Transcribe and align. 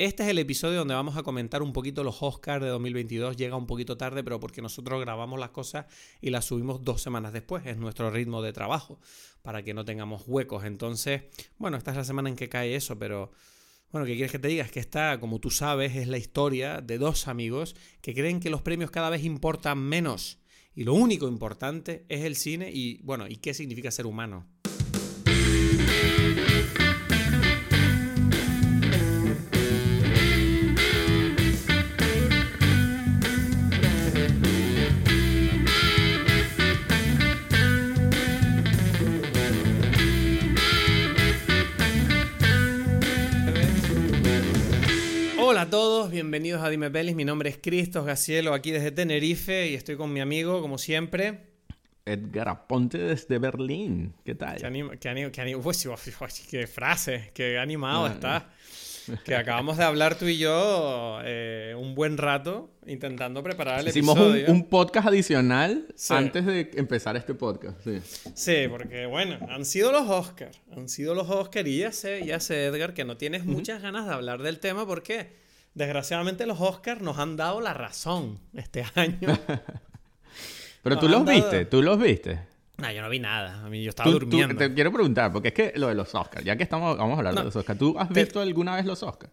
Este 0.00 0.22
es 0.22 0.30
el 0.30 0.38
episodio 0.38 0.78
donde 0.78 0.94
vamos 0.94 1.18
a 1.18 1.22
comentar 1.22 1.62
un 1.62 1.74
poquito 1.74 2.02
los 2.02 2.22
Oscars 2.22 2.64
de 2.64 2.70
2022. 2.70 3.36
Llega 3.36 3.54
un 3.54 3.66
poquito 3.66 3.98
tarde, 3.98 4.24
pero 4.24 4.40
porque 4.40 4.62
nosotros 4.62 4.98
grabamos 4.98 5.38
las 5.38 5.50
cosas 5.50 5.84
y 6.22 6.30
las 6.30 6.46
subimos 6.46 6.82
dos 6.82 7.02
semanas 7.02 7.34
después. 7.34 7.66
Es 7.66 7.76
nuestro 7.76 8.10
ritmo 8.10 8.40
de 8.40 8.54
trabajo, 8.54 8.98
para 9.42 9.62
que 9.62 9.74
no 9.74 9.84
tengamos 9.84 10.22
huecos. 10.26 10.64
Entonces, 10.64 11.24
bueno, 11.58 11.76
esta 11.76 11.90
es 11.90 11.98
la 11.98 12.04
semana 12.04 12.30
en 12.30 12.36
que 12.36 12.48
cae 12.48 12.74
eso, 12.76 12.98
pero... 12.98 13.30
Bueno, 13.92 14.06
¿qué 14.06 14.14
quieres 14.14 14.32
que 14.32 14.38
te 14.38 14.48
diga? 14.48 14.64
Es 14.64 14.70
que 14.70 14.80
esta, 14.80 15.20
como 15.20 15.38
tú 15.38 15.50
sabes, 15.50 15.94
es 15.94 16.08
la 16.08 16.16
historia 16.16 16.80
de 16.80 16.96
dos 16.96 17.28
amigos 17.28 17.76
que 18.00 18.14
creen 18.14 18.40
que 18.40 18.48
los 18.48 18.62
premios 18.62 18.90
cada 18.90 19.10
vez 19.10 19.22
importan 19.22 19.80
menos. 19.80 20.38
Y 20.74 20.84
lo 20.84 20.94
único 20.94 21.28
importante 21.28 22.06
es 22.08 22.24
el 22.24 22.36
cine 22.36 22.70
y, 22.72 23.02
bueno, 23.02 23.28
¿y 23.28 23.36
qué 23.36 23.52
significa 23.52 23.90
ser 23.90 24.06
humano? 24.06 24.46
Hola 45.60 45.66
a 45.66 45.70
todos, 45.72 46.10
bienvenidos 46.10 46.62
a 46.62 46.70
Dime 46.70 46.90
Pelis. 46.90 47.14
Mi 47.14 47.26
nombre 47.26 47.50
es 47.50 47.58
Cristos 47.58 48.06
Gacielo, 48.06 48.54
aquí 48.54 48.70
desde 48.70 48.92
Tenerife 48.92 49.68
y 49.68 49.74
estoy 49.74 49.94
con 49.96 50.10
mi 50.10 50.20
amigo, 50.20 50.62
como 50.62 50.78
siempre. 50.78 51.40
Edgar 52.06 52.48
Aponte 52.48 52.96
desde 52.96 53.38
Berlín. 53.38 54.14
¿Qué 54.24 54.34
tal? 54.34 54.56
Qué, 54.56 54.64
anima, 54.64 54.96
qué, 54.96 55.10
anima, 55.10 55.30
qué, 55.30 55.42
anima, 55.42 55.60
uy, 55.62 55.74
qué 56.48 56.66
frase, 56.66 57.30
qué 57.34 57.58
animado 57.58 58.06
está. 58.06 58.48
Que 59.24 59.34
acabamos 59.34 59.76
de 59.76 59.82
hablar 59.82 60.16
tú 60.16 60.26
y 60.26 60.38
yo 60.38 61.18
eh, 61.24 61.74
un 61.76 61.96
buen 61.96 62.16
rato 62.16 62.70
intentando 62.86 63.42
preparar 63.42 63.80
el 63.80 63.88
Hicimos 63.88 64.16
episodio. 64.16 64.46
un, 64.46 64.56
un, 64.56 64.68
podcast 64.68 65.08
adicional 65.08 65.86
sí. 65.96 66.14
antes 66.14 66.46
de 66.46 66.70
empezar 66.76 67.16
este 67.16 67.34
podcast. 67.34 67.82
Sí. 67.82 68.00
sí, 68.34 68.68
porque 68.68 69.06
bueno, 69.06 69.38
han 69.50 69.64
sido 69.64 69.90
los 69.90 70.08
Oscars. 70.08 70.60
Han 70.76 70.88
sido 70.88 71.14
los 71.14 71.28
Oscars 71.28 71.68
y 71.68 71.78
ya 71.78 71.92
sé, 71.92 72.24
ya 72.24 72.38
sé, 72.38 72.66
Edgar, 72.66 72.94
que 72.94 73.04
no 73.04 73.16
tienes 73.16 73.42
uh 73.42 73.46
-huh. 73.46 73.52
muchas 73.52 73.82
ganas 73.82 74.06
de 74.06 74.14
hablar 74.14 74.42
del 74.42 74.60
tema 74.60 74.86
porque 74.86 75.40
desgraciadamente 75.74 76.46
los 76.46 76.60
Oscars 76.60 77.00
nos 77.00 77.18
han 77.18 77.36
dado 77.36 77.60
la 77.60 77.74
razón 77.74 78.38
este 78.54 78.84
año. 78.94 79.18
Pero 80.82 80.98
tú 80.98 81.08
los 81.08 81.24
dado... 81.24 81.36
viste, 81.36 81.64
tú 81.66 81.82
los 81.82 81.98
viste. 81.98 82.40
No, 82.78 82.90
yo 82.90 83.02
no 83.02 83.10
vi 83.10 83.18
nada. 83.18 83.64
A 83.64 83.68
mí 83.68 83.82
yo 83.82 83.90
estaba 83.90 84.10
¿Tú, 84.10 84.18
durmiendo. 84.18 84.54
Tú, 84.54 84.58
te 84.58 84.74
quiero 84.74 84.90
preguntar, 84.92 85.30
porque 85.32 85.48
es 85.48 85.54
que 85.54 85.72
lo 85.76 85.88
de 85.88 85.94
los 85.94 86.14
Oscars, 86.14 86.44
ya 86.44 86.56
que 86.56 86.62
estamos, 86.62 86.96
vamos 86.96 87.16
a 87.16 87.18
hablar 87.18 87.34
no, 87.34 87.40
de 87.40 87.44
los 87.46 87.56
Oscars, 87.56 87.78
¿tú 87.78 87.94
has 87.98 88.08
visto 88.08 88.40
alguna 88.40 88.74
vez 88.76 88.86
los 88.86 89.02
Oscars? 89.02 89.32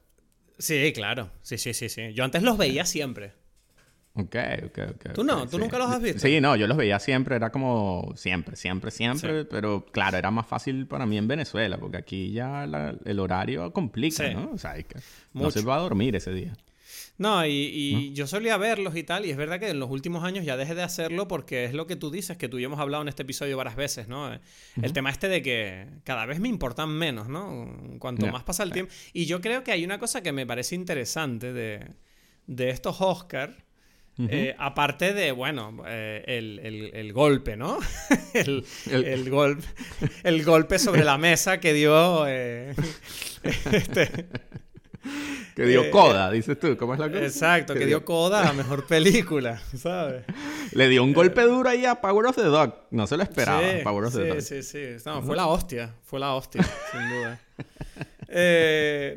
Sí, 0.60 0.92
claro. 0.94 1.30
Sí, 1.42 1.58
sí, 1.58 1.74
sí, 1.74 1.88
sí. 1.88 2.14
Yo 2.14 2.24
antes 2.24 2.44
los 2.44 2.58
veía 2.58 2.86
siempre. 2.86 3.34
Ok, 4.18 4.36
ok, 4.66 4.80
ok. 4.96 5.14
¿Tú 5.14 5.24
no? 5.24 5.36
okay, 5.36 5.46
¿Tú 5.46 5.58
sí. 5.58 5.64
nunca 5.64 5.78
los 5.78 5.92
has 5.92 6.02
visto? 6.02 6.20
Sí, 6.20 6.42
no, 6.42 6.56
yo 6.56 6.66
los 6.66 6.76
veía 6.76 7.00
siempre, 7.00 7.36
era 7.36 7.52
como 7.52 8.14
siempre, 8.16 8.56
siempre, 8.56 8.90
siempre, 8.90 9.42
sí. 9.44 9.48
pero 9.50 9.86
claro, 9.86 10.18
era 10.18 10.32
más 10.32 10.48
fácil 10.48 10.88
para 10.88 11.06
mí 11.06 11.18
en 11.18 11.28
Venezuela, 11.28 11.78
porque 11.78 11.98
aquí 11.98 12.32
ya 12.32 12.66
la, 12.66 12.96
el 13.06 13.20
horario 13.20 13.72
complica, 13.72 14.28
sí. 14.28 14.34
¿no? 14.34 14.52
O 14.54 14.58
sea, 14.58 14.74
que, 14.82 15.00
no 15.34 15.52
se 15.52 15.62
va 15.62 15.76
a 15.76 15.80
dormir 15.80 16.16
ese 16.16 16.32
día. 16.32 16.54
No, 17.20 17.46
y, 17.46 17.52
y 17.52 17.94
¿no? 17.94 18.16
yo 18.16 18.28
solía 18.28 18.58
verlos 18.58 18.96
y 18.96 19.04
tal, 19.04 19.26
y 19.26 19.32
es 19.32 19.38
verdad 19.38 19.60
que 19.60 19.70
en 19.70 19.80
los 19.80 19.90
últimos 19.90 20.24
años 20.24 20.46
ya 20.46 20.56
dejé 20.56 20.76
de 20.76 20.84
hacerlo 20.84 21.28
porque 21.28 21.66
es 21.66 21.74
lo 21.74 21.88
que 21.88 21.96
tú 21.96 22.12
dices, 22.12 22.38
que 22.38 22.48
tú 22.48 22.58
y 22.60 22.62
yo 22.62 22.68
hemos 22.68 22.80
hablado 22.80 23.02
en 23.02 23.08
este 23.08 23.24
episodio 23.24 23.58
varias 23.58 23.76
veces, 23.76 24.08
¿no? 24.08 24.28
Uh 24.28 24.32
-huh. 24.34 24.40
El 24.84 24.94
tema 24.94 25.10
este 25.10 25.28
de 25.28 25.42
que 25.42 25.88
cada 26.04 26.26
vez 26.26 26.40
me 26.40 26.48
importan 26.48 26.90
menos, 26.90 27.28
¿no? 27.28 27.98
Cuanto 28.00 28.24
yeah, 28.24 28.32
más 28.32 28.44
pasa 28.44 28.64
el 28.64 28.70
yeah. 28.70 28.74
tiempo. 28.76 28.94
Y 29.14 29.26
yo 29.26 29.42
creo 29.42 29.64
que 29.64 29.72
hay 29.72 29.84
una 29.84 30.00
cosa 30.00 30.22
que 30.22 30.32
me 30.32 30.46
parece 30.46 30.76
interesante 30.76 31.54
de, 31.54 31.88
de 32.46 32.70
estos 32.70 33.02
Oscars, 33.02 33.56
Uh 34.18 34.24
-huh. 34.24 34.30
eh, 34.32 34.56
aparte 34.58 35.14
de, 35.14 35.32
bueno, 35.32 35.84
eh, 35.86 36.24
el, 36.26 36.60
el, 36.60 36.92
el, 36.96 37.14
golpe, 37.14 37.56
¿no? 37.56 37.78
el, 38.34 38.66
el, 38.90 39.30
gol 39.30 39.60
el 40.24 40.44
golpe 40.44 40.80
sobre 40.80 41.04
la 41.04 41.20
mesa 41.20 41.60
que 41.60 41.74
dio. 41.74 42.26
Eh, 42.28 42.74
este, 43.72 44.26
que 45.56 45.66
dio 45.66 45.92
coda, 45.92 46.32
dices 46.32 46.60
tú, 46.60 46.76
¿cómo 46.78 46.94
es 46.96 47.00
la 47.00 47.10
cosa? 47.10 47.24
Exacto, 47.24 47.74
que, 47.76 47.86
dio 47.86 48.04
coda 48.06 48.42
a 48.42 48.46
la 48.46 48.54
mejor 48.54 48.88
película, 48.88 49.62
¿sabes? 49.76 50.24
Le 50.72 50.88
dio 50.88 51.04
un 51.04 51.14
golpe 51.14 51.44
duro 51.44 51.70
ahí 51.70 51.86
a 51.86 52.02
Power 52.02 52.26
of 52.26 52.36
the 52.36 52.44
Dog. 52.44 52.88
No 52.90 53.06
se 53.06 53.18
lo 53.18 53.24
esperaba, 53.24 53.62
sí, 53.62 53.84
Power 53.84 54.06
of 54.06 54.14
sí, 54.14 54.20
the 54.20 54.28
Dog. 54.30 54.42
Sí, 54.42 54.64
sí, 54.64 54.98
sí. 54.98 55.04
No, 55.06 55.22
fue 55.22 55.36
la 55.36 55.46
hostia, 55.46 55.94
fue 56.04 56.20
la 56.20 56.34
hostia, 56.34 56.64
sin 56.92 57.10
duda. 57.10 57.40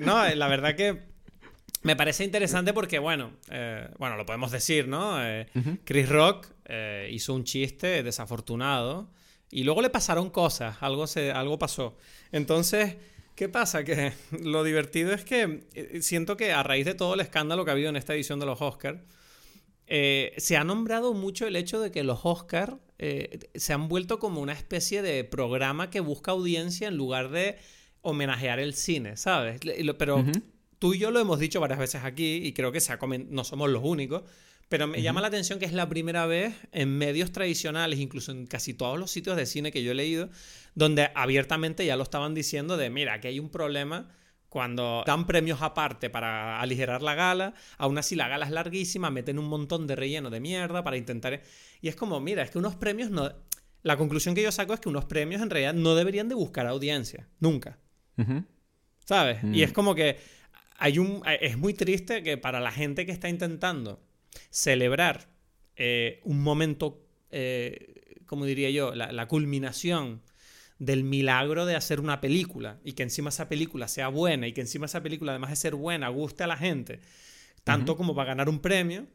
No, 0.00 0.34
la 0.34 0.48
verdad 0.48 0.76
que 0.76 1.09
me 1.82 1.96
parece 1.96 2.24
interesante 2.24 2.72
porque, 2.72 2.98
bueno, 2.98 3.32
eh, 3.50 3.88
bueno, 3.98 4.16
lo 4.16 4.26
podemos 4.26 4.50
decir, 4.50 4.86
¿no? 4.86 5.24
Eh, 5.24 5.46
uh 5.54 5.58
-huh. 5.58 5.78
Chris 5.84 6.08
Rock 6.08 6.48
eh, 6.66 7.08
hizo 7.10 7.34
un 7.34 7.44
chiste 7.44 8.02
desafortunado 8.02 9.10
y 9.50 9.64
luego 9.64 9.80
le 9.80 9.88
pasaron 9.90 10.30
cosas, 10.30 10.76
algo, 10.80 11.06
se, 11.06 11.32
algo 11.32 11.58
pasó. 11.58 11.96
Entonces, 12.32 12.96
¿qué 13.34 13.48
pasa? 13.48 13.82
Que 13.84 14.12
lo 14.42 14.62
divertido 14.62 15.12
es 15.12 15.24
que 15.24 15.66
siento 16.02 16.36
que 16.36 16.52
a 16.52 16.62
raíz 16.62 16.84
de 16.84 16.94
todo 16.94 17.14
el 17.14 17.20
escándalo 17.20 17.64
que 17.64 17.70
ha 17.70 17.74
habido 17.74 17.88
en 17.88 17.96
esta 17.96 18.14
edición 18.14 18.40
de 18.40 18.46
los 18.46 18.60
Oscars, 18.60 19.00
se 19.88 20.56
ha 20.56 20.62
nombrado 20.62 21.14
mucho 21.14 21.48
el 21.48 21.56
hecho 21.56 21.80
de 21.80 21.90
que 21.90 22.04
los 22.04 22.20
Oscars 22.22 22.74
se 23.56 23.72
han 23.72 23.88
vuelto 23.88 24.20
como 24.20 24.40
una 24.40 24.52
especie 24.52 25.02
de 25.02 25.24
programa 25.24 25.90
que 25.90 25.98
busca 25.98 26.30
audiencia 26.30 26.86
en 26.86 26.96
lugar 26.96 27.30
de 27.30 27.58
homenajear 28.02 28.60
el 28.60 28.74
cine, 28.74 29.16
¿sabes? 29.16 29.58
Pero 29.98 30.18
uh 30.18 30.22
-huh. 30.22 30.42
Tú 30.80 30.94
y 30.94 30.98
yo 30.98 31.12
lo 31.12 31.20
hemos 31.20 31.38
dicho 31.38 31.60
varias 31.60 31.78
veces 31.78 32.02
aquí 32.02 32.40
y 32.42 32.52
creo 32.52 32.72
que 32.72 32.80
se 32.80 32.92
ha 32.92 32.98
no 33.28 33.44
somos 33.44 33.70
los 33.70 33.84
únicos, 33.84 34.22
pero 34.68 34.86
me 34.88 34.98
uh 34.98 35.00
-huh. 35.00 35.04
llama 35.04 35.20
la 35.20 35.28
atención 35.28 35.58
que 35.60 35.66
es 35.66 35.72
la 35.72 35.88
primera 35.88 36.26
vez 36.26 36.54
en 36.72 36.96
medios 36.96 37.30
tradicionales, 37.30 38.00
incluso 38.00 38.32
en 38.32 38.46
casi 38.46 38.74
todos 38.74 38.98
los 38.98 39.10
sitios 39.10 39.36
de 39.36 39.46
cine 39.46 39.70
que 39.70 39.82
yo 39.84 39.92
he 39.92 39.94
leído, 39.94 40.30
donde 40.74 41.10
abiertamente 41.14 41.84
ya 41.86 41.96
lo 41.96 42.02
estaban 42.02 42.34
diciendo 42.34 42.76
de, 42.76 42.90
mira, 42.90 43.14
aquí 43.14 43.28
hay 43.28 43.38
un 43.38 43.50
problema 43.50 44.08
cuando 44.48 45.04
dan 45.06 45.26
premios 45.26 45.62
aparte 45.62 46.10
para 46.10 46.60
aligerar 46.60 47.02
la 47.02 47.14
gala, 47.14 47.54
aún 47.78 47.98
así 47.98 48.16
la 48.16 48.26
gala 48.26 48.46
es 48.46 48.50
larguísima, 48.50 49.10
meten 49.10 49.38
un 49.38 49.46
montón 49.46 49.86
de 49.86 49.94
relleno 49.94 50.28
de 50.28 50.40
mierda 50.40 50.82
para 50.82 50.96
intentar... 50.96 51.40
Y 51.80 51.88
es 51.88 51.94
como, 51.94 52.18
mira, 52.20 52.42
es 52.42 52.50
que 52.50 52.58
unos 52.58 52.74
premios 52.74 53.10
no... 53.10 53.32
La 53.82 53.96
conclusión 53.96 54.34
que 54.34 54.42
yo 54.42 54.50
saco 54.50 54.74
es 54.74 54.80
que 54.80 54.88
unos 54.88 55.04
premios 55.04 55.40
en 55.40 55.50
realidad 55.50 55.74
no 55.74 55.94
deberían 55.94 56.28
de 56.28 56.34
buscar 56.34 56.66
audiencia, 56.66 57.28
nunca. 57.38 57.78
Uh 58.18 58.22
-huh. 58.22 58.44
¿Sabes? 59.06 59.42
Mm. 59.42 59.54
Y 59.54 59.62
es 59.62 59.72
como 59.72 59.94
que 59.94 60.18
hay 60.80 60.98
un... 60.98 61.22
Es 61.40 61.56
muy 61.56 61.74
triste 61.74 62.22
que 62.22 62.36
para 62.36 62.58
la 62.58 62.72
gente 62.72 63.06
que 63.06 63.12
está 63.12 63.28
intentando 63.28 64.02
celebrar 64.50 65.28
eh, 65.76 66.20
un 66.24 66.42
momento, 66.42 67.06
eh, 67.30 68.16
como 68.26 68.46
diría 68.46 68.70
yo, 68.70 68.94
la, 68.94 69.12
la 69.12 69.28
culminación 69.28 70.22
del 70.78 71.04
milagro 71.04 71.66
de 71.66 71.76
hacer 71.76 72.00
una 72.00 72.22
película 72.22 72.80
y 72.82 72.94
que 72.94 73.02
encima 73.02 73.28
esa 73.28 73.48
película 73.48 73.86
sea 73.86 74.08
buena 74.08 74.48
y 74.48 74.52
que 74.52 74.62
encima 74.62 74.86
esa 74.86 75.02
película, 75.02 75.32
además 75.32 75.50
de 75.50 75.56
ser 75.56 75.74
buena, 75.74 76.08
guste 76.08 76.44
a 76.44 76.46
la 76.46 76.56
gente, 76.56 77.00
tanto 77.62 77.92
uh 77.92 77.94
-huh. 77.94 77.98
como 77.98 78.14
para 78.14 78.28
ganar 78.28 78.48
un 78.48 78.60
premio, 78.60 79.06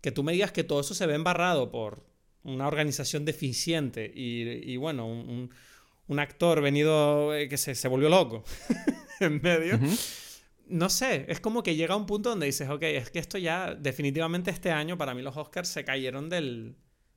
que 0.00 0.10
tú 0.10 0.24
me 0.24 0.32
digas 0.32 0.50
que 0.50 0.64
todo 0.64 0.80
eso 0.80 0.94
se 0.94 1.06
ve 1.06 1.14
embarrado 1.14 1.70
por 1.70 2.04
una 2.42 2.66
organización 2.66 3.24
deficiente 3.24 4.12
y, 4.12 4.42
y 4.72 4.76
bueno, 4.76 5.06
un, 5.06 5.50
un, 6.08 6.18
actor 6.18 6.60
venido 6.60 7.32
eh, 7.34 7.48
que 7.48 7.56
se, 7.56 7.76
se 7.76 7.88
volvió 7.88 8.08
loco 8.08 8.44
en 9.20 9.40
medio. 9.40 9.76
Uh 9.76 9.78
-huh. 9.78 10.23
No 10.66 10.88
sé, 10.88 11.26
es 11.28 11.40
como 11.40 11.62
que 11.62 11.76
llega 11.76 11.94
a 11.94 11.96
un 11.96 12.06
punto 12.06 12.30
donde 12.30 12.46
dices, 12.46 12.68
ok, 12.68 12.82
es 12.82 13.10
que 13.10 13.18
esto 13.18 13.38
ya 13.38 13.74
definitivamente 13.74 14.50
este 14.50 14.70
año 14.70 14.96
para 14.96 15.14
mí 15.14 15.22
los 15.22 15.36
Oscars 15.36 15.68
se 15.68 15.84
cayeron 15.84 16.28
del, 16.28 16.76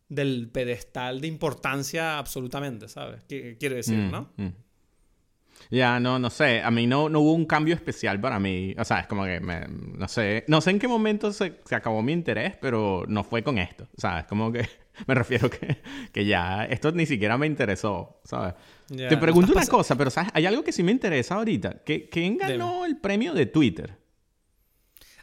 del 0.10 0.50
pedestal 0.52 1.22
de 1.22 1.28
importancia 1.28 2.18
absolutamente, 2.18 2.88
¿sabes? 2.88 3.24
¿Qué 3.28 3.58
quiere 3.58 3.76
decir, 3.76 3.98
mm, 3.98 4.12
no? 4.12 4.34
Mm. 4.38 4.48
Ya, 5.70 5.78
yeah, 5.78 6.00
no, 6.00 6.20
no 6.20 6.30
sé. 6.30 6.62
A 6.62 6.72
mí 6.72 6.88
no, 6.88 7.10
no 7.10 7.20
hubo 7.20 7.34
un 7.34 7.46
cambio 7.46 7.74
especial 7.74 8.22
para 8.22 8.40
mí. 8.40 8.76
O 8.78 8.86
sea, 8.86 9.00
es 9.00 9.08
como 9.08 9.26
que, 9.26 9.40
me, 9.40 9.66
no 9.68 10.08
sé, 10.08 10.46
no 10.48 10.62
sé 10.62 10.72
en 10.72 10.80
qué 10.80 10.88
momento 10.88 11.34
se, 11.34 11.60
se, 11.66 11.76
acabó 11.76 12.02
mi 12.02 12.14
interés, 12.14 12.56
pero 12.62 13.06
no 13.08 13.24
fue 13.24 13.44
con 13.44 13.58
esto. 13.58 13.88
O 13.98 14.02
sea, 14.02 14.20
es 14.20 14.26
como 14.26 14.52
que 14.52 14.68
me 15.08 15.16
refiero 15.16 15.50
que, 15.50 15.78
que 16.12 16.26
ya, 16.26 16.66
esto 16.66 16.92
ni 16.92 17.06
siquiera 17.06 17.38
me 17.38 17.48
interesó, 17.48 18.22
¿sabes? 18.24 18.54
Yeah. 18.90 19.10
Te 19.10 19.18
pregunto 19.18 19.52
una 19.52 19.66
cosa, 19.66 19.96
pero 19.96 20.10
¿sabes? 20.10 20.30
Hay 20.34 20.46
algo 20.46 20.64
que 20.64 20.72
sí 20.72 20.84
me 20.84 20.92
interesa 20.92 21.36
ahorita. 21.36 21.82
¿Quién 21.84 22.38
ganó 22.38 22.86
el 22.86 22.98
premio 22.98 23.34
de 23.34 23.46
Twitter? 23.46 23.98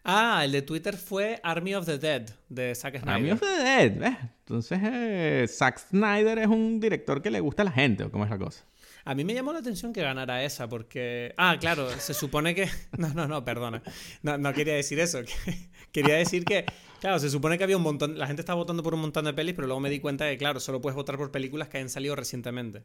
Ah, 0.06 0.42
el 0.44 0.52
de 0.52 0.60
Twitter 0.60 0.96
fue 0.96 1.40
Army 1.42 1.74
of 1.74 1.86
the 1.86 1.96
Dead, 1.96 2.28
de 2.50 2.74
Zack 2.74 3.00
Snyder. 3.00 3.14
Army 3.14 3.30
of 3.30 3.40
the 3.40 3.46
Dead, 3.46 3.98
¿ves? 3.98 4.16
Entonces, 4.40 4.78
eh, 4.82 5.46
Zack 5.48 5.78
Snyder 5.78 6.38
es 6.38 6.46
un 6.46 6.78
director 6.78 7.22
que 7.22 7.30
le 7.30 7.40
gusta 7.40 7.62
a 7.62 7.64
la 7.64 7.72
gente, 7.72 8.04
¿o 8.04 8.10
cómo 8.10 8.24
es 8.24 8.30
la 8.30 8.36
cosa? 8.36 8.64
A 9.04 9.14
mí 9.14 9.24
me 9.24 9.34
llamó 9.34 9.52
la 9.52 9.58
atención 9.58 9.92
que 9.92 10.00
ganara 10.02 10.44
esa, 10.44 10.68
porque... 10.68 11.34
Ah, 11.36 11.56
claro, 11.60 11.88
se 11.98 12.14
supone 12.14 12.54
que... 12.54 12.68
No, 12.98 13.12
no, 13.12 13.28
no, 13.28 13.44
perdona. 13.44 13.82
No, 14.22 14.38
no 14.38 14.52
quería 14.52 14.74
decir 14.74 14.98
eso. 15.00 15.20
quería 15.92 16.14
decir 16.14 16.44
que, 16.44 16.64
claro, 17.00 17.18
se 17.18 17.28
supone 17.30 17.58
que 17.58 17.64
había 17.64 17.76
un 17.76 17.82
montón... 17.82 18.18
La 18.18 18.26
gente 18.26 18.42
estaba 18.42 18.56
votando 18.56 18.82
por 18.82 18.94
un 18.94 19.00
montón 19.00 19.24
de 19.26 19.34
pelis, 19.34 19.54
pero 19.54 19.66
luego 19.66 19.80
me 19.80 19.90
di 19.90 20.00
cuenta 20.00 20.28
que, 20.28 20.38
claro, 20.38 20.60
solo 20.60 20.80
puedes 20.80 20.96
votar 20.96 21.16
por 21.16 21.30
películas 21.30 21.68
que 21.68 21.76
hayan 21.78 21.90
salido 21.90 22.16
recientemente. 22.16 22.82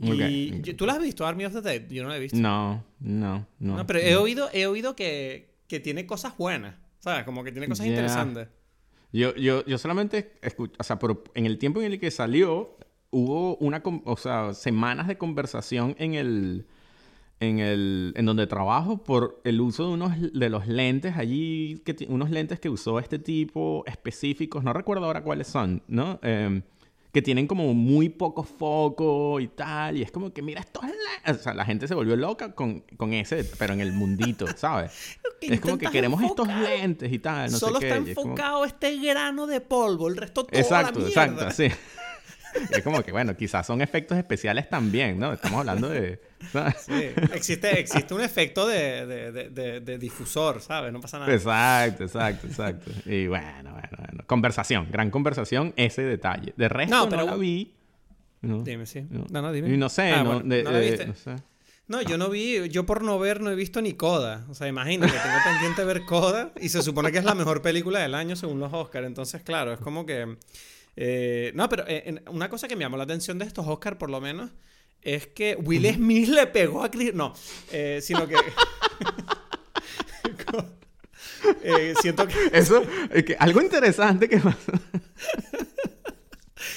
Y 0.00 0.12
okay. 0.60 0.74
¿Tú 0.74 0.86
la 0.86 0.92
has 0.92 1.00
visto, 1.00 1.26
Army 1.26 1.44
of 1.44 1.52
the 1.52 1.60
Dead? 1.60 1.88
Yo 1.88 2.04
no 2.04 2.08
la 2.10 2.16
he 2.16 2.20
visto. 2.20 2.38
No, 2.38 2.84
no, 3.00 3.46
no. 3.58 3.76
No, 3.78 3.86
pero 3.86 3.98
no. 3.98 4.06
he 4.06 4.16
oído, 4.16 4.48
he 4.52 4.66
oído 4.66 4.94
que 4.94 5.48
que 5.68 5.78
tiene 5.80 6.06
cosas 6.06 6.36
buenas, 6.36 6.74
¿sabes? 6.98 7.24
Como 7.24 7.44
que 7.44 7.52
tiene 7.52 7.68
cosas 7.68 7.86
Ya. 7.86 7.90
interesantes. 7.92 8.48
Yo, 9.12 9.34
yo, 9.36 9.64
yo 9.64 9.78
solamente 9.78 10.32
escuché, 10.42 10.74
o 10.78 10.82
sea, 10.82 10.98
pero 10.98 11.22
en 11.34 11.46
el 11.46 11.58
tiempo 11.58 11.80
en 11.80 11.92
el 11.92 12.00
que 12.00 12.10
salió, 12.10 12.76
hubo 13.10 13.56
una, 13.56 13.82
o 14.04 14.16
sea, 14.16 14.54
semanas 14.54 15.06
de 15.08 15.16
conversación 15.16 15.94
en 15.98 16.14
el, 16.14 16.66
en 17.40 17.58
el, 17.58 18.12
en 18.16 18.26
donde 18.26 18.46
trabajo 18.46 18.98
por 19.02 19.40
el 19.44 19.60
uso 19.60 19.86
de 19.86 19.94
unos, 19.94 20.12
de 20.32 20.48
los 20.50 20.66
lentes 20.66 21.16
allí, 21.16 21.80
que, 21.84 21.96
unos 22.08 22.30
lentes 22.30 22.60
que 22.60 22.68
usó 22.68 22.98
este 22.98 23.18
tipo 23.18 23.84
específicos, 23.86 24.62
no 24.64 24.72
recuerdo 24.72 25.06
ahora 25.06 25.22
cuáles 25.22 25.46
son, 25.46 25.82
¿no? 25.88 26.18
Em, 26.22 26.62
que 27.12 27.22
tienen 27.22 27.46
como 27.46 27.72
muy 27.72 28.10
poco 28.10 28.42
foco 28.42 29.40
y 29.40 29.48
tal, 29.48 29.96
y 29.96 30.02
es 30.02 30.12
como 30.12 30.30
que 30.32 30.42
mira 30.42 30.60
estos 30.60 30.82
lentes, 30.84 31.40
o 31.40 31.42
sea, 31.42 31.54
la 31.54 31.64
gente 31.64 31.88
se 31.88 31.94
volvió 31.94 32.14
loca 32.16 32.54
con, 32.54 32.80
con 32.98 33.14
ese, 33.14 33.44
pero 33.58 33.72
en 33.72 33.80
el 33.80 33.92
mundito, 33.94 34.46
¿sabes? 34.56 35.18
Es 35.40 35.60
como 35.60 35.78
que 35.78 35.86
queremos 35.88 36.22
estos 36.22 36.46
lentes 36.48 37.10
y 37.10 37.18
tal, 37.18 37.50
no 37.50 37.58
Solo 37.58 37.80
sé 37.80 37.88
qué. 37.88 37.96
está 37.98 38.14
como- 38.14 38.32
enfocado 38.34 38.64
este 38.66 38.98
grano 38.98 39.46
de 39.46 39.62
polvo, 39.62 40.08
el 40.08 40.16
resto 40.18 40.44
todo 40.44 40.60
Exacto, 40.60 40.98
la 41.00 41.06
mierda. 41.06 41.24
exacto, 41.24 41.50
sí. 41.54 41.68
Es 42.70 42.82
como 42.82 43.02
que, 43.02 43.12
bueno, 43.12 43.36
quizás 43.36 43.66
son 43.66 43.80
efectos 43.80 44.16
especiales 44.18 44.68
también, 44.68 45.18
¿no? 45.18 45.32
Estamos 45.32 45.60
hablando 45.60 45.88
de... 45.88 46.20
¿sabes? 46.52 46.76
Sí, 46.86 47.10
existe, 47.32 47.78
existe 47.80 48.14
un 48.14 48.20
efecto 48.20 48.66
de, 48.66 49.06
de- 49.06 49.50
de- 49.50 49.80
de- 49.80 49.98
difusor, 49.98 50.60
¿sabes? 50.60 50.92
No 50.92 51.00
pasa 51.00 51.18
nada. 51.18 51.32
Exacto, 51.34 52.04
exacto, 52.04 52.46
exacto. 52.46 52.90
Y 53.06 53.26
bueno, 53.26 53.72
bueno, 53.72 53.88
bueno. 53.98 54.24
Conversación, 54.26 54.88
gran 54.90 55.10
conversación, 55.10 55.72
ese 55.76 56.02
detalle. 56.02 56.54
De 56.56 56.68
resto 56.68 56.94
No, 56.96 57.04
no, 57.04 57.10
pero- 57.10 57.24
la 57.26 57.34
vi. 57.36 57.74
No, 58.40 58.62
Dime, 58.62 58.86
sí. 58.86 59.04
no. 59.10 59.26
No, 59.30 59.42
no, 59.42 59.52
dime. 59.52 59.68
Y 59.72 59.76
no 59.76 59.88
sé, 59.88 60.12
Ah, 60.12 60.22
no, 60.22 60.40
bueno, 60.40 60.62
¿no 60.64 60.70
la 60.70 60.78
viste? 60.78 61.06
no 61.06 61.14
sé. 61.14 61.36
No, 61.88 62.02
yo 62.02 62.18
no 62.18 62.28
vi, 62.28 62.68
yo 62.68 62.84
por 62.86 63.02
no 63.02 63.18
ver 63.18 63.40
no 63.40 63.50
he 63.50 63.54
visto 63.54 63.80
ni 63.80 63.94
Coda. 63.94 64.44
O 64.50 64.54
sea, 64.54 64.68
imagínate, 64.68 65.12
tengo 65.12 65.36
pendiente 65.44 65.84
ver 65.84 66.04
Coda 66.04 66.52
y 66.60 66.68
se 66.68 66.82
supone 66.82 67.10
que 67.10 67.18
es 67.18 67.24
la 67.24 67.34
mejor 67.34 67.62
película 67.62 67.98
del 68.00 68.14
año 68.14 68.36
según 68.36 68.60
los 68.60 68.72
Oscars. 68.72 69.06
Entonces, 69.06 69.42
claro, 69.42 69.72
es 69.72 69.80
como 69.80 70.04
que... 70.06 70.36
eh, 71.00 71.52
no, 71.54 71.68
pero 71.68 71.86
eh, 71.86 72.02
en- 72.06 72.22
una 72.28 72.48
cosa 72.48 72.66
que 72.66 72.74
me 72.74 72.82
llamó 72.84 72.96
la 72.96 73.04
atención 73.04 73.38
de 73.38 73.44
estos 73.46 73.66
Oscars, 73.66 73.96
por 73.96 74.10
lo 74.10 74.20
menos, 74.20 74.50
es 75.00 75.28
que 75.28 75.54
Will 75.62 75.86
Smith 75.94 76.28
le 76.28 76.46
pegó 76.48 76.82
a 76.82 76.90
Chris... 76.90 77.14
No, 77.14 77.32
eh, 77.70 78.00
sino 78.02 78.26
que... 78.26 78.34
Eh, 81.62 81.94
siento 82.02 82.26
que... 82.26 82.34
Eso, 82.52 82.82
es 83.12 83.24
que 83.24 83.36
algo 83.38 83.60
interesante 83.62 84.28
que 84.28 84.38
pasó. 84.38 84.72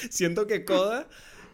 Siento 0.08 0.46
que 0.46 0.64
Coda, 0.64 1.08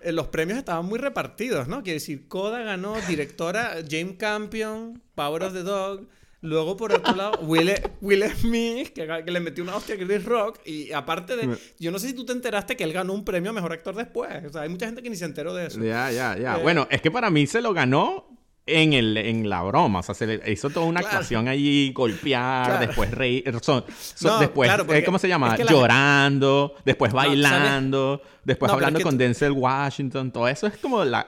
los 0.05 0.29
premios 0.29 0.59
estaban 0.59 0.85
muy 0.85 0.99
repartidos, 0.99 1.69
¿no? 1.69 1.83
Quiere 1.83 1.95
decir, 2.01 2.29
Coda 2.29 2.63
ganó 2.63 3.01
directora 3.09 3.77
James 3.89 4.17
Campion, 4.19 5.03
Power 5.15 5.45
of 5.45 5.53
the 5.55 5.63
Dog. 5.63 6.07
Luego, 6.41 6.77
por 6.77 6.93
otro 6.93 7.15
lado, 7.17 7.39
Will, 7.43 7.73
Will 8.01 8.23
Smith, 8.37 8.91
que, 8.91 9.07
que 9.25 9.31
le 9.31 9.41
metió 9.41 9.65
una 9.65 9.75
hostia 9.75 9.97
a 9.97 9.99
Chris 9.99 10.25
Rock. 10.25 10.61
Y 10.65 10.93
aparte 10.93 11.37
de. 11.37 11.57
Yo 11.81 11.91
no 11.91 11.99
sé 11.99 12.09
si 12.09 12.15
tú 12.15 12.25
te 12.25 12.33
enteraste 12.33 12.77
que 12.77 12.85
él 12.85 12.93
ganó 12.93 13.13
un 13.13 13.25
premio 13.25 13.51
a 13.51 13.55
mejor 13.55 13.73
actor 13.73 13.95
después. 13.97 14.31
O 14.47 14.51
sea, 14.51 14.63
hay 14.63 14.69
mucha 14.69 14.87
gente 14.87 15.03
que 15.03 15.11
ni 15.11 15.17
se 15.17 15.25
enteró 15.25 15.53
de 15.55 15.67
eso. 15.67 15.81
Ya, 15.83 16.11
ya, 16.13 16.37
ya. 16.39 16.57
Eh, 16.59 16.63
bueno, 16.63 16.87
es 16.91 17.01
que 17.03 17.11
para 17.11 17.29
mí 17.31 17.47
se 17.49 17.61
lo 17.61 17.73
ganó 17.75 18.27
en, 18.67 18.93
el, 18.93 19.17
en 19.17 19.49
la 19.49 19.63
broma. 19.63 19.99
O 19.99 20.03
sea, 20.05 20.15
se 20.15 20.27
le 20.29 20.53
hizo 20.53 20.71
toda 20.71 20.87
una 20.87 21.01
Claro. 21.01 21.17
actuación 21.17 21.49
allí, 21.49 21.91
golpear, 21.93 22.67
Claro. 22.67 22.87
después 22.87 23.11
reír. 23.11 23.43
son- 23.61 23.85
son- 23.89 24.31
No, 24.35 24.39
después, 24.39 24.69
claro, 24.69 24.87
¿cómo 25.05 25.19
se 25.19 25.27
llama? 25.27 25.57
es 25.57 25.67
que 25.67 25.73
Llorando, 25.73 26.77
después 26.85 27.11
¿sabes? 27.13 27.31
bailando, 27.31 28.23
después 28.45 28.69
No, 28.69 28.75
hablando 28.75 28.99
es 29.01 29.05
con 29.05 29.15
tú- 29.15 29.19
Denzel 29.19 29.53
Washington. 29.53 30.31
Todo 30.31 30.47
eso 30.47 30.67
es 30.69 30.77
como 30.79 31.05
la... 31.05 31.27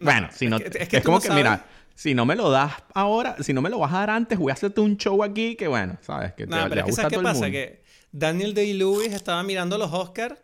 Bueno, 0.00 0.28
si 0.32 0.46
no... 0.48 0.56
es 0.56 0.62
que- 0.62 0.68
es 0.68 0.76
Es, 0.84 0.88
que 0.88 1.00
tú 1.00 1.04
como 1.06 1.18
no 1.18 1.20
que, 1.22 1.28
sabes- 1.28 1.42
mira... 1.44 1.66
Si 1.96 2.14
no 2.14 2.26
me 2.26 2.36
lo 2.36 2.50
das 2.50 2.74
ahora, 2.92 3.36
si 3.42 3.54
no 3.54 3.62
me 3.62 3.70
lo 3.70 3.78
vas 3.78 3.92
a 3.94 4.00
dar 4.00 4.10
antes, 4.10 4.38
voy 4.38 4.50
a 4.50 4.52
hacerte 4.52 4.82
un 4.82 4.98
show 4.98 5.24
aquí 5.24 5.56
que, 5.56 5.66
bueno, 5.66 5.96
sabes, 6.02 6.34
que 6.34 6.44
te, 6.44 6.50
No, 6.50 6.64
le 6.64 6.68
pero 6.68 6.80
es 6.82 6.86
que 6.86 6.92
¿sabes 6.92 7.10
qué 7.10 7.22
pasa? 7.22 7.40
mundo. 7.40 7.52
Que 7.52 7.82
Daniel 8.12 8.52
Day-Lewis 8.52 9.12
estaba 9.12 9.42
mirando 9.42 9.78
los 9.78 9.90
Oscars 9.92 10.36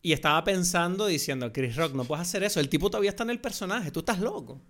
y 0.00 0.12
estaba 0.14 0.42
pensando, 0.44 1.06
diciendo, 1.06 1.52
Chris 1.52 1.76
Rock, 1.76 1.92
no 1.94 2.04
puedes 2.04 2.22
hacer 2.22 2.42
eso. 2.42 2.58
El 2.58 2.70
tipo 2.70 2.88
todavía 2.88 3.10
está 3.10 3.22
en 3.22 3.30
el 3.30 3.38
personaje. 3.38 3.90
Tú 3.90 4.00
estás 4.00 4.18
loco. 4.20 4.62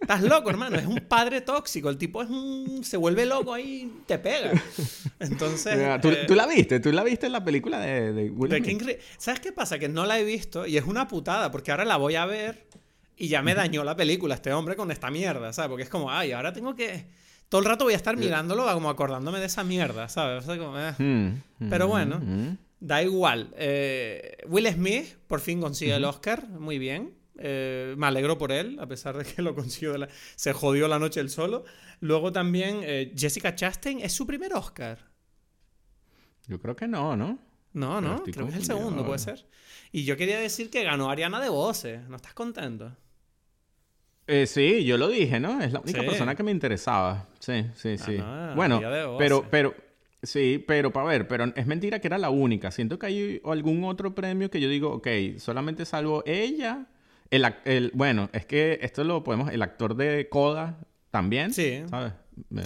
Estás 0.00 0.22
loco, 0.22 0.48
hermano. 0.48 0.76
Es 0.76 0.86
un 0.86 1.00
padre 1.08 1.40
tóxico. 1.40 1.90
El 1.90 1.98
tipo 1.98 2.22
es 2.22 2.30
un... 2.30 2.84
se 2.84 2.96
vuelve 2.96 3.26
loco 3.26 3.52
ahí 3.52 3.90
y 3.92 4.02
te 4.06 4.18
pega. 4.18 4.52
Entonces... 5.18 5.76
Mira, 5.76 6.00
¿Tú, 6.00 6.08
eh, 6.10 6.24
tú 6.28 6.36
la 6.36 6.46
viste? 6.46 6.78
¿Tú 6.78 6.92
la 6.92 7.02
viste 7.02 7.26
en 7.26 7.32
la 7.32 7.42
película 7.44 7.80
de, 7.80 8.12
de 8.12 8.30
Will 8.30 8.62
Smith? 8.62 8.98
¿Sabes 9.18 9.40
qué 9.40 9.50
pasa? 9.50 9.78
Que 9.80 9.88
no 9.88 10.06
la 10.06 10.20
he 10.20 10.24
visto 10.24 10.66
y 10.66 10.76
es 10.76 10.84
una 10.84 11.08
putada 11.08 11.50
porque 11.50 11.72
ahora 11.72 11.84
la 11.84 11.96
voy 11.96 12.14
a 12.14 12.26
ver 12.26 12.66
y 13.16 13.28
ya 13.28 13.42
me 13.42 13.54
dañó 13.54 13.84
la 13.84 13.94
película 13.96 14.34
este 14.34 14.52
hombre 14.52 14.76
con 14.76 14.90
esta 14.90 15.10
mierda, 15.10 15.52
¿sabes? 15.52 15.68
Porque 15.68 15.82
es 15.84 15.88
como, 15.88 16.10
ay, 16.10 16.32
ahora 16.32 16.52
tengo 16.52 16.74
que... 16.74 17.06
Todo 17.48 17.60
el 17.60 17.66
rato 17.66 17.84
voy 17.84 17.92
a 17.92 17.96
estar 17.96 18.16
mirándolo 18.16 18.66
como 18.72 18.88
acordándome 18.90 19.38
de 19.38 19.46
esa 19.46 19.62
mierda, 19.64 20.08
¿sabes? 20.08 20.42
O 20.42 20.46
sea, 20.46 20.58
como, 20.58 20.78
eh. 20.78 20.92
Mm, 20.98 21.68
Pero 21.70 21.86
mm, 21.86 21.90
bueno. 21.90 22.18
mm. 22.20 22.56
Da 22.80 23.02
igual. 23.02 23.54
Eh, 23.56 24.38
Will 24.48 24.66
Smith 24.72 25.06
por 25.26 25.40
fin 25.40 25.60
consigue 25.60 25.94
el 25.94 26.04
Oscar. 26.04 26.48
Muy 26.48 26.78
bien. 26.78 27.14
Eh, 27.38 27.94
me 27.96 28.06
alegro 28.06 28.38
por 28.38 28.50
él, 28.52 28.78
a 28.80 28.86
pesar 28.86 29.16
de 29.16 29.24
que 29.24 29.40
lo 29.42 29.54
consiguió. 29.54 29.92
de 29.92 29.98
la- 29.98 30.08
Se 30.36 30.52
jodió 30.52 30.88
la 30.88 30.98
noche 30.98 31.20
él 31.20 31.30
solo. 31.30 31.64
Luego 32.00 32.32
también 32.32 32.80
eh, 32.82 33.12
Jessica 33.16 33.54
Chastain 33.54 34.00
es 34.00 34.12
su 34.12 34.26
primer 34.26 34.52
Oscar. 34.54 34.98
Yo 36.46 36.60
creo 36.60 36.76
que 36.76 36.88
no, 36.88 37.16
¿no? 37.16 37.38
No, 37.72 37.96
Pero 38.00 38.00
no, 38.00 38.22
creo 38.22 38.46
que 38.46 38.52
es 38.52 38.58
el 38.58 38.64
segundo, 38.64 39.04
puede 39.04 39.18
ser. 39.18 39.46
Y 39.90 40.04
yo 40.04 40.16
quería 40.16 40.38
decir 40.38 40.70
que 40.70 40.84
ganó 40.84 41.10
Ariana 41.10 41.40
de 41.40 41.48
Bose. 41.48 42.00
¿No 42.08 42.16
estás 42.16 42.34
contento? 42.34 42.96
Eh, 44.26 44.46
sí, 44.46 44.84
yo 44.84 44.96
lo 44.96 45.08
dije, 45.08 45.38
¿no? 45.40 45.60
Es 45.60 45.72
la 45.72 45.80
única 45.80 46.00
Sí. 46.00 46.06
persona 46.06 46.34
que 46.34 46.42
me 46.42 46.50
interesaba. 46.50 47.26
Sí, 47.40 47.66
sí, 47.74 47.98
sí. 47.98 48.16
no, 48.18 48.54
bueno, 48.54 48.80
pero, 49.18 49.44
pero, 49.50 49.74
sí, 50.22 50.64
pero 50.66 50.92
para 50.92 51.06
ver, 51.06 51.28
pero 51.28 51.52
es 51.54 51.66
mentira 51.66 51.98
que 51.98 52.06
era 52.08 52.16
la 52.18 52.30
única. 52.30 52.70
Siento 52.70 52.98
que 52.98 53.06
hay 53.06 53.40
algún 53.44 53.84
otro 53.84 54.14
premio 54.14 54.50
que 54.50 54.60
yo 54.60 54.68
digo, 54.68 54.90
ok, 54.94 55.08
solamente 55.38 55.84
salvo 55.84 56.22
ella. 56.26 56.86
El, 57.30 57.44
el, 57.64 57.90
bueno, 57.94 58.30
es 58.32 58.46
que 58.46 58.78
esto 58.82 59.04
lo 59.04 59.22
podemos, 59.24 59.50
el 59.50 59.60
actor 59.62 59.94
de 59.96 60.28
Coda 60.28 60.78
también. 61.10 61.52
Sí. 61.52 61.82
¿Sabes? 61.90 62.12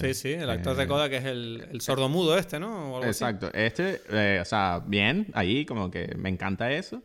Sí, 0.01 0.15
sí, 0.15 0.33
el 0.33 0.49
actor 0.49 0.77
de 0.77 0.85
Eh, 0.85 0.87
Coda 0.87 1.09
que 1.11 1.17
es 1.19 1.25
el, 1.25 1.67
el 1.73 1.81
sordomudo 1.81 2.39
este, 2.39 2.59
¿no? 2.61 2.93
O 2.93 2.97
algo 2.97 3.11
así. 3.11 3.25
Exacto. 3.25 3.51
Este, 3.53 4.01
eh, 4.11 4.39
o 4.41 4.45
sea, 4.45 4.81
bien, 4.87 5.27
ahí 5.35 5.67
como 5.67 5.91
que 5.91 6.15
me 6.17 6.29
encanta 6.29 6.71
eso. 6.73 7.03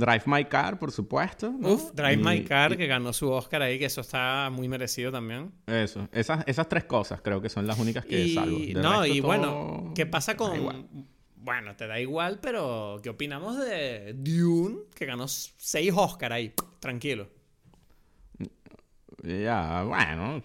Drive 0.00 0.22
My 0.26 0.44
Car, 0.46 0.78
por 0.78 0.90
supuesto. 0.90 1.52
¿no? 1.56 1.74
Uf, 1.74 1.92
Drive 1.92 2.16
My 2.16 2.42
Car, 2.44 2.72
y- 2.72 2.76
que 2.76 2.86
ganó 2.86 3.12
su 3.12 3.30
Oscar 3.30 3.62
ahí, 3.62 3.78
que 3.78 3.84
eso 3.84 4.00
está 4.00 4.50
muy 4.50 4.66
merecido 4.68 5.12
también. 5.12 5.52
Eso, 5.66 6.08
esas, 6.12 6.42
esas 6.48 6.68
tres 6.68 6.84
cosas 6.84 7.20
creo 7.22 7.40
que 7.40 7.48
son 7.48 7.66
las 7.66 7.78
únicas 7.78 8.04
que 8.04 8.20
y, 8.24 8.34
salvo. 8.34 8.58
De 8.58 8.74
no, 8.74 9.00
resto 9.02 9.06
y 9.14 9.18
todo 9.20 9.26
bueno, 9.28 9.92
¿qué 9.94 10.06
pasa 10.06 10.36
con. 10.36 10.88
Bueno, 11.42 11.74
te 11.74 11.86
da 11.86 11.98
igual, 11.98 12.38
pero 12.42 13.00
¿qué 13.02 13.08
opinamos 13.10 13.56
de 13.58 14.12
Dune? 14.14 14.80
Que 14.94 15.06
ganó 15.06 15.26
seis 15.28 15.92
Oscar 15.96 16.32
ahí, 16.34 16.52
tranquilo. 16.80 17.28
Ya, 19.22 19.82
bueno, 19.84 20.42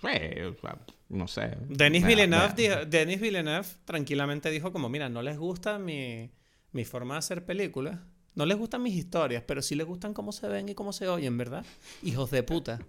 sea, 0.00 0.78
no 1.08 1.28
sé. 1.28 1.56
Denis 1.68 2.04
Villeneuve, 2.06 2.48
me- 2.48 2.54
dijo- 2.54 2.84
Denis 2.86 3.20
Villeneuve 3.20 3.66
tranquilamente 3.84 4.50
dijo 4.50 4.72
como, 4.72 4.88
mira, 4.88 5.08
no 5.08 5.22
les 5.22 5.38
gusta 5.38 5.78
mi, 5.78 6.30
mi 6.72 6.84
forma 6.84 7.14
de 7.14 7.18
hacer 7.18 7.44
películas. 7.44 8.00
No 8.34 8.46
les 8.46 8.56
gustan 8.58 8.82
mis 8.82 8.94
historias, 8.94 9.42
pero 9.46 9.62
sí 9.62 9.74
les 9.74 9.86
gustan 9.86 10.12
cómo 10.14 10.32
se 10.32 10.48
ven 10.48 10.68
y 10.68 10.74
cómo 10.74 10.92
se 10.92 11.08
oyen, 11.08 11.36
¿verdad? 11.38 11.64
Hijos 12.02 12.30
de 12.30 12.42
puta. 12.42 12.80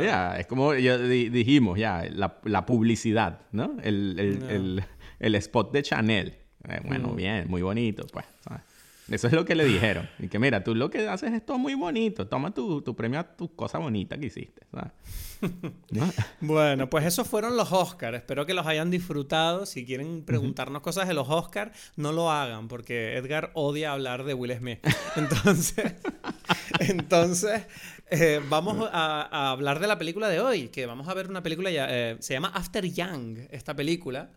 Ya, 0.00 0.36
es 0.38 0.46
como 0.46 0.74
ya 0.74 0.98
dijimos, 0.98 1.78
ya, 1.78 2.04
la, 2.10 2.38
la 2.44 2.66
publicidad, 2.66 3.42
¿no? 3.52 3.76
El, 3.82 4.16
el, 4.18 4.38
No. 4.40 4.48
el, 4.50 4.84
el 5.20 5.34
spot 5.36 5.72
de 5.72 5.82
Chanel. 5.82 6.34
Eh, 6.68 6.80
bueno, 6.84 7.08
Mm. 7.08 7.16
bien, 7.16 7.48
muy 7.48 7.62
bonito, 7.62 8.04
pues. 8.12 8.26
¿sabes? 8.42 8.62
Eso 9.10 9.26
es 9.26 9.32
lo 9.32 9.44
que 9.44 9.54
le 9.54 9.64
dijeron. 9.64 10.08
Y 10.18 10.28
que 10.28 10.38
mira, 10.38 10.62
tú 10.62 10.74
lo 10.74 10.90
que 10.90 11.08
haces 11.08 11.32
es 11.32 11.44
todo 11.44 11.58
muy 11.58 11.74
bonito. 11.74 12.26
Toma 12.26 12.52
tu, 12.52 12.82
tu 12.82 12.94
premio 12.94 13.20
a 13.20 13.24
tu 13.24 13.54
cosa 13.54 13.78
bonita 13.78 14.18
que 14.18 14.26
hiciste, 14.26 14.66
¿sabes? 14.70 14.92
¿No? 15.90 16.12
Bueno, 16.40 16.90
pues 16.90 17.06
esos 17.06 17.26
fueron 17.26 17.56
los 17.56 17.72
Oscars. 17.72 18.18
Espero 18.18 18.44
que 18.44 18.54
los 18.54 18.66
hayan 18.66 18.90
disfrutado. 18.90 19.64
Si 19.64 19.86
quieren 19.86 20.24
preguntarnos 20.24 20.82
cosas 20.82 21.08
de 21.08 21.14
los 21.14 21.28
Oscars, 21.28 21.92
no 21.96 22.12
lo 22.12 22.30
hagan, 22.30 22.68
porque 22.68 23.16
Edgar 23.16 23.50
odia 23.54 23.92
hablar 23.92 24.24
de 24.24 24.34
Will 24.34 24.54
Smith. 24.56 24.80
Entonces, 25.16 25.94
entonces 26.80 27.66
eh, 28.10 28.40
vamos 28.48 28.88
a, 28.92 29.28
a 29.30 29.50
hablar 29.50 29.80
de 29.80 29.86
la 29.86 29.98
película 29.98 30.28
de 30.28 30.40
hoy, 30.40 30.68
que 30.68 30.86
vamos 30.86 31.08
a 31.08 31.14
ver 31.14 31.28
una 31.28 31.42
película, 31.42 31.70
ya, 31.70 31.86
eh, 31.88 32.16
se 32.20 32.34
llama 32.34 32.52
After 32.54 32.84
Young, 32.84 33.38
esta 33.50 33.74
película. 33.74 34.30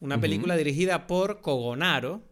Una 0.00 0.20
película 0.20 0.56
dirigida 0.56 1.06
por 1.08 1.40
Cogonaro. 1.40 2.22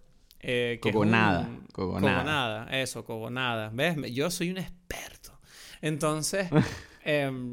Eh, 0.49 0.79
que 0.81 0.93
Cogonada, 0.93 1.41
un- 1.41 1.67
Cogonada. 1.73 2.13
Cogonada, 2.19 2.81
eso, 2.81 3.05
Cogonada. 3.05 3.71
¿Ves? 3.73 3.97
Yo 4.15 4.31
soy 4.31 4.51
un 4.51 4.59
experto. 4.59 5.33
Entonces, 5.83 6.49
em, 7.05 7.51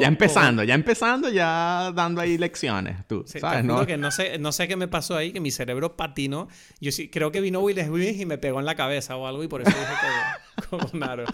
Ya 0.00 0.06
empezando, 0.08 0.62
ya 0.64 0.74
empezando, 0.74 1.28
ya 1.28 1.92
dando 1.94 2.20
ahí 2.20 2.38
lecciones, 2.38 3.06
tú, 3.06 3.22
Sí, 3.26 3.38
¿sabes? 3.40 3.64
¿no? 3.64 3.84
que 3.86 3.96
no 3.96 4.10
sé, 4.10 4.38
no 4.38 4.50
sé 4.52 4.66
qué 4.68 4.76
me 4.76 4.88
pasó 4.88 5.16
ahí, 5.16 5.32
que 5.32 5.40
mi 5.40 5.50
cerebro 5.50 5.96
patinó. 5.96 6.48
Yo 6.80 6.90
sí, 6.92 7.08
creo 7.10 7.30
que 7.32 7.40
vino 7.40 7.60
Will 7.60 7.80
Smith 7.80 8.20
y 8.20 8.26
me 8.26 8.38
pegó 8.38 8.58
en 8.60 8.66
la 8.66 8.74
cabeza 8.74 9.16
o 9.16 9.26
algo 9.26 9.42
y 9.44 9.48
por 9.48 9.62
eso 9.62 9.70
dije 9.70 9.92
Cogo- 10.70 10.80
Cogonaro. 10.90 11.24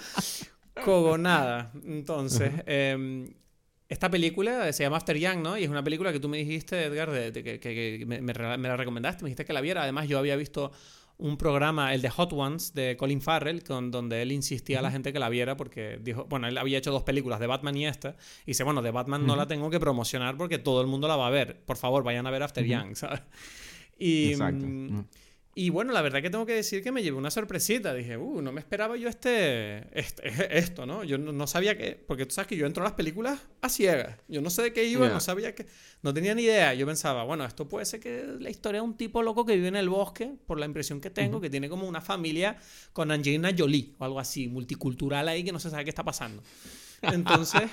Cogonada. 0.84 1.70
Entonces, 1.84 2.52
esta 3.88 4.10
película 4.10 4.72
se 4.72 4.82
llama 4.82 4.98
After 4.98 5.16
Young, 5.16 5.38
¿no? 5.38 5.56
Y 5.56 5.64
es 5.64 5.70
una 5.70 5.82
película 5.82 6.12
que 6.12 6.20
tú 6.20 6.28
me 6.28 6.36
dijiste, 6.38 6.84
Edgar, 6.84 7.10
de, 7.10 7.32
que, 7.32 8.04
me, 8.06 8.20
me, 8.20 8.32
la 8.34 8.76
recomendaste, 8.76 9.22
me 9.22 9.28
dijiste 9.28 9.44
que 9.44 9.52
la 9.52 9.60
viera. 9.60 9.82
Además, 9.82 10.08
yo 10.08 10.18
había 10.18 10.36
visto 10.36 10.72
un 11.16 11.36
programa, 11.36 11.94
el 11.94 12.02
de 12.02 12.10
Hot 12.10 12.32
Ones, 12.32 12.74
de 12.74 12.96
Colin 12.96 13.20
Farrell, 13.20 13.64
con, 13.64 13.90
donde 13.90 14.22
él 14.22 14.30
insistía 14.30 14.78
a 14.78 14.82
la 14.82 14.90
gente 14.90 15.12
que 15.12 15.18
la 15.18 15.28
viera 15.28 15.56
porque 15.56 15.98
dijo, 16.00 16.26
bueno, 16.26 16.46
él 16.46 16.56
había 16.58 16.78
hecho 16.78 16.92
dos 16.92 17.02
películas, 17.02 17.40
de 17.40 17.46
Batman 17.46 17.76
y 17.76 17.86
esta, 17.86 18.14
y 18.44 18.52
dice, 18.52 18.62
bueno, 18.62 18.82
de 18.82 18.90
Batman 18.92 19.26
no 19.26 19.34
la 19.34 19.46
tengo 19.46 19.68
que 19.68 19.80
promocionar 19.80 20.36
porque 20.36 20.58
todo 20.58 20.80
el 20.80 20.86
mundo 20.86 21.08
la 21.08 21.16
va 21.16 21.26
a 21.26 21.30
ver. 21.30 21.60
Por 21.64 21.76
favor, 21.76 22.04
vayan 22.04 22.26
a 22.26 22.30
ver 22.30 22.42
After 22.42 22.64
Young, 22.64 22.94
¿sabes? 22.94 23.22
Y, 23.98 24.32
Exacto. 24.32 24.66
Y 25.60 25.70
bueno, 25.70 25.92
la 25.92 26.02
verdad 26.02 26.22
que 26.22 26.30
tengo 26.30 26.46
que 26.46 26.54
decir 26.54 26.84
que 26.84 26.92
me 26.92 27.02
llevé 27.02 27.16
una 27.16 27.32
sorpresita. 27.32 27.92
Dije, 27.92 28.16
uh, 28.16 28.40
no 28.40 28.52
me 28.52 28.60
esperaba 28.60 28.96
yo 28.96 29.08
este, 29.08 29.88
este 29.98 30.22
esto, 30.56 30.86
¿no? 30.86 31.02
Yo 31.02 31.18
no, 31.18 31.46
sabía 31.48 31.76
que, 31.76 31.96
porque 31.96 32.26
tú 32.26 32.32
sabes 32.32 32.46
que 32.46 32.56
yo 32.56 32.64
entro 32.64 32.84
a 32.84 32.86
las 32.86 32.92
películas 32.92 33.40
a 33.60 33.68
ciegas. 33.68 34.20
Yo 34.28 34.40
no 34.40 34.50
sé 34.50 34.62
de 34.62 34.72
qué 34.72 34.84
iba, 34.84 35.08
no 35.08 35.18
sabía 35.18 35.56
que, 35.56 35.66
no 36.00 36.14
tenía 36.14 36.32
ni 36.36 36.42
idea. 36.42 36.74
Yo 36.74 36.86
pensaba, 36.86 37.24
bueno, 37.24 37.44
esto 37.44 37.68
puede 37.68 37.86
ser 37.86 37.98
que 37.98 38.24
la 38.38 38.50
historia 38.50 38.82
de 38.82 38.86
un 38.86 38.96
tipo 38.96 39.20
loco 39.20 39.44
que 39.44 39.56
vive 39.56 39.66
en 39.66 39.74
el 39.74 39.88
bosque, 39.88 40.32
por 40.46 40.60
la 40.60 40.66
impresión 40.66 41.00
que 41.00 41.10
tengo, 41.10 41.40
que 41.40 41.50
tiene 41.50 41.68
como 41.68 41.88
una 41.88 42.00
familia 42.00 42.56
con 42.92 43.10
Angelina 43.10 43.50
Jolie 43.58 43.96
o 43.98 44.04
algo 44.04 44.20
así, 44.20 44.46
multicultural 44.46 45.26
ahí 45.26 45.42
que 45.42 45.50
no 45.50 45.58
se 45.58 45.70
sabe 45.70 45.82
qué 45.82 45.90
está 45.90 46.04
pasando. 46.04 46.40
Entonces, 47.02 47.68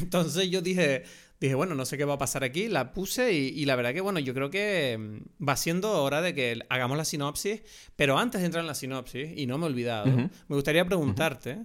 entonces 0.00 0.48
yo 0.48 0.62
dije, 0.62 1.04
dije, 1.46 1.54
bueno, 1.54 1.74
no 1.74 1.84
sé 1.84 1.96
qué 1.96 2.04
va 2.04 2.14
a 2.14 2.18
pasar 2.18 2.44
aquí, 2.44 2.68
la 2.68 2.92
puse 2.92 3.32
y, 3.32 3.64
la 3.64 3.76
verdad 3.76 3.92
que, 3.92 4.00
bueno, 4.00 4.18
yo 4.18 4.34
creo 4.34 4.50
que 4.50 4.96
mm, 4.98 5.46
va 5.48 5.56
siendo 5.56 6.02
hora 6.02 6.20
de 6.20 6.34
que 6.34 6.58
hagamos 6.68 6.96
la 6.96 7.04
sinopsis, 7.04 7.62
pero 7.96 8.18
antes 8.18 8.40
de 8.40 8.46
entrar 8.46 8.62
en 8.62 8.68
la 8.68 8.74
sinopsis, 8.74 9.30
y 9.36 9.46
no 9.46 9.58
me 9.58 9.66
he 9.66 9.70
olvidado, 9.70 10.06
me 10.06 10.30
gustaría 10.48 10.84
preguntarte 10.84 11.58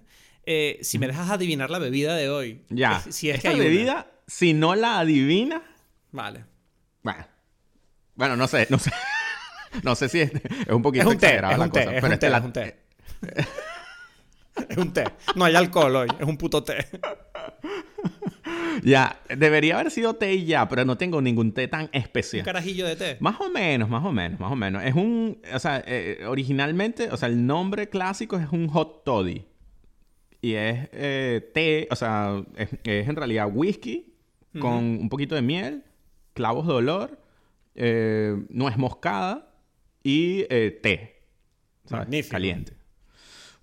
eh, 0.43 0.79
si 0.81 0.97
me 0.97 1.07
dejas 1.07 1.29
adivinar 1.29 1.69
la 1.69 1.77
bebida 1.77 2.15
de 2.15 2.29
hoy. 2.29 2.61
Ya. 2.69 3.01
Si 3.09 3.29
es 3.29 3.41
que 3.41 3.49
hay 3.49 3.59
bebida, 3.59 4.07
si 4.27 4.53
no 4.53 4.75
la 4.75 4.99
adivina... 4.99 5.61
Vale. 6.11 6.45
Bueno. 7.03 7.27
Bueno, 8.15 8.35
no 8.35 8.47
sé, 8.47 8.65
no 8.69 8.79
sé. 8.79 8.91
no 9.83 9.95
sé 9.95 10.09
si 10.09 10.21
es, 10.21 10.31
es 10.33 10.69
un 10.73 10.81
poquito 10.81 11.07
es 11.07 11.13
un 11.13 11.19
té, 11.19 11.37
es 11.37 11.57
un 11.57 11.69
té, 11.69 11.97
es 11.97 12.03
un 12.03 12.17
té, 12.17 12.27
es 12.27 12.43
un 12.43 12.53
té. 12.53 12.77
es 14.69 14.77
un 14.77 14.93
té. 14.93 15.03
No 15.35 15.45
hay 15.45 15.55
alcohol 15.55 15.95
hoy, 15.95 16.07
es 16.19 16.25
un 16.25 16.37
puto 16.37 16.63
té. 16.63 16.87
Ya, 18.83 19.19
debería 19.29 19.79
haber 19.79 19.91
sido 19.91 20.15
té 20.15 20.35
y 20.35 20.45
ya, 20.45 20.67
pero 20.67 20.85
no 20.85 20.97
tengo 20.97 21.21
ningún 21.21 21.51
té 21.53 21.67
tan 21.67 21.89
especial. 21.91 22.41
¿Un 22.41 22.45
carajillo 22.45 22.85
de 22.85 22.95
té? 22.95 23.17
Más 23.19 23.39
o 23.39 23.49
menos, 23.49 23.89
más 23.89 24.05
o 24.05 24.11
menos, 24.11 24.39
más 24.39 24.51
o 24.51 24.55
menos. 24.55 24.83
Es 24.83 24.93
un, 24.93 25.39
o 25.53 25.59
sea, 25.59 25.83
eh, 25.85 26.25
originalmente, 26.27 27.09
o 27.11 27.17
sea, 27.17 27.29
el 27.29 27.45
nombre 27.45 27.89
clásico 27.89 28.37
es 28.37 28.49
un 28.51 28.67
hot 28.67 29.03
toddy. 29.03 29.45
Y 30.41 30.53
es 30.53 30.89
eh, 30.93 31.51
té, 31.53 31.87
o 31.91 31.95
sea, 31.95 32.43
es, 32.55 32.69
en 32.83 33.15
realidad 33.15 33.49
whisky 33.51 34.13
con 34.59 34.73
un 34.73 35.09
poquito 35.09 35.35
de 35.35 35.41
miel, 35.43 35.83
clavos 36.33 36.65
de 36.65 36.73
olor, 36.73 37.19
eh, 37.75 38.35
nuez 38.49 38.77
moscada 38.77 39.53
y 40.03 40.43
té. 40.45 41.21
¿sabes? 41.85 42.27
Caliente. 42.27 42.76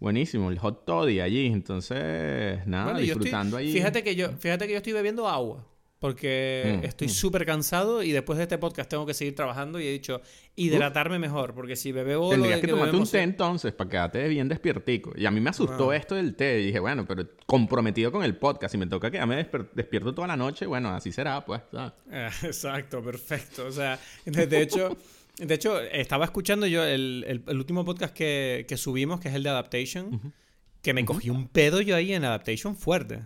Buenísimo, 0.04 0.50
el 0.50 0.58
hot 0.58 0.84
toddy 0.84 1.20
allí. 1.20 1.46
Entonces, 1.46 2.66
nada, 2.66 2.99
disfrutando 2.99 3.56
allí. 3.56 3.73
Fíjate 3.73 4.02
que 4.02 4.14
yo, 4.14 4.32
fíjate 4.32 4.66
que 4.66 4.73
yo 4.73 4.76
estoy 4.76 4.92
bebiendo 4.92 5.26
agua. 5.26 5.66
Porque 5.99 6.80
mm, 6.82 6.84
estoy 6.84 7.06
mm. 7.06 7.11
súper 7.11 7.46
cansado 7.46 8.02
y 8.02 8.12
después 8.12 8.37
de 8.37 8.42
este 8.42 8.58
podcast 8.58 8.90
tengo 8.90 9.06
que 9.06 9.14
seguir 9.14 9.34
trabajando 9.34 9.80
y 9.80 9.87
he 9.87 9.92
dicho 9.92 10.20
hidratarme 10.56 11.18
mejor. 11.18 11.54
Porque 11.54 11.75
si 11.75 11.90
bebo. 11.90 12.28
Tendrías 12.28 12.61
que, 12.61 12.66
que 12.66 12.73
tomarte 12.75 12.96
un 12.99 13.08
té 13.08 13.23
entonces 13.23 13.73
para 13.73 13.88
quedarte 13.88 14.28
bien 14.28 14.46
despiertico. 14.46 15.14
Y 15.16 15.25
a 15.25 15.30
mí 15.30 15.40
me 15.40 15.49
asustó 15.49 15.92
ah. 15.92 15.96
esto 15.96 16.16
del 16.16 16.37
té. 16.37 16.61
Y 16.61 16.66
dije, 16.66 16.80
bueno, 16.80 17.06
pero 17.06 17.26
comprometido 17.46 18.12
con 18.12 18.23
el 18.25 18.37
podcast. 18.37 18.73
Si 18.73 18.76
me 18.76 18.87
toca 18.87 19.11
quedarme 19.11 19.49
despierto 19.73 20.12
toda 20.12 20.28
la 20.28 20.37
noche, 20.37 20.66
bueno, 20.66 20.90
así 20.90 21.12
será, 21.12 21.42
pues. 21.42 21.62
exacto, 22.42 23.02
perfecto. 23.02 23.64
O 23.64 23.73
sea, 23.73 23.99
de 24.26 24.61
hecho. 24.61 24.94
De 25.38 25.55
hecho, 25.55 25.81
estaba 25.81 26.25
escuchando 26.25 26.67
yo 26.67 26.85
el, 26.85 27.43
último 27.49 27.85
podcast 27.85 28.14
que, 28.14 28.75
subimos, 28.76 29.21
que 29.21 29.29
es 29.29 29.35
el 29.35 29.43
de 29.43 29.50
Adaptation, 29.50 30.33
que 30.81 30.95
me 30.95 31.05
cogí 31.05 31.31
un 31.31 31.49
pedo 31.49 31.81
yo 31.81 31.97
ahí 31.97 32.12
en 32.12 32.25
Adaptation 32.25 32.76
fuerte. 32.76 33.25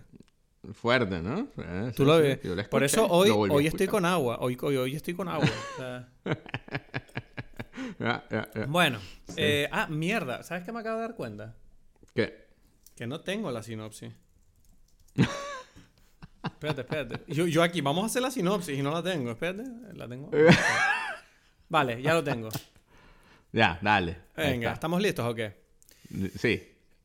Fuerte, 0.73 1.21
¿no? 1.21 1.47
Tú 1.95 2.05
lo 2.05 2.17
ves. 2.19 2.39
Por 2.69 2.83
eso 2.83 3.07
hoy, 3.07 3.29
hoy 3.29 3.67
estoy 3.67 3.87
con 3.87 4.05
agua. 4.05 4.37
Hoy, 4.41 4.57
hoy, 4.61 4.95
estoy 4.95 5.13
con 5.13 5.27
agua. 5.27 5.49
Bueno. 8.67 8.99
Eh, 9.37 9.69
ah, 9.71 9.87
mierda. 9.87 10.43
¿Sabes 10.43 10.63
qué 10.63 10.71
me 10.71 10.79
acabo 10.79 10.97
de 10.97 11.01
dar 11.01 11.15
cuenta? 11.15 11.55
¿Qué? 12.13 12.47
Que 12.95 13.07
no 13.07 13.21
tengo 13.21 13.51
la 13.51 13.63
sinopsis. 13.63 14.11
espérate, 16.43 16.81
espérate. 16.81 17.33
Yo, 17.33 17.47
yo, 17.47 17.63
aquí, 17.63 17.81
vamos 17.81 18.03
a 18.03 18.07
hacer 18.07 18.21
la 18.21 18.31
sinopsis 18.31 18.77
y 18.77 18.81
no 18.81 18.91
la 18.91 19.01
tengo. 19.01 19.31
Espérate, 19.31 19.63
la 19.93 20.07
tengo. 20.07 20.29
Vale, 21.69 22.01
ya 22.01 22.13
lo 22.13 22.23
tengo. 22.23 22.49
ya, 23.53 23.79
dale. 23.81 24.17
Venga, 24.35 24.73
¿estamos 24.73 25.01
listos 25.01 25.25
o 25.25 25.35
qué? 25.35 25.53
Sí. 26.35 26.61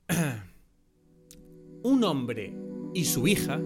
Un 1.82 2.04
hombre 2.04 2.52
y 2.94 3.04
su 3.04 3.28
hija 3.28 3.60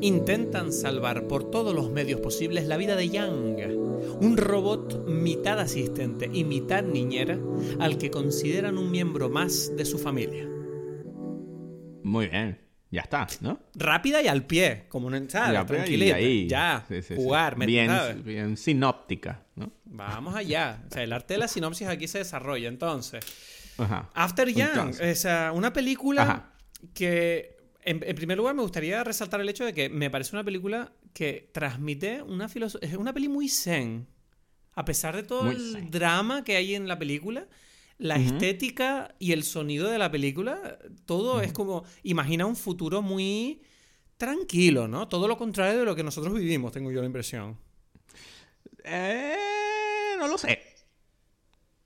intentan 0.00 0.72
salvar 0.72 1.26
por 1.26 1.50
todos 1.50 1.74
los 1.74 1.90
medios 1.90 2.20
posibles 2.20 2.66
la 2.66 2.78
vida 2.78 2.96
de 2.96 3.10
Yang, 3.10 3.76
un 4.20 4.36
robot 4.38 5.06
mitad 5.06 5.58
asistente 5.58 6.30
y 6.32 6.44
mitad 6.44 6.82
niñera 6.82 7.38
al 7.78 7.98
que 7.98 8.10
consideran 8.10 8.78
un 8.78 8.90
miembro 8.90 9.28
más 9.28 9.76
de 9.76 9.84
su 9.84 9.98
familia. 9.98 10.48
Muy 12.02 12.28
bien. 12.28 12.69
Ya 12.90 13.02
está, 13.02 13.28
¿no? 13.40 13.60
Rápida 13.74 14.20
y 14.20 14.26
al 14.26 14.44
pie, 14.44 14.86
como 14.88 15.06
una 15.06 15.16
ensalada, 15.16 15.64
tranquilita. 15.64 16.16
Ahí. 16.16 16.48
Ya, 16.48 16.84
jugar, 17.14 17.56
bien, 17.64 17.90
bien 18.24 18.56
sinóptica, 18.56 19.44
¿no? 19.54 19.72
Vamos 19.84 20.34
allá. 20.34 20.82
O 20.88 20.92
sea, 20.92 21.04
el 21.04 21.12
arte 21.12 21.34
de 21.34 21.38
la 21.38 21.48
sinopsis 21.48 21.86
aquí 21.86 22.08
se 22.08 22.18
desarrolla. 22.18 22.68
Entonces, 22.68 23.24
After 24.14 24.48
Young, 24.48 24.96
es 25.00 25.26
una 25.52 25.72
película 25.72 26.52
que, 26.92 27.56
en, 27.82 28.00
primer 28.16 28.36
lugar, 28.36 28.54
me 28.54 28.62
gustaría 28.62 29.04
resaltar 29.04 29.40
el 29.40 29.48
hecho 29.48 29.64
de 29.64 29.72
que 29.72 29.88
me 29.88 30.10
parece 30.10 30.34
una 30.34 30.44
película 30.44 30.92
que 31.12 31.50
transmite 31.52 32.22
una 32.22 32.48
filosofía. 32.48 32.88
Es 32.88 32.96
una 32.96 33.12
peli 33.12 33.28
muy 33.28 33.48
zen. 33.48 34.08
A 34.74 34.84
pesar 34.84 35.14
de 35.14 35.22
todo 35.22 35.50
el 35.50 35.90
drama 35.90 36.42
que 36.42 36.56
hay 36.56 36.74
en 36.74 36.88
la 36.88 36.98
película, 36.98 37.46
la 38.00 38.16
estética 38.16 39.14
y 39.18 39.32
el 39.32 39.44
sonido 39.44 39.90
de 39.90 39.98
la 39.98 40.10
película, 40.10 40.78
todo 41.04 41.42
es 41.42 41.52
como, 41.52 41.84
imagina 42.02 42.46
un 42.46 42.56
futuro 42.56 43.02
muy 43.02 43.60
tranquilo, 44.16 44.88
¿no? 44.88 45.06
Todo 45.06 45.28
lo 45.28 45.36
contrario 45.36 45.80
de 45.80 45.84
lo 45.84 45.94
que 45.94 46.02
nosotros 46.02 46.32
vivimos, 46.32 46.72
tengo 46.72 46.90
yo 46.90 47.00
la 47.00 47.06
impresión. 47.06 47.58
Eh, 48.84 49.36
no 50.18 50.28
lo 50.28 50.38
sé. 50.38 50.62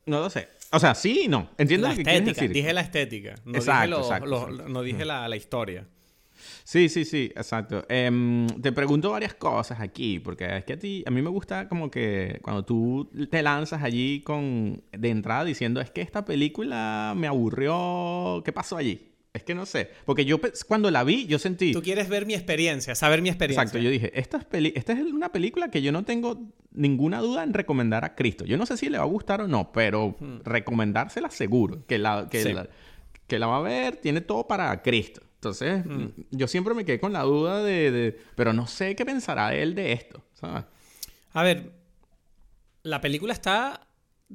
No 0.07 0.21
lo 0.21 0.31
sé. 0.31 0.49
O 0.71 0.79
sea, 0.79 0.95
sí 0.95 1.23
y 1.25 1.29
no. 1.29 1.51
Entiendo 1.59 1.89
lo 1.89 1.97
que 1.97 2.05
quieres 2.05 2.27
decir. 2.27 2.53
Dije 2.53 2.73
la 2.73 2.83
estética. 2.83 3.35
No 3.45 3.59
dije, 3.59 4.69
no 4.69 4.83
dije 4.83 5.05
la, 5.05 5.29
la 5.29 5.37
historia. 5.37 5.89
Sí, 6.65 6.89
sí, 6.89 7.05
sí, 7.05 7.31
exacto. 7.37 7.85
Em, 7.91 8.47
te 8.47 8.73
pregunto 8.73 9.11
varias 9.11 9.35
cosas 9.35 9.81
aquí, 9.81 10.19
porque 10.19 10.57
es 10.57 10.65
que 10.65 10.73
a 10.73 10.79
ti, 10.79 11.05
a 11.07 11.11
mí 11.11 11.21
me 11.21 11.29
gusta 11.29 11.69
como 11.69 11.91
que 11.91 12.41
cuando 12.43 12.65
tú 12.65 13.11
te 13.31 13.43
lanzas 13.43 13.83
allí 13.83 14.23
con, 14.23 14.83
de 14.91 15.11
entrada 15.11 15.45
diciendo, 15.45 15.83
es 15.83 15.91
que 15.91 16.01
esta 16.01 16.25
película 16.25 17.13
me 17.17 17.27
aburrió, 17.27 18.43
¿qué 18.47 18.53
pasó 18.53 18.79
allí? 18.79 19.11
Es 19.35 19.43
que 19.43 19.55
no 19.55 19.67
sé, 19.67 19.91
porque 20.07 20.25
yo 20.25 20.41
cuando 20.67 20.91
la 20.91 21.05
vi, 21.05 21.27
yo 21.27 21.39
sentí... 21.39 21.73
Tú 21.73 21.83
quieres 21.83 22.09
ver 22.09 22.25
mi 22.25 22.35
experiencia, 22.35 22.95
saber 22.95 23.21
mi 23.21 23.29
experiencia. 23.29 23.63
Exacto, 23.63 23.79
yo 23.79 23.91
dije, 23.91 24.19
esta 24.19 24.39
es, 24.39 24.45
peli 24.45 24.73
esta 24.75 24.93
es 24.95 25.01
una 25.01 25.33
película 25.33 25.71
que 25.71 25.83
yo 25.83 25.93
no 25.93 26.05
tengo 26.05 26.41
ninguna 26.71 27.19
duda 27.21 27.43
en 27.43 27.53
recomendar 27.53 28.05
a 28.05 28.15
Cristo. 28.15 28.47
Yo 28.47 28.57
no 28.57 28.65
sé 28.65 28.77
si 28.79 28.89
le 28.89 28.97
va 28.97 29.05
a 29.05 29.09
gustar 29.09 29.43
o 29.43 29.49
no, 29.49 29.71
pero 29.73 30.17
hmm. 30.19 30.45
recomendársela 30.45 31.31
seguro, 31.31 31.85
que 31.87 31.99
la, 31.99 32.29
que, 32.31 32.55
la, 32.55 32.69
que 33.27 33.39
la 33.39 33.49
va 33.49 33.59
a 33.59 33.63
ver, 33.63 33.97
tiene 33.97 34.23
todo 34.23 34.47
para 34.47 34.81
Cristo. 34.83 35.21
Entonces, 35.45 35.85
mm. 35.85 36.09
yo 36.31 36.49
siempre 36.49 36.73
me 36.73 36.85
quedé 36.87 36.99
con 36.99 37.13
la 37.13 37.23
duda 37.23 37.63
de, 37.63 38.19
Pero 38.35 38.55
no 38.55 38.67
sé 38.67 38.97
qué 38.97 39.05
pensará 39.05 39.55
él 39.55 39.75
de 39.75 39.93
esto, 39.93 40.25
¿sabes? 40.33 40.65
A 41.33 41.43
ver, 41.43 41.73
la 42.83 43.01
película 43.03 43.35
está 43.35 43.87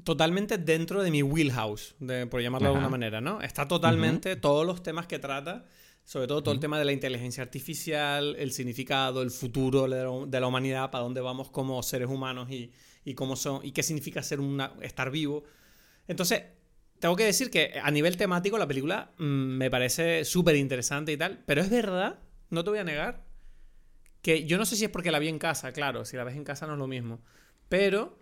totalmente 0.03 0.59
dentro 0.59 1.01
de 1.01 1.09
mi 1.09 1.23
wheelhouse, 1.23 1.95
por 2.29 2.41
llamarlo 2.41 2.67
de 2.67 2.73
alguna 2.73 2.89
manera, 2.89 3.21
¿no? 3.21 3.41
Está 3.41 3.67
totalmente 3.67 4.35
todos 4.35 4.67
los 4.67 4.83
temas 4.83 5.07
que 5.07 5.17
trata, 5.17 5.65
sobre 6.03 6.27
todo 6.27 6.43
todo 6.43 6.53
el 6.53 6.59
tema 6.59 6.77
de 6.77 6.85
la 6.85 6.91
inteligencia 6.91 7.41
artificial, 7.41 8.35
el 8.37 8.51
significado, 8.51 9.23
el 9.23 9.31
futuro 9.31 9.87
de 9.87 10.39
la, 10.39 10.47
humanidad, 10.47 10.91
para 10.91 11.03
dónde 11.03 11.21
vamos 11.21 11.49
como 11.49 11.81
seres 11.81 12.07
humanos 12.07 12.51
y, 12.51 12.71
y 13.03 13.15
cómo 13.15 13.35
son 13.35 13.61
y 13.63 13.71
qué 13.71 13.81
significa 13.81 14.21
ser 14.21 14.39
una, 14.39 14.73
estar 14.81 15.09
vivo. 15.09 15.43
Entonces, 16.07 16.43
tengo 16.99 17.15
que 17.15 17.25
decir 17.25 17.49
que 17.49 17.79
a 17.81 17.91
nivel 17.91 18.17
temático 18.17 18.57
la 18.57 18.67
película 18.67 19.11
mm, 19.17 19.23
me 19.23 19.69
parece 19.69 20.25
súper 20.25 20.55
interesante 20.55 21.11
y 21.11 21.17
tal, 21.17 21.43
pero 21.45 21.61
es 21.61 21.69
verdad, 21.69 22.19
no 22.49 22.63
te 22.63 22.69
voy 22.69 22.79
a 22.79 22.83
negar, 22.83 23.25
que 24.21 24.45
yo 24.45 24.57
no 24.57 24.65
sé 24.65 24.75
si 24.75 24.85
es 24.85 24.89
porque 24.89 25.11
la 25.11 25.19
vi 25.19 25.29
en 25.29 25.39
casa, 25.39 25.71
claro, 25.71 26.05
si 26.05 26.17
la 26.17 26.23
ves 26.23 26.35
en 26.35 26.43
casa 26.43 26.67
no 26.67 26.73
es 26.73 26.79
lo 26.79 26.87
mismo, 26.87 27.21
pero 27.69 28.19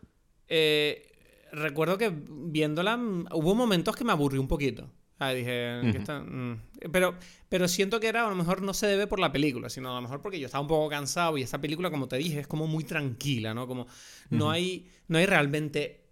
eh, 0.47 1.11
recuerdo 1.51 1.97
que 1.97 2.13
viéndola 2.13 2.97
mm, 2.97 3.27
hubo 3.33 3.55
momentos 3.55 3.95
que 3.95 4.03
me 4.03 4.11
aburrí 4.11 4.37
un 4.37 4.47
poquito. 4.47 4.91
Ah, 5.19 5.33
dije, 5.33 5.79
¿qué 5.91 5.97
está? 5.97 6.19
Mm. 6.19 6.61
Pero, 6.91 7.15
pero 7.49 7.67
siento 7.67 7.99
que 7.99 8.07
era, 8.07 8.27
a 8.27 8.29
lo 8.29 8.35
mejor 8.35 8.61
no 8.61 8.75
se 8.75 8.85
debe 8.85 9.07
por 9.07 9.19
la 9.19 9.31
película, 9.31 9.67
sino 9.67 9.91
a 9.91 9.95
lo 9.95 10.01
mejor 10.01 10.21
porque 10.21 10.39
yo 10.39 10.45
estaba 10.45 10.61
un 10.61 10.67
poco 10.67 10.89
cansado 10.89 11.39
y 11.39 11.41
esa 11.41 11.59
película, 11.59 11.89
como 11.89 12.07
te 12.07 12.17
dije, 12.17 12.41
es 12.41 12.47
como 12.47 12.67
muy 12.67 12.83
tranquila, 12.83 13.55
¿no? 13.55 13.67
Como 13.67 13.87
no, 14.29 14.51
hay, 14.51 14.91
no 15.07 15.17
hay 15.17 15.25
realmente 15.25 15.81
eh, 15.81 16.06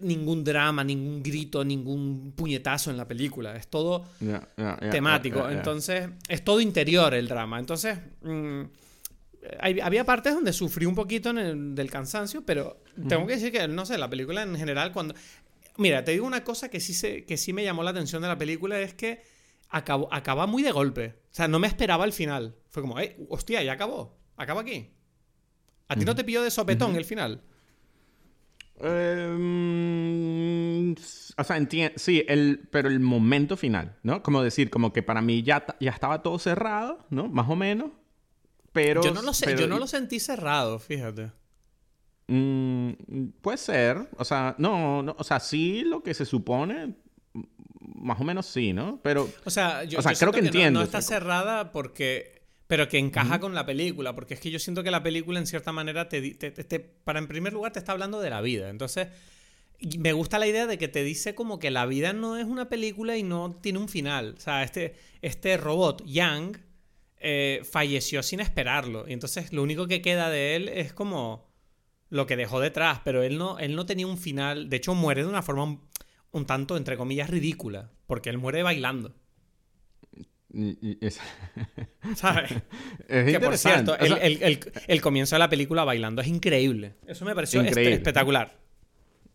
ningún 0.00 0.44
drama, 0.44 0.84
ningún 0.84 1.22
grito, 1.22 1.64
ningún 1.64 2.32
puñetazo 2.36 2.90
en 2.90 2.96
la 2.96 3.06
película. 3.06 3.56
Es 3.56 3.68
todo 3.68 4.06
temático. 4.90 5.48
Entonces, 5.48 6.08
es 6.28 6.44
todo 6.44 6.60
interior 6.60 7.14
el 7.14 7.28
drama. 7.28 7.58
Entonces, 7.58 7.98
mm, 8.22 8.62
había 9.60 10.04
partes 10.04 10.34
donde 10.34 10.52
sufrí 10.52 10.86
un 10.86 10.94
poquito 10.94 11.32
del 11.32 11.90
cansancio, 11.90 12.44
pero 12.44 12.82
tengo 13.08 13.26
que 13.26 13.34
decir 13.34 13.52
que, 13.52 13.68
no 13.68 13.86
sé, 13.86 13.98
la 13.98 14.10
película 14.10 14.42
en 14.42 14.56
general, 14.56 14.92
cuando 14.92 15.14
Mira, 15.78 16.04
te 16.04 16.12
digo 16.12 16.26
una 16.26 16.42
cosa 16.42 16.68
que 16.68 16.80
sí, 16.80 16.94
se, 16.94 17.24
que 17.24 17.36
sí 17.36 17.52
me 17.52 17.62
llamó 17.62 17.82
la 17.82 17.90
atención 17.90 18.22
de 18.22 18.28
la 18.28 18.38
película, 18.38 18.80
es 18.80 18.94
que 18.94 19.22
acabó, 19.68 20.12
acaba 20.12 20.46
muy 20.46 20.62
de 20.62 20.72
golpe. 20.72 21.20
O 21.30 21.34
sea, 21.34 21.48
no 21.48 21.58
me 21.58 21.66
esperaba 21.66 22.04
el 22.04 22.12
final. 22.12 22.56
Fue 22.70 22.82
como, 22.82 22.98
eh, 22.98 23.16
hostia, 23.28 23.62
ya 23.62 23.72
acabó. 23.72 24.18
Acaba 24.36 24.62
aquí. 24.62 24.90
¿A 25.88 25.96
ti 25.96 26.04
no 26.04 26.14
te 26.14 26.24
pilló 26.24 26.42
de 26.42 26.50
sopetón 26.50 26.96
el 26.96 27.04
final? 27.04 27.42
Em, 28.80 30.26
o 30.92 31.44
sea, 31.44 31.66
sí, 31.96 32.24
el, 32.28 32.68
pero 32.70 32.88
el 32.88 33.00
momento 33.00 33.56
final, 33.56 33.96
¿no? 34.02 34.22
Como 34.22 34.42
decir, 34.42 34.68
como 34.70 34.92
que 34.92 35.02
para 35.02 35.22
mí 35.22 35.42
ya, 35.42 35.64
ya 35.80 35.90
estaba 35.90 36.22
todo 36.22 36.38
cerrado, 36.38 37.06
¿no? 37.10 37.28
Más 37.28 37.48
o 37.48 37.56
menos. 37.56 37.90
Pero. 38.72 39.02
Yo 39.02 39.14
no 39.14 39.22
lo, 39.22 39.32
sé, 39.32 39.56
yo 39.56 39.66
no 39.66 39.78
lo 39.78 39.86
sentí 39.86 40.20
cerrado, 40.20 40.78
fíjate. 40.78 41.32
Mm, 42.26 42.90
puede 43.40 43.56
ser. 43.56 44.08
O 44.18 44.24
sea, 44.24 44.54
no, 44.58 45.02
no, 45.02 45.16
o 45.18 45.24
sea, 45.24 45.40
sí 45.40 45.82
lo 45.82 46.02
que 46.02 46.12
se 46.12 46.26
supone, 46.26 46.94
más 47.80 48.20
o 48.20 48.24
menos 48.24 48.46
sí, 48.46 48.72
¿no? 48.72 49.00
Pero. 49.02 49.30
O 49.44 49.50
sea, 49.50 49.84
yo, 49.84 50.00
creo 50.00 50.32
que, 50.32 50.40
entiendo. 50.40 50.80
No, 50.80 50.84
está 50.84 51.00
cerrada 51.00 51.72
porque. 51.72 52.35
Pero 52.66 52.88
que 52.88 52.98
encaja 52.98 53.38
con 53.38 53.54
la 53.54 53.64
película. 53.64 54.14
Porque 54.14 54.34
es 54.34 54.40
que 54.40 54.50
yo 54.50 54.58
siento 54.58 54.82
que 54.82 54.90
la 54.90 55.02
película, 55.02 55.38
en 55.38 55.46
cierta 55.46 55.72
manera, 55.72 56.08
te, 56.08 56.34
te, 56.34 56.80
para 56.80 57.18
en 57.18 57.28
primer 57.28 57.52
lugar, 57.52 57.72
te 57.72 57.78
está 57.78 57.92
hablando 57.92 58.20
de 58.20 58.30
la 58.30 58.40
vida. 58.40 58.70
Entonces. 58.70 59.08
Me 59.98 60.14
gusta 60.14 60.38
la 60.38 60.46
idea 60.46 60.66
de 60.66 60.78
que 60.78 60.88
te 60.88 61.04
dice 61.04 61.34
como 61.34 61.58
que 61.58 61.70
la 61.70 61.84
vida 61.84 62.14
no 62.14 62.38
es 62.38 62.46
una 62.46 62.70
película 62.70 63.18
y 63.18 63.22
no 63.22 63.58
tiene 63.60 63.78
un 63.78 63.90
final. 63.90 64.34
O 64.38 64.40
sea, 64.40 64.62
este, 64.62 64.94
este 65.20 65.58
robot, 65.58 66.02
Yang, 66.06 66.62
eh, 67.18 67.62
falleció 67.70 68.22
sin 68.22 68.40
esperarlo. 68.40 69.06
Y 69.08 69.12
entonces 69.12 69.52
lo 69.52 69.62
único 69.62 69.86
que 69.86 70.02
queda 70.02 70.30
de 70.30 70.56
él 70.56 70.68
es 70.68 70.92
como 70.92 71.46
lo 72.08 72.26
que 72.26 72.36
dejó 72.36 72.60
detrás, 72.60 73.00
pero 73.04 73.22
él 73.22 73.38
no, 73.38 73.58
él 73.58 73.74
no 73.74 73.86
tenía 73.86 74.06
un 74.06 74.18
final. 74.18 74.68
De 74.68 74.76
hecho, 74.76 74.94
muere 74.94 75.22
de 75.22 75.28
una 75.28 75.42
forma 75.42 75.80
un, 76.30 76.46
tanto, 76.46 76.76
entre 76.76 76.96
comillas, 76.96 77.30
ridícula, 77.30 77.90
porque 78.06 78.30
él 78.30 78.38
muere 78.38 78.62
bailando. 78.62 79.14
¿Sabes? 82.14 82.52
Es 83.08 83.32
que 83.32 83.40
por 83.40 83.58
cierto, 83.58 83.96
el, 83.98 85.00
comienzo 85.00 85.34
de 85.34 85.40
la 85.40 85.48
película 85.48 85.84
bailando 85.84 86.22
es 86.22 86.28
increíble. 86.28 86.94
Eso 87.06 87.24
me 87.24 87.34
pareció 87.34 87.62
espectacular. 87.62 88.56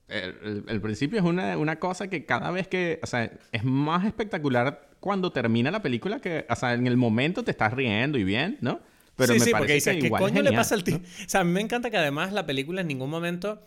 El, 0.08 0.82
principio 0.82 1.20
es 1.20 1.26
una, 1.26 1.58
una, 1.58 1.78
cosa 1.78 2.10
que 2.10 2.26
cada 2.26 2.52
vez 2.52 2.68
que. 2.68 3.00
O 3.02 3.08
sea, 3.08 3.32
es 3.52 3.64
más 3.64 4.06
espectacular 4.06 4.90
cuando 5.00 5.32
termina 5.32 5.72
la 5.72 5.82
película 5.82 6.20
que. 6.20 6.46
O 6.50 6.56
sea, 6.56 6.74
en 6.74 6.86
el 6.86 6.98
momento 6.98 7.44
te 7.44 7.52
estás 7.52 7.74
riendo 7.74 8.18
y 8.18 8.26
bien, 8.26 8.58
¿no? 8.60 8.82
Pero 9.16 9.34
sí, 9.34 9.40
me 9.40 9.46
sí, 9.46 9.52
porque 9.58 9.74
dices, 9.74 9.98
¿qué 10.02 10.10
coño 10.10 10.42
le 10.42 10.52
pasa 10.52 10.76
al 10.76 10.84
tío? 10.84 10.98
O 10.98 11.30
sea, 11.30 11.42
a 11.42 11.44
mí 11.44 11.52
me 11.52 11.62
encanta 11.62 11.90
que 11.90 11.98
además 11.98 12.34
la 12.34 12.46
película 12.46 12.82
en 12.82 12.88
ningún 12.88 13.10
momento 13.10 13.62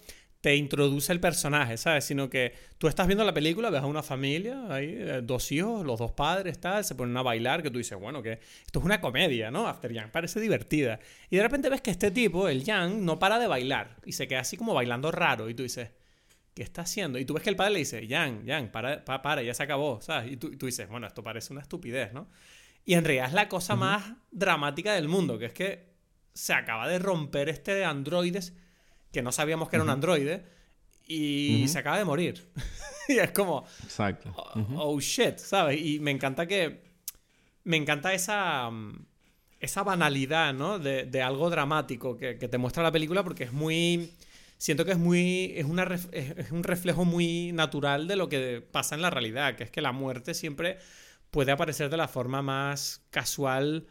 te 0.45 0.55
introduce 0.57 1.11
el 1.11 1.21
personaje, 1.21 1.79
¿sabes? 1.79 2.05
Sino 2.05 2.29
que 2.29 2.53
tú 2.77 2.87
estás 2.87 3.07
viendo 3.07 3.25
la 3.25 3.33
película, 3.33 3.71
ves 3.71 3.81
a 3.81 3.87
una 3.87 4.03
familia, 4.03 4.67
hay 4.69 4.89
eh, 4.91 5.21
dos 5.23 5.51
hijos, 5.53 5.87
los 5.87 5.99
dos 5.99 6.13
padres, 6.13 6.61
tal, 6.61 6.85
se 6.85 6.95
ponen 6.95 7.17
a 7.17 7.23
bailar, 7.23 7.63
que 7.63 7.71
tú 7.71 7.79
dices, 7.79 7.99
bueno, 7.99 8.23
que 8.23 8.41
esto 8.67 8.79
es 8.79 8.85
una 8.85 9.01
comedia, 9.01 9.51
¿no? 9.51 9.67
After 9.67 9.91
Young, 9.91 10.11
parece 10.11 10.41
divertida. 10.41 11.01
Y 11.31 11.37
de 11.37 11.43
repente 11.45 11.71
ves 11.71 11.81
que 11.81 11.91
este 11.91 12.11
tipo, 12.11 12.47
el 12.47 12.63
Young, 12.63 12.97
no 12.97 13.19
para 13.19 13.39
de 13.39 13.47
bailar 13.47 13.97
y 14.05 14.13
se 14.13 14.29
queda 14.29 14.41
así 14.41 14.59
como 14.59 14.75
bailando 14.75 15.11
raro 15.11 15.49
y 15.49 15.55
tú 15.55 15.63
dices, 15.63 15.93
¿qué 16.53 16.63
está 16.63 16.83
haciendo? 16.83 17.19
Y 17.19 17.25
tú 17.25 17.33
ves 17.33 17.43
que 17.43 17.49
el 17.49 17.57
padre 17.57 17.73
le 17.73 17.79
dice, 17.79 18.07
Young, 18.07 18.45
Young, 18.45 18.69
para, 18.69 19.03
para, 19.03 19.23
para 19.23 19.43
ya 19.43 19.55
se 19.55 19.63
acabó, 19.63 20.03
¿sabes? 20.03 20.31
Y 20.31 20.37
tú, 20.37 20.49
y 20.49 20.59
tú 20.59 20.67
dices, 20.67 20.87
bueno, 20.91 21.07
esto 21.07 21.23
parece 21.23 21.55
una 21.55 21.63
estupidez, 21.63 22.13
¿no? 22.13 22.29
Y 22.85 22.93
en 22.93 23.05
realidad 23.05 23.29
es 23.29 23.33
la 23.33 23.49
cosa 23.49 23.77
más 23.77 24.13
dramática 24.31 24.93
del 24.93 25.09
mundo, 25.09 25.39
que 25.39 25.47
es 25.47 25.55
que 25.55 25.95
se 26.35 26.53
acaba 26.53 26.87
de 26.87 26.99
romper 26.99 27.49
este 27.49 27.75
de 27.75 27.87
androides, 27.87 28.53
que 29.15 29.23
no 29.23 29.33
sabíamos 29.33 29.71
que 29.71 29.77
era 29.77 29.83
un 29.83 29.91
androide, 29.91 30.45
y 31.07 31.67
se 31.69 31.79
acaba 31.79 31.99
de 31.99 32.05
morir. 32.05 32.47
y 33.09 33.19
es 33.19 33.31
como... 33.31 33.65
Exacto. 33.83 34.35
Oh, 34.37 34.93
oh, 34.93 35.01
shit, 35.01 35.39
¿sabes? 35.39 35.81
Y 35.81 36.01
me 36.01 36.11
encanta 36.11 36.47
que... 36.47 36.83
Me 37.65 37.77
encanta 37.77 38.13
esa... 38.13 38.71
Esa 39.61 39.83
banalidad, 39.83 40.53
¿no? 40.53 40.79
De, 40.79 41.23
algo 41.23 41.49
dramático 41.49 42.19
que, 42.19 42.35
te 42.35 42.59
muestra 42.59 42.83
la 42.83 42.93
película 42.93 43.23
porque 43.23 43.45
es 43.45 43.53
muy... 43.53 44.13
Siento 44.59 44.85
que 44.85 44.93
es 44.93 44.99
muy... 44.99 45.53
Es, 45.57 45.65
una, 45.65 45.85
es 46.13 46.51
un 46.51 46.65
reflejo 46.65 47.05
muy 47.05 47.53
natural 47.53 48.09
de 48.09 48.17
lo 48.17 48.29
que 48.29 48.61
pasa 48.61 48.95
en 48.95 49.03
la 49.03 49.11
realidad, 49.11 49.57
que 49.57 49.65
es 49.65 49.71
que 49.71 49.81
la 49.81 49.93
muerte 49.93 50.35
siempre 50.35 50.79
puede 51.31 51.53
aparecer 51.53 51.91
de 51.91 51.97
la 51.97 52.09
forma 52.09 52.43
más 52.43 53.05
casual 53.11 53.87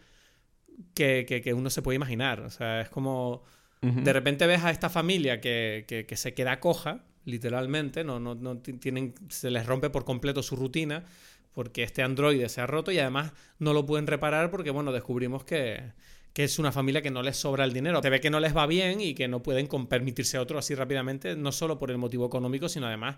que, 0.93 1.53
uno 1.55 1.69
se 1.69 1.81
puede 1.81 1.95
imaginar. 1.95 2.41
O 2.41 2.49
sea, 2.49 2.81
es 2.81 2.89
como... 2.89 3.43
De 3.83 4.13
repente 4.13 4.47
ves 4.47 4.63
a 4.63 4.71
esta 4.71 4.89
familia 4.89 5.41
que, 5.41 6.05
se 6.15 6.33
queda 6.33 6.59
coja, 6.59 7.03
literalmente, 7.25 8.03
no, 8.03 8.19
no, 8.19 8.35
no, 8.35 8.57
tienen, 8.57 9.13
se 9.29 9.51
les 9.51 9.65
rompe 9.65 9.89
por 9.89 10.05
completo 10.05 10.41
su 10.41 10.55
rutina 10.55 11.05
porque 11.53 11.83
este 11.83 12.01
androide 12.01 12.49
se 12.49 12.61
ha 12.61 12.67
roto 12.67 12.91
y 12.91 12.99
además 12.99 13.31
no 13.59 13.73
lo 13.73 13.85
pueden 13.85 14.07
reparar 14.07 14.49
porque, 14.49 14.71
bueno, 14.71 14.91
descubrimos 14.91 15.43
que, 15.43 15.91
que 16.33 16.43
es 16.43 16.59
una 16.59 16.71
familia 16.71 17.01
que 17.01 17.11
no 17.11 17.21
les 17.21 17.37
sobra 17.37 17.63
el 17.63 17.73
dinero. 17.73 18.01
Se 18.01 18.09
ve 18.09 18.19
que 18.19 18.31
no 18.31 18.39
les 18.39 18.57
va 18.57 18.65
bien 18.65 18.99
y 19.01 19.13
que 19.13 19.27
no 19.27 19.43
pueden 19.43 19.67
permitirse 19.87 20.39
otro 20.39 20.57
así 20.57 20.73
rápidamente, 20.73 21.35
no 21.35 21.51
solo 21.51 21.77
por 21.77 21.91
el 21.91 21.97
motivo 21.97 22.25
económico, 22.25 22.69
sino 22.69 22.87
además 22.87 23.17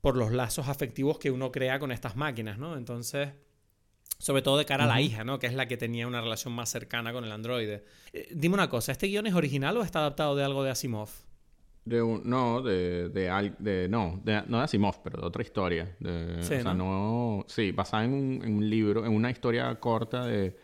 por 0.00 0.16
los 0.16 0.32
lazos 0.32 0.68
afectivos 0.68 1.18
que 1.18 1.30
uno 1.30 1.52
crea 1.52 1.78
con 1.78 1.92
estas 1.92 2.16
máquinas, 2.16 2.58
¿no? 2.58 2.76
Entonces, 2.76 3.30
sobre 4.18 4.42
todo 4.42 4.58
de 4.58 4.64
cara 4.64 4.84
a 4.84 4.86
la 4.88 5.00
hija, 5.00 5.24
¿no? 5.24 5.38
Que 5.38 5.46
es 5.46 5.54
la 5.54 5.66
que 5.66 5.76
tenía 5.76 6.06
una 6.06 6.20
relación 6.20 6.52
más 6.52 6.68
cercana 6.68 7.12
con 7.12 7.24
el 7.24 7.30
androide. 7.32 7.84
Eh, 8.12 8.28
dime 8.34 8.54
una 8.54 8.68
cosa, 8.68 8.92
¿este 8.92 9.06
guion 9.06 9.26
es 9.26 9.34
original 9.34 9.76
o 9.76 9.82
está 9.82 10.00
adaptado 10.00 10.34
de 10.34 10.44
algo 10.44 10.64
de 10.64 10.70
Asimov? 10.70 11.08
De 11.84 12.20
no, 12.24 12.60
de, 12.60 13.08
de, 13.08 13.88
no, 13.88 14.20
de, 14.22 14.42
no 14.46 14.58
de 14.58 14.64
Asimov, 14.64 15.02
pero 15.02 15.20
de 15.20 15.26
otra 15.26 15.42
historia. 15.42 15.96
sí, 16.00 16.06
o 16.40 16.42
sea, 16.42 16.74
¿no? 16.74 17.44
sí, 17.46 17.70
basada 17.72 18.04
en 18.04 18.12
un, 18.12 18.68
libro, 18.68 19.06
en 19.06 19.12
una 19.12 19.30
historia 19.30 19.74
corta 19.76 20.26
de, 20.26 20.54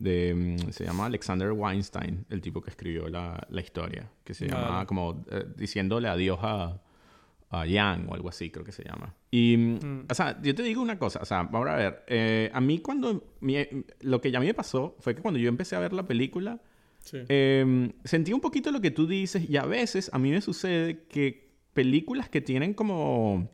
mm, 0.00 0.70
se 0.70 0.84
llama 0.84 1.06
Alexander 1.06 1.52
Weinstein, 1.52 2.24
el 2.30 2.40
tipo 2.40 2.62
que 2.62 2.70
escribió 2.70 3.06
la, 3.08 3.46
historia, 3.62 4.10
que 4.24 4.32
se 4.32 4.48
llama 4.48 4.86
como 4.86 5.24
eh, 5.30 5.44
diciéndole 5.54 6.08
adiós 6.08 6.38
a, 6.42 6.80
a 7.50 7.66
Yang 7.66 8.08
o 8.08 8.14
algo 8.14 8.28
así, 8.28 8.50
creo 8.50 8.64
que 8.64 8.72
se 8.72 8.84
llama. 8.84 9.14
Y, 9.30 9.56
mm. 9.56 10.06
o 10.10 10.14
sea, 10.14 10.40
yo 10.42 10.54
te 10.54 10.62
digo 10.62 10.82
una 10.82 10.98
cosa, 10.98 11.20
o 11.22 11.24
sea, 11.24 11.44
vamos 11.44 11.68
a 11.68 11.76
ver, 11.76 12.04
eh, 12.08 12.50
a 12.52 12.60
mí 12.60 12.78
cuando, 12.80 13.24
lo 14.00 14.20
que 14.20 14.30
ya 14.30 14.38
a 14.38 14.40
mí 14.40 14.46
me 14.46 14.54
pasó 14.54 14.96
fue 15.00 15.14
que 15.14 15.22
cuando 15.22 15.38
yo 15.38 15.48
empecé 15.48 15.76
a 15.76 15.80
ver 15.80 15.92
la 15.92 16.06
película, 16.06 16.60
em, 17.28 17.92
sentí 18.04 18.32
un 18.32 18.40
poquito 18.40 18.70
lo 18.70 18.80
que 18.80 18.90
tú 18.90 19.06
dices 19.06 19.48
y 19.48 19.56
a 19.56 19.64
veces 19.64 20.10
a 20.12 20.18
mí 20.18 20.30
me 20.30 20.40
sucede 20.40 21.04
que 21.06 21.52
películas 21.74 22.28
que 22.28 22.40
tienen 22.40 22.74
como, 22.74 23.50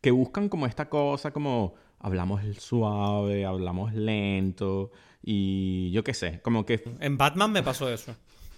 que 0.00 0.10
buscan 0.10 0.48
como 0.48 0.66
esta 0.66 0.88
cosa, 0.88 1.32
como 1.32 1.74
hablamos 1.98 2.42
suave, 2.58 3.44
hablamos 3.44 3.94
lento 3.94 4.92
y 5.22 5.90
yo 5.90 6.04
qué 6.04 6.14
sé, 6.14 6.40
como 6.42 6.66
que... 6.66 6.84
En 7.00 7.16
Batman 7.16 7.50
me 7.50 7.62
pasó 7.62 7.90
eso. 7.90 8.14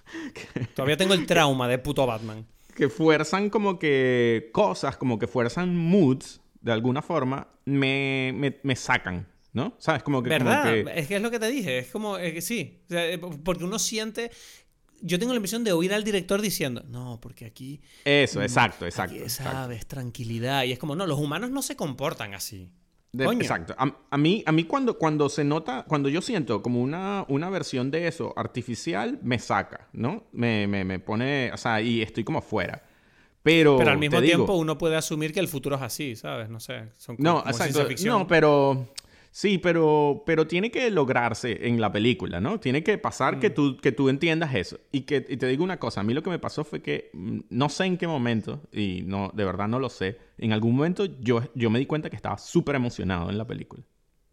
Todavía 0.75 0.96
tengo 0.96 1.14
el 1.14 1.27
trauma 1.27 1.68
de 1.68 1.79
puto 1.79 2.07
Batman 2.07 2.44
que 2.77 2.89
fuerzan 2.89 3.51
como 3.51 3.79
que 3.81 4.51
cosas, 4.53 4.97
como 4.97 5.19
que 5.19 5.27
fuerzan 5.27 5.77
moods, 5.77 6.41
de 6.61 6.71
alguna 6.71 7.03
forma, 7.03 7.49
me, 7.65 8.33
me, 8.62 8.77
sacan, 8.77 9.27
¿no? 9.53 9.75
¿Sabes? 9.79 10.05
Como 10.05 10.23
que... 10.23 10.31
¿Verdad? 10.31 10.77
Es 10.95 11.09
que 11.09 11.17
es 11.17 11.23
lo 11.23 11.31
que 11.33 11.41
te 11.41 11.49
dije, 11.49 11.79
es 11.79 11.89
como, 11.91 12.17
que 12.17 12.41
sí, 12.41 12.83
eh, 12.91 13.19
porque 13.43 13.65
uno 13.65 13.79
siente... 13.81 14.31
Yo 15.03 15.19
tengo 15.19 15.33
la 15.33 15.37
impresión 15.37 15.62
de 15.62 15.73
oír 15.73 15.93
al 15.93 16.05
director 16.05 16.41
diciendo, 16.41 16.83
no, 16.89 17.19
porque 17.21 17.45
aquí... 17.45 17.83
Eso, 18.05 18.41
exacto, 18.41 18.87
exacto. 18.87 19.29
sabes, 19.29 19.87
tranquilidad. 19.87 20.65
Y 20.65 20.73
es 20.73 20.79
como, 20.79 20.97
no, 20.97 21.07
los 21.07 21.19
humanos 21.19 21.51
no 21.51 21.61
se 21.61 21.77
comportan 21.77 22.33
así 22.33 22.71
exacto. 23.24 23.74
A, 23.79 24.16
mí, 24.18 24.42
a 24.46 24.52
mí 24.52 24.64
cuando, 24.64 24.98
cuando 24.98 25.29
se 25.29 25.44
nota, 25.44 25.85
cuando 25.87 26.09
yo 26.09 26.20
siento 26.20 26.62
como 26.62 26.81
una, 26.81 27.24
una 27.29 27.50
versión 27.50 27.90
de 27.90 28.09
eso 28.09 28.33
artificial, 28.37 29.18
me 29.22 29.38
saca, 29.38 29.88
¿no? 29.92 30.24
Me, 30.33 30.66
me, 30.66 30.85
me 30.85 30.98
pone, 30.98 31.50
o 31.52 31.57
sea, 31.57 31.81
y 31.81 32.02
estoy 32.02 32.24
como 32.24 32.40
fuera. 32.40 32.83
Pero, 33.42 33.79
pero 33.79 33.92
al 33.92 33.98
mismo 33.98 34.20
tiempo 34.20 34.55
uno 34.55 34.76
puede 34.76 34.96
asumir 34.96 35.33
que 35.33 35.38
el 35.38 35.46
futuro 35.46 35.76
es 35.76 35.83
así, 35.83 36.16
¿sabes? 36.16 36.48
No 36.48 36.59
sé. 36.59 36.88
Son 36.96 37.14
no, 37.18 37.44
exacto. 37.46 37.87
No, 38.05 38.26
pero... 38.26 38.88
Sí, 39.37 39.59
pero, 39.59 40.22
pero 40.25 40.46
tiene 40.46 40.70
que 40.70 40.90
lograrse 40.90 41.68
en 41.68 41.79
la 41.79 41.92
película, 41.92 42.40
¿no? 42.40 42.59
Tiene 42.59 42.83
que 42.83 42.96
pasar 42.96 43.38
que, 43.38 43.51
mm. 43.51 43.55
tú, 43.55 43.77
que 43.77 43.92
tú 43.92 44.09
entiendas 44.09 44.55
eso. 44.55 44.81
Y, 44.92 45.03
que, 45.03 45.27
y 45.29 45.37
te 45.37 45.46
digo 45.46 45.62
una 45.62 45.79
cosa, 45.79 46.01
a 46.01 46.05
mí 46.05 46.14
lo 46.14 46.22
que 46.22 46.31
me 46.31 46.38
pasó 46.38 46.64
fue 46.64 46.81
que 46.81 47.11
mm, 47.12 47.40
no 47.51 47.68
sé 47.68 47.85
en 47.85 47.99
qué 47.99 48.07
momento, 48.07 48.62
y 48.72 49.03
no, 49.05 49.31
de 49.35 49.44
verdad 49.44 49.68
no 49.68 49.79
lo 49.79 49.90
sé, 49.90 50.18
en 50.38 50.55
algún 50.55 50.75
momento 50.75 51.05
yo, 51.20 51.42
yo 51.55 51.68
me 51.68 51.79
di 51.79 51.85
cuenta 51.85 52.09
que 52.09 52.16
estaba 52.16 52.38
súper 52.38 52.77
emocionado 52.77 53.29
en 53.29 53.37
la 53.37 53.46
película. 53.46 53.83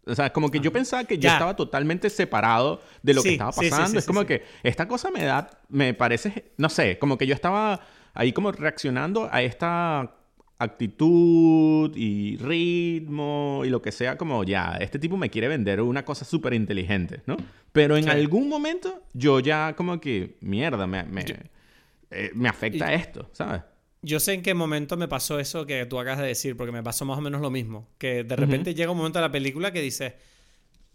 O 0.06 0.14
sea, 0.14 0.32
como 0.32 0.50
que 0.50 0.60
yo 0.60 0.72
pensaba 0.72 1.04
que 1.04 1.18
yo 1.18 1.28
estaba 1.28 1.54
totalmente 1.54 2.08
separado 2.08 2.80
de 3.02 3.12
lo 3.12 3.22
que 3.22 3.32
estaba 3.32 3.52
pasando. 3.52 3.98
es 3.98 4.06
como 4.06 4.24
que 4.24 4.42
esta 4.62 4.88
cosa 4.88 5.10
me 5.10 5.22
da, 5.22 5.50
me 5.68 5.92
parece, 5.92 6.52
no 6.56 6.70
sé, 6.70 6.98
como 6.98 7.18
que 7.18 7.26
yo 7.26 7.34
estaba 7.34 7.78
ahí 8.14 8.32
como 8.32 8.52
reaccionando 8.52 9.28
a 9.30 9.42
esta 9.42 10.14
actitud 10.58 11.94
y 11.96 12.36
ritmo 12.36 13.62
y 13.64 13.68
lo 13.68 13.82
que 13.82 13.92
sea, 13.92 14.16
como 14.16 14.44
ya, 14.44 14.76
este 14.80 14.98
tipo 14.98 15.16
me 15.16 15.30
quiere 15.30 15.48
vender 15.48 15.80
una 15.80 16.04
cosa 16.04 16.24
súper 16.24 16.54
inteligente, 16.54 17.22
¿no? 17.26 17.36
Pero 17.72 17.96
en 17.96 18.08
algún 18.08 18.48
momento 18.48 19.02
yo 19.12 19.40
ya 19.40 19.74
como 19.74 20.00
que, 20.00 20.36
mierda, 20.40 20.86
me, 20.86 21.02
me, 21.04 21.24
eh, 22.10 22.30
afecta 22.48 22.92
esto, 22.94 23.28
¿sabes? 23.32 23.62
Yo 24.02 24.20
sé 24.20 24.34
en 24.34 24.42
qué 24.42 24.54
momento 24.54 24.96
me 24.96 25.08
pasó 25.08 25.40
eso 25.40 25.66
que 25.66 25.86
tú 25.86 25.98
acabas 25.98 26.20
de 26.20 26.26
decir, 26.26 26.56
porque 26.56 26.72
me 26.72 26.82
pasó 26.82 27.06
más 27.06 27.18
o 27.18 27.22
menos 27.22 27.40
lo 27.40 27.50
mismo. 27.50 27.88
Que 27.96 28.22
de 28.22 28.36
repente 28.36 28.74
llega 28.74 28.90
un 28.90 28.98
momento 28.98 29.18
de 29.18 29.24
la 29.24 29.32
película 29.32 29.72
que 29.72 29.80
dices, 29.80 30.12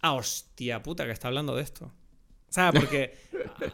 ah, 0.01 0.13
hostia 0.13 0.83
puta, 0.83 1.05
que 1.05 1.11
está 1.11 1.27
hablando 1.27 1.55
de 1.55 1.63
esto. 1.63 1.91
¿Sabes? 2.49 2.81
Porque 2.81 3.13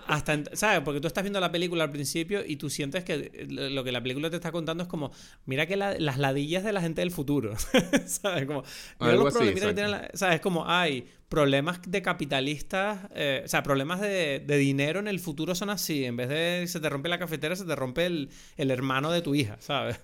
hasta 0.08 0.44
¿sabes? 0.54 0.82
Porque 0.82 1.00
tú 1.00 1.08
estás 1.08 1.24
viendo 1.24 1.40
la 1.40 1.52
película 1.52 1.86
al 1.86 1.92
principio 1.92 2.44
y 2.46 2.58
tú 2.58 2.70
sientes 2.70 3.04
que 3.04 3.48
lo 3.50 3.84
que 3.84 3.92
la 3.92 4.02
película 4.02 4.30
te 4.30 4.36
está 4.36 4.52
contando 4.52 4.84
es 4.84 4.90
como, 4.90 5.12
mira 5.46 5.66
que 5.66 5.78
las 5.78 6.18
ladillas 6.18 6.64
de 6.64 6.74
la 6.74 6.82
gente 6.82 7.02
del 7.02 7.12
futuro, 7.12 7.56
¿sabes? 8.06 8.46
Como, 8.46 8.64
mira 9.00 9.14
los 9.14 9.34
problemas 9.34 9.62
que 9.62 9.74
tienen, 9.74 10.02
¿sabes? 10.14 10.42
Como 10.42 10.68
hay 10.68 11.08
problemas 11.30 11.80
de 11.88 12.02
capitalistas, 12.02 13.00
eh, 13.16 13.42
o 13.46 13.48
sea, 13.48 13.64
problemas 13.64 14.00
de, 14.00 14.44
dinero 14.46 15.00
en 15.00 15.08
el 15.08 15.20
futuro 15.20 15.56
son 15.56 15.70
así, 15.70 16.06
en 16.06 16.18
vez 16.18 16.30
de 16.30 16.66
se 16.68 16.80
te 16.80 16.90
rompe 16.90 17.10
la 17.10 17.18
cafetera, 17.18 17.56
se 17.56 17.66
te 17.66 17.76
rompe 17.76 18.06
el, 18.06 18.30
el 18.58 18.72
hermano 18.72 19.12
de 19.12 19.22
tu 19.22 19.36
hija, 19.36 19.58
¿sabes? 19.60 20.00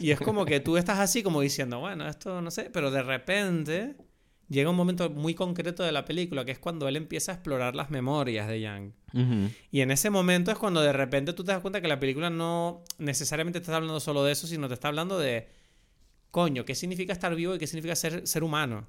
Y 0.00 0.10
es 0.10 0.20
como 0.20 0.44
que 0.44 0.60
tú 0.60 0.76
estás 0.76 0.98
así 0.98 1.22
como 1.22 1.40
diciendo, 1.40 1.78
bueno, 1.78 2.08
esto 2.08 2.40
no 2.42 2.50
sé, 2.50 2.70
pero 2.72 2.90
de 2.90 3.02
repente 3.02 3.96
llega 4.48 4.70
un 4.70 4.76
momento 4.76 5.10
muy 5.10 5.34
concreto 5.34 5.82
de 5.82 5.92
la 5.92 6.04
película, 6.04 6.44
que 6.44 6.52
es 6.52 6.58
cuando 6.58 6.86
él 6.88 6.96
empieza 6.96 7.32
a 7.32 7.34
explorar 7.34 7.74
las 7.74 7.90
memorias 7.90 8.48
de 8.48 8.60
Yang. 8.60 8.92
Y 9.70 9.80
en 9.80 9.90
ese 9.90 10.10
momento 10.10 10.50
es 10.50 10.58
cuando 10.58 10.82
de 10.82 10.92
repente 10.92 11.32
tú 11.32 11.42
te 11.42 11.52
das 11.52 11.60
cuenta 11.60 11.80
que 11.80 11.88
la 11.88 11.98
película 11.98 12.28
no 12.28 12.84
necesariamente 12.98 13.60
te 13.60 13.64
está 13.64 13.76
hablando 13.76 13.98
solo 13.98 14.24
de 14.24 14.32
eso, 14.32 14.46
sino 14.46 14.68
te 14.68 14.74
está 14.74 14.88
hablando 14.88 15.18
de, 15.18 15.48
coño, 16.30 16.64
¿qué 16.64 16.74
significa 16.74 17.12
estar 17.12 17.34
vivo 17.34 17.54
y 17.54 17.58
qué 17.58 17.66
significa 17.66 17.96
ser, 17.96 18.26
ser 18.26 18.44
humano? 18.44 18.86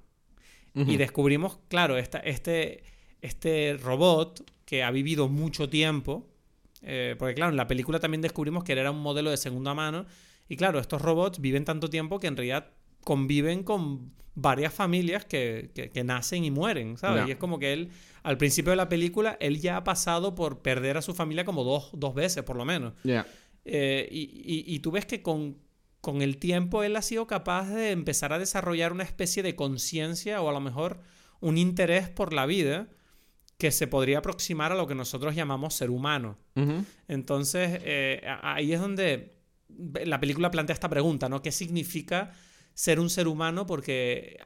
Y 0.75 0.97
descubrimos, 0.97 1.57
claro, 1.69 1.97
esta, 1.97 2.19
este, 2.19 2.83
este 3.21 3.79
robot 3.81 4.43
que 4.63 4.83
ha 4.83 4.91
vivido 4.91 5.27
mucho 5.27 5.69
tiempo, 5.69 6.27
eh, 6.83 7.15
porque 7.17 7.33
claro, 7.33 7.49
en 7.49 7.57
la 7.57 7.65
película 7.65 7.99
también 7.99 8.21
descubrimos 8.21 8.63
que 8.63 8.73
era 8.73 8.91
un 8.91 8.99
modelo 8.99 9.31
de 9.31 9.37
segunda 9.37 9.73
mano, 9.73 10.05
y 10.49 10.55
claro, 10.55 10.79
estos 10.79 11.01
robots 11.01 11.39
viven 11.39 11.65
tanto 11.65 11.89
tiempo 11.89 12.19
que 12.19 12.27
en 12.27 12.37
realidad 12.37 12.71
conviven 13.07 13.63
con 13.63 14.11
varias 14.35 14.73
familias 14.73 15.23
que, 15.23 15.71
que, 15.73 16.03
nacen 16.03 16.43
y 16.43 16.51
mueren, 16.51 16.97
¿sabes? 16.97 17.25
Y 17.25 17.31
es 17.31 17.37
como 17.37 17.57
que 17.57 17.71
él, 17.71 17.89
al 18.21 18.37
principio 18.37 18.71
de 18.71 18.75
la 18.75 18.89
película, 18.89 19.37
él 19.39 19.61
ya 19.61 19.77
ha 19.77 19.85
pasado 19.85 20.35
por 20.35 20.61
perder 20.61 20.97
a 20.97 21.01
su 21.01 21.13
familia 21.13 21.45
como 21.45 21.63
dos, 21.63 21.89
dos 21.93 22.13
veces, 22.13 22.43
por 22.43 22.57
lo 22.57 22.65
menos. 22.65 22.91
Eh, 23.63 24.09
y, 24.11 24.65
y, 24.67 24.79
tú 24.79 24.91
ves 24.91 25.05
que 25.05 25.21
con, 25.21 25.57
con 26.01 26.21
el 26.21 26.35
tiempo 26.35 26.83
él 26.83 26.97
ha 26.97 27.01
sido 27.01 27.27
capaz 27.27 27.69
de 27.69 27.91
empezar 27.91 28.33
a 28.33 28.39
desarrollar 28.39 28.91
una 28.91 29.05
especie 29.05 29.41
de 29.41 29.55
conciencia 29.55 30.41
o 30.41 30.49
a 30.49 30.51
lo 30.51 30.59
mejor 30.59 30.99
un 31.39 31.57
interés 31.57 32.09
por 32.09 32.33
la 32.33 32.45
vida 32.45 32.89
que 33.57 33.71
se 33.71 33.87
podría 33.87 34.17
aproximar 34.17 34.73
a 34.73 34.75
lo 34.75 34.85
que 34.85 34.95
nosotros 34.95 35.33
llamamos 35.33 35.75
ser 35.75 35.91
humano. 35.91 36.37
Entonces, 37.07 37.79
eh, 37.85 38.21
ahí 38.41 38.73
es 38.73 38.81
donde 38.81 39.37
la 40.03 40.19
película 40.19 40.51
plantea 40.51 40.73
esta 40.73 40.89
pregunta, 40.89 41.29
¿no? 41.29 41.41
¿Qué 41.41 41.53
significa 41.53 42.33
ser 42.77 42.99
un 42.99 43.09
ser 43.09 43.27
humano 43.27 43.65
porque 43.65 44.37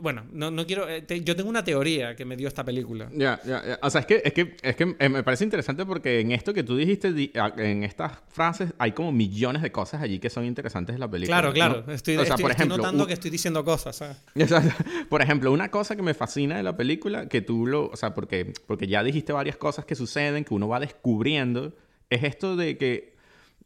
bueno, 0.00 0.24
no, 0.32 0.50
no 0.50 0.66
quiero. 0.66 0.88
Eh, 0.88 1.04
yo 1.22 1.36
tengo 1.36 1.48
una 1.48 1.62
teoría 1.62 2.16
que 2.16 2.24
me 2.24 2.36
dio 2.36 2.48
esta 2.48 2.64
película. 2.64 3.08
Ya, 3.12 3.40
ya, 3.46 3.78
O 3.80 3.88
sea, 3.90 4.00
es 4.00 4.06
que, 4.06 4.22
es 4.24 4.32
que, 4.32 4.56
es 4.60 4.74
que 4.74 4.96
eh, 4.98 5.08
me 5.08 5.22
parece 5.22 5.44
interesante 5.44 5.86
porque 5.86 6.18
en 6.18 6.32
esto 6.32 6.52
que 6.52 6.64
tú 6.64 6.76
dijiste, 6.76 7.14
en 7.56 7.84
estas 7.84 8.18
frases, 8.28 8.74
hay 8.78 8.90
como 8.90 9.12
millones 9.12 9.62
de 9.62 9.70
cosas 9.70 10.02
allí 10.02 10.18
que 10.18 10.30
son 10.30 10.44
interesantes 10.44 10.96
de 10.96 10.98
la 10.98 11.08
película. 11.08 11.38
Claro, 11.40 11.52
claro. 11.52 11.92
Estoy, 11.92 12.16
por 12.16 12.50
ejemplo, 12.50 12.76
notando 12.76 13.06
que 13.06 13.12
estoy 13.12 13.30
diciendo 13.30 13.64
cosas. 13.64 14.02
Por 15.08 15.22
ejemplo, 15.22 15.52
una 15.52 15.70
cosa 15.70 15.94
que 15.94 16.02
me 16.02 16.12
fascina 16.12 16.56
de 16.56 16.64
la 16.64 16.76
película, 16.76 17.28
que 17.28 17.40
tú 17.40 17.68
lo. 17.68 17.86
O 17.86 17.96
sea, 17.96 18.14
porque, 18.14 18.52
porque 18.66 18.88
ya 18.88 19.04
dijiste 19.04 19.32
varias 19.32 19.56
cosas 19.56 19.84
que 19.84 19.94
suceden, 19.94 20.44
que 20.44 20.54
uno 20.54 20.66
va 20.66 20.80
descubriendo, 20.80 21.72
es 22.10 22.24
esto 22.24 22.56
de 22.56 22.76
que 22.76 23.14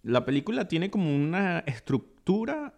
la 0.02 0.26
película 0.26 0.68
tiene 0.68 0.90
como 0.90 1.14
una 1.14 1.60
estructura 1.60 2.74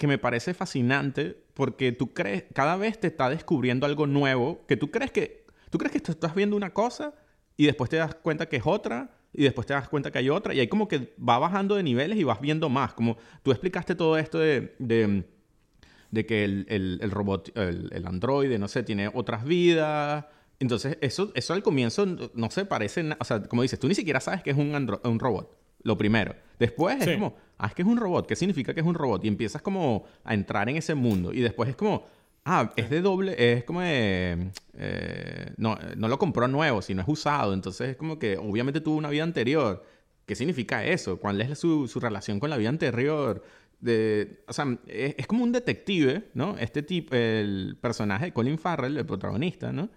que 0.00 0.06
me 0.06 0.16
parece 0.16 0.54
fascinante 0.54 1.36
porque 1.52 1.92
tú 1.92 2.14
crees, 2.14 2.44
cada 2.54 2.76
vez 2.76 2.98
te 2.98 3.06
está 3.06 3.28
descubriendo 3.28 3.84
algo 3.84 4.06
nuevo, 4.06 4.64
que 4.66 4.78
tú 4.78 4.90
crees 4.90 5.12
que, 5.12 5.44
tú 5.68 5.76
crees 5.76 5.92
que 5.92 5.98
estás 6.10 6.34
viendo 6.34 6.56
una 6.56 6.72
cosa 6.72 7.14
y 7.54 7.66
después 7.66 7.90
te 7.90 7.98
das 7.98 8.14
cuenta 8.14 8.46
que 8.46 8.56
es 8.56 8.62
otra 8.64 9.10
y 9.34 9.42
después 9.42 9.66
te 9.66 9.74
das 9.74 9.90
cuenta 9.90 10.10
que 10.10 10.18
hay 10.18 10.30
otra 10.30 10.54
y 10.54 10.60
ahí 10.60 10.68
como 10.68 10.88
que 10.88 11.14
va 11.16 11.38
bajando 11.38 11.74
de 11.76 11.82
niveles 11.82 12.18
y 12.18 12.24
vas 12.24 12.40
viendo 12.40 12.70
más, 12.70 12.94
como 12.94 13.18
tú 13.42 13.50
explicaste 13.50 13.94
todo 13.94 14.16
esto 14.16 14.38
de, 14.38 14.74
de, 14.78 16.26
que 16.26 16.44
el, 16.44 16.66
el, 16.68 17.10
robot, 17.10 17.54
el, 17.54 17.90
el, 17.92 18.06
androide, 18.06 18.58
no 18.58 18.68
sé, 18.68 18.82
tiene 18.82 19.10
otras 19.12 19.44
vidas. 19.44 20.24
Entonces, 20.60 20.96
eso, 21.02 21.30
eso 21.34 21.52
al 21.52 21.62
comienzo, 21.62 22.06
no 22.06 22.50
sé, 22.50 22.64
parece, 22.64 23.06
o 23.18 23.24
sea, 23.24 23.42
como 23.42 23.60
dices, 23.60 23.78
tú 23.78 23.86
ni 23.86 23.94
siquiera 23.94 24.20
sabes 24.20 24.42
que 24.42 24.50
es 24.50 24.56
un, 24.56 24.74
un 25.04 25.18
robot, 25.20 25.59
lo 25.82 25.96
primero. 25.96 26.34
Después 26.58 27.06
es 27.06 27.16
como, 27.16 27.36
ah, 27.58 27.68
es 27.68 27.74
que 27.74 27.82
es 27.82 27.88
un 27.88 27.96
robot, 27.96 28.26
¿qué 28.26 28.36
significa 28.36 28.74
que 28.74 28.80
es 28.80 28.86
un 28.86 28.94
robot? 28.94 29.24
Y 29.24 29.28
empiezas 29.28 29.62
como 29.62 30.04
a 30.24 30.34
entrar 30.34 30.68
en 30.68 30.76
ese 30.76 30.94
mundo. 30.94 31.32
Y 31.32 31.40
después 31.40 31.70
es 31.70 31.76
como, 31.76 32.04
ah, 32.44 32.72
es 32.76 32.90
de 32.90 33.00
doble, 33.00 33.34
es 33.38 33.64
como 33.64 33.80
de, 33.80 34.50
eh, 34.74 35.52
no, 35.56 35.78
no 35.96 36.08
lo 36.08 36.18
compró 36.18 36.48
nuevo, 36.48 36.82
sino 36.82 37.02
es 37.02 37.08
usado. 37.08 37.54
Entonces 37.54 37.90
es 37.90 37.96
como 37.96 38.18
que 38.18 38.36
obviamente 38.36 38.80
tuvo 38.80 38.96
una 38.96 39.10
vida 39.10 39.22
anterior. 39.22 39.84
¿Qué 40.26 40.34
significa 40.34 40.84
eso? 40.84 41.18
¿Cuál 41.18 41.40
es 41.40 41.58
su, 41.58 41.88
su 41.88 41.98
relación 41.98 42.38
con 42.38 42.50
la 42.50 42.56
vida 42.56 42.68
anterior? 42.68 43.42
De, 43.80 44.44
o 44.46 44.52
sea, 44.52 44.78
es, 44.86 45.26
como 45.26 45.42
un 45.42 45.52
detective, 45.52 46.28
¿no? 46.34 46.58
Este 46.58 46.82
tipo, 46.82 47.16
el 47.16 47.78
personaje 47.80 48.26
de 48.26 48.32
Colin 48.32 48.58
Farrell, 48.58 48.96
el 48.98 49.06
protagonista, 49.06 49.72
¿no? 49.72 49.88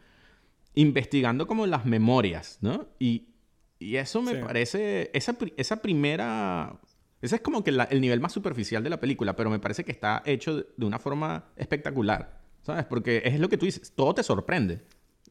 Investigando 0.75 1.45
como 1.45 1.67
las 1.67 1.85
memorias, 1.85 2.57
¿no? 2.61 2.87
Y, 2.99 3.32
y 3.83 3.97
eso 3.97 4.21
me 4.21 4.35
parece, 4.35 5.11
esa, 5.13 5.35
esa 5.57 5.81
primera 5.81 6.79
ese 7.23 7.37
es 7.37 7.41
como 7.41 7.63
que 7.63 7.69
el 7.69 8.01
nivel 8.01 8.19
más 8.19 8.33
superficial 8.33 8.83
de 8.83 8.89
la 8.89 8.99
película, 8.99 9.33
pero 9.37 9.49
me 9.49 9.57
parece 9.57 9.85
que 9.85 9.93
está 9.93 10.21
hecho 10.25 10.57
de 10.75 10.85
una 10.85 10.99
forma 10.99 11.45
espectacular, 11.55 12.41
¿sabes? 12.63 12.83
Porque 12.83 13.21
es 13.23 13.39
lo 13.39 13.47
que 13.47 13.57
tú 13.57 13.65
dices, 13.65 13.93
todo 13.95 14.13
te 14.13 14.23
sorprende. 14.23 14.81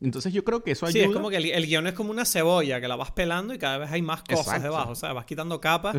Entonces 0.02 0.32
yo 0.32 0.44
creo 0.44 0.62
que 0.62 0.72
eso 0.72 0.86
ayuda. 0.86 1.04
Sí, 1.04 1.08
es 1.08 1.14
como 1.14 1.30
que 1.30 1.36
el, 1.36 1.66
guion 1.66 1.86
es 1.86 1.94
como 1.94 2.10
una 2.10 2.24
cebolla 2.24 2.80
que 2.80 2.88
la 2.88 2.96
vas 2.96 3.12
pelando 3.12 3.54
y 3.54 3.58
cada 3.58 3.78
vez 3.78 3.90
hay 3.90 4.02
más 4.02 4.22
cosas 4.22 4.62
debajo, 4.62 4.90
o 4.90 4.94
sea, 4.94 5.12
vas 5.12 5.24
quitando 5.24 5.60
capas 5.60 5.96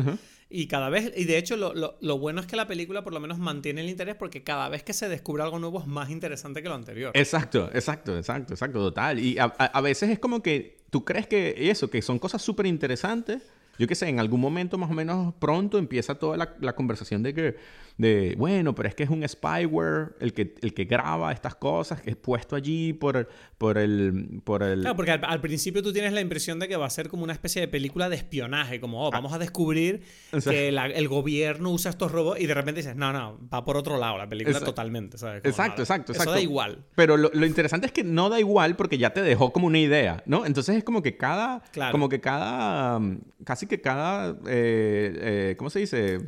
y 0.50 0.66
cada 0.68 0.90
vez, 0.90 1.12
y 1.16 1.24
de 1.24 1.38
hecho 1.38 1.56
lo, 1.56 1.72
lo, 1.74 2.18
bueno 2.18 2.40
es 2.40 2.46
que 2.46 2.54
la 2.54 2.66
película 2.66 3.02
por 3.02 3.12
lo 3.12 3.20
menos 3.20 3.38
mantiene 3.38 3.80
el 3.80 3.88
interés 3.88 4.14
porque 4.14 4.44
cada 4.44 4.68
vez 4.68 4.82
que 4.82 4.92
se 4.92 5.08
descubre 5.08 5.42
algo 5.42 5.58
nuevo 5.58 5.80
es 5.80 5.86
más 5.86 6.10
interesante 6.10 6.62
que 6.62 6.68
lo 6.68 6.74
anterior. 6.74 7.12
Exacto, 7.14 7.70
exacto, 7.72 8.16
exacto, 8.16 8.52
exacto, 8.52 8.78
total. 8.78 9.18
Y 9.18 9.38
a, 9.38 9.44
a 9.44 9.80
veces 9.80 10.10
es 10.10 10.18
como 10.18 10.42
que 10.42 10.76
tú 10.90 11.04
crees 11.04 11.26
que 11.26 11.70
eso, 11.70 11.88
que 11.88 12.02
son 12.02 12.18
cosas 12.18 12.42
súper 12.42 12.66
interesantes 12.66 13.42
yo 13.78 13.86
qué 13.86 13.94
sé, 13.94 14.08
en 14.08 14.20
algún 14.20 14.40
momento 14.40 14.78
más 14.78 14.90
o 14.90 14.94
menos 14.94 15.34
pronto 15.38 15.78
empieza 15.78 16.14
toda 16.14 16.36
la, 16.36 16.72
conversación 16.74 17.22
de 17.22 17.34
que, 17.34 17.56
de, 17.96 18.34
bueno, 18.36 18.74
pero 18.74 18.88
es 18.88 18.94
que 18.96 19.04
es 19.04 19.10
un 19.10 19.26
spyware 19.26 20.16
el 20.18 20.32
que, 20.32 20.54
el 20.62 20.74
que 20.74 20.84
graba 20.84 21.32
estas 21.32 21.54
cosas, 21.54 22.00
que 22.00 22.10
es 22.10 22.16
puesto 22.16 22.56
allí 22.56 22.92
por, 22.92 23.28
por, 23.56 23.78
el, 23.78 24.40
por 24.42 24.64
el... 24.64 24.80
Claro, 24.80 24.96
porque 24.96 25.12
al, 25.12 25.40
principio 25.40 25.80
tú 25.80 25.92
tienes 25.92 26.12
la 26.12 26.20
impresión 26.20 26.58
de 26.58 26.66
que 26.66 26.76
va 26.76 26.86
a 26.86 26.90
ser 26.90 27.08
como 27.08 27.22
una 27.22 27.32
especie 27.32 27.60
de 27.60 27.68
película 27.68 28.08
de 28.08 28.16
espionaje, 28.16 28.80
como, 28.80 29.06
oh, 29.06 29.10
vamos 29.12 29.32
a 29.32 29.38
descubrir 29.38 30.02
que 30.42 30.68
el 30.68 31.08
gobierno 31.08 31.70
usa 31.70 31.90
estos 31.90 32.10
robots 32.10 32.40
y 32.40 32.46
de 32.46 32.54
repente 32.54 32.80
dices, 32.80 32.96
no, 32.96 33.12
no, 33.12 33.38
va 33.52 33.64
por 33.64 33.76
otro 33.76 33.96
lado 33.96 34.18
la 34.18 34.28
película 34.28 34.58
totalmente, 34.58 35.16
¿sabes? 35.16 35.44
exacto, 35.44 35.82
exacto, 35.82 36.12
exacto. 36.12 36.30
Eso 36.30 36.32
da 36.32 36.40
igual. 36.40 36.84
Pero 36.96 37.16
lo, 37.16 37.30
lo, 37.32 37.46
interesante 37.46 37.86
es 37.86 37.92
que 37.92 38.02
no 38.02 38.28
da 38.28 38.40
igual 38.40 38.74
porque 38.74 38.98
ya 38.98 39.10
te 39.10 39.22
dejó 39.22 39.52
como 39.52 39.68
una 39.68 39.78
idea, 39.78 40.22
¿no? 40.26 40.46
Entonces 40.46 40.76
es 40.76 40.84
como 40.84 41.00
que 41.00 41.16
cada... 41.16 41.62
Como 41.92 42.08
que 42.08 42.20
cada... 42.20 43.00
Casi 43.44 43.66
que 43.66 43.80
cada, 43.80 44.30
eh, 44.48 45.18
eh, 45.20 45.54
¿cómo 45.58 45.70
se 45.70 45.80
dice? 45.80 46.18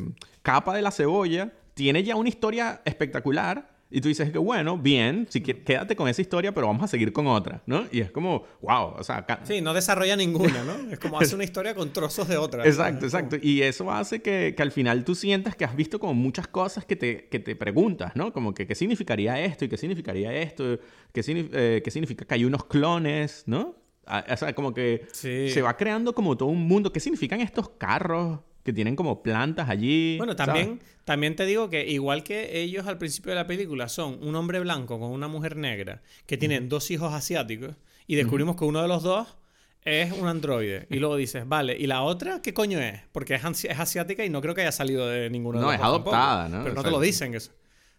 Capa 0.47 0.77
de 0.77 0.81
la 0.81 0.93
cebolla 0.93 1.53
tiene 1.75 2.05
ya 2.05 2.15
una 2.15 2.29
historia 2.29 2.81
espectacular 2.85 3.69
Y 3.91 4.01
tú 4.01 4.07
dices 4.07 4.31
que, 4.31 4.39
bueno, 4.39 4.79
bien, 4.79 5.27
si 5.29 5.41
quédate 5.41 5.97
con 5.97 6.07
esa 6.07 6.23
historia, 6.23 6.55
pero 6.55 6.69
vamos 6.69 6.85
a 6.85 6.87
seguir 6.87 7.13
con 7.13 7.27
otra, 7.27 7.63
¿no? 7.67 7.85
Y 7.91 8.01
es 8.01 8.13
como, 8.13 8.45
wow, 8.63 8.95
o 8.97 9.03
sea... 9.03 9.27
Sí, 9.43 9.61
no 9.61 9.75
desarrolla 9.75 10.15
ninguna, 10.15 10.63
¿no? 10.63 10.93
Es 10.93 11.01
como 11.01 11.19
hace 11.19 11.35
una 11.35 11.43
historia 11.43 11.75
con 11.75 11.93
trozos 11.93 12.29
de 12.29 12.37
otra. 12.37 12.65
Exacto, 12.65 13.07
exacto. 13.07 13.37
Y 13.43 13.63
eso 13.63 13.91
hace 13.91 14.23
que, 14.23 14.55
que, 14.57 14.63
al 14.63 14.71
final 14.71 15.05
tú 15.05 15.17
sientas 15.17 15.57
que 15.57 15.65
has 15.65 15.75
visto 15.75 15.99
como 15.99 16.15
muchas 16.15 16.47
cosas 16.47 16.85
que 16.85 16.95
te, 16.95 17.27
que 17.27 17.41
te 17.41 17.57
preguntas, 17.57 18.15
¿no? 18.15 18.33
Como 18.33 18.55
que, 18.55 18.69
¿qué 18.69 18.77
significaría 18.77 19.41
esto? 19.41 19.65
¿Y 19.65 19.69
qué 19.69 19.77
significaría 19.77 20.33
esto? 20.33 20.79
¿Qué, 21.13 21.23
eh, 21.27 21.81
¿qué 21.85 21.91
significa 21.91 22.25
que 22.25 22.35
hay 22.35 22.45
unos 22.45 22.67
clones, 22.67 23.43
¿no? 23.47 23.75
O 24.07 24.37
sea, 24.37 24.55
como 24.55 24.73
que 24.73 25.07
se 25.13 25.61
va 25.61 25.77
creando 25.77 26.15
como 26.15 26.37
todo 26.37 26.51
un 26.51 26.69
mundo. 26.69 26.93
¿Qué 26.93 27.01
significan 27.01 27.41
estos 27.41 27.69
carros? 27.71 28.39
Que 28.67 28.73
tienen 28.73 28.97
como 28.97 29.23
plantas 29.23 29.71
allí. 29.71 30.17
Bueno, 30.19 30.35
también, 30.35 30.81
también 31.05 31.37
te 31.37 31.47
digo 31.47 31.71
que 31.71 31.87
igual 31.87 32.25
que 32.25 32.61
ellos 32.61 32.89
al 32.89 32.99
principio 32.99 33.31
de 33.31 33.37
la 33.37 33.47
película 33.47 33.89
son 33.89 34.19
un 34.21 34.35
hombre 34.35 34.59
blanco 34.59 34.99
con 34.99 35.13
una 35.13 35.29
mujer 35.29 35.57
negra 35.57 36.03
que 36.27 36.37
tienen 36.37 36.69
dos 36.69 36.91
hijos 36.91 37.15
asiáticos 37.15 37.77
y 38.09 38.17
descubrimos 38.17 38.57
que 38.57 38.65
uno 38.65 38.83
de 38.83 38.89
los 38.89 39.05
dos 39.05 39.37
es 39.83 40.11
un 40.11 40.27
androide. 40.27 40.89
Y 40.91 40.97
luego 40.97 41.15
dices, 41.15 41.47
vale, 41.47 41.77
¿y 41.79 41.87
la 41.87 42.03
otra 42.03 42.43
qué 42.43 42.53
coño 42.53 42.81
es? 42.81 43.03
Porque 43.13 43.37
es, 43.37 43.45
asiática 43.45 44.25
y 44.25 44.31
no 44.31 44.43
creo 44.43 44.53
que 44.53 44.63
haya 44.63 44.73
salido 44.73 45.07
de 45.07 45.31
ninguno 45.31 45.61
de 45.61 45.65
los 45.65 45.73
dos. 45.73 45.79
No, 45.79 45.85
es 45.85 45.89
adoptada, 45.89 46.49
¿no? 46.49 46.65
Pero 46.65 46.75
no 46.75 46.83
te 46.83 46.91
lo 46.91 46.99
dicen. 46.99 47.35
Eso. 47.35 47.53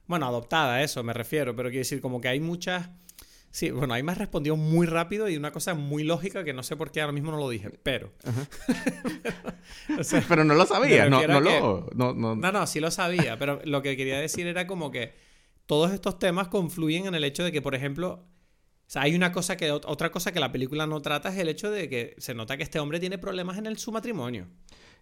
Bueno, 0.05 0.27
adoptada, 0.27 0.83
eso 0.83 1.01
me 1.01 1.13
refiero. 1.13 1.55
Pero 1.55 1.69
quiero 1.69 1.79
decir, 1.79 2.01
como 2.01 2.19
que 2.19 2.27
hay 2.27 2.41
muchas 2.41 2.89
Sí, 3.51 3.71
bueno, 3.71 3.93
ahí 3.93 4.03
me 4.03 4.11
has 4.11 4.17
respondido 4.17 4.55
muy 4.55 4.85
rápido 4.85 5.29
y 5.29 5.37
una 5.37 5.51
cosa 5.51 5.73
muy 5.73 6.03
lógica 6.03 6.43
que 6.43 6.53
no 6.53 6.63
sé 6.63 6.75
por 6.75 6.91
qué 6.91 7.01
ahora 7.01 7.13
mismo 7.13 7.31
no 7.31 7.37
lo 7.37 7.49
dije, 7.49 7.71
pero... 7.81 8.11
pero 10.27 10.43
no 10.43 10.53
lo 10.53 10.65
sabía, 10.65 11.09
no, 11.09 11.25
no, 11.25 11.39
lo, 11.39 11.89
no, 11.95 12.13
no, 12.13 12.35
no, 12.35 12.67
sí 12.67 12.79
lo 12.79 12.91
sabía, 12.91 13.37
pero 13.39 13.61
lo 13.63 13.81
que 13.81 13.97
quería 13.97 14.19
decir 14.19 14.47
era 14.47 14.67
como 14.67 14.91
que 14.91 15.13
todos 15.65 15.91
estos 15.91 16.19
temas 16.19 16.49
confluyen 16.49 17.07
en 17.07 17.15
el 17.15 17.23
hecho 17.23 17.43
de 17.43 17.51
que, 17.51 17.61
por 17.61 17.73
ejemplo, 17.73 18.11
o 18.11 18.89
sea, 18.89 19.03
hay 19.03 19.15
una 19.15 19.31
cosa 19.31 19.57
que, 19.57 19.71
otra 19.71 20.11
cosa 20.11 20.31
que 20.31 20.39
la 20.39 20.51
película 20.51 20.85
no 20.85 21.01
trata 21.01 21.29
es 21.29 21.37
el 21.37 21.49
hecho 21.49 21.71
de 21.71 21.89
que 21.89 22.15
se 22.19 22.33
nota 22.33 22.57
que 22.57 22.63
este 22.63 22.79
hombre 22.79 22.99
tiene 22.99 23.17
problemas 23.17 23.57
en 23.57 23.65
el, 23.65 23.77
su 23.77 23.91
matrimonio. 23.91 24.47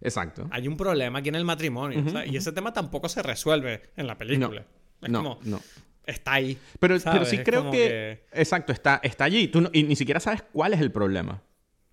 Exacto. 0.00 0.48
Hay 0.50 0.66
un 0.66 0.76
problema 0.76 1.18
aquí 1.18 1.28
en 1.28 1.36
el 1.36 1.44
matrimonio. 1.44 2.04
y 2.26 2.36
ese 2.36 2.52
tema 2.52 2.72
tampoco 2.72 3.08
se 3.08 3.22
resuelve 3.22 3.90
en 3.96 4.06
la 4.06 4.16
película. 4.16 4.66
Es 5.02 5.12
como, 5.12 5.38
no 5.44 5.60
está 6.06 6.34
ahí. 6.34 6.58
Pero, 6.78 6.96
pero 7.04 7.24
sí 7.24 7.38
creo 7.38 7.70
que, 7.70 8.26
Exacto, 8.32 8.72
está, 8.72 9.00
está 9.02 9.24
allí. 9.24 9.48
Tú 9.48 9.68
y 9.72 9.82
ni 9.82 9.96
siquiera 9.96 10.20
sabes 10.20 10.42
cuál 10.52 10.72
es 10.72 10.80
el 10.80 10.92
problema. 10.92 11.42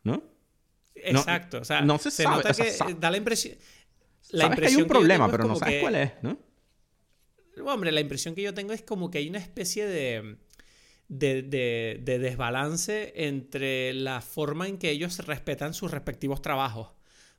¿No? 0.04 0.24
Exacto. 0.96 1.60
o 1.60 1.66
sea, 1.66 1.82
no 1.82 1.98
se, 1.98 2.12
sabe. 2.12 2.38
Nota 2.38 2.54
que 2.54 2.94
da 3.00 3.12
la 3.12 3.18
impresión. 3.18 3.58
La 4.32 4.46
sabes 4.46 4.60
que 4.60 4.68
hay 4.68 4.76
un 4.76 4.88
problema, 4.88 5.30
pero 5.30 5.46
no 5.46 5.56
sabes 5.56 5.82
cuál 5.82 5.96
es, 5.96 6.12
¿no? 6.22 6.38
Hombre, 7.66 7.92
la 7.92 8.02
impresión 8.02 8.34
que 8.34 8.42
yo 8.42 8.54
tengo 8.54 8.74
es 8.74 8.82
como 8.82 9.12
que 9.12 9.20
hay 9.20 9.30
una 9.30 9.38
especie 9.38 9.86
de, 9.86 10.38
de, 11.08 11.44
de, 11.44 12.00
de 12.02 12.20
desbalance 12.20 13.14
entre 13.16 13.94
la 13.94 14.22
forma 14.22 14.68
en 14.68 14.78
que 14.78 14.90
ellos 14.90 15.20
respetan 15.20 15.74
sus 15.74 15.92
respectivos 15.92 16.42
trabajos. 16.42 16.94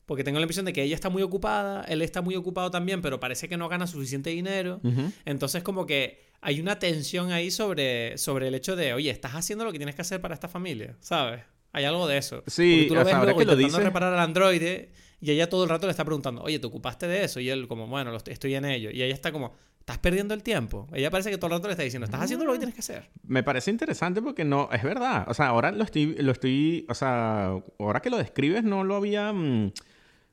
Porque 0.06 0.22
tengo 0.24 0.38
la 0.38 0.44
impresión 0.44 0.66
de 0.66 0.72
que 0.72 0.82
ella 0.82 0.94
está 0.94 1.08
muy 1.08 1.22
ocupada, 1.22 1.84
él 1.84 2.02
está 2.02 2.20
muy 2.20 2.36
ocupado 2.36 2.70
también, 2.70 3.00
pero 3.00 3.20
parece 3.20 3.48
que 3.48 3.56
no 3.56 3.68
gana 3.68 3.86
suficiente 3.86 4.30
dinero. 4.30 4.80
Entonces 5.24 5.62
como 5.62 5.86
que 5.86 6.24
hay 6.40 6.60
una 6.60 6.78
tensión 6.78 7.32
ahí 7.32 7.50
sobre, 7.50 8.18
sobre 8.18 8.48
el 8.48 8.54
hecho 8.54 8.76
de, 8.76 8.92
oye, 8.92 9.10
estás 9.10 9.32
haciendo 9.32 9.64
lo 9.64 9.72
que 9.72 9.78
tienes 9.78 9.94
que 9.94 10.02
hacer 10.02 10.20
para 10.20 10.34
esta 10.34 10.48
familia, 10.48 10.96
¿sabes? 11.00 11.42
Hay 11.72 11.84
algo 11.84 12.06
de 12.06 12.18
eso. 12.18 12.44
Sí, 12.46 12.84
tú 12.86 12.94
lo 12.94 13.04
ves 13.04 13.14
luego 13.14 13.38
que 13.38 13.44
lo 13.46 13.56
dice... 13.56 13.80
reparar 13.80 14.12
al 14.12 14.20
androide 14.20 14.92
y 15.20 15.30
ella 15.30 15.48
todo 15.48 15.64
el 15.64 15.70
rato 15.70 15.86
le 15.86 15.90
está 15.90 16.04
preguntando, 16.04 16.42
oye, 16.42 16.58
¿te 16.58 16.66
ocupaste 16.66 17.08
de 17.08 17.24
eso? 17.24 17.40
Y 17.40 17.48
él 17.48 17.66
como, 17.66 17.86
bueno, 17.86 18.14
estoy 18.14 18.54
en 18.54 18.66
ello. 18.66 18.90
Y 18.90 19.02
ella 19.02 19.14
está 19.14 19.32
como, 19.32 19.54
estás 19.80 19.98
perdiendo 19.98 20.34
el 20.34 20.42
tiempo. 20.42 20.86
Ella 20.92 21.10
parece 21.10 21.30
que 21.30 21.36
todo 21.38 21.48
el 21.48 21.52
rato 21.52 21.66
le 21.68 21.72
está 21.72 21.82
diciendo, 21.82 22.04
estás 22.04 22.20
haciendo 22.20 22.44
lo 22.44 22.52
que 22.52 22.58
tienes 22.58 22.74
que 22.74 22.80
hacer. 22.80 23.10
Me 23.22 23.42
parece 23.42 23.70
interesante 23.70 24.22
porque 24.22 24.44
no, 24.44 24.68
es 24.70 24.82
verdad. 24.82 25.24
O 25.28 25.34
sea, 25.34 25.48
ahora 25.48 25.72
lo 25.72 25.84
estoy, 25.84 26.14
lo 26.16 26.32
estoy, 26.32 26.86
o 26.88 26.94
sea, 26.94 27.54
ahora 27.78 28.00
que 28.00 28.10
lo 28.10 28.18
describes 28.18 28.64
no 28.64 28.84
lo 28.84 28.96
había, 28.96 29.32
mm, 29.32 29.72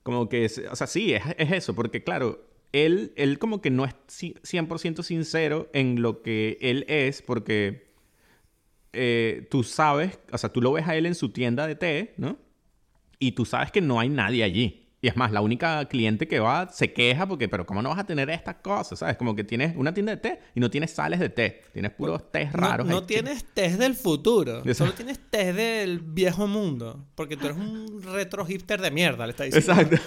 como 0.04 0.30
que, 0.30 0.46
o 0.46 0.76
sea, 0.76 0.88
sí, 0.88 1.14
es, 1.14 1.24
es 1.38 1.52
eso, 1.52 1.76
porque 1.76 2.04
claro, 2.04 2.44
él, 2.72 3.14
él 3.16 3.40
como 3.40 3.62
que 3.62 3.70
no 3.70 3.86
es 3.86 3.94
100% 4.08 5.04
sincero 5.04 5.70
en 5.74 6.02
lo 6.02 6.22
que 6.22 6.58
él 6.62 6.86
es, 6.88 7.22
porque 7.22 7.92
eh, 8.94 9.48
tú 9.50 9.64
sabes, 9.64 10.20
o 10.32 10.38
sea, 10.38 10.52
tú 10.52 10.62
lo 10.62 10.74
ves 10.74 10.88
a 10.88 10.96
él 10.96 11.06
en 11.06 11.16
su 11.16 11.30
tienda 11.30 11.68
de 11.68 11.76
té, 11.76 12.14
¿no? 12.18 12.38
Y 13.20 13.34
tú 13.34 13.46
sabes 13.46 13.72
que 13.72 13.82
no 13.82 14.00
hay 14.00 14.10
nadie 14.10 14.44
allí. 14.44 14.81
Y 15.04 15.08
es 15.08 15.18
más, 15.18 15.32
la 15.32 15.42
única 15.42 15.84
cliente 15.86 16.28
que 16.28 16.40
va 16.40 16.70
se 16.70 16.94
queja 16.94 17.28
porque, 17.28 17.50
pero 17.50 17.66
¿cómo 17.66 17.82
no 17.82 17.90
vas 17.90 17.98
a 17.98 18.06
tener 18.06 18.30
estas 18.30 18.58
cosas? 18.58 19.00
¿Sabes? 19.00 19.18
Como 19.18 19.36
que 19.36 19.44
tienes 19.44 19.76
una 19.76 19.94
tienda 19.94 20.12
de 20.12 20.18
té 20.22 20.40
y 20.54 20.60
no 20.60 20.70
tienes 20.70 20.92
sales 20.92 21.20
de 21.20 21.30
té. 21.30 21.64
Tienes 21.74 21.92
puros 21.92 22.32
tés 22.32 22.54
raros. 22.54 22.88
No, 22.88 23.04
tienes 23.04 23.44
tés 23.46 23.80
del 23.80 23.96
futuro. 23.96 24.62
Solo 24.76 24.94
tienes 24.94 25.20
tés 25.32 25.56
del 25.56 26.00
viejo 26.00 26.46
mundo. 26.46 27.04
Porque 27.16 27.36
tú 27.36 27.48
eres 27.48 27.58
un 27.58 28.04
retro 28.04 28.46
hipster 28.46 28.80
de 28.80 28.92
mierda, 28.92 29.26
le 29.26 29.32
está 29.32 29.46
diciendo. 29.46 29.74
Exacto. 29.74 29.98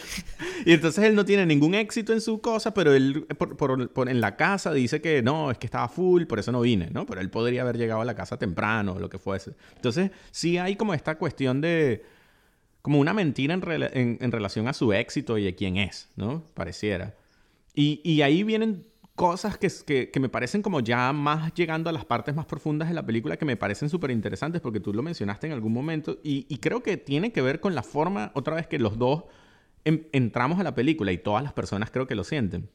Y 0.64 0.72
entonces 0.72 1.04
él 1.04 1.16
no 1.16 1.24
tiene 1.24 1.44
ningún 1.44 1.74
éxito 1.74 2.12
en 2.12 2.20
su 2.20 2.40
cosa, 2.40 2.72
pero 2.72 2.94
él 2.94 3.26
por, 3.36 4.08
en 4.08 4.20
la 4.20 4.36
casa 4.36 4.72
dice 4.72 5.00
que 5.00 5.22
no, 5.22 5.50
es 5.50 5.58
que 5.58 5.66
estaba 5.66 5.88
full, 5.88 6.24
por 6.24 6.38
eso 6.38 6.52
no 6.52 6.60
vine, 6.60 6.88
¿no? 6.90 7.04
Pero 7.04 7.20
él 7.20 7.30
podría 7.30 7.62
haber 7.62 7.76
llegado 7.76 8.00
a 8.00 8.04
la 8.04 8.14
casa 8.14 8.38
temprano 8.38 8.92
o 8.92 8.98
lo 9.00 9.10
que 9.10 9.18
fuese. 9.18 9.54
Entonces, 9.74 10.10
sí 10.30 10.56
hay 10.56 10.76
como 10.76 10.94
esta 10.94 11.16
cuestión 11.16 11.60
de 11.60 12.02
como 12.84 13.00
una 13.00 13.14
mentira 13.14 13.54
en, 13.54 14.30
relación 14.30 14.68
a 14.68 14.74
su 14.74 14.92
éxito 14.92 15.38
y 15.38 15.48
a 15.48 15.56
quién 15.56 15.78
es, 15.78 16.10
¿no? 16.16 16.44
Pareciera. 16.52 17.16
Y, 17.72 18.20
ahí 18.20 18.42
vienen 18.42 18.86
cosas 19.14 19.56
que, 19.56 20.12
me 20.20 20.28
parecen 20.28 20.60
como 20.60 20.80
ya 20.80 21.10
más 21.14 21.54
llegando 21.54 21.88
a 21.88 21.94
las 21.94 22.04
partes 22.04 22.34
más 22.34 22.44
profundas 22.44 22.88
de 22.88 22.94
la 22.94 23.06
película 23.06 23.38
que 23.38 23.46
me 23.46 23.56
parecen 23.56 23.88
súper 23.88 24.10
interesantes 24.10 24.60
porque 24.60 24.80
tú 24.80 24.92
lo 24.92 25.02
mencionaste 25.02 25.46
en 25.46 25.54
algún 25.54 25.72
momento 25.72 26.18
y, 26.22 26.58
creo 26.58 26.82
que 26.82 26.98
tiene 26.98 27.32
que 27.32 27.40
ver 27.40 27.58
con 27.58 27.74
la 27.74 27.82
forma, 27.82 28.32
otra 28.34 28.54
vez 28.54 28.66
que 28.66 28.78
los 28.78 28.98
dos 28.98 29.24
entramos 29.86 30.60
a 30.60 30.62
la 30.62 30.74
película 30.74 31.10
y 31.10 31.16
todas 31.16 31.42
las 31.42 31.54
personas 31.54 31.90
creo 31.90 32.06
que 32.06 32.14
lo 32.14 32.22
sienten. 32.22 32.68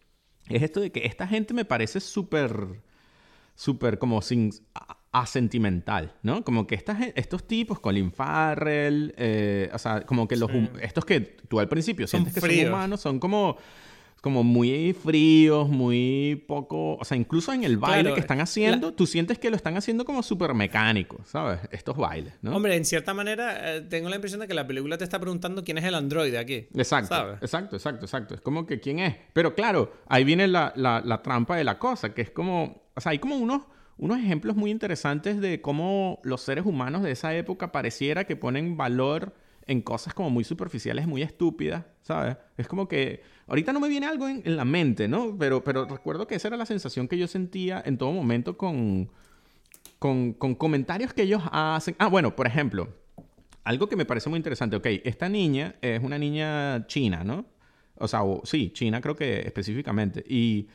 Es 0.48 0.64
esto 0.64 0.80
de 0.80 0.92
que 0.92 1.06
esta 1.06 1.28
gente 1.28 1.54
me 1.54 1.66
parece 1.66 2.00
súper, 2.00 2.82
súper 3.54 4.00
como 4.00 4.24
sin 4.24 4.54
asentimental, 5.12 6.14
¿no? 6.22 6.44
Como 6.44 6.68
que 6.68 6.76
estas, 6.76 7.00
estos 7.16 7.48
tipos, 7.48 7.80
Colin 7.80 8.12
Farrell, 8.12 9.14
eh, 9.18 9.70
o 9.74 9.78
sea, 9.80 10.02
como 10.02 10.28
que 10.28 10.36
los, 10.36 10.52
estos 10.82 11.06
que 11.06 11.22
tú 11.22 11.60
al 11.60 11.68
principio 11.68 12.08
sientes 12.08 12.34
que 12.34 12.40
son 12.40 12.68
humanos, 12.68 13.02
son 13.02 13.20
como, 13.20 13.58
como 14.22 14.44
muy 14.44 14.94
fríos, 14.94 15.68
muy 15.68 16.44
poco, 16.48 16.96
o 16.98 17.04
sea, 17.06 17.18
incluso 17.18 17.52
en 17.54 17.64
el 17.64 17.78
baile 17.78 18.14
que 18.14 18.20
están 18.20 18.40
haciendo, 18.40 18.94
tú 18.94 19.08
sientes 19.08 19.40
que 19.40 19.50
lo 19.50 19.56
están 19.56 19.78
haciendo 19.78 20.06
como 20.06 20.22
súper 20.22 20.54
mecánico, 20.54 21.18
¿sabes? 21.26 21.60
Estos 21.72 21.98
bailes, 21.98 22.36
¿no? 22.44 22.56
Hombre, 22.56 22.76
en 22.76 22.86
cierta 22.86 23.16
manera, 23.16 23.78
eh, 23.78 23.82
tengo 23.82 24.10
la 24.10 24.16
impresión 24.16 24.42
de 24.42 24.48
que 24.48 24.54
la 24.54 24.68
película 24.68 24.96
te 25.00 25.06
está 25.06 25.20
preguntando 25.20 25.64
quién 25.64 25.80
es 25.80 25.86
el 25.86 25.96
androide 25.96 26.38
aquí. 26.38 26.68
Exacto, 26.76 27.38
exacto, 27.42 27.78
exacto, 27.78 28.06
exacto. 28.06 28.36
Es 28.36 28.42
como 28.42 28.68
que 28.68 28.80
quién 28.80 29.00
es. 29.00 29.16
Pero 29.34 29.56
claro, 29.56 29.92
ahí 30.08 30.24
viene 30.24 30.48
la, 30.48 30.72
la, 30.76 31.02
la 31.04 31.24
trampa 31.24 31.56
de 31.56 31.64
la 31.64 31.80
cosa, 31.80 32.14
que 32.14 32.22
es 32.22 32.30
como, 32.30 32.84
o 32.94 33.02
sea, 33.02 33.12
hay 33.12 33.18
como 33.18 33.38
unos 33.38 33.64
unos 34.00 34.18
ejemplos 34.18 34.56
muy 34.56 34.72
interesantes 34.72 35.40
de 35.42 35.62
cómo 35.62 36.20
los 36.24 36.42
seres 36.42 36.66
humanos 36.66 37.04
de 37.04 37.12
esa 37.12 37.36
época 37.36 37.72
pareciera 37.72 38.24
que 38.24 38.36
ponen 38.36 38.78
valor 38.78 39.34
en 39.68 39.82
cosas 39.82 40.14
como 40.14 40.30
muy 40.32 40.44
superficiales, 40.44 41.06
muy 41.06 41.22
estúpidas, 41.22 41.86
¿sabes? 42.02 42.38
Es 42.58 42.68
como 42.68 42.88
que 42.88 43.22
ahorita 43.46 43.72
no 43.72 43.80
me 43.80 43.90
viene 43.90 44.08
algo 44.08 44.28
en, 44.28 44.56
la 44.58 44.66
mente, 44.66 45.08
¿no? 45.08 45.38
Pero, 45.38 45.64
pero 45.64 45.86
recuerdo 45.86 46.26
que 46.26 46.36
esa 46.36 46.48
era 46.48 46.58
la 46.58 46.66
sensación 46.66 47.08
que 47.08 47.18
yo 47.18 47.28
sentía 47.28 47.84
en 47.86 47.98
todo 47.98 48.12
momento 48.12 48.58
con, 48.58 49.12
con, 50.00 50.34
con 50.34 50.56
comentarios 50.56 51.14
que 51.14 51.24
ellos 51.24 51.44
hacen. 51.52 51.96
Ah, 52.00 52.08
bueno, 52.08 52.36
por 52.36 52.48
ejemplo, 52.48 52.90
algo 53.64 53.90
que 53.90 53.96
me 53.96 54.06
parece 54.06 54.30
muy 54.30 54.38
interesante. 54.38 54.78
Ok, 54.78 54.88
esta 55.04 55.30
niña 55.30 55.76
es 55.82 56.02
una 56.02 56.18
niña 56.18 56.88
china, 56.88 57.24
¿no? 57.24 57.46
O 57.96 58.08
sea, 58.08 58.22
sí, 58.46 58.72
china 58.72 59.02
creo 59.02 59.16
que 59.16 59.42
específicamente. 59.42 60.24
Y 60.28 60.68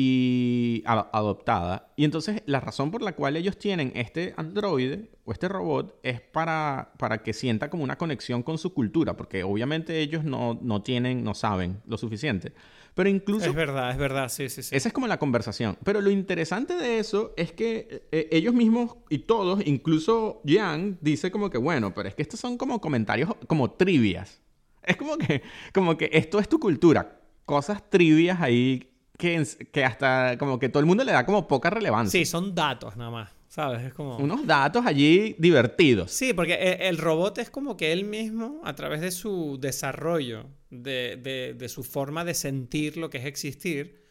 y 0.00 0.84
adoptada. 0.86 1.90
Y 1.96 2.04
entonces 2.04 2.42
la 2.46 2.60
razón 2.60 2.92
por 2.92 3.02
la 3.02 3.16
cual 3.16 3.36
ellos 3.36 3.58
tienen 3.58 3.90
este 3.96 4.32
androide 4.36 5.10
o 5.24 5.32
este 5.32 5.48
robot 5.48 5.98
es 6.04 6.20
para, 6.20 6.92
para 6.98 7.24
que 7.24 7.32
sienta 7.32 7.68
como 7.68 7.82
una 7.82 7.98
conexión 7.98 8.44
con 8.44 8.58
su 8.58 8.72
cultura, 8.72 9.16
porque 9.16 9.42
obviamente 9.42 9.98
ellos 9.98 10.22
no, 10.22 10.56
no 10.62 10.82
tienen, 10.82 11.24
no 11.24 11.34
saben 11.34 11.80
lo 11.84 11.98
suficiente. 11.98 12.52
Pero 12.94 13.08
incluso... 13.08 13.46
Es 13.46 13.54
verdad, 13.56 13.90
es 13.90 13.98
verdad, 13.98 14.28
sí, 14.28 14.48
sí, 14.48 14.62
sí. 14.62 14.76
Esa 14.76 14.86
es 14.86 14.94
como 14.94 15.08
la 15.08 15.18
conversación. 15.18 15.76
Pero 15.82 16.00
lo 16.00 16.12
interesante 16.12 16.74
de 16.74 17.00
eso 17.00 17.34
es 17.36 17.50
que 17.50 18.06
eh, 18.12 18.28
ellos 18.30 18.54
mismos 18.54 18.98
y 19.10 19.18
todos, 19.18 19.66
incluso 19.66 20.42
Yang, 20.44 20.98
dice 21.00 21.32
como 21.32 21.50
que, 21.50 21.58
bueno, 21.58 21.92
pero 21.92 22.08
es 22.08 22.14
que 22.14 22.22
estos 22.22 22.38
son 22.38 22.56
como 22.56 22.80
comentarios, 22.80 23.34
como 23.48 23.72
trivias. 23.72 24.40
Es 24.84 24.96
como 24.96 25.18
que, 25.18 25.42
como 25.74 25.96
que 25.96 26.08
esto 26.12 26.38
es 26.38 26.48
tu 26.48 26.60
cultura. 26.60 27.20
Cosas 27.46 27.90
trivias 27.90 28.40
ahí 28.40 28.87
que, 29.18 29.46
que 29.70 29.84
hasta 29.84 30.38
como 30.38 30.58
que 30.58 30.70
todo 30.70 30.80
el 30.80 30.86
mundo 30.86 31.04
le 31.04 31.12
da 31.12 31.26
como 31.26 31.46
poca 31.46 31.68
relevancia. 31.68 32.18
Sí, 32.18 32.24
son 32.24 32.54
datos 32.54 32.96
nada 32.96 33.10
más. 33.10 33.30
¿Sabes? 33.48 33.82
Es 33.82 33.94
como... 33.94 34.18
Unos 34.18 34.46
datos 34.46 34.84
allí 34.86 35.34
divertidos. 35.38 36.12
Sí, 36.12 36.34
porque 36.34 36.52
e, 36.52 36.88
el 36.88 36.98
robot 36.98 37.38
es 37.38 37.50
como 37.50 37.76
que 37.76 37.92
él 37.92 38.04
mismo, 38.04 38.60
a 38.62 38.74
través 38.74 39.00
de 39.00 39.10
su 39.10 39.58
desarrollo, 39.60 40.46
de, 40.70 41.18
de, 41.22 41.54
de 41.54 41.68
su 41.68 41.82
forma 41.82 42.24
de 42.24 42.34
sentir 42.34 42.98
lo 42.98 43.08
que 43.08 43.18
es 43.18 43.24
existir, 43.24 44.04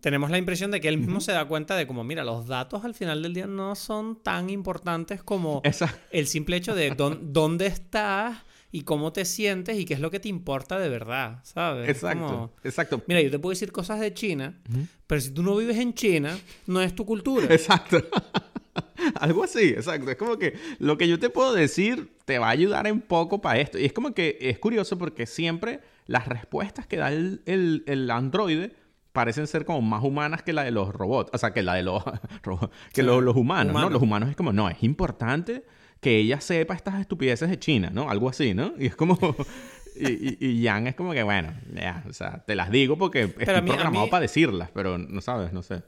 tenemos 0.00 0.30
la 0.30 0.38
impresión 0.38 0.72
de 0.72 0.80
que 0.80 0.88
él 0.88 0.98
mismo 0.98 1.20
se 1.20 1.30
da 1.30 1.46
cuenta 1.46 1.76
de 1.76 1.86
como, 1.86 2.02
mira, 2.02 2.24
los 2.24 2.48
datos 2.48 2.84
al 2.84 2.92
final 2.92 3.22
del 3.22 3.34
día 3.34 3.46
no 3.46 3.76
son 3.76 4.20
tan 4.20 4.50
importantes 4.50 5.22
como 5.22 5.62
el 6.10 6.26
simple 6.26 6.56
hecho 6.56 6.74
de 6.74 6.92
dónde 7.22 7.66
estás 7.66 8.38
y 8.74 8.82
cómo 8.82 9.12
te 9.12 9.26
sientes 9.26 9.78
y 9.78 9.84
qué 9.84 9.92
es 9.94 10.00
lo 10.00 10.10
que 10.10 10.18
te 10.18 10.30
importa 10.30 10.78
de 10.78 10.88
verdad, 10.88 11.40
¿sabes? 11.44 11.90
Exacto, 11.90 12.54
exacto. 12.64 13.02
Mira, 13.06 13.20
yo 13.20 13.30
te 13.30 13.38
puedo 13.38 13.50
decir 13.50 13.70
cosas 13.70 14.00
de 14.00 14.14
China, 14.14 14.58
pero 15.06 15.20
si 15.20 15.30
tú 15.30 15.42
no 15.42 15.54
vives 15.54 15.76
en 15.76 15.92
China, 15.92 16.36
no 16.66 16.80
es 16.80 16.94
tu 16.94 17.04
cultura. 17.04 17.46
Exacto. 17.50 18.02
Algo 19.20 19.44
así, 19.44 19.68
exacto. 19.68 20.10
Es 20.10 20.16
como 20.16 20.38
que 20.38 20.54
lo 20.78 20.96
que 20.96 21.06
yo 21.06 21.18
te 21.18 21.28
puedo 21.28 21.52
decir 21.52 22.16
te 22.24 22.38
va 22.38 22.46
a 22.46 22.50
ayudar 22.50 22.86
en 22.86 23.02
poco 23.02 23.42
para 23.42 23.60
esto. 23.60 23.78
Y 23.78 23.84
es 23.84 23.92
como 23.92 24.14
que 24.14 24.38
es 24.40 24.58
curioso 24.58 24.96
porque 24.96 25.26
siempre 25.26 25.80
las 26.06 26.26
respuestas 26.26 26.86
que 26.86 26.96
da 26.96 27.12
el, 27.12 27.42
el, 27.44 28.10
androide 28.10 28.74
parecen 29.12 29.46
ser 29.48 29.66
como 29.66 29.82
más 29.82 30.02
humanas 30.02 30.42
que 30.42 30.54
la 30.54 30.64
de 30.64 30.70
los 30.70 30.94
robots. 30.94 31.30
O 31.34 31.38
sea, 31.38 31.52
que 31.52 31.62
la 31.62 31.74
de 31.74 31.82
los, 31.82 32.02
que 32.94 33.02
los, 33.02 33.36
humanos, 33.36 33.74
¿no? 33.74 33.90
Los 33.90 34.00
humanos 34.00 34.30
es 34.30 34.36
como, 34.36 34.54
no, 34.54 34.70
es 34.70 34.82
importante 34.82 35.62
que 36.02 36.18
ella 36.18 36.40
sepa 36.40 36.74
estas 36.74 37.00
estupideces 37.00 37.48
de 37.48 37.60
China, 37.60 37.90
¿no? 37.94 38.10
Algo 38.10 38.28
así, 38.28 38.54
¿no? 38.54 38.74
Y 38.76 38.86
es 38.86 38.96
como... 38.96 39.16
y, 39.96 40.44
y, 40.44 40.60
Yang 40.60 40.88
es 40.88 40.94
como 40.96 41.12
que, 41.12 41.22
bueno, 41.22 41.54
ya, 41.72 42.04
o 42.08 42.12
sea, 42.12 42.44
te 42.44 42.56
las 42.56 42.72
digo 42.72 42.98
porque 42.98 43.22
estoy 43.22 43.44
programado 43.44 44.10
para 44.10 44.22
decirlas, 44.22 44.68
pero 44.74 44.98
no 44.98 45.20
sabes, 45.20 45.52
no 45.52 45.62
sé. 45.62 45.84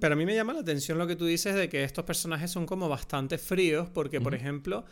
Pero 0.00 0.14
a 0.14 0.16
mí 0.16 0.24
me 0.24 0.34
llama 0.36 0.52
la 0.52 0.60
atención 0.60 0.96
lo 0.96 1.08
que 1.08 1.16
tú 1.16 1.26
dices 1.26 1.56
de 1.56 1.68
que 1.68 1.82
estos 1.82 2.04
personajes 2.04 2.50
son 2.50 2.66
como 2.66 2.88
bastante 2.88 3.36
fríos, 3.36 3.88
porque, 3.92 4.20
por 4.20 4.34
ejemplo, 4.34 4.84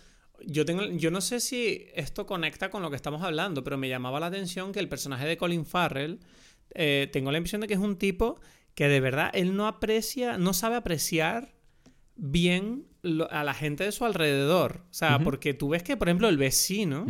yo, 0.45 0.65
tengo, 0.65 0.83
yo 0.87 1.13
no 1.13 1.21
sé 1.21 1.39
si 1.39 1.87
esto 1.95 2.27
conecta 2.27 2.71
con 2.71 2.83
lo 2.83 2.91
que 2.91 2.97
estamos 2.97 3.23
hablando, 3.23 3.63
pero 3.63 3.79
me 3.79 3.89
llamaba 3.89 4.19
la 4.19 4.27
atención 4.27 4.73
que 4.73 4.81
el 4.81 4.89
personaje 4.89 5.27
de 5.29 5.37
Colin 5.37 5.65
Farrell, 5.65 6.19
eh, 6.75 7.09
tengo 7.13 7.31
la 7.31 7.39
impresión 7.39 7.61
de 7.61 7.69
que 7.69 7.75
es 7.75 7.81
un 7.81 7.99
tipo 7.99 8.41
que 8.75 8.89
de 8.89 8.99
verdad 8.99 9.31
él 9.33 9.55
no 9.55 9.69
aprecia, 9.69 10.39
no 10.39 10.53
sabe 10.55 10.75
apreciar 10.75 11.55
bien 12.17 12.87
a 13.31 13.45
la 13.45 13.55
gente 13.55 13.85
de 13.85 13.93
su 13.93 14.05
alrededor. 14.05 14.83
O 14.91 14.95
sea, 14.95 15.19
porque 15.19 15.55
tú 15.55 15.71
ves 15.71 15.83
que, 15.83 15.97
por 15.97 16.09
ejemplo, 16.09 16.29
el 16.29 16.39
vecino. 16.39 17.07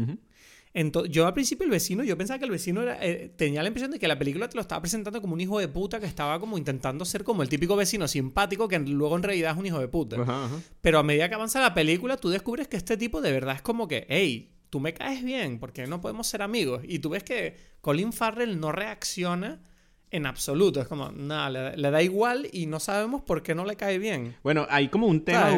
yo 1.09 1.27
al 1.27 1.35
principio 1.35 1.65
el 1.65 1.71
vecino, 1.71 2.03
yo 2.03 2.17
pensaba 2.19 2.39
que 2.39 2.45
el 2.45 2.51
vecino 2.51 2.83
era, 2.83 2.99
eh, 3.05 3.33
tenía 3.37 3.63
la 3.63 3.69
impresión 3.69 3.91
de 3.91 3.99
que 3.99 4.09
la 4.09 4.19
película 4.19 4.49
te 4.49 4.57
lo 4.57 4.61
estaba 4.61 4.81
presentando 4.81 5.21
como 5.21 5.35
un 5.35 5.41
hijo 5.41 5.59
de 5.61 5.69
puta 5.69 6.01
que 6.01 6.07
estaba 6.07 6.41
como 6.41 6.59
intentando 6.59 7.05
ser 7.05 7.23
como 7.23 7.43
el 7.43 7.49
típico 7.49 7.77
vecino 7.77 8.09
simpático 8.09 8.67
que 8.67 8.79
luego 8.79 9.17
en 9.17 9.23
realidad 9.23 9.53
es 9.53 9.59
un 9.59 9.67
hijo 9.67 9.79
de 9.79 9.89
puta. 9.89 10.17
Pero 10.81 10.99
a 10.99 11.03
medida 11.03 11.29
que 11.29 11.35
avanza 11.35 11.61
la 11.61 11.75
película, 11.75 12.17
tú 12.17 12.29
descubres 12.31 12.69
que 12.69 12.77
este 12.77 12.97
tipo 12.97 13.21
de 13.21 13.33
verdad 13.33 13.57
es 13.57 13.63
como 13.63 13.87
que, 13.87 14.07
hey, 14.09 14.51
tú 14.71 14.81
me 14.81 14.93
caes 14.93 15.23
bien, 15.23 15.61
porque 15.61 15.87
no 15.87 16.01
podemos 16.01 16.27
ser 16.27 16.43
amigos. 16.43 16.83
Y 16.85 16.99
tú 16.99 17.11
ves 17.11 17.23
que 17.23 17.57
Colin 17.81 18.13
Farrell 18.13 18.59
no 18.59 18.73
reacciona 18.73 19.61
en 20.15 20.27
absoluto. 20.27 20.81
Es 20.81 20.87
como, 20.87 21.11
nada, 21.11 21.51
le, 21.51 21.91
da 21.91 22.01
igual 22.01 22.49
y 22.53 22.67
no 22.67 22.79
sabemos 22.79 23.23
por 23.23 23.43
qué 23.43 23.55
no 23.55 23.65
le 23.65 23.75
cae 23.75 23.99
bien. 23.99 24.37
Bueno, 24.45 24.65
hay 24.71 24.89
como 24.89 25.09
un 25.09 25.25
tema, 25.25 25.51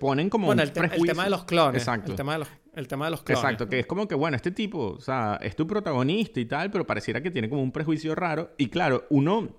ponen 0.00 0.30
como 0.30 0.46
bueno, 0.46 0.62
el, 0.62 0.72
tema 0.72 1.24
de 1.24 1.30
los 1.30 1.44
clones. 1.44 1.82
Exacto. 1.82 2.12
El 2.12 2.16
tema 2.16 2.32
de 2.32 2.38
los, 2.40 2.48
el 2.74 2.88
tema 2.88 3.04
de 3.04 3.10
los 3.10 3.22
clones. 3.22 3.44
Exacto, 3.44 3.68
que 3.68 3.80
es 3.80 3.86
como 3.86 4.08
que, 4.08 4.14
bueno, 4.14 4.36
este 4.36 4.52
tipo, 4.52 4.94
o 4.96 5.00
sea, 5.00 5.38
es 5.42 5.54
tu 5.54 5.66
protagonista 5.66 6.40
y 6.40 6.46
tal, 6.46 6.70
pero 6.70 6.86
pareciera 6.86 7.22
que 7.22 7.30
tiene 7.30 7.50
como 7.50 7.62
un 7.62 7.72
prejuicio 7.72 8.14
raro. 8.14 8.52
Y 8.56 8.68
claro, 8.68 9.04
uno, 9.10 9.50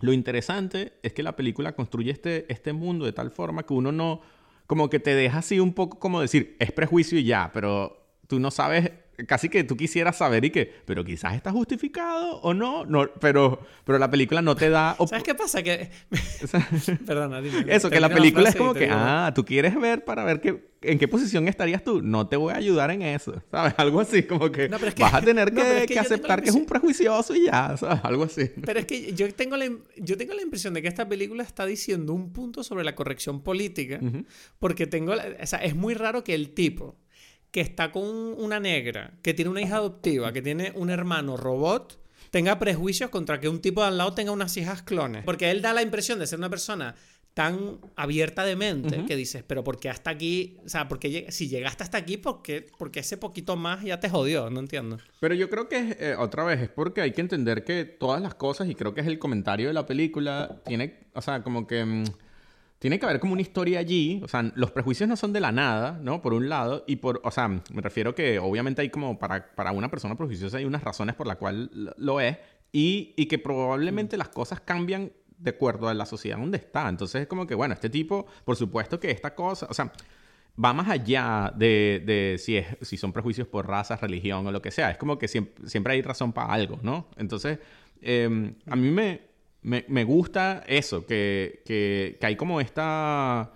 lo 0.00 0.12
interesante 0.12 0.98
es 1.02 1.14
que 1.14 1.22
la 1.22 1.34
película 1.34 1.74
construye 1.74 2.10
este, 2.10 2.52
este 2.52 2.74
mundo 2.74 3.06
de 3.06 3.12
tal 3.12 3.30
forma 3.30 3.62
que 3.62 3.72
uno 3.72 3.92
no, 3.92 4.20
como 4.66 4.90
que 4.90 5.00
te 5.00 5.14
deja 5.14 5.38
así 5.38 5.58
un 5.58 5.72
poco 5.72 5.98
como 5.98 6.20
decir, 6.20 6.56
es 6.60 6.70
prejuicio 6.70 7.18
y 7.18 7.24
ya, 7.24 7.50
pero 7.54 7.96
tú 8.26 8.38
no 8.38 8.50
sabes 8.50 8.92
casi 9.26 9.48
que 9.48 9.64
tú 9.64 9.76
quisieras 9.76 10.16
saber 10.16 10.44
y 10.44 10.50
que, 10.50 10.72
pero 10.84 11.04
quizás 11.04 11.34
está 11.34 11.50
justificado 11.52 12.40
o 12.40 12.54
no, 12.54 12.84
no 12.84 13.10
pero, 13.20 13.60
pero 13.84 13.98
la 13.98 14.10
película 14.10 14.42
no 14.42 14.56
te 14.56 14.70
da... 14.70 14.96
¿Sabes 15.06 15.24
qué 15.24 15.34
pasa? 15.34 15.62
Que... 15.62 15.90
Perdona, 17.06 17.40
dime. 17.40 17.64
Eso, 17.68 17.90
que 17.90 18.00
la 18.00 18.08
película 18.08 18.48
es 18.48 18.56
como 18.56 18.74
que, 18.74 18.88
ah, 18.90 19.32
tú 19.34 19.44
quieres 19.44 19.78
ver 19.78 20.04
para 20.04 20.24
ver 20.24 20.40
qué, 20.40 20.70
en 20.82 20.98
qué 20.98 21.08
posición 21.08 21.48
estarías 21.48 21.84
tú. 21.84 22.02
No 22.02 22.28
te 22.28 22.36
voy 22.36 22.52
a 22.52 22.56
ayudar 22.56 22.90
en 22.90 23.02
eso, 23.02 23.42
¿sabes? 23.50 23.74
Algo 23.76 24.00
así, 24.00 24.22
como 24.22 24.50
que, 24.50 24.68
vas 24.68 25.14
a 25.14 25.20
tener 25.20 25.52
que, 25.52 25.98
aceptar 25.98 26.42
que 26.42 26.50
es 26.50 26.54
un 26.54 26.66
prejuicioso 26.66 27.34
y 27.34 27.46
ya, 27.46 27.76
¿sabes? 27.76 28.00
Algo 28.02 28.24
así. 28.24 28.50
Pero 28.64 28.80
es 28.80 28.86
que 28.86 29.12
yo 29.14 29.32
tengo, 29.34 29.56
la, 29.56 29.70
yo 29.96 30.16
tengo 30.16 30.34
la 30.34 30.42
impresión 30.42 30.74
de 30.74 30.82
que 30.82 30.88
esta 30.88 31.08
película 31.08 31.42
está 31.42 31.66
diciendo 31.66 32.12
un 32.12 32.32
punto 32.32 32.64
sobre 32.64 32.84
la 32.84 32.94
corrección 32.94 33.42
política, 33.42 34.00
porque 34.58 34.86
tengo, 34.86 35.12
o 35.12 35.46
sea, 35.46 35.58
es 35.60 35.74
muy 35.74 35.94
raro 35.94 36.24
que 36.24 36.34
el 36.34 36.50
tipo 36.50 36.96
que 37.50 37.60
está 37.60 37.90
con 37.92 38.04
una 38.04 38.60
negra, 38.60 39.12
que 39.22 39.34
tiene 39.34 39.50
una 39.50 39.60
hija 39.60 39.76
adoptiva, 39.76 40.32
que 40.32 40.42
tiene 40.42 40.72
un 40.74 40.90
hermano 40.90 41.36
robot, 41.36 41.98
tenga 42.30 42.58
prejuicios 42.58 43.10
contra 43.10 43.40
que 43.40 43.48
un 43.48 43.60
tipo 43.60 43.80
de 43.82 43.88
al 43.88 43.98
lado 43.98 44.14
tenga 44.14 44.32
unas 44.32 44.56
hijas 44.56 44.82
clones. 44.82 45.24
Porque 45.24 45.50
él 45.50 45.62
da 45.62 45.72
la 45.72 45.82
impresión 45.82 46.18
de 46.18 46.26
ser 46.26 46.38
una 46.38 46.50
persona 46.50 46.94
tan 47.34 47.78
abierta 47.94 48.44
de 48.44 48.56
mente 48.56 49.04
que 49.06 49.16
dices, 49.16 49.44
pero 49.46 49.62
¿por 49.62 49.78
qué 49.78 49.88
hasta 49.88 50.10
aquí? 50.10 50.58
O 50.64 50.68
sea, 50.68 50.88
porque 50.88 51.26
si 51.30 51.48
llegaste 51.48 51.84
hasta 51.84 51.98
aquí, 51.98 52.16
¿por 52.16 52.42
qué? 52.42 52.66
porque 52.76 53.00
ese 53.00 53.16
poquito 53.16 53.56
más 53.56 53.82
ya 53.82 54.00
te 54.00 54.08
jodió? 54.08 54.50
No 54.50 54.60
entiendo. 54.60 54.98
Pero 55.20 55.34
yo 55.34 55.48
creo 55.48 55.68
que, 55.68 55.96
eh, 55.98 56.16
otra 56.18 56.44
vez, 56.44 56.60
es 56.60 56.68
porque 56.68 57.00
hay 57.00 57.12
que 57.12 57.20
entender 57.20 57.64
que 57.64 57.84
todas 57.84 58.20
las 58.20 58.34
cosas, 58.34 58.68
y 58.68 58.74
creo 58.74 58.94
que 58.94 59.00
es 59.00 59.06
el 59.06 59.18
comentario 59.18 59.68
de 59.68 59.74
la 59.74 59.86
película, 59.86 60.60
tiene, 60.64 60.98
o 61.14 61.22
sea, 61.22 61.42
como 61.42 61.66
que... 61.66 61.84
Mm, 61.84 62.04
tiene 62.80 62.98
que 62.98 63.04
haber 63.04 63.20
como 63.20 63.34
una 63.34 63.42
historia 63.42 63.78
allí, 63.78 64.20
o 64.24 64.28
sea, 64.28 64.50
los 64.54 64.70
prejuicios 64.70 65.06
no 65.06 65.14
son 65.14 65.34
de 65.34 65.40
la 65.40 65.52
nada, 65.52 66.00
¿no? 66.02 66.22
Por 66.22 66.32
un 66.32 66.48
lado, 66.48 66.82
y 66.86 66.96
por, 66.96 67.20
o 67.22 67.30
sea, 67.30 67.46
me 67.46 67.82
refiero 67.82 68.14
que 68.14 68.38
obviamente 68.38 68.80
hay 68.80 68.88
como 68.88 69.18
para, 69.18 69.54
para 69.54 69.70
una 69.72 69.90
persona 69.90 70.16
prejuiciosa 70.16 70.56
hay 70.56 70.64
unas 70.64 70.82
razones 70.82 71.14
por 71.14 71.26
las 71.26 71.36
cuales 71.36 71.68
lo 71.72 72.20
es, 72.20 72.38
y, 72.72 73.12
y 73.18 73.26
que 73.26 73.38
probablemente 73.38 74.16
las 74.16 74.30
cosas 74.30 74.60
cambian 74.62 75.12
de 75.36 75.50
acuerdo 75.50 75.88
a 75.88 75.94
la 75.94 76.06
sociedad 76.06 76.38
donde 76.38 76.56
está. 76.56 76.88
Entonces 76.88 77.22
es 77.22 77.28
como 77.28 77.46
que, 77.46 77.54
bueno, 77.54 77.74
este 77.74 77.90
tipo, 77.90 78.26
por 78.46 78.56
supuesto 78.56 78.98
que 78.98 79.10
esta 79.10 79.34
cosa, 79.34 79.66
o 79.68 79.74
sea, 79.74 79.92
va 80.62 80.72
más 80.72 80.88
allá 80.88 81.52
de, 81.54 82.02
de 82.06 82.36
si, 82.38 82.56
es, 82.56 82.66
si 82.80 82.96
son 82.96 83.12
prejuicios 83.12 83.46
por 83.46 83.68
raza, 83.68 83.96
religión 83.96 84.46
o 84.46 84.52
lo 84.52 84.62
que 84.62 84.70
sea. 84.70 84.90
Es 84.90 84.96
como 84.96 85.18
que 85.18 85.28
siempre, 85.28 85.68
siempre 85.68 85.92
hay 85.92 86.02
razón 86.02 86.32
para 86.32 86.50
algo, 86.50 86.78
¿no? 86.82 87.08
Entonces, 87.18 87.58
eh, 88.00 88.54
a 88.66 88.76
mí 88.76 88.90
me, 88.90 89.29
me, 89.62 89.84
me 89.88 90.04
gusta 90.04 90.62
eso, 90.66 91.06
que, 91.06 91.62
que, 91.64 92.16
que, 92.20 92.26
hay 92.26 92.36
como 92.36 92.60
esta... 92.60 93.52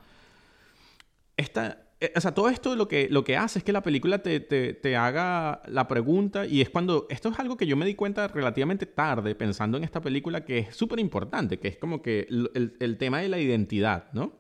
esta 1.37 1.81
eh, 2.01 2.13
o 2.15 2.21
sea, 2.21 2.33
todo 2.33 2.49
esto 2.49 2.77
lo 2.77 2.89
que, 2.89 3.09
lo 3.09 3.25
que 3.25 3.37
hace 3.37 3.61
es 3.61 3.65
que 3.65 3.73
la 3.73 3.83
película 3.83 4.19
te, 4.19 4.41
te, 4.41 4.75
te, 4.75 4.97
haga 4.97 5.63
la 5.67 5.89
pregunta 5.89 6.47
y 6.47 6.61
es 6.61 6.69
cuando... 6.69 7.07
Esto 7.09 7.31
es 7.31 7.39
algo 7.39 7.57
que 7.57 7.67
yo 7.67 7.77
me 7.77 7.87
di 7.87 7.95
cuenta 7.95 8.29
relativamente 8.29 8.87
tarde 8.87 9.35
pensando 9.35 9.79
en 9.79 9.85
esta 9.85 10.01
película 10.01 10.45
que 10.45 10.59
es 10.59 10.77
súper 10.77 10.99
importante, 10.99 11.59
que 11.59 11.69
es 11.69 11.77
como 11.79 12.03
que 12.03 12.27
el, 12.29 12.77
el, 12.79 12.99
tema 12.99 13.21
de 13.21 13.29
la 13.29 13.39
identidad, 13.39 14.13
¿no? 14.13 14.33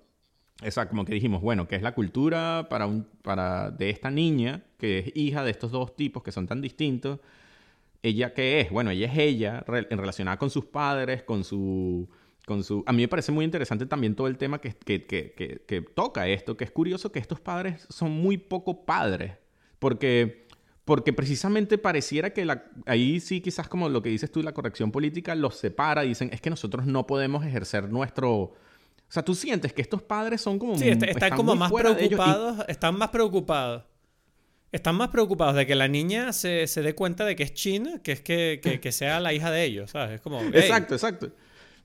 O 0.66 0.70
sea, 0.70 0.88
como 0.88 1.05
que 1.05 1.14
dijimos, 1.14 1.42
bueno, 1.42 1.66
que 1.66 1.77
es 1.77 1.83
la 1.83 1.94
cultura 1.94 2.66
para 2.68 2.87
un, 2.87 3.07
para, 3.22 3.70
de 3.70 3.90
esta 3.90 4.11
niña, 4.11 4.64
que 4.79 4.98
es 4.98 5.16
hija 5.16 5.42
de 5.42 5.50
estos 5.50 5.72
dos 5.72 5.96
tipos 5.96 6.22
que 6.22 6.33
son 6.33 6.46
tan 6.46 6.61
distintos 6.61 7.20
¿Ella 8.04 8.34
qué 8.34 8.60
es? 8.60 8.70
Bueno, 8.70 8.90
ella 8.90 9.06
es 9.10 9.16
ella, 9.16 9.64
en 9.66 9.96
relacionada 9.96 10.36
con 10.38 10.50
sus 10.50 10.66
padres, 10.66 11.22
con 11.22 11.42
su, 11.42 12.06
con 12.44 12.62
su... 12.62 12.84
A 12.84 12.92
mí 12.92 13.00
me 13.00 13.08
parece 13.08 13.32
muy 13.32 13.46
interesante 13.46 13.86
también 13.86 14.14
todo 14.14 14.26
el 14.26 14.36
tema 14.36 14.60
que, 14.60 14.74
que, 14.74 15.06
que, 15.06 15.64
que, 15.66 15.80
toca 15.80 16.28
esto, 16.28 16.54
que 16.54 16.64
es 16.64 16.70
curioso 16.70 17.10
que 17.10 17.18
estos 17.18 17.40
padres 17.40 17.86
son 17.88 18.10
muy 18.10 18.36
poco 18.36 18.84
padres, 18.84 19.32
porque, 19.78 20.46
porque 20.84 21.14
precisamente 21.14 21.78
pareciera 21.78 22.34
que 22.34 22.44
la, 22.44 22.66
ahí 22.84 23.20
sí 23.20 23.40
quizás 23.40 23.68
como 23.68 23.88
lo 23.88 24.02
que 24.02 24.10
dices 24.10 24.30
tú, 24.30 24.42
la 24.42 24.52
corrección 24.52 24.92
política 24.92 25.34
los 25.34 25.56
separa, 25.56 26.02
dicen, 26.02 26.28
es 26.30 26.42
que 26.42 26.50
nosotros 26.50 26.84
no 26.84 27.06
podemos 27.06 27.42
ejercer 27.46 27.90
nuestro... 27.90 28.30
O 28.34 28.56
sea, 29.08 29.24
tú 29.24 29.34
sientes 29.34 29.72
que 29.72 29.80
estos 29.80 30.02
padres 30.02 30.42
son 30.42 30.58
como... 30.58 30.76
Sí, 30.76 30.90
están, 30.90 31.34
como 31.34 31.56
más 31.56 31.72
preocupados, 31.72 32.66
están 32.68 32.98
más 32.98 33.08
preocupados 33.08 33.84
están 34.74 34.96
más 34.96 35.10
preocupados 35.10 35.54
de 35.54 35.66
que 35.66 35.76
la 35.76 35.87
niña 35.87 36.32
se, 36.32 36.66
se 36.66 36.82
dé 36.82 36.96
cuenta 36.96 37.24
de 37.24 37.37
que 37.37 37.44
es 37.44 37.54
china 37.54 38.00
que 38.02 38.10
es 38.10 38.20
que, 38.20 38.58
que, 38.60 38.80
que 38.80 38.92
sea 39.00 39.20
la 39.20 39.32
hija 39.32 39.52
de 39.52 39.64
ellos, 39.64 39.92
¿sabes? 39.92 40.16
Es 40.16 40.20
como... 40.20 40.42
Exacto, 40.42 40.94
exacto. 40.94 41.30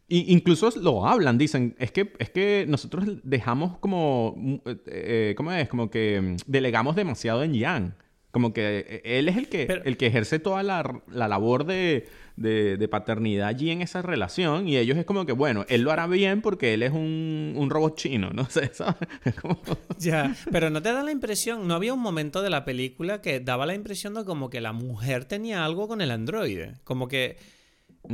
Y 0.08 0.34
incluso 0.34 0.72
lo 0.82 1.06
hablan, 1.06 1.38
dicen, 1.38 1.76
es 1.78 1.92
que, 1.92 2.12
es 2.18 2.32
que 2.32 2.66
nosotros 2.68 3.06
dejamos 3.22 3.78
como, 3.78 4.62
eh, 4.66 4.78
eh, 4.88 5.34
¿cómo 5.38 5.52
es? 5.52 5.70
Como 5.70 5.92
que 5.92 6.20
mm, 6.20 6.38
delegamos 6.48 6.96
demasiado 6.96 7.44
en 7.44 7.54
Yang. 7.54 7.94
Como 8.32 8.54
que 8.54 8.86
eh, 8.88 9.02
él 9.04 9.28
es 9.28 9.38
el 9.38 9.50
que, 9.50 9.82
el 9.86 9.98
que 9.98 10.08
ejerce 10.08 10.40
toda 10.40 10.62
la, 10.62 11.02
la 11.08 11.28
labor 11.28 11.66
de, 11.66 12.08
de, 12.36 12.78
de, 12.78 12.88
paternidad 12.88 13.48
allí 13.48 13.72
en 13.72 13.82
esa 13.82 14.02
relación 14.02 14.68
y 14.68 14.78
ellos 14.78 14.98
es 14.98 15.06
como 15.06 15.26
que, 15.26 15.34
bueno, 15.34 15.66
él 15.68 15.82
lo 15.82 15.92
hará 15.92 16.08
bien 16.08 16.42
porque 16.42 16.74
él 16.74 16.84
es 16.84 16.92
un, 16.92 17.54
un 17.58 17.70
robot 17.70 17.98
chino, 17.98 18.30
no 18.32 18.46
sé, 18.50 18.72
¿sabes? 18.74 18.96
Ya, 19.98 20.36
pero 20.52 20.70
no 20.70 20.82
te 20.82 20.94
da 20.94 21.04
la 21.04 21.12
impresión, 21.12 21.68
no 21.68 21.74
había 21.74 21.94
un 21.94 22.00
momento 22.00 22.42
de 22.42 22.50
la 22.50 22.66
película 22.66 23.22
que 23.22 23.40
daba 23.40 23.66
la 23.66 23.74
impresión 23.74 24.14
de 24.14 24.24
como 24.24 24.50
que 24.50 24.62
la 24.62 24.72
mujer 24.74 25.26
tenía 25.26 25.66
algo 25.66 25.88
con 25.88 26.02
el 26.02 26.12
androide, 26.12 26.76
como 26.84 27.08
que 27.08 27.38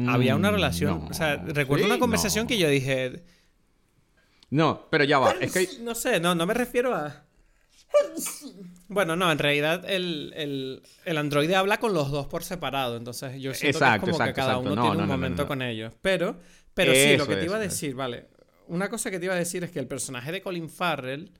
había 0.07 0.35
una 0.35 0.49
mm, 0.49 0.55
relación, 0.55 1.07
o 1.09 1.13
sea, 1.13 1.35
recuerdo 1.35 1.85
una 1.85 1.99
conversación 1.99 2.47
que 2.47 2.57
yo 2.57 2.69
dije... 2.69 3.23
No, 4.49 4.87
pero 4.89 5.03
ya 5.03 5.19
va, 5.19 5.31
es 5.41 5.51
que... 5.53 5.67
No 5.81 5.93
sé, 5.93 6.19
no, 6.19 6.33
no 6.35 6.45
me 6.45 6.53
refiero 6.53 6.95
a... 6.95 7.24
Bueno, 8.87 9.15
no, 9.15 9.31
en 9.31 9.39
realidad 9.39 9.83
el, 9.89 10.81
androide 11.05 11.55
habla 11.55 11.79
con 11.79 11.93
los 11.93 12.11
dos 12.11 12.27
por 12.27 12.43
separado, 12.43 12.97
entonces 12.97 13.41
yo 13.41 13.53
siento 13.53 13.79
que 13.79 13.85
es 13.85 13.99
como 13.99 14.17
que 14.19 14.33
cada 14.33 14.57
uno 14.57 14.81
tiene 14.81 14.97
un 15.03 15.07
momento 15.07 15.47
con 15.47 15.61
ellos. 15.61 15.93
Pero, 16.01 16.37
pero 16.73 16.93
sí, 16.93 17.17
lo 17.17 17.27
que 17.27 17.35
te 17.35 17.45
iba 17.45 17.57
a 17.57 17.59
decir, 17.59 17.95
vale. 17.95 18.27
Una 18.67 18.89
cosa 18.89 19.11
que 19.11 19.19
te 19.19 19.25
iba 19.25 19.35
a 19.35 19.37
decir 19.37 19.63
es 19.63 19.71
que 19.71 19.79
el 19.79 19.87
personaje 19.87 20.31
de 20.31 20.41
Colin 20.41 20.69
Farrell 20.69 21.31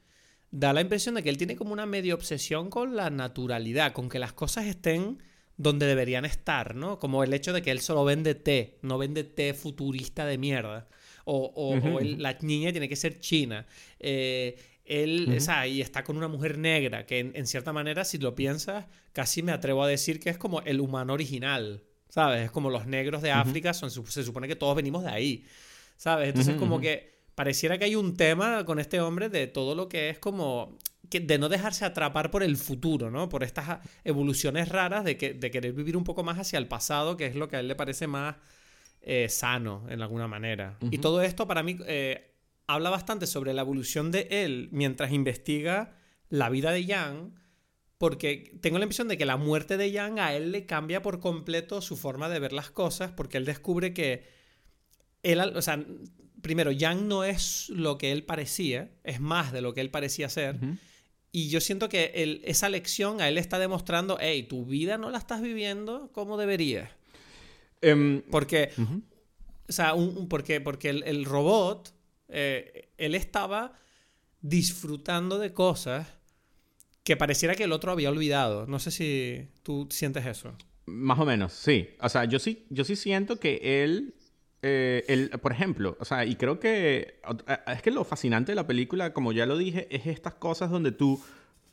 da 0.51 0.73
la 0.73 0.81
impresión 0.81 1.15
de 1.15 1.23
que 1.23 1.29
él 1.29 1.37
tiene 1.37 1.55
como 1.55 1.73
una 1.73 1.85
medio 1.85 2.15
obsesión 2.15 2.69
con 2.69 2.95
la 2.95 3.09
naturalidad, 3.09 3.93
con 3.93 4.09
que 4.09 4.19
las 4.19 4.33
cosas 4.33 4.65
estén 4.65 5.19
donde 5.57 5.85
deberían 5.85 6.25
estar, 6.25 6.75
¿no? 6.75 6.99
Como 6.99 7.23
el 7.23 7.33
hecho 7.33 7.53
de 7.53 7.61
que 7.61 7.71
él 7.71 7.79
solo 7.79 8.03
vende 8.03 8.35
té, 8.35 8.77
no 8.81 8.97
vende 8.97 9.23
té 9.23 9.53
futurista 9.53 10.25
de 10.25 10.37
mierda. 10.37 10.87
O, 11.27 11.79
la 12.01 12.37
niña 12.41 12.71
tiene 12.71 12.87
que 12.87 12.95
ser 12.95 13.19
china. 13.19 13.65
Eh, 13.99 14.55
él, 14.85 15.33
o 15.35 15.39
sea, 15.39 15.67
y 15.67 15.81
está 15.81 16.03
con 16.03 16.17
una 16.17 16.27
mujer 16.27 16.57
negra, 16.57 17.05
que 17.05 17.19
en, 17.19 17.47
cierta 17.47 17.73
manera, 17.73 18.05
si 18.05 18.17
lo 18.17 18.35
piensas, 18.35 18.85
casi 19.13 19.41
me 19.43 19.51
atrevo 19.51 19.83
a 19.83 19.87
decir 19.87 20.19
que 20.19 20.29
es 20.29 20.37
como 20.37 20.61
el 20.61 20.79
humano 20.79 21.13
original, 21.13 21.83
¿sabes? 22.09 22.45
Es 22.45 22.51
como 22.51 22.69
los 22.69 22.85
negros 22.85 23.21
de 23.21 23.31
África, 23.31 23.73
son, 23.73 23.89
se 23.89 24.23
supone 24.23 24.47
que 24.47 24.55
todos 24.55 24.75
venimos 24.75 25.03
de 25.03 25.09
ahí, 25.09 25.45
¿sabes? 25.97 26.29
Entonces, 26.29 26.55
como 26.55 26.79
que 26.79 27.15
pareciera 27.33 27.77
que 27.77 27.85
hay 27.85 27.95
un 27.95 28.15
tema 28.15 28.63
con 28.65 28.79
este 28.79 29.01
hombre 29.01 29.29
de 29.29 29.47
todo 29.47 29.75
lo 29.75 29.89
que 29.89 30.09
es 30.09 30.19
como 30.19 30.77
que 31.09 31.19
de 31.19 31.37
no 31.37 31.49
dejarse 31.49 31.85
atrapar 31.85 32.31
por 32.31 32.43
el 32.43 32.57
futuro, 32.57 33.11
¿no? 33.11 33.29
Por 33.29 33.43
estas 33.43 33.79
evoluciones 34.03 34.69
raras 34.69 35.03
de, 35.03 35.17
que, 35.17 35.33
de 35.33 35.51
querer 35.51 35.73
vivir 35.73 35.97
un 35.97 36.03
poco 36.03 36.23
más 36.23 36.39
hacia 36.39 36.57
el 36.57 36.67
pasado, 36.67 37.17
que 37.17 37.27
es 37.27 37.35
lo 37.35 37.47
que 37.47 37.57
a 37.57 37.59
él 37.59 37.67
le 37.67 37.75
parece 37.75 38.07
más 38.07 38.37
eh, 39.01 39.29
sano, 39.29 39.85
en 39.89 40.01
alguna 40.01 40.27
manera. 40.27 40.77
Y 40.89 40.97
todo 40.97 41.21
esto 41.21 41.47
para 41.47 41.61
mí 41.61 41.77
eh, 41.85 42.34
habla 42.67 42.89
bastante 42.89 43.27
sobre 43.27 43.53
la 43.53 43.61
evolución 43.61 44.11
de 44.11 44.27
él 44.29 44.69
mientras 44.71 45.11
investiga 45.11 45.95
la 46.29 46.49
vida 46.49 46.71
de 46.71 46.85
Yang, 46.85 47.33
porque 47.97 48.57
tengo 48.61 48.77
la 48.77 48.85
impresión 48.85 49.07
de 49.07 49.17
que 49.17 49.25
la 49.25 49.37
muerte 49.37 49.77
de 49.77 49.91
Yang 49.91 50.19
a 50.19 50.35
él 50.35 50.51
le 50.51 50.65
cambia 50.65 51.01
por 51.01 51.19
completo 51.19 51.81
su 51.81 51.95
forma 51.95 52.29
de 52.29 52.39
ver 52.39 52.53
las 52.53 52.71
cosas, 52.71 53.11
porque 53.11 53.37
él 53.37 53.45
descubre 53.45 53.93
que 53.93 54.27
él, 55.23 55.39
o 55.39 55.61
sea, 55.61 55.83
primero, 56.41 56.71
Yang 56.71 57.07
no 57.07 57.23
es 57.23 57.69
lo 57.69 57.97
que 57.97 58.11
él 58.11 58.23
parecía, 58.23 58.91
es 59.03 59.19
más 59.19 59.51
de 59.51 59.61
lo 59.61 59.73
que 59.73 59.81
él 59.81 59.89
parecía 59.89 60.29
ser. 60.29 60.59
Y 61.31 61.49
yo 61.49 61.59
siento 61.59 61.89
que 61.89 62.41
esa 62.45 62.69
lección 62.69 63.21
a 63.21 63.27
él 63.27 63.37
está 63.37 63.59
demostrando, 63.59 64.17
hey, 64.19 64.43
tu 64.43 64.65
vida 64.65 64.97
no 64.97 65.09
la 65.09 65.17
estás 65.17 65.41
viviendo 65.41 66.11
como 66.11 66.37
deberías. 66.37 66.89
Em, 67.81 68.21
porque, 68.29 68.71
o 69.67 69.71
sea, 69.71 69.93
porque, 70.29 70.61
porque 70.61 70.89
el 70.89 71.25
robot 71.25 71.94
eh, 72.29 72.89
él 72.97 73.15
estaba 73.15 73.73
disfrutando 74.41 75.39
de 75.39 75.53
cosas 75.53 76.07
que 77.03 77.17
pareciera 77.17 77.55
que 77.55 77.63
el 77.63 77.71
otro 77.71 77.91
había 77.91 78.09
olvidado. 78.09 78.65
No 78.67 78.79
sé 78.79 78.91
si 78.91 79.47
tú 79.63 79.87
sientes 79.91 80.25
eso. 80.25 80.55
Más 80.85 81.19
o 81.19 81.25
menos, 81.25 81.53
sí. 81.53 81.89
O 82.01 82.09
sea, 82.09 82.25
yo 82.25 82.39
sí, 82.39 82.65
yo 82.69 82.83
sí 82.83 82.95
siento 82.95 83.39
que 83.39 83.83
él, 83.83 84.15
eh, 84.61 85.03
él, 85.07 85.29
por 85.41 85.51
ejemplo, 85.51 85.97
o 85.99 86.05
sea, 86.05 86.25
y 86.25 86.35
creo 86.35 86.59
que 86.59 87.19
es 87.67 87.81
que 87.81 87.91
lo 87.91 88.03
fascinante 88.03 88.51
de 88.51 88.55
la 88.55 88.67
película, 88.67 89.13
como 89.13 89.31
ya 89.31 89.45
lo 89.45 89.57
dije, 89.57 89.87
es 89.95 90.07
estas 90.07 90.35
cosas 90.35 90.69
donde 90.69 90.91
tú 90.91 91.21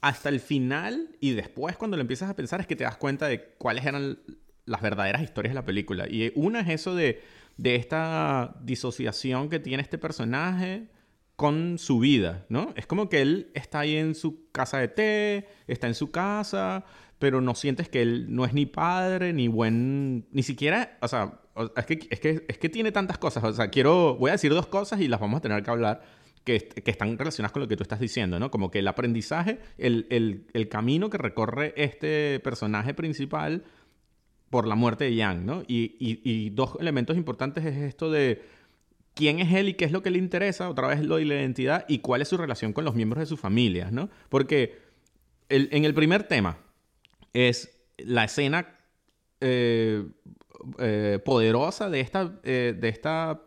hasta 0.02 0.28
el 0.28 0.40
final 0.40 1.16
y 1.20 1.32
después 1.32 1.76
cuando 1.76 1.96
lo 1.96 2.00
empiezas 2.00 2.28
a 2.28 2.36
pensar 2.36 2.60
es 2.60 2.66
que 2.66 2.76
te 2.76 2.84
das 2.84 2.96
cuenta 2.96 3.28
de 3.28 3.54
cuáles 3.56 3.86
eran 3.86 4.18
las 4.66 4.82
verdaderas 4.82 5.22
historias 5.22 5.52
de 5.52 5.60
la 5.60 5.64
película. 5.64 6.08
Y 6.08 6.32
una 6.34 6.60
es 6.60 6.68
eso 6.68 6.94
de 6.94 7.22
de 7.56 7.76
esta 7.76 8.56
disociación 8.62 9.48
que 9.48 9.58
tiene 9.58 9.82
este 9.82 9.98
personaje 9.98 10.88
con 11.36 11.78
su 11.78 11.98
vida, 11.98 12.46
¿no? 12.48 12.72
Es 12.76 12.86
como 12.86 13.08
que 13.08 13.22
él 13.22 13.50
está 13.54 13.80
ahí 13.80 13.96
en 13.96 14.14
su 14.14 14.50
casa 14.52 14.78
de 14.78 14.88
té, 14.88 15.48
está 15.66 15.88
en 15.88 15.94
su 15.94 16.10
casa, 16.10 16.84
pero 17.18 17.40
no 17.40 17.54
sientes 17.54 17.88
que 17.88 18.02
él 18.02 18.26
no 18.28 18.44
es 18.44 18.52
ni 18.52 18.66
padre, 18.66 19.32
ni 19.32 19.48
buen, 19.48 20.26
ni 20.30 20.42
siquiera, 20.42 20.98
o 21.00 21.08
sea, 21.08 21.40
es 21.76 21.86
que, 21.86 22.06
es 22.10 22.20
que, 22.20 22.44
es 22.48 22.58
que 22.58 22.68
tiene 22.68 22.92
tantas 22.92 23.18
cosas, 23.18 23.44
o 23.44 23.52
sea, 23.52 23.68
quiero, 23.70 24.16
voy 24.16 24.30
a 24.30 24.32
decir 24.32 24.52
dos 24.52 24.66
cosas 24.66 25.00
y 25.00 25.08
las 25.08 25.20
vamos 25.20 25.38
a 25.38 25.40
tener 25.40 25.62
que 25.62 25.70
hablar, 25.70 26.02
que, 26.44 26.58
que, 26.58 26.90
están 26.90 27.16
relacionadas 27.16 27.52
con 27.52 27.62
lo 27.62 27.68
que 27.68 27.76
tú 27.76 27.82
estás 27.82 28.00
diciendo, 28.00 28.38
¿no? 28.38 28.50
Como 28.50 28.70
que 28.70 28.80
el 28.80 28.88
aprendizaje, 28.88 29.60
el, 29.78 30.06
el, 30.10 30.46
el 30.52 30.68
camino 30.68 31.10
que 31.10 31.18
recorre 31.18 31.72
este 31.76 32.40
personaje 32.40 32.94
principal 32.94 33.64
por 34.52 34.68
la 34.68 34.74
muerte 34.74 35.04
de 35.04 35.14
Yang, 35.14 35.46
¿no? 35.46 35.62
Y, 35.66 36.50
dos 36.50 36.76
elementos 36.78 37.16
importantes 37.16 37.64
es 37.64 37.78
esto 37.78 38.10
de 38.10 38.42
quién 39.14 39.38
es 39.38 39.50
él 39.54 39.70
y 39.70 39.74
qué 39.74 39.86
es 39.86 39.92
lo 39.92 40.02
que 40.02 40.10
le 40.10 40.18
interesa, 40.18 40.68
otra 40.68 40.88
vez 40.88 41.02
lo 41.02 41.16
de 41.16 41.24
la 41.24 41.36
identidad, 41.36 41.86
y 41.88 42.00
cuál 42.00 42.20
es 42.20 42.28
su 42.28 42.36
relación 42.36 42.74
con 42.74 42.84
los 42.84 42.94
miembros 42.94 43.20
de 43.20 43.26
su 43.26 43.38
familia, 43.38 43.90
¿no? 43.90 44.10
Porque 44.28 44.78
en 45.48 45.86
el 45.86 45.94
primer 45.94 46.24
tema 46.24 46.58
es 47.32 47.82
la 47.96 48.24
escena 48.24 48.78
eh, 49.40 50.04
eh, 50.78 51.18
poderosa 51.24 51.88
de, 51.88 52.00
esta, 52.00 52.38
eh, 52.44 52.76
de, 52.78 52.88
esta, 52.90 53.40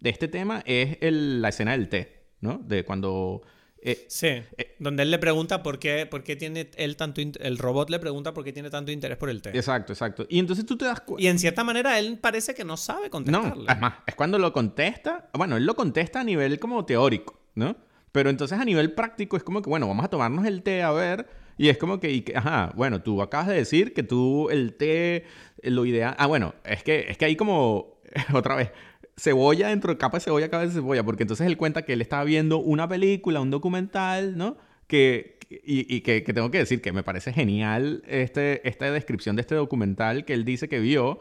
de 0.00 0.08
este 0.08 0.26
tema 0.26 0.62
es 0.64 0.96
la 1.12 1.50
escena 1.50 1.72
del 1.72 1.90
té, 1.90 2.30
¿no? 2.40 2.56
De 2.64 2.82
cuando 2.82 3.42
eh, 3.82 4.06
sí, 4.08 4.26
eh, 4.26 4.74
donde 4.78 5.02
él 5.02 5.10
le 5.10 5.18
pregunta 5.18 5.62
por 5.62 5.78
qué, 5.78 6.06
por 6.06 6.22
qué 6.22 6.36
tiene 6.36 6.70
él 6.76 6.96
tanto... 6.96 7.20
El 7.20 7.58
robot 7.58 7.90
le 7.90 7.98
pregunta 7.98 8.34
por 8.34 8.44
qué 8.44 8.52
tiene 8.52 8.70
tanto 8.70 8.90
interés 8.90 9.16
por 9.16 9.30
el 9.30 9.42
té. 9.42 9.50
Exacto, 9.50 9.92
exacto. 9.92 10.26
Y 10.28 10.38
entonces 10.38 10.66
tú 10.66 10.76
te 10.76 10.84
das 10.84 11.00
cuenta... 11.00 11.22
Y 11.22 11.28
en 11.28 11.38
cierta 11.38 11.62
manera 11.62 11.98
él 11.98 12.18
parece 12.20 12.54
que 12.54 12.64
no 12.64 12.76
sabe 12.76 13.10
contestarle. 13.10 13.64
No, 13.64 13.72
es 13.72 13.80
más, 13.80 13.94
es 14.06 14.14
cuando 14.14 14.38
lo 14.38 14.52
contesta... 14.52 15.28
Bueno, 15.34 15.56
él 15.56 15.64
lo 15.66 15.74
contesta 15.74 16.20
a 16.20 16.24
nivel 16.24 16.58
como 16.58 16.84
teórico, 16.84 17.38
¿no? 17.54 17.76
Pero 18.12 18.30
entonces 18.30 18.58
a 18.58 18.64
nivel 18.64 18.92
práctico 18.92 19.36
es 19.36 19.42
como 19.42 19.62
que, 19.62 19.68
bueno, 19.68 19.86
vamos 19.86 20.04
a 20.04 20.08
tomarnos 20.08 20.46
el 20.46 20.62
té 20.62 20.82
a 20.82 20.92
ver... 20.92 21.46
Y 21.58 21.70
es 21.70 21.78
como 21.78 22.00
que, 22.00 22.22
ajá, 22.34 22.72
bueno, 22.76 23.00
tú 23.00 23.22
acabas 23.22 23.46
de 23.46 23.54
decir 23.54 23.94
que 23.94 24.02
tú 24.02 24.50
el 24.50 24.74
té, 24.74 25.24
lo 25.62 25.86
ideal... 25.86 26.14
Ah, 26.18 26.26
bueno, 26.26 26.54
es 26.64 26.82
que, 26.82 27.06
es 27.08 27.16
que 27.16 27.24
hay 27.24 27.36
como, 27.36 27.98
otra 28.34 28.56
vez, 28.56 28.72
cebolla 29.16 29.68
dentro 29.68 29.92
de 29.92 29.98
capa 29.98 30.18
de 30.18 30.24
cebolla, 30.24 30.50
capa 30.50 30.66
de 30.66 30.72
cebolla, 30.72 31.02
porque 31.02 31.22
entonces 31.22 31.46
él 31.46 31.56
cuenta 31.56 31.82
que 31.82 31.94
él 31.94 32.02
estaba 32.02 32.24
viendo 32.24 32.58
una 32.58 32.88
película, 32.88 33.40
un 33.40 33.50
documental, 33.50 34.36
¿no? 34.36 34.56
Que, 34.86 35.38
y, 35.50 36.00
que, 36.02 36.20
tengo 36.20 36.50
que 36.50 36.58
decir 36.58 36.82
que 36.82 36.92
me 36.92 37.02
parece 37.02 37.32
genial 37.32 38.02
este, 38.06 38.66
esta 38.68 38.90
descripción 38.90 39.36
de 39.36 39.42
este 39.42 39.54
documental 39.54 40.24
que 40.24 40.34
él 40.34 40.44
dice 40.44 40.68
que 40.68 40.80
vio, 40.80 41.20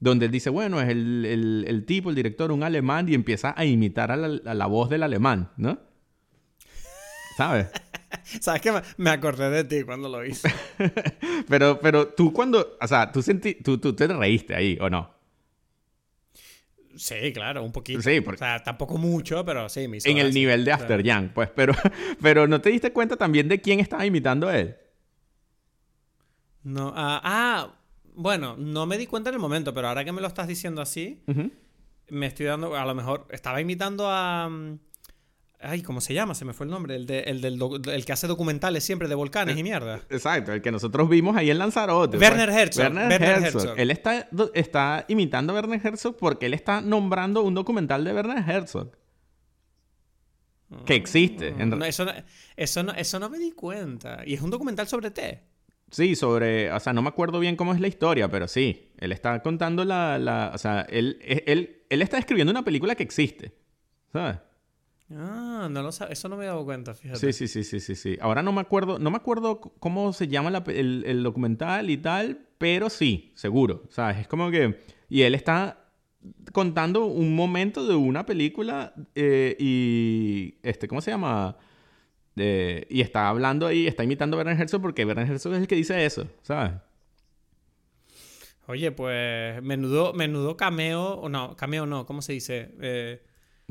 donde 0.00 0.26
él 0.26 0.32
dice, 0.32 0.50
bueno, 0.50 0.80
es 0.80 0.88
el, 0.88 1.84
tipo, 1.86 2.10
el 2.10 2.16
director, 2.16 2.52
un 2.52 2.62
alemán, 2.62 3.08
y 3.08 3.14
empieza 3.14 3.54
a 3.56 3.64
imitar 3.64 4.10
a 4.10 4.16
la, 4.16 4.66
voz 4.66 4.88
del 4.88 5.02
alemán, 5.02 5.50
¿no? 5.56 5.78
¿Sabes? 7.36 7.68
¿Sabes 8.40 8.60
qué? 8.60 8.72
Me 8.98 9.10
acordé 9.10 9.50
de 9.50 9.64
ti 9.64 9.84
cuando 9.84 10.08
lo 10.08 10.24
hice. 10.24 10.52
pero, 11.48 11.80
pero 11.80 12.08
tú 12.08 12.32
cuando, 12.32 12.76
o 12.80 12.86
sea, 12.86 13.10
tú, 13.10 13.22
sentí, 13.22 13.54
tú, 13.54 13.78
tú 13.78 13.94
te 13.94 14.06
reíste 14.06 14.54
ahí, 14.54 14.76
¿o 14.80 14.90
no? 14.90 15.21
Sí, 16.96 17.32
claro, 17.32 17.62
un 17.62 17.72
poquito. 17.72 18.02
Sí, 18.02 18.18
O 18.18 18.36
sea, 18.36 18.62
tampoco 18.62 18.98
mucho, 18.98 19.44
pero 19.44 19.68
sí, 19.68 19.88
me 19.88 19.98
En 20.04 20.18
el 20.18 20.32
nivel 20.32 20.64
de 20.64 20.72
After 20.72 21.02
Young, 21.02 21.30
pues. 21.32 21.50
Pero, 21.50 21.72
pero 22.22 22.46
¿no 22.46 22.60
te 22.60 22.70
diste 22.70 22.92
cuenta 22.92 23.16
también 23.16 23.48
de 23.48 23.60
quién 23.60 23.80
estaba 23.80 24.04
imitando 24.04 24.48
a 24.48 24.58
él? 24.58 24.76
No. 26.62 26.92
ah, 26.94 27.20
ah 27.24 27.74
bueno, 28.14 28.56
no 28.56 28.86
me 28.86 28.98
di 28.98 29.06
cuenta 29.06 29.30
en 29.30 29.34
el 29.34 29.40
momento, 29.40 29.72
pero 29.72 29.88
ahora 29.88 30.04
que 30.04 30.12
me 30.12 30.20
lo 30.20 30.26
estás 30.26 30.46
diciendo 30.46 30.82
así, 30.82 31.22
me 32.08 32.26
estoy 32.26 32.46
dando. 32.46 32.76
A 32.76 32.84
lo 32.84 32.94
mejor 32.94 33.26
estaba 33.30 33.60
imitando 33.60 34.08
a. 34.08 34.48
Mm, 34.48 34.78
Ay, 35.62 35.82
¿cómo 35.82 36.00
se 36.00 36.12
llama? 36.14 36.34
Se 36.34 36.44
me 36.44 36.52
fue 36.52 36.66
el 36.66 36.70
nombre. 36.70 36.96
El, 36.96 37.06
de, 37.06 37.20
el, 37.20 37.40
del 37.40 37.58
el 37.92 38.04
que 38.04 38.12
hace 38.12 38.26
documentales 38.26 38.84
siempre 38.84 39.08
de 39.08 39.14
volcanes 39.14 39.56
y 39.56 39.62
mierda. 39.62 40.00
Exacto, 40.10 40.52
el 40.52 40.60
que 40.60 40.72
nosotros 40.72 41.08
vimos 41.08 41.36
ahí 41.36 41.50
en 41.50 41.58
Lanzarote. 41.58 42.18
Werner 42.18 42.50
Herzog. 42.50 42.84
Werner, 42.84 43.22
Herzog. 43.22 43.78
Él 43.78 43.90
está, 43.90 44.28
está 44.54 45.04
imitando 45.08 45.52
a 45.52 45.56
Werner 45.56 45.80
Herzog 45.84 46.16
porque 46.16 46.46
él 46.46 46.54
está 46.54 46.80
nombrando 46.80 47.42
un 47.42 47.54
documental 47.54 48.04
de 48.04 48.12
Werner 48.12 48.44
Herzog. 48.48 48.90
Que 50.86 50.94
existe. 50.94 51.52
No, 51.52 51.84
eso, 51.84 52.04
no, 52.04 52.12
eso, 52.56 52.82
no, 52.82 52.92
eso 52.92 53.18
no 53.18 53.28
me 53.28 53.38
di 53.38 53.52
cuenta. 53.52 54.22
Y 54.26 54.34
es 54.34 54.40
un 54.40 54.50
documental 54.50 54.88
sobre 54.88 55.10
té. 55.10 55.42
Sí, 55.90 56.16
sobre, 56.16 56.72
o 56.72 56.80
sea, 56.80 56.94
no 56.94 57.02
me 57.02 57.08
acuerdo 57.08 57.38
bien 57.38 57.54
cómo 57.54 57.74
es 57.74 57.80
la 57.80 57.86
historia, 57.86 58.30
pero 58.30 58.48
sí, 58.48 58.92
él 58.96 59.12
está 59.12 59.42
contando 59.42 59.84
la, 59.84 60.18
la 60.18 60.50
o 60.54 60.56
sea, 60.56 60.86
él, 60.88 61.18
él, 61.22 61.82
él 61.90 62.00
está 62.00 62.16
escribiendo 62.16 62.50
una 62.50 62.64
película 62.64 62.94
que 62.94 63.02
existe, 63.02 63.52
¿sabes? 64.10 64.38
Ah, 65.16 65.68
no 65.70 65.82
lo 65.82 65.88
Eso 65.88 66.28
no 66.28 66.36
me 66.36 66.44
he 66.44 66.46
dado 66.46 66.64
cuenta, 66.64 66.94
fíjate. 66.94 67.18
Sí, 67.18 67.32
sí, 67.32 67.48
sí, 67.48 67.64
sí, 67.64 67.80
sí, 67.80 67.94
sí. 67.94 68.18
Ahora 68.20 68.42
no 68.42 68.52
me 68.52 68.60
acuerdo, 68.60 68.98
no 68.98 69.10
me 69.10 69.16
acuerdo 69.16 69.60
cómo 69.60 70.12
se 70.12 70.28
llama 70.28 70.62
el, 70.66 71.22
documental 71.22 71.90
y 71.90 71.96
tal, 71.96 72.46
pero 72.58 72.90
sí, 72.90 73.32
seguro. 73.34 73.84
¿Sabes? 73.90 74.18
Es 74.18 74.28
como 74.28 74.50
que. 74.50 74.80
Y 75.08 75.22
él 75.22 75.34
está 75.34 75.78
contando 76.52 77.04
un 77.06 77.34
momento 77.34 77.86
de 77.86 77.94
una 77.94 78.26
película 78.26 78.94
eh, 79.14 79.56
y. 79.58 80.54
Este, 80.62 80.88
¿cómo 80.88 81.00
se 81.00 81.10
llama? 81.10 81.56
y 82.34 83.02
está 83.02 83.28
hablando 83.28 83.66
ahí, 83.66 83.86
está 83.86 84.04
imitando 84.04 84.36
a 84.36 84.38
Werner 84.38 84.58
Herzog 84.58 84.80
porque 84.80 85.04
Werner 85.04 85.30
Herzog 85.30 85.52
es 85.52 85.60
el 85.60 85.66
que 85.66 85.74
dice 85.74 86.02
eso, 86.06 86.26
¿sabes? 86.40 86.72
Oye, 88.68 88.90
pues 88.92 89.62
menudo, 89.62 90.14
menudo 90.14 90.56
cameo, 90.56 91.14
o 91.14 91.28
no, 91.28 91.56
cameo 91.56 91.84
no, 91.84 92.06
¿cómo 92.06 92.22
se 92.22 92.32
dice? 92.32 92.70
Eh, 92.80 93.22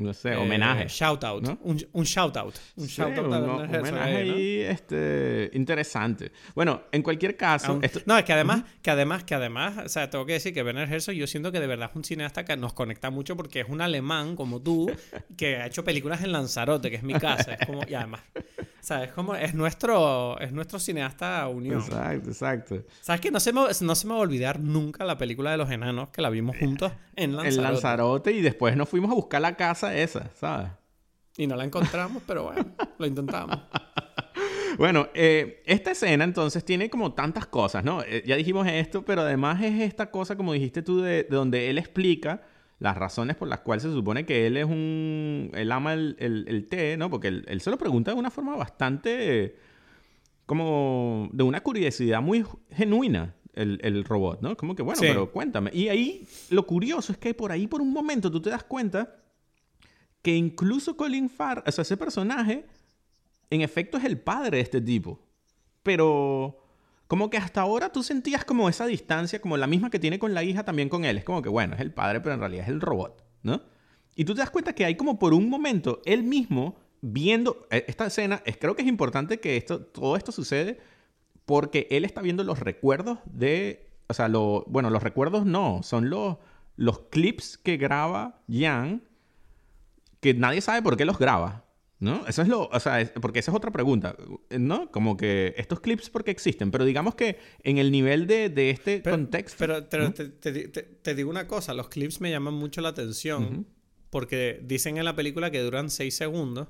no 0.02 0.12
sé, 0.12 0.36
homenaje. 0.36 0.88
Shout 0.88 1.24
out. 1.24 1.46
Un, 1.62 1.86
un, 1.92 2.04
shout 2.04 2.36
out. 2.36 2.54
Un 2.76 2.86
shout 2.86 3.16
out 3.18 3.26
un, 3.26 3.32
homenaje 3.32 4.16
ahí, 4.16 4.60
este, 4.60 5.50
interesante. 5.54 6.32
Bueno, 6.54 6.82
en 6.92 7.02
cualquier 7.02 7.36
caso. 7.36 7.80
No, 8.06 8.18
es 8.18 8.24
que 8.24 8.32
además, 8.32 8.64
que 8.82 8.90
además, 8.90 9.24
que 9.24 9.34
además, 9.34 9.78
o 9.84 9.88
sea, 9.88 10.10
tengo 10.10 10.26
que 10.26 10.34
decir 10.34 10.52
que 10.52 10.62
Werner 10.62 10.92
Herzog, 10.92 11.14
yo 11.14 11.26
siento 11.26 11.52
que 11.52 11.60
de 11.60 11.66
verdad 11.66 11.90
es 11.90 11.96
un 11.96 12.04
cineasta 12.04 12.44
que 12.44 12.56
nos 12.56 12.72
conecta 12.72 13.10
mucho 13.10 13.36
porque 13.36 13.60
es 13.60 13.68
un 13.68 13.80
alemán 13.80 14.36
como 14.36 14.60
tú, 14.60 14.90
que 15.36 15.56
ha 15.56 15.66
hecho 15.66 15.84
películas 15.84 16.22
en 16.22 16.32
Lanzarote, 16.32 16.90
que 16.90 16.96
es 16.96 17.02
mi 17.02 17.14
casa. 17.14 17.54
Es 17.54 17.66
como, 17.66 17.82
y 17.88 17.94
además, 17.94 18.22
¿sabes? 18.82 19.12
Como 19.12 19.34
es 19.34 19.54
nuestro, 19.54 20.38
es 20.40 20.52
nuestro 20.52 20.78
cineasta 20.78 21.48
unión. 21.48 21.80
Exacto, 21.80 22.28
exacto. 22.30 22.84
¿Sabes 23.00 23.20
que 23.20 23.30
no 23.30 23.40
se, 23.40 23.52
me, 23.52 23.60
no 23.80 23.94
se 23.94 24.06
me 24.06 24.12
va 24.12 24.18
a 24.18 24.22
olvidar 24.22 24.60
nunca 24.60 25.04
la 25.04 25.16
película 25.16 25.52
de 25.52 25.56
los 25.56 25.70
enanos 25.70 26.08
que 26.10 26.20
la 26.20 26.28
vimos 26.28 26.56
juntos 26.58 26.92
en 27.14 27.36
Lanzarote? 27.36 27.56
En 27.56 27.62
Lanzarote 27.62 28.32
y 28.32 28.42
después 28.42 28.76
nos 28.76 28.88
fuimos 28.88 29.10
a 29.10 29.14
buscar 29.14 29.40
la 29.40 29.56
casa 29.56 29.96
esa, 29.96 30.30
¿sabes? 30.34 30.68
Y 31.36 31.46
no 31.46 31.56
la 31.56 31.64
encontramos, 31.64 32.22
pero 32.26 32.44
bueno, 32.44 32.66
lo 32.98 33.06
intentamos. 33.06 33.56
Bueno, 34.78 35.08
eh, 35.12 35.62
esta 35.66 35.90
escena 35.90 36.24
entonces 36.24 36.64
tiene 36.64 36.88
como 36.88 37.12
tantas 37.12 37.44
cosas, 37.46 37.84
¿no? 37.84 38.02
Eh, 38.02 38.22
ya 38.26 38.36
dijimos 38.36 38.66
esto, 38.66 39.04
pero 39.04 39.20
además 39.20 39.62
es 39.62 39.82
esta 39.82 40.10
cosa, 40.10 40.34
como 40.34 40.54
dijiste 40.54 40.80
tú, 40.80 41.02
de, 41.02 41.24
donde 41.24 41.68
él 41.68 41.76
explica 41.76 42.40
las 42.82 42.96
razones 42.96 43.36
por 43.36 43.46
las 43.46 43.60
cuales 43.60 43.84
se 43.84 43.92
supone 43.92 44.26
que 44.26 44.46
él 44.46 44.56
es 44.56 44.64
un... 44.64 45.50
Él 45.54 45.70
ama 45.70 45.94
el, 45.94 46.16
el, 46.18 46.66
té, 46.68 46.96
¿no? 46.96 47.08
Porque 47.10 47.28
él, 47.28 47.60
se 47.60 47.70
lo 47.70 47.78
pregunta 47.78 48.10
de 48.10 48.18
una 48.18 48.30
forma 48.30 48.56
bastante... 48.56 49.56
como 50.46 51.28
de 51.32 51.44
una 51.44 51.62
curiosidad 51.62 52.20
muy 52.20 52.44
genuina. 52.70 53.36
El, 53.54 53.78
el, 53.82 54.04
robot, 54.04 54.40
¿no? 54.40 54.56
Como 54.56 54.74
que, 54.74 54.82
bueno, 54.82 54.98
pero 54.98 55.30
cuéntame. 55.30 55.70
Y 55.74 55.88
ahí 55.88 56.26
lo 56.48 56.66
curioso 56.66 57.12
es 57.12 57.18
que 57.18 57.34
por 57.34 57.52
ahí, 57.52 57.66
por 57.66 57.82
un 57.82 57.92
momento, 57.92 58.30
tú 58.30 58.40
te 58.40 58.48
das 58.48 58.64
cuenta 58.64 59.14
que 60.22 60.34
incluso 60.34 60.96
Colin 60.96 61.28
Farr, 61.28 61.62
o 61.66 61.70
sea, 61.70 61.82
ese 61.82 61.98
personaje, 61.98 62.64
en 63.50 63.60
efecto 63.60 63.98
es 63.98 64.04
el 64.04 64.18
padre 64.18 64.56
de 64.56 64.62
este 64.62 64.80
tipo. 64.80 65.20
Pero 65.82 66.61
como 67.12 67.28
que 67.28 67.36
hasta 67.36 67.60
ahora 67.60 67.92
tú 67.92 68.02
sentías 68.02 68.42
como 68.42 68.70
esa 68.70 68.86
distancia, 68.86 69.38
como 69.38 69.58
la 69.58 69.66
misma 69.66 69.90
que 69.90 69.98
tiene 69.98 70.18
con 70.18 70.32
la 70.32 70.44
hija, 70.44 70.64
también 70.64 70.88
con 70.88 71.04
él. 71.04 71.18
Es 71.18 71.24
como 71.24 71.42
que, 71.42 71.50
bueno, 71.50 71.74
es 71.74 71.80
el 71.82 71.92
padre, 71.92 72.22
pero 72.22 72.32
en 72.32 72.40
realidad 72.40 72.64
es 72.64 72.70
el 72.70 72.80
robot, 72.80 73.22
¿no? 73.42 73.60
Y 74.14 74.24
tú 74.24 74.32
te 74.32 74.40
das 74.40 74.48
cuenta 74.48 74.74
que 74.74 74.86
hay 74.86 74.96
como 74.96 75.18
por 75.18 75.34
un 75.34 75.50
momento 75.50 76.00
él 76.06 76.22
mismo 76.22 76.76
viendo 77.02 77.66
eh, 77.70 77.84
esta 77.86 78.06
escena, 78.06 78.42
es, 78.46 78.56
creo 78.56 78.74
que 78.74 78.80
es 78.80 78.88
importante 78.88 79.40
que 79.40 79.58
esto, 79.58 79.82
todo 79.82 80.16
esto 80.16 80.32
sucede 80.32 80.80
porque 81.44 81.86
él 81.90 82.06
está 82.06 82.22
viendo 82.22 82.44
los 82.44 82.60
recuerdos 82.60 83.18
de, 83.26 83.90
o 84.08 84.14
sea, 84.14 84.28
lo, 84.28 84.64
bueno, 84.66 84.88
los 84.88 85.02
recuerdos 85.02 85.44
no, 85.44 85.82
son 85.82 86.08
los, 86.08 86.38
los 86.76 87.00
clips 87.10 87.58
que 87.58 87.76
graba 87.76 88.40
Jan 88.50 89.02
que 90.20 90.32
nadie 90.32 90.62
sabe 90.62 90.80
por 90.80 90.96
qué 90.96 91.04
los 91.04 91.18
graba. 91.18 91.66
¿No? 92.02 92.26
Eso 92.26 92.42
es 92.42 92.48
lo, 92.48 92.66
o 92.66 92.80
sea, 92.80 93.12
porque 93.20 93.38
esa 93.38 93.52
es 93.52 93.56
otra 93.56 93.70
pregunta, 93.70 94.16
¿no? 94.50 94.90
Como 94.90 95.16
que 95.16 95.54
estos 95.56 95.78
clips 95.78 96.10
porque 96.10 96.32
existen, 96.32 96.72
pero 96.72 96.84
digamos 96.84 97.14
que 97.14 97.38
en 97.62 97.78
el 97.78 97.92
nivel 97.92 98.26
de, 98.26 98.48
de 98.48 98.70
este 98.70 99.02
contexto... 99.02 99.56
Pero, 99.58 99.84
te, 99.84 100.10
te, 100.50 101.14
digo 101.14 101.30
una 101.30 101.46
cosa, 101.46 101.74
los 101.74 101.88
clips 101.88 102.20
me 102.20 102.28
llaman 102.28 102.54
mucho 102.54 102.80
la 102.80 102.88
atención 102.88 103.68
porque 104.10 104.60
dicen 104.64 104.96
en 104.96 105.04
la 105.04 105.14
película 105.14 105.52
que 105.52 105.60
duran 105.60 105.90
6 105.90 106.12
segundos 106.12 106.66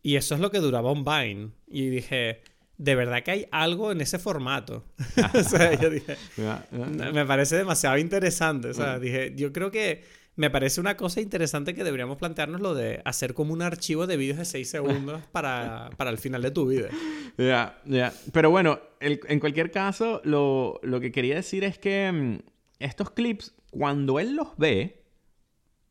y 0.00 0.14
eso 0.14 0.36
es 0.36 0.40
lo 0.40 0.52
que 0.52 0.58
duraba 0.58 0.92
un 0.92 1.04
Vine. 1.04 1.50
Y 1.66 1.88
dije, 1.88 2.42
de 2.76 2.94
verdad 2.94 3.24
que 3.24 3.32
hay 3.32 3.46
algo 3.50 3.90
en 3.90 4.00
ese 4.00 4.20
formato. 4.20 4.84
o 5.34 5.42
sea, 5.42 5.74
yo 5.74 5.90
dije, 5.90 6.16
me 7.12 7.26
parece 7.26 7.56
demasiado 7.56 7.98
interesante, 7.98 8.68
o 8.68 8.74
sea, 8.74 9.00
dije, 9.00 9.32
yo 9.34 9.52
creo 9.52 9.72
que 9.72 10.21
me 10.34 10.50
parece 10.50 10.80
una 10.80 10.96
cosa 10.96 11.20
interesante 11.20 11.74
que 11.74 11.84
deberíamos 11.84 12.16
plantearnos 12.16 12.60
lo 12.60 12.74
de 12.74 13.02
hacer 13.04 13.34
como 13.34 13.52
un 13.52 13.60
archivo 13.60 14.06
de 14.06 14.16
vídeos 14.16 14.38
de 14.38 14.44
6 14.44 14.68
segundos 14.68 15.22
para, 15.32 15.90
el 15.98 16.18
final 16.18 16.42
de 16.42 16.50
tu 16.50 16.66
vida. 16.66 16.88
Ya, 17.36 17.80
ya. 17.84 18.12
Pero 18.32 18.50
bueno, 18.50 18.80
en 19.00 19.40
cualquier 19.40 19.70
caso, 19.70 20.20
lo, 20.24 20.80
que 21.00 21.12
quería 21.12 21.34
decir 21.34 21.64
es 21.64 21.78
que 21.78 22.10
mm, 22.10 22.38
estos 22.78 23.10
clips, 23.10 23.54
cuando 23.70 24.20
él 24.20 24.34
los 24.34 24.56
ve, 24.56 25.02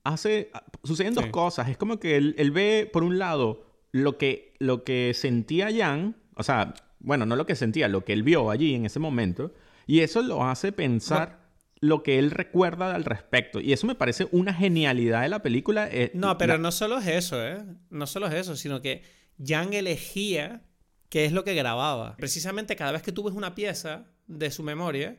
hace, 0.03 0.51
suceden 0.83 1.13
dos 1.13 1.27
cosas. 1.27 1.69
Es 1.69 1.77
como 1.77 1.99
que 1.99 2.17
él, 2.17 2.51
ve, 2.51 2.89
por 2.91 3.03
un 3.03 3.19
lado, 3.19 3.65
lo 3.91 4.17
que, 4.17 4.53
lo 4.57 4.83
que 4.83 5.13
sentía 5.13 5.69
Jan, 5.71 6.15
o 6.35 6.43
sea, 6.43 6.73
bueno, 6.99 7.25
no 7.27 7.35
lo 7.35 7.45
que 7.45 7.55
sentía, 7.55 7.87
lo 7.87 8.05
que 8.05 8.13
él 8.13 8.23
vio 8.23 8.49
allí 8.49 8.73
en 8.73 8.85
ese 8.85 8.99
momento, 8.99 9.53
y 9.85 9.99
eso 9.99 10.21
lo 10.21 10.43
hace 10.43 10.71
pensar 10.71 11.40
lo 11.81 12.03
que 12.03 12.19
él 12.19 12.29
recuerda 12.29 12.93
al 12.93 13.03
respecto. 13.03 13.59
Y 13.59 13.73
eso 13.73 13.87
me 13.87 13.95
parece 13.95 14.27
una 14.31 14.53
genialidad 14.53 15.23
de 15.23 15.29
la 15.29 15.41
película. 15.41 15.89
Eh, 15.91 16.11
no, 16.13 16.37
pero 16.37 16.59
no 16.59 16.71
solo 16.71 16.99
es 16.99 17.07
eso, 17.07 17.45
¿eh? 17.45 17.65
No 17.89 18.05
solo 18.05 18.27
es 18.27 18.33
eso, 18.35 18.55
sino 18.55 18.81
que 18.81 19.01
Jan 19.43 19.73
elegía 19.73 20.61
qué 21.09 21.25
es 21.25 21.31
lo 21.31 21.43
que 21.43 21.55
grababa. 21.55 22.15
Precisamente 22.17 22.75
cada 22.75 22.91
vez 22.91 23.01
que 23.01 23.11
tú 23.11 23.23
ves 23.23 23.33
una 23.33 23.55
pieza 23.55 24.05
de 24.27 24.51
su 24.51 24.61
memoria, 24.61 25.17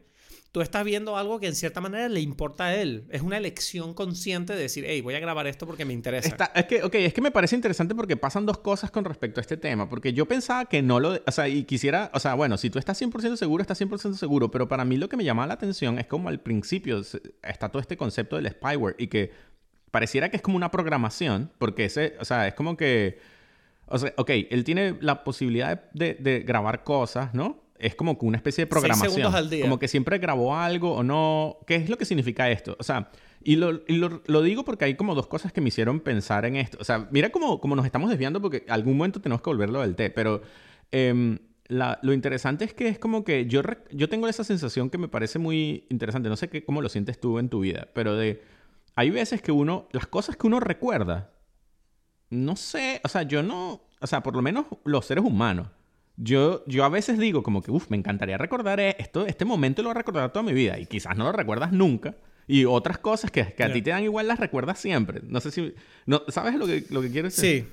tú 0.53 0.61
estás 0.61 0.84
viendo 0.84 1.16
algo 1.16 1.40
que 1.40 1.46
en 1.46 1.55
cierta 1.55 1.80
manera 1.80 2.11
le 2.11 2.20
importa 2.20 2.66
a 2.66 2.74
él. 2.74 3.07
Es 3.09 3.22
una 3.22 3.38
elección 3.38 3.94
consciente 3.94 4.53
de 4.53 4.61
decir, 4.61 4.84
hey, 4.86 5.00
voy 5.00 5.14
a 5.14 5.18
grabar 5.18 5.46
esto 5.46 5.66
porque 5.66 5.86
me 5.86 5.94
interesa. 5.94 6.36
es 6.55 6.64
que, 6.66 6.82
ok, 6.82 6.94
es 6.96 7.14
que 7.14 7.22
me 7.22 7.30
parece 7.30 7.57
interesante 7.57 7.94
porque 7.94 8.18
pasan 8.18 8.44
dos 8.44 8.59
cosas 8.59 8.90
con 8.90 9.05
respecto 9.07 9.40
a 9.40 9.42
este 9.42 9.57
tema. 9.57 9.88
Porque 9.88 10.12
yo 10.12 10.26
pensaba 10.26 10.66
que 10.66 10.82
no 10.82 11.00
lo... 11.00 11.18
O 11.26 11.32
sea, 11.32 11.48
y 11.48 11.64
quisiera... 11.64 12.11
O 12.12 12.20
sea, 12.20 12.34
bueno, 12.34 12.59
si 12.59 12.68
tú 12.68 12.78
estás 12.78 13.00
100% 13.00 13.36
seguro, 13.36 13.62
estás 13.62 13.80
100% 13.80 14.12
seguro. 14.14 14.50
Pero 14.50 14.68
para 14.68 14.84
mí 14.84 14.98
lo 14.98 15.09
que 15.09 15.16
me 15.16 15.24
llamaba 15.24 15.46
la 15.46 15.55
atención 15.55 15.98
es 15.98 16.07
como 16.07 16.28
al 16.28 16.40
principio 16.40 17.00
está 17.42 17.70
todo 17.70 17.80
este 17.80 17.96
concepto 17.96 18.36
del 18.36 18.50
spyware 18.50 18.96
y 18.98 19.07
que 19.07 19.32
pareciera 19.90 20.30
que 20.30 20.36
es 20.36 20.42
como 20.42 20.59
una 20.59 20.70
programación. 20.70 21.50
Porque 21.57 21.86
ese... 21.86 22.14
O 22.20 22.26
sea, 22.26 22.46
es 22.46 22.53
como 22.53 22.76
que... 22.76 23.18
O 23.86 23.98
sea, 23.98 24.12
ok, 24.18 24.30
él 24.50 24.64
tiene 24.64 24.98
la 25.00 25.24
posibilidad 25.24 25.90
de 25.92 26.44
grabar 26.46 26.84
cosas, 26.84 27.32
¿no? 27.32 27.61
Es 27.83 27.97
como 27.97 28.16
una 28.20 28.37
especie 28.37 28.62
de 28.62 28.66
programación. 28.68 29.35
Al 29.35 29.51
día. 29.51 29.62
Como 29.62 29.78
que 29.78 29.89
siempre 29.89 30.18
grabó 30.18 30.57
algo 30.57 30.95
o 30.95 31.03
no. 31.03 31.59
¿Qué 31.66 31.74
es 31.74 31.91
lo 31.91 31.99
que 31.99 32.05
significa 32.05 32.49
esto? 32.51 32.76
O 32.78 32.85
sea, 32.85 33.11
y, 33.43 33.57
lo, 33.57 33.83
lo, 33.89 34.43
digo 34.43 34.64
porque 34.64 34.85
hay 34.85 34.95
como 34.95 35.14
dos 35.14 35.26
cosas 35.26 35.53
que 35.53 35.61
me 35.61 35.68
hicieron 35.68 36.01
pensar 36.01 36.45
en 36.45 36.57
esto. 36.57 36.78
O 36.80 36.85
sea, 36.85 37.09
mira 37.11 37.30
cómo, 37.30 37.61
nos 37.74 37.85
estamos 37.85 38.09
desviando 38.09 38.41
porque 38.41 38.64
algún 38.68 38.97
momento 38.97 39.20
tenemos 39.20 39.43
que 39.43 39.51
volverlo 39.51 39.80
del 39.80 39.97
té, 39.97 40.11
pero 40.11 40.43
em, 40.93 41.39
lo 41.68 42.12
interesante 42.12 42.64
es 42.64 42.72
que 42.72 42.87
es 42.89 42.99
como 42.99 43.24
que 43.24 43.47
yo, 43.47 43.62
yo 43.91 44.09
tengo 44.09 44.28
esa 44.28 44.45
sensación 44.45 44.89
que 44.89 44.99
me 44.99 45.09
parece 45.09 45.41
muy 45.41 45.87
interesante. 45.91 46.28
No 46.28 46.37
sé 46.37 46.49
qué, 46.49 46.64
cómo 46.64 46.83
lo 46.83 46.89
sientes 46.89 47.18
tú 47.20 47.39
en 47.39 47.49
tu 47.49 47.61
vida, 47.61 47.89
pero 47.95 48.14
de. 48.14 48.43
Hay 48.95 49.11
veces 49.11 49.43
que 49.43 49.51
uno. 49.51 49.89
Las 49.91 50.07
cosas 50.07 50.37
que 50.37 50.47
uno 50.47 50.61
recuerda. 50.61 51.33
No 52.30 52.55
sé. 52.57 53.01
O 53.03 53.09
sea, 53.09 53.22
yo 53.22 53.43
no. 53.43 53.83
O 54.01 54.07
sea, 54.07 54.22
por 54.22 54.37
lo 54.37 54.43
menos 54.43 54.66
los 54.85 55.07
seres 55.07 55.24
humanos 55.24 55.68
yo, 56.16 56.64
yo 56.66 56.84
a 56.84 56.88
veces 56.88 57.18
digo 57.18 57.42
como 57.42 57.62
que, 57.62 57.70
uff, 57.70 57.90
me 57.90 57.96
encantaría 57.96 58.38
recordar 58.38 58.80
esto, 58.80 59.26
este 59.26 59.44
momento 59.44 59.82
lo 59.82 59.88
voy 59.88 59.96
a 59.96 59.98
recordar 59.98 60.32
toda 60.32 60.42
mi 60.42 60.52
vida 60.52 60.78
y 60.78 60.86
quizás 60.86 61.16
no 61.16 61.24
lo 61.24 61.32
recuerdas 61.32 61.72
nunca. 61.72 62.14
Y 62.48 62.64
otras 62.64 62.98
cosas 62.98 63.30
que, 63.30 63.54
que 63.54 63.62
a 63.62 63.72
ti 63.72 63.82
te 63.82 63.90
dan 63.90 64.02
igual 64.02 64.26
las 64.26 64.38
recuerdas 64.38 64.78
siempre. 64.78 65.20
No 65.24 65.40
sé 65.40 65.50
si... 65.52 65.74
No, 66.06 66.22
¿Sabes 66.28 66.56
lo 66.56 66.66
que, 66.66 66.84
lo 66.90 67.00
que 67.00 67.10
quiero 67.10 67.28
decir? 67.28 67.62
Sí. 67.62 67.68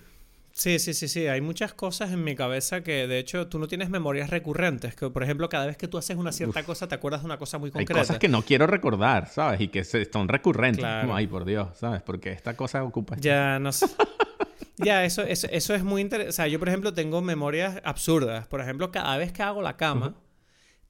Sí, 0.51 0.77
sí, 0.79 0.93
sí, 0.93 1.07
sí. 1.07 1.27
Hay 1.27 1.41
muchas 1.41 1.73
cosas 1.73 2.11
en 2.11 2.23
mi 2.23 2.35
cabeza 2.35 2.81
que, 2.81 3.07
de 3.07 3.19
hecho, 3.19 3.47
tú 3.47 3.59
no 3.59 3.67
tienes 3.67 3.89
memorias 3.89 4.29
recurrentes. 4.29 4.95
Que, 4.95 5.09
por 5.09 5.23
ejemplo, 5.23 5.47
cada 5.47 5.65
vez 5.65 5.77
que 5.77 5.87
tú 5.87 5.97
haces 5.97 6.17
una 6.17 6.31
cierta 6.31 6.63
cosa, 6.63 6.87
te 6.87 6.95
acuerdas 6.95 7.21
de 7.21 7.27
una 7.27 7.37
cosa 7.37 7.57
muy 7.57 7.71
concreta. 7.71 7.93
Hay 7.93 8.05
cosas 8.05 8.19
que 8.19 8.27
no 8.27 8.41
quiero 8.41 8.67
recordar, 8.67 9.29
¿sabes? 9.29 9.61
Y 9.61 9.69
que 9.69 9.83
son 9.83 10.27
recurrentes. 10.27 10.85
Como, 11.01 11.15
ay, 11.15 11.27
por 11.27 11.45
Dios, 11.45 11.77
¿sabes? 11.77 12.01
Porque 12.01 12.31
esta 12.31 12.55
cosa 12.57 12.83
ocupa... 12.83 13.15
Ya, 13.17 13.57
no 13.59 13.71
sé. 13.71 13.85
Ya, 14.85 15.05
eso, 15.05 15.23
eso, 15.23 15.47
eso, 15.51 15.75
es 15.75 15.83
muy 15.83 16.01
interesante. 16.01 16.29
O 16.29 16.33
sea, 16.33 16.47
yo, 16.47 16.59
por 16.59 16.69
ejemplo, 16.69 16.93
tengo 16.93 17.21
memorias 17.21 17.81
absurdas. 17.83 18.47
Por 18.47 18.61
ejemplo, 18.61 18.91
cada 18.91 19.17
vez 19.17 19.31
que 19.31 19.43
hago 19.43 19.61
la 19.61 19.77
cama, 19.77 20.15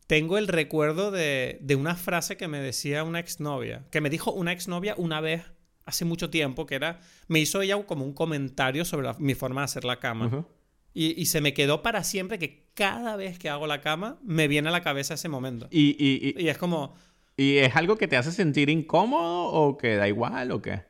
tengo 0.07 0.37
el 0.37 0.47
recuerdo 0.47 1.11
de, 1.11 1.57
de, 1.61 1.75
una 1.75 1.95
frase 1.95 2.37
que 2.37 2.47
me 2.47 2.59
decía 2.59 3.03
una 3.03 3.19
exnovia. 3.19 3.85
Que 3.91 4.01
me 4.01 4.09
dijo 4.09 4.31
una 4.31 4.51
exnovia 4.51 4.93
una 4.97 5.21
vez 5.21 5.43
hace 5.85 6.05
mucho 6.05 6.29
tiempo, 6.29 6.65
que 6.65 6.75
era. 6.75 6.99
Me 7.27 7.39
hizo 7.39 7.61
ella 7.61 7.81
como 7.85 8.05
un 8.05 8.13
comentario 8.13 8.85
sobre 8.85 9.11
mi 9.17 9.33
forma 9.33 9.61
de 9.61 9.65
hacer 9.65 9.83
la 9.85 9.99
cama. 9.99 10.45
y, 10.93 11.19
y, 11.19 11.25
se 11.25 11.41
me 11.41 11.53
quedó 11.53 11.81
para 11.81 12.03
siempre 12.03 12.39
que 12.39 12.69
cada 12.75 13.15
vez 13.15 13.39
que 13.39 13.49
hago 13.49 13.67
la 13.67 13.81
cama, 13.81 14.19
me 14.23 14.47
viene 14.47 14.69
a 14.69 14.71
la 14.71 14.81
cabeza 14.81 15.15
ese 15.15 15.29
momento. 15.29 15.67
Y, 15.71 15.95
y, 15.99 16.41
y 16.41 16.49
es 16.49 16.57
como. 16.57 16.95
¿Y 17.35 17.57
es 17.57 17.75
algo 17.75 17.97
que 17.97 18.07
te 18.07 18.17
hace 18.17 18.31
sentir 18.31 18.69
incómodo 18.69 19.45
o 19.47 19.77
que 19.77 19.95
da 19.95 20.07
igual 20.07 20.51
o 20.51 20.61
qué? 20.61 20.88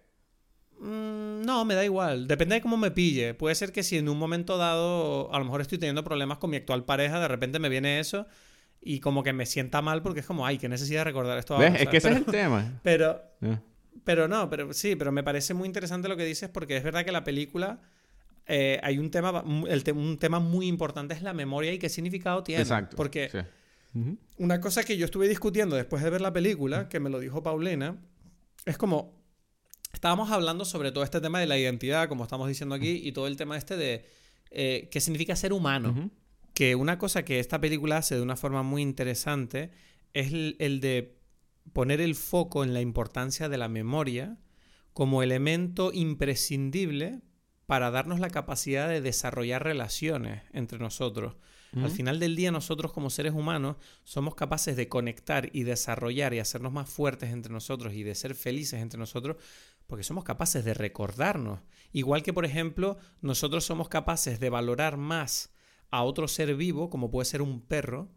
Mm, 0.79 1.43
no, 1.45 1.65
me 1.65 1.75
da 1.75 1.83
igual. 1.83 2.27
Depende 2.27 2.55
de 2.55 2.61
cómo 2.61 2.77
me 2.77 2.91
pille. 2.91 3.33
Puede 3.33 3.55
ser 3.55 3.71
que 3.71 3.83
si 3.83 3.97
en 3.97 4.09
un 4.09 4.17
momento 4.17 4.57
dado, 4.57 5.33
a 5.33 5.39
lo 5.39 5.45
mejor 5.45 5.61
estoy 5.61 5.77
teniendo 5.77 6.03
problemas 6.03 6.37
con 6.37 6.49
mi 6.49 6.57
actual 6.57 6.85
pareja, 6.85 7.19
de 7.19 7.27
repente 7.27 7.59
me 7.59 7.69
viene 7.69 7.99
eso 7.99 8.27
y 8.81 8.99
como 8.99 9.23
que 9.23 9.33
me 9.33 9.45
sienta 9.45 9.81
mal 9.81 10.01
porque 10.01 10.21
es 10.21 10.25
como, 10.25 10.45
ay, 10.45 10.57
qué 10.57 10.69
necesidad 10.69 11.01
de 11.01 11.05
recordar 11.05 11.37
esto 11.37 11.55
ahora. 11.55 11.67
Es 11.75 11.89
que 11.89 11.97
ese 11.97 12.09
es 12.11 12.17
el 12.17 12.25
tema. 12.25 12.79
Pero, 12.83 13.21
pero 14.05 14.27
no, 14.27 14.49
pero 14.49 14.73
sí, 14.73 14.95
pero 14.95 15.11
me 15.11 15.23
parece 15.23 15.53
muy 15.53 15.67
interesante 15.67 16.07
lo 16.07 16.15
que 16.15 16.25
dices 16.25 16.49
porque 16.49 16.77
es 16.77 16.83
verdad 16.83 17.03
que 17.03 17.11
la 17.11 17.23
película 17.23 17.81
eh, 18.47 18.79
hay 18.81 18.97
un 18.97 19.11
tema, 19.11 19.43
el 19.67 19.83
un 19.93 20.17
tema 20.17 20.39
muy 20.39 20.67
importante 20.67 21.13
es 21.13 21.21
la 21.21 21.33
memoria 21.33 21.73
y 21.73 21.77
qué 21.77 21.89
significado 21.89 22.41
tiene. 22.41 22.61
Exacto. 22.61 22.95
Porque 22.95 23.29
una 24.37 24.61
cosa 24.61 24.83
que 24.83 24.97
yo 24.97 25.05
estuve 25.05 25.27
discutiendo 25.27 25.75
después 25.75 26.01
de 26.01 26.09
ver 26.09 26.21
la 26.21 26.33
película, 26.33 26.89
que 26.89 26.99
me 26.99 27.09
lo 27.09 27.19
dijo 27.19 27.43
Paulina, 27.43 27.97
es 28.65 28.77
como 28.77 29.18
estábamos 29.99 30.31
hablando 30.31 30.63
sobre 30.63 30.93
todo 30.93 31.03
este 31.03 31.19
tema 31.19 31.41
de 31.41 31.45
la 31.45 31.57
identidad, 31.57 32.07
como 32.07 32.23
estamos 32.23 32.47
diciendo 32.47 32.73
aquí, 32.73 33.01
y 33.03 33.11
todo 33.11 33.27
el 33.27 33.35
tema 33.35 33.57
este 33.57 33.75
de 33.75 34.05
eh, 34.49 34.87
qué 34.89 35.01
significa 35.01 35.35
ser 35.35 35.51
humano. 35.51 36.09
Que 36.53 36.75
una 36.75 36.97
cosa 36.97 37.25
que 37.25 37.41
esta 37.41 37.59
película 37.59 37.97
hace 37.97 38.15
de 38.15 38.21
una 38.21 38.37
forma 38.37 38.63
muy 38.63 38.81
interesante 38.81 39.71
es 40.13 40.31
el 40.31 40.79
de 40.79 41.19
poner 41.73 41.99
el 41.99 42.15
foco 42.15 42.63
en 42.63 42.73
la 42.73 42.79
importancia 42.79 43.49
de 43.49 43.57
la 43.57 43.67
memoria 43.67 44.37
como 44.93 45.21
elemento 45.21 45.91
imprescindible 45.93 47.19
para 47.65 47.91
darnos 47.91 48.21
la 48.21 48.29
capacidad 48.29 48.87
de 48.87 49.01
desarrollar 49.01 49.65
relaciones 49.65 50.43
entre 50.53 50.79
nosotros. 50.79 51.35
Al 51.75 51.91
final 51.91 52.19
del 52.19 52.35
día 52.35 52.51
nosotros 52.51 52.91
como 52.91 53.11
seres 53.11 53.33
humanos 53.33 53.75
somos 54.03 54.33
capaces 54.33 54.75
de 54.75 54.89
conectar 54.89 55.49
y 55.53 55.63
desarrollar 55.63 56.33
y 56.33 56.39
hacernos 56.39 56.73
más 56.73 56.89
fuertes 56.89 57.31
entre 57.31 57.53
nosotros 57.53 57.93
y 57.93 58.01
de 58.01 58.15
ser 58.15 58.33
felices 58.33 58.81
entre 58.81 58.99
nosotros 58.99 59.37
porque 59.89 60.03
somos 60.03 60.23
capaces 60.23 60.63
de 60.63 60.75
recordarnos. 60.75 61.61
Igual 61.91 62.21
que 62.21 62.31
por 62.31 62.45
ejemplo 62.45 62.97
nosotros 63.21 63.65
somos 63.65 63.89
capaces 63.89 64.39
de 64.39 64.51
valorar 64.51 64.97
más 64.97 65.51
a 65.89 66.03
otro 66.03 66.27
ser 66.27 66.55
vivo 66.55 66.91
como 66.91 67.09
puede 67.09 67.25
ser 67.25 67.41
un 67.41 67.59
perro 67.59 68.11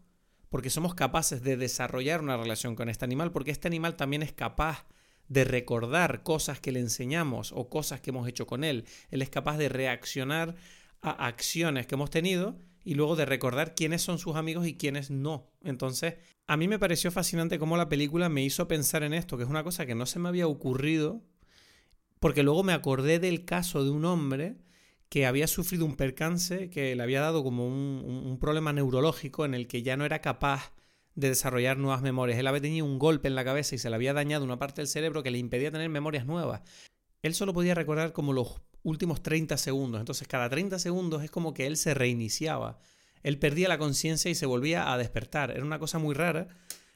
porque 0.49 0.69
somos 0.69 0.93
capaces 0.93 1.41
de 1.41 1.57
desarrollar 1.57 2.21
una 2.21 2.37
relación 2.37 2.75
con 2.75 2.89
este 2.89 3.05
animal 3.05 3.31
porque 3.31 3.49
este 3.49 3.67
animal 3.67 3.95
también 3.95 4.21
es 4.21 4.31
capaz 4.31 4.85
de 5.27 5.45
recordar 5.45 6.21
cosas 6.21 6.59
que 6.59 6.71
le 6.71 6.79
enseñamos 6.79 7.51
o 7.51 7.69
cosas 7.69 8.01
que 8.01 8.11
hemos 8.11 8.27
hecho 8.27 8.45
con 8.45 8.63
él. 8.63 8.85
Él 9.09 9.23
es 9.23 9.31
capaz 9.31 9.57
de 9.57 9.67
reaccionar 9.67 10.55
a 11.01 11.25
acciones 11.25 11.87
que 11.87 11.95
hemos 11.95 12.11
tenido 12.11 12.55
y 12.83 12.93
luego 12.93 13.15
de 13.15 13.25
recordar 13.25 13.73
quiénes 13.73 14.03
son 14.03 14.19
sus 14.19 14.35
amigos 14.35 14.67
y 14.67 14.77
quiénes 14.77 15.09
no. 15.09 15.49
Entonces, 15.63 16.15
a 16.45 16.55
mí 16.55 16.67
me 16.67 16.77
pareció 16.77 17.09
fascinante 17.09 17.57
cómo 17.57 17.77
la 17.77 17.89
película 17.89 18.29
me 18.29 18.43
hizo 18.43 18.67
pensar 18.67 19.01
en 19.01 19.15
esto, 19.15 19.37
que 19.37 19.43
es 19.43 19.49
una 19.49 19.63
cosa 19.63 19.87
que 19.87 19.95
no 19.95 20.05
se 20.05 20.19
me 20.19 20.29
había 20.29 20.45
ocurrido, 20.45 21.23
porque 22.23 22.41
luego 22.41 22.63
me 22.63 22.71
acordé 22.71 23.19
del 23.19 23.43
caso 23.43 23.83
de 23.83 23.89
un 23.89 24.05
hombre 24.05 24.55
que 25.09 25.25
había 25.25 25.45
sufrido 25.45 25.83
un 25.83 25.97
percance, 25.97 26.69
que 26.69 26.95
le 26.95 27.03
había 27.03 27.19
dado 27.19 27.43
como 27.43 27.67
un, 27.67 28.37
problema 28.39 28.71
neurológico 28.71 29.43
en 29.43 29.53
el 29.53 29.67
que 29.67 29.83
ya 29.83 29.97
no 29.97 30.05
era 30.05 30.21
capaz 30.21 30.71
de 31.15 31.27
desarrollar 31.27 31.77
nuevas 31.77 32.01
memorias. 32.01 32.39
Él 32.39 32.47
había 32.47 32.61
tenido 32.61 32.85
un 32.85 32.97
golpe 32.97 33.27
en 33.27 33.35
la 33.35 33.43
cabeza 33.43 33.75
y 33.75 33.77
se 33.77 33.89
le 33.89 33.97
había 33.97 34.13
dañado 34.13 34.45
una 34.45 34.57
parte 34.57 34.79
del 34.79 34.87
cerebro 34.87 35.21
que 35.21 35.31
le 35.31 35.37
impedía 35.37 35.69
tener 35.69 35.89
memorias 35.89 36.25
nuevas. 36.25 36.61
Él 37.21 37.35
solo 37.35 37.53
podía 37.53 37.75
recordar 37.75 38.13
como 38.13 38.31
los 38.31 38.61
últimos 38.83 39.21
30 39.21 39.57
segundos. 39.57 39.99
Entonces 39.99 40.25
cada 40.25 40.47
30 40.47 40.79
segundos 40.79 41.23
es 41.25 41.29
como 41.29 41.53
que 41.53 41.67
él 41.67 41.75
se 41.75 41.93
reiniciaba. 41.93 42.79
Él 43.21 43.37
perdía 43.37 43.67
la 43.67 43.77
conciencia 43.77 44.31
y 44.31 44.35
se 44.35 44.45
volvía 44.45 44.93
a 44.93 44.97
despertar. 44.97 45.51
Era 45.51 45.65
una 45.65 45.77
cosa 45.77 45.99
muy 45.99 46.15
rara. 46.15 46.47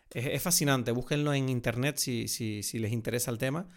Es, 0.09 0.41
fascinante. 0.41 0.93
Búsquenlo 0.93 1.33
en 1.33 1.49
internet 1.49 1.97
si 1.97 2.61
les 2.79 2.93
interesa 2.93 3.29
el 3.29 3.37
tema. 3.37 3.67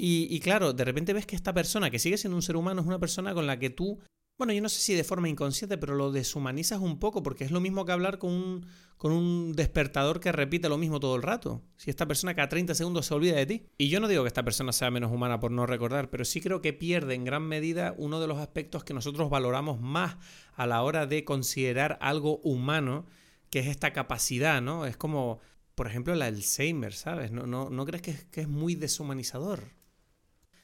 Y, 0.00 0.38
claro, 0.40 0.72
de 0.72 0.84
repente 0.84 1.12
ves 1.12 1.26
que 1.26 1.34
esta 1.34 1.52
persona, 1.52 1.90
que 1.90 1.98
sigue 1.98 2.16
siendo 2.16 2.36
un 2.36 2.42
ser 2.42 2.56
humano, 2.56 2.80
es 2.80 2.86
una 2.86 3.00
persona 3.00 3.34
con 3.34 3.48
la 3.48 3.58
que 3.58 3.70
tú 3.70 3.98
bueno, 4.38 4.52
yo 4.52 4.62
no 4.62 4.68
sé 4.68 4.80
si 4.80 4.94
de 4.94 5.02
forma 5.02 5.28
inconsciente, 5.28 5.78
pero 5.78 5.96
lo 5.96 6.12
deshumanizas 6.12 6.78
un 6.78 7.00
poco, 7.00 7.24
porque 7.24 7.42
es 7.42 7.50
lo 7.50 7.58
mismo 7.58 7.84
que 7.84 7.90
hablar 7.90 8.20
con 8.20 8.30
un, 8.30 8.66
con 8.96 9.10
un 9.10 9.52
despertador 9.52 10.20
que 10.20 10.30
repite 10.30 10.68
lo 10.68 10.78
mismo 10.78 11.00
todo 11.00 11.16
el 11.16 11.22
rato. 11.22 11.60
Si 11.76 11.90
esta 11.90 12.06
persona 12.06 12.36
cada 12.36 12.48
30 12.48 12.76
segundos 12.76 13.06
se 13.06 13.14
olvida 13.14 13.34
de 13.34 13.46
ti. 13.46 13.66
Y 13.78 13.88
yo 13.88 13.98
no 13.98 14.06
digo 14.06 14.22
que 14.22 14.28
esta 14.28 14.44
persona 14.44 14.70
sea 14.70 14.92
menos 14.92 15.10
humana 15.10 15.40
por 15.40 15.50
no 15.50 15.66
recordar, 15.66 16.08
pero 16.08 16.24
sí 16.24 16.40
creo 16.40 16.62
que 16.62 16.72
pierde 16.72 17.14
en 17.14 17.24
gran 17.24 17.42
medida 17.42 17.96
uno 17.98 18.20
de 18.20 18.28
los 18.28 18.38
aspectos 18.38 18.84
que 18.84 18.94
nosotros 18.94 19.28
valoramos 19.28 19.80
más 19.80 20.18
a 20.54 20.68
la 20.68 20.84
hora 20.84 21.06
de 21.08 21.24
considerar 21.24 21.98
algo 22.00 22.38
humano, 22.44 23.06
que 23.50 23.58
es 23.58 23.66
esta 23.66 23.92
capacidad, 23.92 24.62
¿no? 24.62 24.86
Es 24.86 24.96
como, 24.96 25.40
por 25.74 25.88
ejemplo, 25.88 26.12
el 26.12 26.22
Alzheimer, 26.22 26.92
¿sabes? 26.92 27.32
¿No, 27.32 27.48
no, 27.48 27.70
no 27.70 27.84
crees 27.84 28.02
que 28.02 28.14
que 28.30 28.42
es 28.42 28.48
muy 28.48 28.76
deshumanizador? 28.76 29.77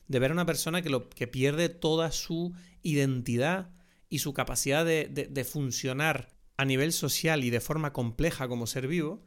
De 0.09 0.19
ver 0.19 0.31
a 0.31 0.35
una 0.35 0.47
persona 0.47 0.83
que, 0.83 0.91
lo, 0.91 1.09
que 1.09 1.27
pierde 1.27 1.69
toda 1.69 2.13
su 2.13 2.53
identidad 2.83 3.71
y 4.09 4.21
su 4.21 4.33
capacidad 4.33 4.85
de, 4.85 5.45
funcionar 5.45 6.31
a 6.57 6.65
nivel 6.65 6.93
social 6.93 7.43
y 7.43 7.51
de 7.51 7.61
forma 7.61 7.93
compleja 7.93 8.47
como 8.49 8.67
ser 8.67 8.87
vivo. 8.87 9.27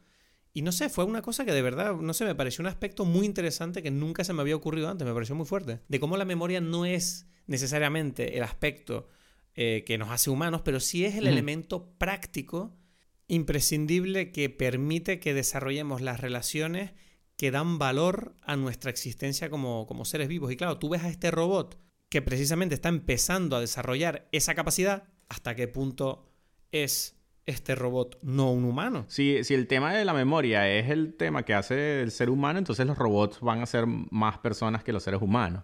Y 0.53 0.61
no 0.61 0.71
sé, 0.71 0.89
fue 0.89 1.03
una 1.03 1.21
cosa 1.21 1.45
que 1.45 1.51
de 1.51 1.61
verdad, 1.61 1.95
no 1.95 2.13
sé, 2.13 2.25
me 2.25 2.36
pareció 2.36 2.61
un 2.61 2.67
aspecto 2.67 3.05
muy 3.05 3.25
interesante 3.25 3.84
que 3.84 3.91
nunca 3.91 4.23
se 4.23 4.34
me 4.34 4.41
había 4.41 4.55
ocurrido 4.55 4.89
antes, 4.89 5.05
me 5.05 5.13
pareció 5.13 5.36
muy 5.36 5.45
fuerte. 5.45 5.82
De 5.88 5.99
cómo 5.99 6.17
la 6.17 6.25
memoria 6.25 6.61
no 6.61 6.86
es 6.86 7.28
necesariamente 7.47 8.38
el 8.38 8.43
aspecto 8.43 9.07
eh, 9.55 9.84
que 9.86 9.97
nos 9.97 10.09
hace 10.09 10.30
humanos, 10.30 10.61
pero 10.63 10.80
sí 10.80 11.05
es 11.05 11.15
el 11.15 11.28
elemento 11.28 11.91
práctico 11.97 12.78
imprescindible 13.28 14.32
que 14.32 14.49
permite 14.49 15.19
que 15.19 15.34
desarrollemos 15.34 16.01
las 16.01 16.21
relaciones 16.21 16.91
que 17.38 17.52
dan 17.52 17.78
valor 17.78 18.36
a 18.42 18.56
nuestra 18.56 18.90
existencia 18.90 19.50
como, 19.50 19.86
como 19.88 20.06
seres 20.06 20.28
vivos. 20.28 20.52
Y 20.52 20.58
claro, 20.58 20.78
tú 20.80 20.90
ves 20.90 21.04
a 21.04 21.10
este 21.10 21.32
robot 21.32 21.80
que 22.10 22.22
precisamente 22.22 22.76
está 22.76 22.90
empezando 22.90 23.56
a 23.56 23.62
desarrollar 23.62 24.28
esa 24.32 24.56
capacidad, 24.56 25.04
¿hasta 25.30 25.56
qué 25.56 25.68
punto 25.68 26.28
es 26.72 27.16
este 27.46 27.76
robot 27.76 28.18
no 28.24 28.52
un 28.52 28.66
humano? 28.66 29.06
Si, 29.08 29.44
si 29.44 29.54
el 29.54 29.68
tema 29.68 29.94
de 29.94 30.04
la 30.04 30.14
memoria 30.14 30.68
es 30.70 30.90
el 30.90 31.16
tema 31.16 31.44
que 31.44 31.54
hace 31.54 32.02
el 32.02 32.12
ser 32.12 32.30
humano, 32.30 32.60
entonces 32.60 32.86
los 32.88 32.98
robots 32.98 33.40
van 33.42 33.62
a 33.62 33.66
ser 33.66 33.86
más 33.86 34.40
personas 34.40 34.84
que 34.84 34.92
los 34.92 35.04
seres 35.04 35.22
humanos. 35.22 35.64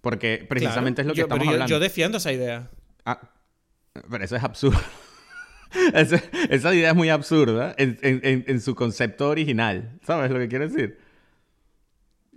Porque 0.00 0.44
precisamente 0.48 1.02
es 1.02 1.08
lo 1.08 1.14
que 1.14 1.22
estamos 1.22 1.46
hablando. 1.46 1.66
Yo 1.66 1.80
defiendo 1.80 2.18
esa 2.18 2.32
idea. 2.32 2.70
Ah, 3.04 3.20
pero 4.10 4.24
eso 4.24 4.36
es 4.36 4.42
absurdo. 4.42 4.80
esa, 5.94 6.74
idea 6.74 6.90
es 6.90 6.96
muy 6.96 7.08
absurda 7.10 7.74
en, 7.78 8.60
su 8.60 8.74
concepto 8.74 9.28
original. 9.28 9.98
¿Sabes 10.06 10.30
lo 10.30 10.38
que 10.38 10.48
quiero 10.48 10.68
decir? 10.68 10.98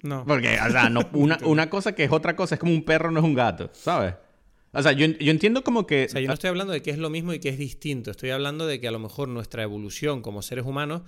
No. 0.03 0.25
Porque, 0.25 0.57
o 0.59 0.71
sea, 0.71 0.89
no, 0.89 1.09
una, 1.13 1.69
cosa 1.69 1.93
que 1.93 2.03
es 2.03 2.11
otra 2.11 2.36
cosa 2.36 2.55
es 2.55 2.59
como 2.59 2.71
un 2.71 2.84
perro 2.84 3.11
no 3.11 3.19
es 3.19 3.25
un 3.25 3.34
gato, 3.34 3.69
¿sabes? 3.73 4.15
O 4.73 4.82
sea, 4.82 4.93
yo, 4.93 5.05
entiendo 5.05 5.63
como 5.63 5.86
que... 5.86 6.05
O 6.05 6.09
sea, 6.09 6.21
yo 6.21 6.27
no 6.27 6.34
estoy 6.34 6.49
hablando 6.49 6.71
de 6.73 6.82
que 6.82 6.91
es 6.91 6.97
lo 6.97 7.09
mismo 7.09 7.34
y 7.34 7.39
que 7.39 7.49
es 7.49 7.57
distinto. 7.57 8.09
Estoy 8.09 8.29
hablando 8.29 8.65
de 8.65 8.79
que 8.79 8.88
a 8.88 8.91
lo 8.91 8.99
mejor 8.99 9.27
nuestra 9.27 9.63
evolución 9.63 10.21
como 10.21 10.41
seres 10.41 10.65
humanos 10.65 11.01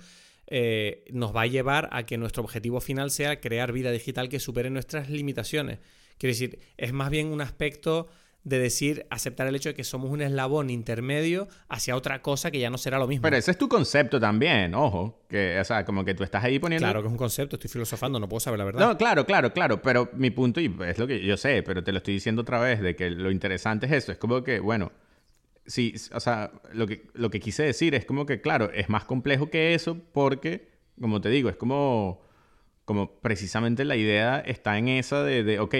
eh, 0.46 1.04
nos 1.10 1.34
va 1.34 1.42
a 1.42 1.46
llevar 1.46 1.88
a 1.92 2.04
que 2.04 2.18
nuestro 2.18 2.42
objetivo 2.42 2.80
final 2.80 3.10
sea 3.10 3.40
crear 3.40 3.72
vida 3.72 3.90
digital 3.90 4.28
que 4.28 4.38
supere 4.38 4.68
nuestras 4.68 5.08
limitaciones. 5.08 5.78
Quiero 6.18 6.32
decir, 6.32 6.58
es 6.76 6.92
más 6.92 7.10
bien 7.10 7.28
un 7.28 7.40
aspecto 7.40 8.08
de 8.44 8.58
decir, 8.58 9.06
aceptar 9.08 9.46
el 9.46 9.56
hecho 9.56 9.70
de 9.70 9.74
que 9.74 9.84
somos 9.84 10.10
un 10.10 10.20
eslabón 10.20 10.68
intermedio 10.68 11.48
hacia 11.68 11.96
otra 11.96 12.20
cosa 12.20 12.50
que 12.50 12.60
ya 12.60 12.68
no 12.68 12.76
será 12.76 12.98
lo 12.98 13.06
mismo. 13.06 13.22
Pero 13.22 13.36
ese 13.36 13.50
es 13.50 13.58
tu 13.58 13.68
concepto 13.68 14.20
también, 14.20 14.74
ojo. 14.74 15.24
Que, 15.28 15.58
o 15.58 15.64
sea, 15.64 15.86
como 15.86 16.04
que 16.04 16.14
tú 16.14 16.22
estás 16.22 16.44
ahí 16.44 16.58
poniendo... 16.58 16.84
Claro 16.84 17.00
que 17.00 17.08
es 17.08 17.12
un 17.12 17.18
concepto, 17.18 17.56
estoy 17.56 17.70
filosofando, 17.70 18.20
no 18.20 18.28
puedo 18.28 18.40
saber 18.40 18.58
la 18.58 18.66
verdad. 18.66 18.86
No, 18.86 18.98
claro, 18.98 19.24
claro, 19.24 19.52
claro. 19.54 19.80
Pero 19.80 20.10
mi 20.12 20.30
punto, 20.30 20.60
y 20.60 20.74
es 20.86 20.98
lo 20.98 21.06
que 21.06 21.24
yo 21.24 21.38
sé, 21.38 21.62
pero 21.62 21.82
te 21.82 21.90
lo 21.90 21.98
estoy 21.98 22.14
diciendo 22.14 22.42
otra 22.42 22.60
vez, 22.60 22.82
de 22.82 22.94
que 22.94 23.10
lo 23.10 23.30
interesante 23.30 23.86
es 23.86 23.92
eso. 23.92 24.12
Es 24.12 24.18
como 24.18 24.44
que, 24.44 24.60
bueno, 24.60 24.92
sí, 25.64 25.94
o 26.12 26.20
sea, 26.20 26.52
lo 26.72 26.86
que, 26.86 27.06
lo 27.14 27.30
que 27.30 27.40
quise 27.40 27.62
decir 27.62 27.94
es 27.94 28.04
como 28.04 28.26
que, 28.26 28.42
claro, 28.42 28.70
es 28.74 28.90
más 28.90 29.06
complejo 29.06 29.48
que 29.48 29.72
eso 29.72 29.98
porque, 30.12 30.68
como 31.00 31.20
te 31.20 31.30
digo, 31.30 31.48
es 31.48 31.56
como... 31.56 32.22
Como 32.84 33.18
precisamente 33.20 33.86
la 33.86 33.96
idea 33.96 34.40
está 34.40 34.76
en 34.76 34.88
esa 34.88 35.24
de, 35.24 35.42
de 35.42 35.58
ok, 35.58 35.74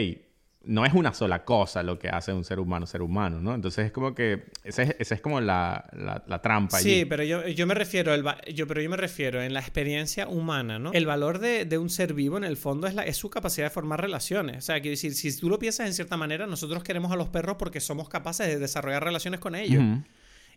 no 0.67 0.85
es 0.85 0.95
una 0.95 1.13
sola 1.13 1.45
cosa 1.45 1.83
lo 1.83 1.99
que 1.99 2.09
hace 2.09 2.33
un 2.33 2.45
ser 2.45 2.59
humano 2.59 2.87
ser 2.87 3.03
humano, 3.03 3.41
¿no? 3.41 3.55
Entonces 3.55 3.87
es 3.87 3.93
como 3.93 4.15
que 4.15 4.45
esa 4.63 4.83
es, 4.83 5.11
es 5.13 5.21
como 5.21 5.41
la, 5.41 5.85
la, 6.27 6.43
trampa. 6.43 6.79
Sí, 6.79 7.05
pero 7.05 7.23
yo, 7.23 7.47
yo, 7.49 7.67
me 7.67 7.75
refiero 7.75 8.15
el, 8.15 8.25
yo, 8.55 8.67
pero 8.67 8.81
yo 8.81 8.91
me 8.91 8.97
refiero 8.97 9.43
en 9.43 9.53
la 9.53 9.61
experiencia 9.61 10.29
humana, 10.29 10.79
¿no? 10.79 10.93
El 10.93 11.07
valor 11.07 11.39
de, 11.39 11.65
de 11.65 11.79
un 11.79 11.91
ser 11.91 12.15
vivo 12.15 12.37
en 12.37 12.45
el 12.45 12.57
fondo 12.57 12.87
es, 12.87 12.95
la, 12.95 13.03
es 13.03 13.17
su 13.17 13.31
capacidad 13.31 13.67
de 13.67 13.71
formar 13.71 14.01
relaciones. 14.01 14.59
O 14.59 14.61
sea, 14.63 14.77
quiero 14.81 14.91
decir, 14.91 15.15
si 15.15 15.37
tú 15.39 15.49
lo 15.49 15.59
piensas 15.59 15.87
en 15.87 15.95
cierta 15.95 16.17
manera, 16.17 16.47
nosotros 16.47 16.83
queremos 16.83 17.13
a 17.13 17.17
los 17.17 17.29
perros 17.29 17.57
porque 17.59 17.81
somos 17.81 18.09
capaces 18.09 18.47
de 18.47 18.59
desarrollar 18.59 19.05
relaciones 19.05 19.41
con 19.41 19.55
ellos. 19.55 19.83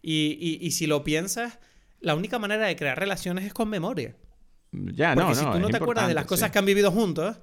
y, 0.01 0.37
y, 0.39 0.65
y, 0.65 0.71
si 0.71 0.87
lo 0.87 1.03
piensas, 1.03 1.59
la 1.99 2.15
única 2.15 2.39
manera 2.39 2.67
de 2.67 2.75
crear 2.75 2.97
relaciones 2.97 3.45
es 3.45 3.53
con 3.53 3.69
memoria. 3.69 4.15
Ya, 4.71 5.13
porque 5.13 5.29
no, 5.29 5.35
si 5.35 5.45
tú 5.45 5.59
no 5.59 5.69
te 5.69 5.77
acuerdas 5.77 6.07
de 6.07 6.13
las 6.13 6.25
cosas 6.25 6.51
que 6.51 6.59
han 6.59 6.65
vivido 6.65 6.91
juntos 6.91 7.37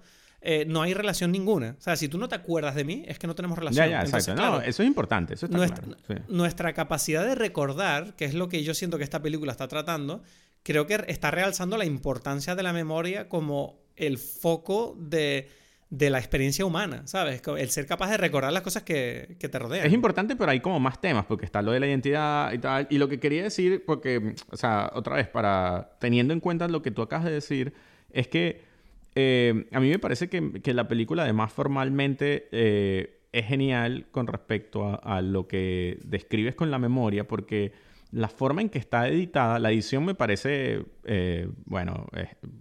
eh, 0.47 0.67
no 0.69 0.83
hay 0.83 0.93
relación 0.93 1.33
ninguna. 1.33 1.75
O 1.79 1.81
sea, 1.81 1.97
si 1.97 2.07
tú 2.07 2.19
no 2.19 2.29
te 2.29 2.35
acuerdas 2.35 2.75
de 2.75 2.85
mí, 2.85 3.03
es 3.07 3.19
que 3.19 3.27
no 3.27 3.35
tenemos 3.35 3.59
relación. 3.59 3.89
Ya, 3.89 4.05
ya, 4.05 4.19
exacto. 4.19 4.35
no, 4.35 4.61
eso 4.61 4.83
es 4.83 4.87
importante. 4.87 5.33
Eso 5.33 5.47
está 5.47 5.57
nuestra, 5.57 5.83
claro. 5.83 6.23
nuestra 6.29 6.75
capacidad 6.75 7.25
de 7.25 7.35
recordar, 7.35 8.15
que 8.15 8.27
es 8.27 8.35
lo 8.35 8.51
que 8.51 8.63
yo 8.63 8.75
siento 8.75 8.99
que 8.99 9.05
esta 9.05 9.23
película 9.23 9.53
está 9.53 9.69
tratando, 9.69 10.23
creo 10.63 10.87
que 10.87 11.03
está 11.09 11.31
realzando 11.31 11.79
la 11.79 11.87
importancia 11.87 12.55
de 12.55 12.63
la 12.63 12.75
memoria 12.75 13.27
como 13.27 13.81
el 13.97 14.19
foco 14.19 14.95
de, 15.01 15.49
de 15.89 16.11
la 16.11 16.19
experiencia 16.19 16.67
humana, 16.67 17.07
¿sabes? 17.07 17.41
El 17.57 17.71
ser 17.71 17.87
capaz 17.87 18.11
de 18.11 18.19
recordar 18.19 18.53
las 18.53 18.63
cosas 18.63 18.83
que, 18.83 19.37
que, 19.41 19.49
te 19.49 19.59
rodean. 19.59 19.87
Es 19.87 19.95
importante, 19.95 20.37
pero 20.37 20.51
hay 20.51 20.61
como 20.61 20.79
más 20.79 21.01
temas, 21.01 21.25
porque 21.25 21.47
está 21.47 21.63
lo 21.63 21.73
de 21.73 21.81
la 21.81 21.87
identidad 21.87 22.53
y 22.53 22.59
tal. 22.59 22.87
Y 22.91 22.99
lo 22.99 23.09
que 23.09 23.19
quería 23.19 23.45
decir, 23.45 23.83
porque, 23.87 24.35
o 24.51 24.59
sea, 24.59 24.91
otra 24.93 25.17
vez, 25.17 25.27
para 25.27 25.97
teniendo 26.01 26.35
en 26.35 26.41
cuenta 26.41 26.69
lo 26.69 26.83
que 26.83 26.91
tú 26.91 27.01
acabas 27.01 27.25
de 27.25 27.33
decir, 27.33 27.73
es 28.11 28.29
que 28.29 28.74
eh, 29.15 29.67
a 29.73 29.81
mí 29.81 29.91
me 29.91 29.99
parece 29.99 30.29
que, 30.29 30.75
la 30.75 30.89
película, 30.89 31.23
además, 31.23 31.53
formalmente 31.53 32.49
eh, 32.51 33.21
es 33.33 33.47
genial 33.47 34.07
con 34.11 34.27
respecto 34.27 35.01
a, 35.03 35.23
lo 35.23 35.47
que 35.47 35.99
describes 36.05 36.55
con 36.55 36.71
la 36.71 36.79
memoria, 36.79 37.29
porque 37.29 37.73
la 38.11 38.29
forma 38.29 38.61
en 38.61 38.71
que 38.71 38.79
está 38.79 39.09
editada, 39.09 39.59
la 39.59 39.71
edición 39.71 40.05
me 40.05 40.15
parece, 40.15 40.85
eh, 41.05 41.49
bueno, 41.65 42.07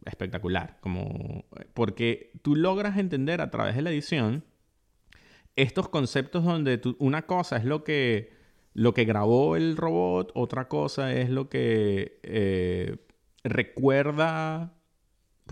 espectacular, 0.06 0.78
como, 0.80 1.46
porque 1.74 2.32
tú 2.42 2.56
logras 2.56 2.98
entender 2.98 3.42
a 3.42 3.52
través 3.52 3.76
de 3.76 3.82
la 3.82 3.92
edición 3.92 4.44
estos 5.56 5.90
conceptos 5.90 6.44
donde 6.44 6.82
una 6.98 7.24
cosa 7.28 7.58
es 7.58 7.66
lo 7.66 7.84
que, 7.84 8.32
lo 8.74 8.96
que 8.96 9.06
grabó 9.06 9.56
el 9.56 9.78
robot, 9.78 10.32
otra 10.34 10.68
cosa 10.68 11.14
es 11.14 11.30
lo 11.30 11.50
que 11.50 13.00
recuerda, 13.44 14.74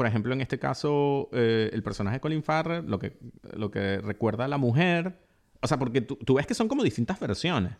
por 0.02 0.08
ejemplo, 0.08 0.34
en 0.34 0.42
este 0.42 0.58
caso, 0.58 1.30
eh, 1.32 1.70
el 1.72 1.84
personaje 1.84 2.16
de 2.16 2.22
Colin 2.22 2.42
Farrell, 2.42 2.88
lo 2.88 2.98
que, 2.98 3.20
lo 3.54 3.70
que 3.70 4.00
recuerda 4.00 4.46
a 4.46 4.48
la 4.48 4.58
mujer. 4.58 5.20
O 5.62 5.68
sea, 5.68 5.78
porque 5.78 6.02
tú, 6.02 6.34
ves 6.34 6.48
que 6.48 6.56
son 6.56 6.68
como 6.68 6.84
distintas 6.84 7.20
versiones. 7.20 7.74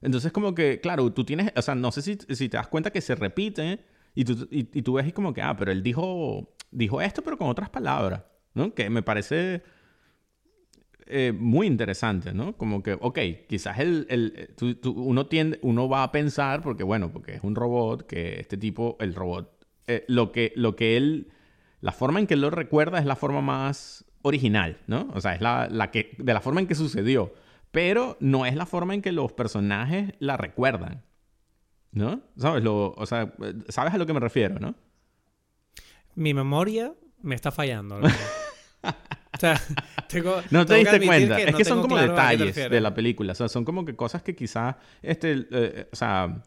Entonces, 0.00 0.32
como 0.32 0.56
que, 0.56 0.80
claro, 0.80 1.12
tú 1.12 1.24
tienes, 1.24 1.52
o 1.54 1.62
sea, 1.62 1.76
no 1.76 1.92
sé 1.92 2.02
si, 2.02 2.18
si 2.34 2.48
te 2.48 2.56
das 2.56 2.66
cuenta 2.66 2.90
que 2.90 3.00
se 3.00 3.14
repite 3.14 3.78
y 4.16 4.24
tú, 4.24 4.48
y, 4.50 4.64
tú 4.82 4.94
ves 4.94 5.12
como 5.12 5.32
que, 5.32 5.40
ah, 5.40 5.56
pero 5.56 5.70
él 5.70 5.84
dijo, 5.84 6.52
dijo 6.72 7.00
esto, 7.00 7.22
pero 7.22 7.38
con 7.38 7.48
otras 7.48 7.70
palabras, 7.70 8.24
¿no? 8.54 8.74
Que 8.74 8.90
me 8.90 9.04
parece 9.04 9.62
eh, 11.06 11.32
muy 11.32 11.68
interesante, 11.68 12.34
¿no? 12.34 12.56
Como 12.56 12.82
que, 12.82 12.98
ok, 13.00 13.20
quizás 13.48 13.78
el, 13.78 14.08
el 14.10 14.50
uno, 14.96 15.28
tiende, 15.28 15.60
uno 15.62 15.88
va 15.88 16.02
a 16.02 16.10
pensar, 16.10 16.60
porque 16.64 16.82
bueno, 16.82 17.12
porque 17.12 17.34
es 17.36 17.44
un 17.44 17.54
robot, 17.54 18.04
que 18.04 18.40
este 18.40 18.56
tipo, 18.56 18.96
el 18.98 19.14
robot, 19.14 19.56
eh, 19.86 20.04
lo, 20.08 20.32
que, 20.32 20.52
lo 20.56 20.74
que 20.74 20.96
él, 20.96 21.28
la 21.86 21.92
forma 21.92 22.18
en 22.18 22.26
que 22.26 22.34
lo 22.34 22.50
recuerda 22.50 22.98
es 22.98 23.06
la 23.06 23.14
forma 23.14 23.40
más 23.42 24.04
original, 24.22 24.76
¿no? 24.88 25.08
O 25.14 25.20
sea, 25.20 25.36
es 25.36 25.40
la, 25.40 25.68
la 25.70 25.92
que, 25.92 26.16
de 26.18 26.34
la 26.34 26.40
forma 26.40 26.60
en 26.60 26.66
que 26.66 26.74
sucedió, 26.74 27.32
pero 27.70 28.16
no 28.18 28.44
es 28.44 28.56
la 28.56 28.66
forma 28.66 28.92
en 28.92 29.02
que 29.02 29.12
los 29.12 29.32
personajes 29.32 30.12
la 30.18 30.36
recuerdan, 30.36 31.04
¿no? 31.92 32.22
¿Sabes? 32.36 32.64
Lo, 32.64 32.90
o 32.90 33.06
sea, 33.06 33.32
¿sabes 33.68 33.94
a 33.94 33.98
lo 33.98 34.06
que 34.06 34.12
me 34.12 34.18
refiero, 34.18 34.58
no? 34.58 34.74
Mi 36.16 36.34
memoria 36.34 36.92
me 37.22 37.36
está 37.36 37.52
fallando. 37.52 38.00
O 38.82 39.38
sea, 39.38 39.60
tengo, 40.08 40.40
no 40.50 40.64
te 40.64 40.76
diste 40.76 41.04
cuenta. 41.04 41.38
es 41.38 41.54
que 41.54 41.64
son 41.66 41.82
como 41.82 41.98
detalles 41.98 42.54
de 42.54 42.80
la 42.80 42.94
película. 42.94 43.32
O 43.32 43.34
sea, 43.34 43.48
son 43.48 43.66
como 43.66 43.84
que 43.84 43.94
cosas 43.94 44.22
que 44.22 44.34
quizás, 44.34 44.76
este, 45.02 45.46
eh, 45.50 45.88
o 45.92 45.96
sea, 45.96 46.42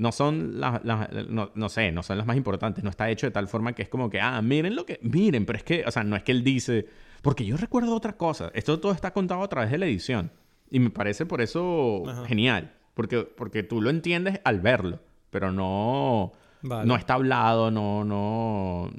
no 0.00 0.12
son 0.12 0.58
las, 0.58 0.82
no, 0.82 1.68
sé, 1.68 1.92
no 1.92 2.02
son 2.02 2.16
las 2.16 2.26
más 2.26 2.38
importantes. 2.38 2.82
No 2.82 2.88
está 2.88 3.10
hecho 3.10 3.26
de 3.26 3.32
tal 3.32 3.48
forma 3.48 3.74
que 3.74 3.82
es 3.82 3.90
como 3.90 4.08
que, 4.08 4.18
ah, 4.18 4.40
miren 4.40 4.74
lo 4.74 4.86
que, 4.86 4.98
miren, 5.02 5.44
pero 5.44 5.58
es 5.58 5.62
que, 5.62 5.84
o 5.86 5.90
sea, 5.90 6.04
no 6.04 6.16
es 6.16 6.22
que 6.22 6.32
él 6.32 6.42
dice, 6.42 6.86
porque 7.20 7.44
yo 7.44 7.58
recuerdo 7.58 7.94
otra 7.94 8.14
cosa. 8.14 8.50
Esto 8.54 8.80
todo 8.80 8.92
está 8.92 9.12
contado 9.12 9.42
a 9.42 9.48
través 9.48 9.70
de 9.70 9.76
la 9.76 9.84
edición. 9.84 10.32
Y 10.70 10.80
me 10.80 10.88
parece 10.88 11.26
por 11.26 11.42
eso 11.42 12.04
genial. 12.26 12.72
Porque, 12.94 13.24
porque 13.24 13.62
tú 13.62 13.82
lo 13.82 13.90
entiendes 13.90 14.40
al 14.42 14.60
verlo, 14.60 15.00
pero 15.28 15.52
no 15.52 16.32
no 16.62 16.96
está 16.96 17.14
hablado, 17.14 17.70
no, 17.70 18.04
no... 18.04 18.90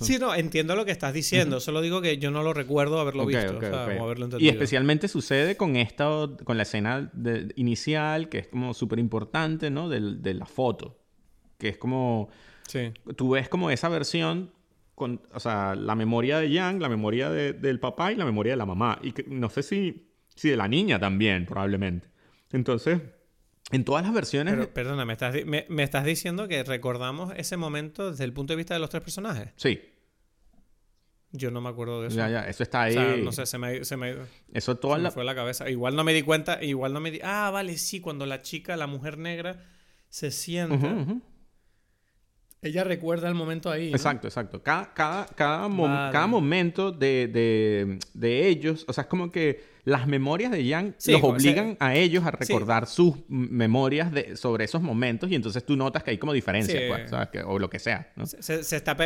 Sí, 0.00 0.18
no, 0.18 0.34
entiendo 0.34 0.74
lo 0.74 0.84
que 0.84 0.90
estás 0.90 1.14
diciendo. 1.14 1.60
Solo 1.60 1.80
digo 1.80 2.00
que 2.00 2.18
yo 2.18 2.30
no 2.30 2.42
lo 2.42 2.52
recuerdo 2.52 2.98
haberlo 3.00 3.26
visto. 3.26 3.58
o 3.58 4.04
haberlo 4.04 4.24
entendido. 4.24 4.40
Y 4.40 4.48
especialmente 4.48 5.08
sucede 5.08 5.56
con 5.56 5.76
esta, 5.76 6.08
con 6.44 6.56
la 6.56 6.64
escena 6.64 7.10
inicial, 7.56 8.28
que 8.28 8.38
es 8.38 8.48
como 8.48 8.74
súper 8.74 8.98
importante, 8.98 9.70
¿no? 9.70 9.88
De, 9.88 10.34
la 10.34 10.46
foto. 10.46 10.98
Que 11.58 11.68
es 11.68 11.78
como... 11.78 12.28
Sí. 12.66 12.92
Tú 13.16 13.30
ves 13.30 13.48
como 13.48 13.70
esa 13.70 13.88
versión 13.88 14.52
con, 14.94 15.20
o 15.32 15.40
sea, 15.40 15.74
la 15.74 15.94
memoria 15.94 16.38
de 16.38 16.50
Yang, 16.50 16.80
la 16.80 16.88
memoria 16.88 17.30
del 17.30 17.78
papá 17.80 18.12
y 18.12 18.16
la 18.16 18.24
memoria 18.24 18.54
de 18.54 18.56
la 18.56 18.66
mamá. 18.66 18.98
Y 19.02 19.14
no 19.28 19.50
sé 19.50 19.62
si, 19.62 20.08
si 20.34 20.48
de 20.48 20.56
la 20.56 20.66
niña 20.66 20.98
también, 20.98 21.46
probablemente. 21.46 22.08
Entonces, 22.50 23.00
en 23.70 23.84
todas 23.84 24.04
las 24.04 24.14
versiones. 24.14 24.54
Pero, 24.54 24.72
perdona, 24.72 25.04
¿me 25.04 25.12
estás, 25.14 25.34
me, 25.44 25.82
estás, 25.82 26.04
diciendo 26.04 26.48
que 26.48 26.62
recordamos 26.64 27.32
ese 27.36 27.56
momento 27.56 28.10
desde 28.10 28.24
el 28.24 28.32
punto 28.32 28.52
de 28.52 28.56
vista 28.58 28.74
de 28.74 28.80
los 28.80 28.90
tres 28.90 29.02
personajes? 29.02 29.50
Sí. 29.56 29.80
Yo 31.32 31.50
no 31.50 31.60
me 31.60 31.68
acuerdo 31.68 32.02
de 32.02 32.08
eso. 32.08 32.16
Ya, 32.16 32.28
ya, 32.28 32.48
eso 32.48 32.62
está 32.62 32.82
ahí. 32.82 33.22
no 33.24 33.32
sé, 33.32 33.46
se 33.46 33.58
me, 33.58 33.84
se 33.84 33.96
me, 33.96 34.14
eso 34.52 34.76
toda 34.76 34.98
la... 34.98 35.10
fue 35.10 35.24
la 35.24 35.34
cabeza. 35.34 35.68
Igual 35.68 35.96
no 35.96 36.04
me 36.04 36.12
di 36.12 36.22
cuenta, 36.22 36.62
igual 36.62 36.92
no 36.92 37.00
me 37.00 37.10
di. 37.10 37.20
Ah, 37.24 37.50
vale, 37.52 37.76
sí, 37.76 38.00
cuando 38.00 38.24
la 38.24 38.40
chica, 38.42 38.76
la 38.76 38.86
mujer 38.86 39.18
negra, 39.18 39.60
se 40.08 40.30
sienta. 40.30 41.06
Ella 42.62 42.84
recuerda 42.84 43.28
el 43.28 43.34
momento 43.34 43.70
ahí. 43.70 43.90
Exacto, 43.90 44.28
exacto. 44.28 44.62
Cada, 44.62 44.94
cada, 44.94 45.26
cada, 45.26 45.68
cada 46.12 46.26
momento 46.26 46.92
de, 46.92 47.26
de, 47.26 47.98
de 48.14 48.48
ellos, 48.48 48.84
o 48.88 48.92
sea, 48.92 49.02
es 49.02 49.08
como 49.08 49.30
que 49.30 49.73
las 49.84 50.06
memorias 50.06 50.50
de 50.50 50.64
Yang 50.64 50.96
los 51.08 51.22
obligan 51.22 51.76
a 51.78 51.94
ellos 51.94 52.24
a 52.24 52.30
recordar 52.30 52.86
sus 52.86 53.16
memorias 53.28 54.10
de, 54.12 54.36
sobre 54.36 54.64
esos 54.64 54.80
momentos 54.80 55.30
y 55.30 55.34
entonces 55.34 55.64
tú 55.64 55.76
notas 55.76 56.02
que 56.02 56.10
hay 56.10 56.18
como 56.18 56.32
diferencias, 56.32 56.82
pues, 56.88 57.10
¿sabes? 57.10 57.28
o 57.46 57.58
lo 57.58 57.68
que 57.68 57.78
sea, 57.78 58.10
¿no? 58.16 58.26
Se, 58.26 58.60
está 58.60 58.96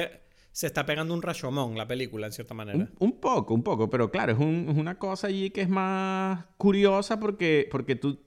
se 0.53 0.67
está 0.67 0.87
pegando 0.87 1.15
un 1.15 1.23
rashomón 1.23 1.77
la 1.77 1.87
película, 1.87 2.27
en 2.27 2.33
cierta 2.33 2.55
manera. 2.55 2.89
Un, 2.99 3.21
poco, 3.21 3.55
un 3.55 3.63
poco, 3.63 3.91
pero 3.91 4.11
claro, 4.11 4.33
es, 4.33 4.39
una 4.39 4.99
cosa 4.99 5.27
allí 5.27 5.51
que 5.51 5.63
es 5.63 5.69
más 5.69 6.45
curiosa 6.57 7.19
porque, 7.19 7.69
porque 7.71 7.97
tú, 7.97 8.21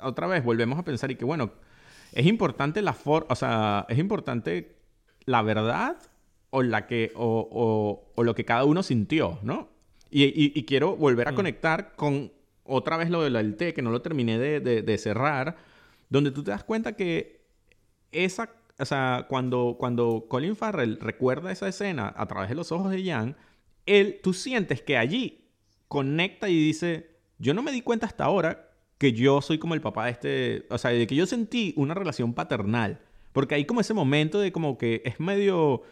otra 0.00 0.26
vez, 0.26 0.44
volvemos 0.44 0.78
a 0.78 0.84
pensar 0.84 1.10
y 1.10 1.16
que, 1.16 1.24
bueno, 1.24 1.52
es 2.12 2.26
importante 2.26 2.82
la 2.82 2.92
forma, 2.92 3.28
o 3.30 3.36
sea, 3.36 3.86
es 3.88 3.98
importante 3.98 4.76
la 5.24 5.42
verdad 5.42 5.96
o, 6.50 6.62
la 6.62 6.86
que, 6.86 7.12
o, 7.16 8.12
o 8.14 8.22
lo 8.22 8.34
que 8.34 8.44
cada 8.44 8.64
uno 8.64 8.82
sintió, 8.82 9.38
¿no? 9.42 9.73
Y, 10.16 10.64
quiero 10.64 10.94
volver 10.94 11.26
a 11.26 11.32
mm. 11.32 11.34
conectar 11.34 11.96
con 11.96 12.30
otra 12.62 12.96
vez 12.96 13.10
lo 13.10 13.22
del 13.22 13.56
té, 13.56 13.74
que 13.74 13.82
no 13.82 13.90
lo 13.90 14.00
terminé 14.00 14.38
de, 14.38 14.98
cerrar, 14.98 15.56
donde 16.08 16.30
tú 16.30 16.44
te 16.44 16.52
das 16.52 16.62
cuenta 16.62 16.92
que 16.92 17.40
esa, 18.12 18.48
o 18.78 18.84
sea, 18.84 19.26
cuando, 19.28 19.74
cuando 19.76 20.26
Colin 20.28 20.54
Farrell 20.54 21.00
recuerda 21.00 21.50
esa 21.50 21.66
escena 21.66 22.14
a 22.16 22.26
través 22.26 22.48
de 22.48 22.54
los 22.54 22.70
ojos 22.70 22.92
de 22.92 23.04
Jan, 23.04 23.36
él, 23.86 24.20
tú 24.22 24.32
sientes 24.34 24.82
que 24.82 24.96
allí 24.96 25.48
conecta 25.88 26.48
y 26.48 26.56
dice, 26.56 27.10
yo 27.38 27.52
no 27.52 27.62
me 27.62 27.72
di 27.72 27.82
cuenta 27.82 28.06
hasta 28.06 28.24
ahora 28.24 28.70
que 28.98 29.14
yo 29.14 29.42
soy 29.42 29.58
como 29.58 29.74
el 29.74 29.80
papá 29.80 30.04
de 30.04 30.10
este, 30.12 30.66
o 30.70 30.78
sea, 30.78 30.92
de 30.92 31.08
que 31.08 31.16
yo 31.16 31.26
sentí 31.26 31.74
una 31.76 31.94
relación 31.94 32.34
paternal, 32.34 33.00
porque 33.32 33.56
hay 33.56 33.64
como 33.64 33.80
ese 33.80 33.94
momento 33.94 34.38
de 34.38 34.52
como 34.52 34.78
que 34.78 35.02
es 35.04 35.18
medio 35.18 35.82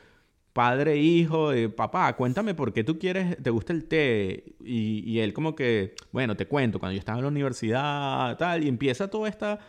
padre, 0.53 0.97
hijo, 0.99 1.51
de 1.51 1.69
papá, 1.69 2.15
cuéntame 2.17 2.55
por 2.55 2.73
qué 2.73 2.85
tú 2.85 2.99
quieres, 2.99 3.43
te 3.43 3.51
gusta 3.51 3.73
el 3.73 3.85
té. 3.85 4.55
Y, 4.65 5.19
él 5.21 5.33
como 5.33 5.55
que, 5.55 5.95
bueno, 6.13 6.37
te 6.37 6.47
cuento, 6.47 6.79
cuando 6.79 6.95
yo 6.95 6.99
estaba 6.99 7.19
en 7.19 7.25
la 7.25 7.31
universidad, 7.31 8.37
tal, 8.37 8.65
y 8.65 8.69
empieza 8.69 9.09
toda 9.09 9.29
esta, 9.29 9.61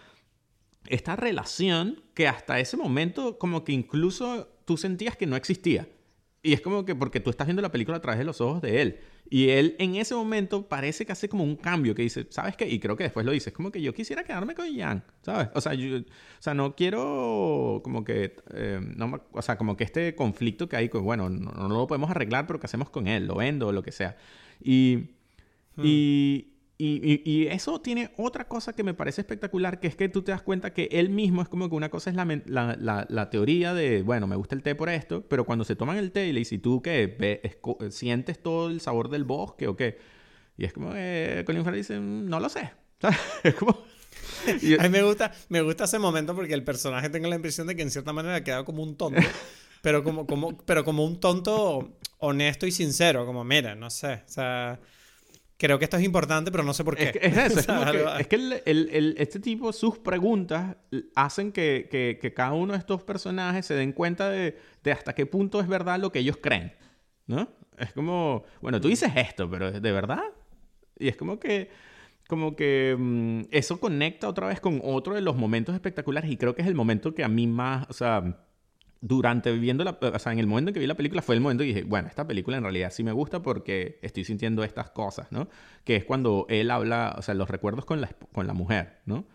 esta 0.88 1.16
relación 1.16 2.04
que 2.14 2.28
hasta 2.28 2.60
ese 2.60 2.78
momento 2.78 3.38
como 3.38 3.64
que 3.64 3.72
incluso 3.72 4.48
tú 4.66 4.78
sentías 4.78 5.16
que 5.16 5.28
no 5.28 5.36
existía. 5.36 5.88
Y 6.46 6.52
es 6.52 6.60
como 6.60 6.84
que 6.84 6.94
porque 6.94 7.22
tú 7.22 7.30
estás 7.30 7.48
viendo 7.48 7.62
la 7.62 7.72
película 7.72 7.98
a 7.98 8.02
través 8.02 8.20
de 8.20 8.26
los 8.26 8.42
ojos 8.42 8.62
de 8.62 8.82
él. 8.82 9.00
Y 9.30 9.48
él 9.50 9.78
en 9.80 9.96
ese 9.96 10.14
momento 10.14 10.68
parece 10.68 11.06
que 11.06 11.14
hace 11.14 11.30
como 11.30 11.46
un 11.46 11.56
cambio, 11.56 11.96
que 11.96 12.02
dice, 12.02 12.28
¿sabes 12.30 12.58
qué? 12.58 12.68
Y 12.68 12.80
creo 12.80 12.98
que 12.98 13.06
después 13.06 13.26
lo 13.26 13.32
dice, 13.32 13.50
es 13.50 13.56
como 13.56 13.72
que 13.72 13.82
yo 13.82 13.94
quisiera 13.94 14.26
quedarme 14.26 14.54
con 14.54 14.66
Jan, 14.78 15.06
¿sabes? 15.22 15.48
O 15.56 15.62
sea, 15.62 15.74
yo, 15.74 16.00
o 16.00 16.04
sea 16.40 16.54
no 16.54 16.76
quiero 16.76 17.80
como 17.82 18.04
que, 18.04 18.36
eh, 18.54 18.82
no, 18.98 19.24
o 19.32 19.42
sea, 19.42 19.58
como 19.58 19.78
que 19.78 19.86
este 19.86 20.16
conflicto 20.16 20.68
que 20.68 20.76
hay, 20.76 20.90
pues 20.90 21.02
bueno, 21.02 21.30
no, 21.30 21.70
lo 21.70 21.88
podemos 21.88 22.12
arreglar, 22.12 22.46
pero 22.46 22.60
¿qué 22.60 22.66
hacemos 22.66 22.90
con 22.90 23.08
él? 23.08 23.26
Lo 23.26 23.36
vendo 23.36 23.68
o 23.68 23.72
lo 23.72 23.82
que 23.82 23.94
sea. 23.94 24.18
Y, 24.62 25.12
y, 25.82 26.53
hmm. 26.80 27.04
Y, 27.26 27.48
eso 27.48 27.80
tiene 27.82 28.12
otra 28.18 28.48
cosa 28.48 28.74
que 28.74 28.84
me 28.84 28.94
parece 28.94 29.22
espectacular, 29.22 29.80
que 29.80 29.88
es 29.88 29.96
que 29.96 30.10
tú 30.10 30.22
te 30.22 30.32
das 30.32 30.42
cuenta 30.42 30.74
que 30.74 30.90
él 30.92 31.10
mismo 31.10 31.42
es 31.42 31.48
como 31.48 31.70
que 31.70 31.76
una 31.76 31.90
cosa 31.90 32.10
es 32.10 32.16
la, 32.16 33.30
teoría 33.30 33.74
de, 33.74 34.02
bueno, 34.02 34.28
me 34.28 34.36
gusta 34.36 34.56
el 34.56 34.64
té 34.64 34.76
por 34.76 34.90
esto, 34.90 35.28
pero 35.28 35.46
cuando 35.46 35.64
se 35.64 35.76
toman 35.76 35.98
el 35.98 36.12
té 36.12 36.28
y 36.28 36.34
le 36.34 36.40
dicen, 36.40 36.62
¿tú 36.62 36.82
qué? 36.82 37.58
¿Sientes 37.90 38.42
todo 38.42 38.70
el 38.70 38.82
sabor 38.82 39.10
del 39.10 39.24
bosque 39.24 39.68
o 39.68 39.76
qué? 39.76 39.98
Y 40.58 40.66
es 40.66 40.74
como 40.74 40.94
que 40.94 41.44
Colin 41.46 41.64
Farrell 41.64 41.82
dice, 41.82 42.00
mm, 42.00 42.30
no 42.30 42.40
lo 42.40 42.50
sé. 42.50 42.72
es 43.44 43.56
como... 43.56 43.84
A 44.80 44.84
mí 44.84 44.90
me 44.90 45.04
gusta, 45.04 45.32
me 45.50 45.62
gusta 45.62 45.86
ese 45.86 46.00
momento 46.00 46.36
porque 46.36 46.54
el 46.54 46.64
personaje 46.64 47.10
tenga 47.10 47.28
la 47.28 47.36
impresión 47.36 47.66
de 47.66 47.76
que 47.76 47.82
en 47.82 47.92
cierta 47.92 48.14
manera 48.14 48.36
ha 48.36 48.44
quedado 48.44 48.66
como 48.66 48.84
un 48.84 48.96
tonto, 48.96 49.20
pero 49.82 50.04
como, 50.04 50.28
como, 50.28 50.58
pero 50.58 50.84
como 50.84 51.04
un 51.04 51.20
tonto 51.20 51.98
honesto 52.20 52.68
y 52.68 52.72
sincero, 52.72 53.26
como, 53.26 53.44
mira, 53.44 53.76
no 53.76 53.90
sé, 53.90 54.22
o 54.26 54.30
sea 54.30 54.80
Creo 55.58 55.80
que 55.80 55.86
esto 55.86 55.98
es 55.98 56.04
importante, 56.04 56.52
pero 56.52 56.64
no 56.64 56.74
sé 56.74 56.84
por 56.84 56.96
qué. 56.96 57.06
Es 57.06 57.12
que, 57.14 57.28
es, 57.28 58.28
que, 58.28 59.14
este 59.18 59.40
tipo, 59.40 59.72
sus 59.72 60.00
preguntas 60.00 60.76
hacen 61.16 61.52
que, 61.52 62.34
cada 62.36 62.54
uno 62.54 62.74
de 62.74 62.80
estos 62.80 63.04
personajes 63.04 63.66
se 63.66 63.76
den 63.76 63.94
cuenta 63.94 64.30
de, 64.30 64.58
hasta 64.92 65.14
qué 65.14 65.26
punto 65.26 65.62
es 65.62 65.68
verdad 65.68 66.00
lo 66.00 66.12
que 66.12 66.20
ellos 66.20 66.38
creen. 66.42 66.74
¿No? 67.26 67.48
Es 67.78 67.94
como, 67.94 68.44
bueno, 68.62 68.82
tú 68.82 68.90
dices 68.90 69.12
esto, 69.16 69.50
pero 69.50 69.72
¿de 69.72 69.92
verdad? 69.92 70.22
Y 71.00 71.08
es 71.08 71.16
como 71.16 71.40
que, 71.40 71.70
como 72.28 72.56
que 72.56 72.96
mm, 72.98 73.44
eso 73.52 73.80
conecta 73.80 74.28
otra 74.28 74.48
vez 74.48 74.60
con 74.60 74.82
otro 74.84 75.16
de 75.16 75.22
los 75.22 75.36
momentos 75.36 75.74
espectaculares 75.74 76.30
y 76.30 76.38
creo 76.38 76.54
que 76.54 76.62
es 76.62 76.68
el 76.68 76.76
momento 76.76 77.16
que 77.16 77.24
a 77.24 77.30
mí 77.30 77.48
más, 77.48 77.90
o 77.90 77.94
sea, 77.94 78.38
durante 79.06 79.52
viendo 79.52 79.84
la, 79.84 80.00
o 80.02 80.20
sea, 80.20 80.32
en 80.32 80.40
el 80.40 80.48
momento 80.48 80.70
en 80.70 80.74
que 80.74 80.80
vi 80.80 80.88
la 80.88 80.96
película 80.96 81.22
fue 81.22 81.36
el 81.36 81.42
momento 81.42 81.64
que 81.64 81.68
dije, 81.68 81.84
bueno, 81.84 82.08
esta 82.08 82.26
película 82.26 82.56
en 82.56 82.64
realidad 82.64 82.90
sí 82.90 83.04
me 83.04 83.12
gusta 83.12 83.42
porque 83.42 84.00
estoy 84.02 84.24
sintiendo 84.24 84.64
estas 84.64 84.92
cosas, 84.92 85.30
¿no? 85.30 85.50
Que 85.84 85.98
es 85.98 86.06
cuando 86.06 86.46
él 86.48 86.72
habla, 86.72 87.14
o 87.18 87.22
sea, 87.22 87.34
los 87.34 87.50
recuerdos 87.50 87.84
con 87.84 88.00
la, 88.00 88.08
con 88.32 88.48
la 88.48 88.54
mujer, 88.54 89.02
¿no? 89.06 89.26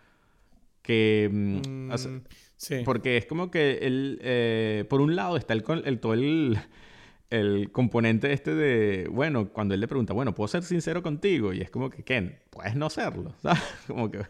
Que... 0.81 1.29
Mm, 1.31 1.91
sí. 2.57 2.81
Porque 2.83 3.17
es 3.17 3.27
como 3.27 3.51
que 3.51 3.77
él, 3.83 4.19
eh, 4.23 4.85
por 4.89 5.01
un 5.01 5.15
lado 5.15 5.37
está 5.37 5.53
el, 5.53 5.63
el 5.85 5.99
todo 5.99 6.15
el, 6.15 6.57
el 7.29 7.71
componente 7.71 8.33
este 8.33 8.55
de, 8.55 9.07
bueno, 9.11 9.49
cuando 9.49 9.75
él 9.75 9.81
le 9.81 9.87
pregunta, 9.87 10.13
bueno, 10.13 10.33
¿puedo 10.33 10.47
ser 10.47 10.63
sincero 10.63 11.03
contigo? 11.03 11.53
Y 11.53 11.61
es 11.61 11.69
como 11.69 11.91
que, 11.91 12.03
¿qué? 12.03 12.41
Puedes 12.49 12.75
no 12.75 12.89
serlo, 12.89 13.35
¿sabes? 13.43 13.61
Como 13.85 14.09
que... 14.09 14.23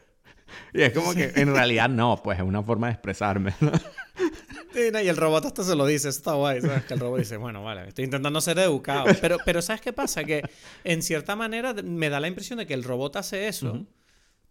Y 0.74 0.82
es 0.82 0.92
como 0.92 1.14
que 1.14 1.32
en 1.36 1.54
realidad 1.54 1.88
no, 1.88 2.20
pues 2.22 2.40
es 2.40 2.44
una 2.44 2.62
forma 2.62 2.88
de 2.88 2.94
expresarme. 2.94 3.54
¿no? 3.62 3.72
y 4.76 5.08
el 5.08 5.18
robot 5.18 5.46
hasta 5.46 5.64
se 5.64 5.76
lo 5.76 5.86
dice, 5.86 6.10
está 6.10 6.34
guay, 6.34 6.62
¿sabes? 6.62 6.86
Que 6.86 6.94
el 6.94 7.00
robot 7.00 7.20
dice, 7.20 7.38
bueno, 7.38 7.64
vale, 7.64 7.88
estoy 7.88 8.06
intentando 8.06 8.40
ser 8.42 8.60
educado. 8.60 9.06
Pero, 9.22 9.38
pero 9.46 9.62
¿sabes 9.62 9.82
qué 9.82 9.94
pasa? 9.94 10.24
Que 10.24 10.44
en 10.84 11.02
cierta 11.02 11.36
manera 11.36 11.74
me 11.74 12.10
da 12.10 12.20
la 12.20 12.28
impresión 12.28 12.60
de 12.60 12.68
que 12.68 12.74
el 12.74 12.84
robot 12.84 13.16
hace 13.16 13.48
eso 13.48 13.86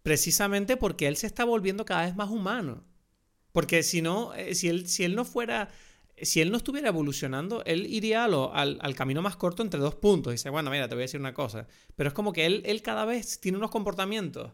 precisamente 0.03 0.77
porque 0.77 1.07
él 1.07 1.17
se 1.17 1.27
está 1.27 1.43
volviendo 1.43 1.85
cada 1.85 2.05
vez 2.05 2.15
más 2.15 2.29
humano. 2.29 2.83
Porque 3.51 3.83
si 3.83 4.01
no, 4.01 4.33
eh, 4.33 4.55
si 4.55 4.69
él, 4.69 4.87
si 4.87 5.03
él 5.03 5.15
no 5.15 5.25
fuera 5.25 5.69
si 6.21 6.41
él 6.41 6.51
no 6.51 6.57
estuviera 6.57 6.89
evolucionando, 6.89 7.63
él 7.65 7.85
iría 7.85 8.25
al, 8.25 8.95
camino 8.95 9.21
más 9.21 9.35
corto 9.35 9.63
entre 9.63 9.79
dos 9.79 9.95
puntos. 9.95 10.31
Y 10.31 10.35
dice, 10.35 10.49
bueno, 10.49 10.69
mira, 10.69 10.87
te 10.87 10.95
voy 10.95 11.03
a 11.03 11.05
decir 11.05 11.19
una 11.19 11.33
cosa. 11.33 11.67
Pero 11.95 12.09
es 12.09 12.13
como 12.13 12.33
que 12.33 12.45
él, 12.45 12.61
él 12.65 12.81
cada 12.81 13.05
vez 13.05 13.39
tiene 13.39 13.57
unos 13.57 13.71
comportamientos 13.71 14.51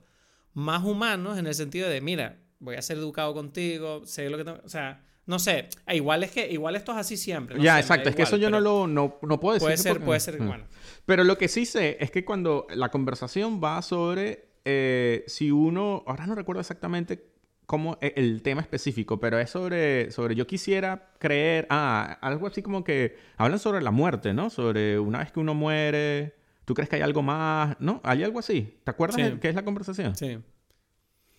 más 0.53 0.84
humanos 0.84 1.38
en 1.38 1.47
el 1.47 1.55
sentido 1.55 1.89
de, 1.89 2.01
mira, 2.01 2.39
voy 2.59 2.76
a 2.76 2.82
ser 2.82 2.97
educado 2.97 3.34
contigo, 3.34 4.05
sé 4.05 4.30
lo 4.30 4.38
que 4.38 4.45
tengo... 4.45 4.59
O 4.63 4.70
sea, 4.70 5.03
no 5.26 5.39
sé, 5.39 5.69
e 5.88 5.95
igual 5.95 6.23
es 6.23 6.32
que 6.32 6.51
igual 6.51 6.76
esto 6.76 6.91
es 6.91 6.99
así 6.99 7.17
siempre. 7.17 7.59
ya, 7.59 7.80
exacto, 7.80 8.09
es 8.09 8.15
que 8.15 8.23
eso 8.23 8.38
yo 8.38 8.49
no 8.49 8.59
lo 8.59 8.88
no, 8.88 9.19
puedo 9.19 9.53
decir. 9.53 9.65
Puede 9.65 9.78
ser, 9.78 9.99
puede 10.01 10.19
ser, 10.19 10.38
bueno. 10.38 10.65
Pero 11.05 11.23
lo 11.23 11.38
que 11.38 11.47
sí 11.47 11.65
sé 11.65 11.97
es 11.99 12.11
que 12.11 12.26
cuando 12.26 12.67
la 12.69 12.89
conversación 12.89 13.61
va 13.63 13.82
sobre 13.82 14.49
eh, 14.65 15.23
si 15.28 15.51
uno, 15.51 16.03
ahora 16.07 16.28
no 16.28 16.36
recuerdo 16.36 16.61
exactamente 16.61 17.23
cómo 17.65 17.97
e, 18.01 18.13
el 18.15 18.41
tema 18.41 18.61
específico, 18.61 19.19
pero 19.19 19.39
es 19.39 19.49
sobre, 19.49 20.11
sobre 20.11 20.36
yo 20.36 20.47
quisiera 20.47 21.13
creer, 21.19 21.67
ah, 21.69 22.17
algo 22.21 22.47
así 22.47 22.61
como 22.61 22.84
que 22.84 23.15
hablan 23.38 23.59
sobre 23.59 23.82
la 23.82 23.91
muerte, 23.91 24.34
¿no? 24.34 24.49
Sobre 24.49 24.99
una 24.99 25.19
vez 25.19 25.32
que 25.32 25.39
uno 25.39 25.53
muere, 25.53 26.36
¿tú 26.65 26.73
crees 26.73 26.89
que 26.89 26.97
hay 26.97 27.01
algo 27.01 27.21
más? 27.21 27.76
¿No? 27.80 28.01
¿Hay 28.03 28.23
algo 28.23 28.39
así? 28.39 28.80
¿Te 28.84 28.91
acuerdas 28.91 29.17
de 29.17 29.39
qué 29.39 29.49
es 29.49 29.55
la 29.55 29.63
conversación? 29.63 30.15
Sí. 30.15 30.39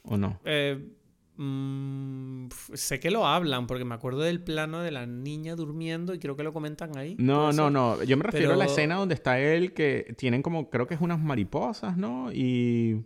¿O 0.03 0.17
no? 0.17 0.41
Eh, 0.45 0.96
Mm, 1.39 2.49
sé 2.73 2.99
que 2.99 3.11
lo 3.11 3.27
hablan, 3.27 3.67
porque 3.67 3.85
me 3.85 3.95
acuerdo 3.95 4.21
del 4.21 4.41
plano 4.41 4.81
de 4.81 4.91
la 4.91 5.07
niña 5.07 5.55
durmiendo 5.55 6.15
y 6.15 6.19
creo 6.19 6.37
que 6.37 6.43
lo 6.43 6.53
comentan 6.53 6.97
ahí. 6.97 7.15
No, 7.19 7.53
no, 7.53 7.71
no. 7.71 8.03
Yo 8.05 8.17
me 8.17 8.23
refiero 8.23 8.55
a 8.55 8.57
la 8.57 8.65
escena 8.65 8.97
donde 8.97 9.15
está 9.15 9.39
él, 9.39 9.73
que 9.73 10.15
tienen 10.17 10.43
como, 10.43 10.71
creo 10.71 10.87
que 10.87 10.95
es 10.95 11.01
unas 11.01 11.21
mariposas, 11.21 11.97
¿no? 11.97 12.33
Y 12.33 13.05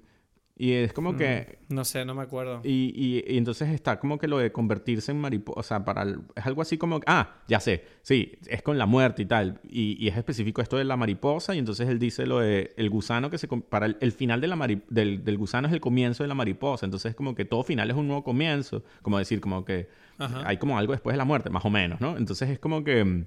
y 0.61 0.75
es 0.75 0.93
como 0.93 1.17
que... 1.17 1.59
Mm, 1.69 1.75
no 1.75 1.87
sé, 1.87 2.05
no 2.05 2.15
me 2.15 2.21
acuerdo. 2.21 2.61
Y, 2.65 2.93
y, 2.95 3.39
entonces 3.39 3.71
está 3.71 3.99
como 3.99 4.19
que 4.19 4.29
lo 4.29 4.37
de 4.37 4.53
convertirse 4.53 5.11
en 5.11 5.19
mariposa, 5.19 5.59
o 5.59 5.63
sea, 5.63 5.85
para... 5.87 6.05
es 6.05 6.45
algo 6.45 6.61
así 6.61 6.77
como... 6.77 7.01
Ah, 7.07 7.37
ya 7.49 7.61
sé, 7.61 7.87
sí, 8.03 8.33
es 8.47 8.61
con 8.61 8.77
la 8.77 8.85
muerte 8.85 9.23
y 9.23 9.25
tal. 9.25 9.59
Y, 9.67 9.97
y, 9.99 10.09
es 10.09 10.19
específico 10.19 10.61
esto 10.61 10.77
de 10.77 10.85
la 10.85 10.99
mariposa 10.99 11.55
y 11.55 11.59
entonces 11.59 11.89
él 11.89 11.99
dice 11.99 12.27
lo 12.27 12.41
de 12.41 12.75
el 12.77 12.91
gusano 12.91 13.31
que 13.31 13.39
se... 13.39 13.49
Para 13.49 13.87
el, 13.87 14.13
final 14.13 14.43
de 14.43 14.49
la 14.49 14.69
del, 14.91 15.25
del, 15.25 15.39
gusano 15.39 15.67
es 15.67 15.73
el 15.73 15.81
comienzo 15.81 16.25
de 16.25 16.29
la 16.29 16.35
mariposa. 16.35 16.85
Entonces 16.85 17.09
es 17.09 17.17
como 17.17 17.35
que 17.35 17.47
todo 17.47 17.63
final 17.63 17.91
es 17.91 17.97
un 17.97 18.07
nuevo 18.07 18.23
comienzo. 18.23 18.85
Como 19.01 19.17
decir, 19.17 19.41
como 19.41 19.65
que 19.65 19.89
hay 20.19 20.59
como 20.59 20.77
algo 20.77 20.93
después 20.93 21.15
de 21.15 21.19
la 21.19 21.25
muerte, 21.25 21.49
más 21.49 21.65
o 21.65 21.71
menos, 21.71 22.03
¿no? 22.03 22.19
Entonces 22.19 22.51
es 22.51 22.59
como 22.59 22.85
que... 22.85 23.25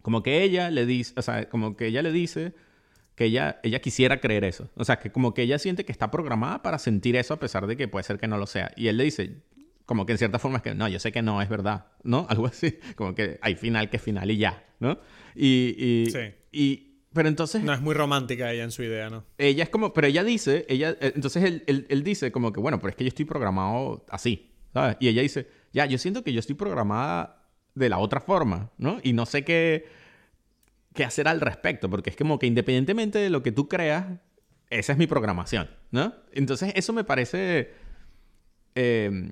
Como 0.00 0.22
que 0.22 0.44
ella 0.44 0.70
le 0.70 0.86
dice, 0.86 1.12
o 1.16 1.22
sea, 1.22 1.48
como 1.48 1.76
que 1.76 1.88
ella 1.88 2.02
le 2.02 2.12
dice 2.12 2.54
que 3.14 3.24
ella, 3.26 3.60
ella 3.62 3.80
quisiera 3.80 4.20
creer 4.20 4.44
eso. 4.44 4.70
O 4.76 4.84
sea, 4.84 4.98
que 4.98 5.10
como 5.10 5.34
que 5.34 5.42
ella 5.42 5.58
siente 5.58 5.84
que 5.84 5.92
está 5.92 6.10
programada 6.10 6.62
para 6.62 6.78
sentir 6.78 7.16
eso 7.16 7.34
a 7.34 7.38
pesar 7.38 7.66
de 7.66 7.76
que 7.76 7.88
puede 7.88 8.04
ser 8.04 8.18
que 8.18 8.28
no 8.28 8.38
lo 8.38 8.46
sea. 8.46 8.72
Y 8.76 8.88
él 8.88 8.96
le 8.96 9.04
dice, 9.04 9.42
como 9.86 10.06
que 10.06 10.12
en 10.12 10.18
cierta 10.18 10.38
forma 10.38 10.58
es 10.58 10.62
que, 10.62 10.74
no, 10.74 10.88
yo 10.88 10.98
sé 10.98 11.12
que 11.12 11.22
no 11.22 11.42
es 11.42 11.48
verdad, 11.48 11.86
¿no? 12.02 12.26
Algo 12.30 12.46
así, 12.46 12.78
como 12.96 13.14
que 13.14 13.38
hay 13.42 13.54
final 13.54 13.90
que 13.90 13.98
final 13.98 14.30
y 14.30 14.38
ya, 14.38 14.64
¿no? 14.80 14.98
Y, 15.34 15.74
y, 15.78 16.10
sí. 16.10 16.18
y 16.50 16.88
pero 17.12 17.28
entonces... 17.28 17.62
No 17.62 17.74
es 17.74 17.80
muy 17.80 17.94
romántica 17.94 18.50
ella 18.50 18.64
en 18.64 18.70
su 18.70 18.82
idea, 18.82 19.10
¿no? 19.10 19.24
Ella 19.36 19.64
es 19.64 19.68
como, 19.68 19.92
pero 19.92 20.06
ella 20.06 20.24
dice, 20.24 20.64
ella, 20.68 20.96
eh, 21.00 21.12
entonces 21.14 21.44
él, 21.44 21.62
él, 21.66 21.86
él 21.90 22.02
dice 22.04 22.32
como 22.32 22.52
que, 22.52 22.60
bueno, 22.60 22.78
pero 22.78 22.88
es 22.88 22.96
que 22.96 23.04
yo 23.04 23.08
estoy 23.08 23.26
programado 23.26 24.06
así, 24.08 24.50
¿sabes? 24.72 24.96
Y 25.00 25.08
ella 25.08 25.20
dice, 25.20 25.46
ya, 25.72 25.84
yo 25.84 25.98
siento 25.98 26.24
que 26.24 26.32
yo 26.32 26.40
estoy 26.40 26.54
programada 26.54 27.50
de 27.74 27.88
la 27.88 27.98
otra 27.98 28.20
forma, 28.20 28.70
¿no? 28.78 28.98
Y 29.02 29.12
no 29.12 29.26
sé 29.26 29.44
qué 29.44 29.84
qué 30.94 31.04
hacer 31.04 31.28
al 31.28 31.40
respecto, 31.40 31.88
porque 31.88 32.10
es 32.10 32.16
como 32.16 32.38
que 32.38 32.46
independientemente 32.46 33.18
de 33.18 33.30
lo 33.30 33.42
que 33.42 33.52
tú 33.52 33.68
creas, 33.68 34.06
esa 34.70 34.92
es 34.92 34.98
mi 34.98 35.06
programación, 35.06 35.70
¿no? 35.90 36.14
Entonces 36.32 36.72
eso 36.76 36.92
me 36.92 37.04
parece... 37.04 37.72
Em, 38.74 39.30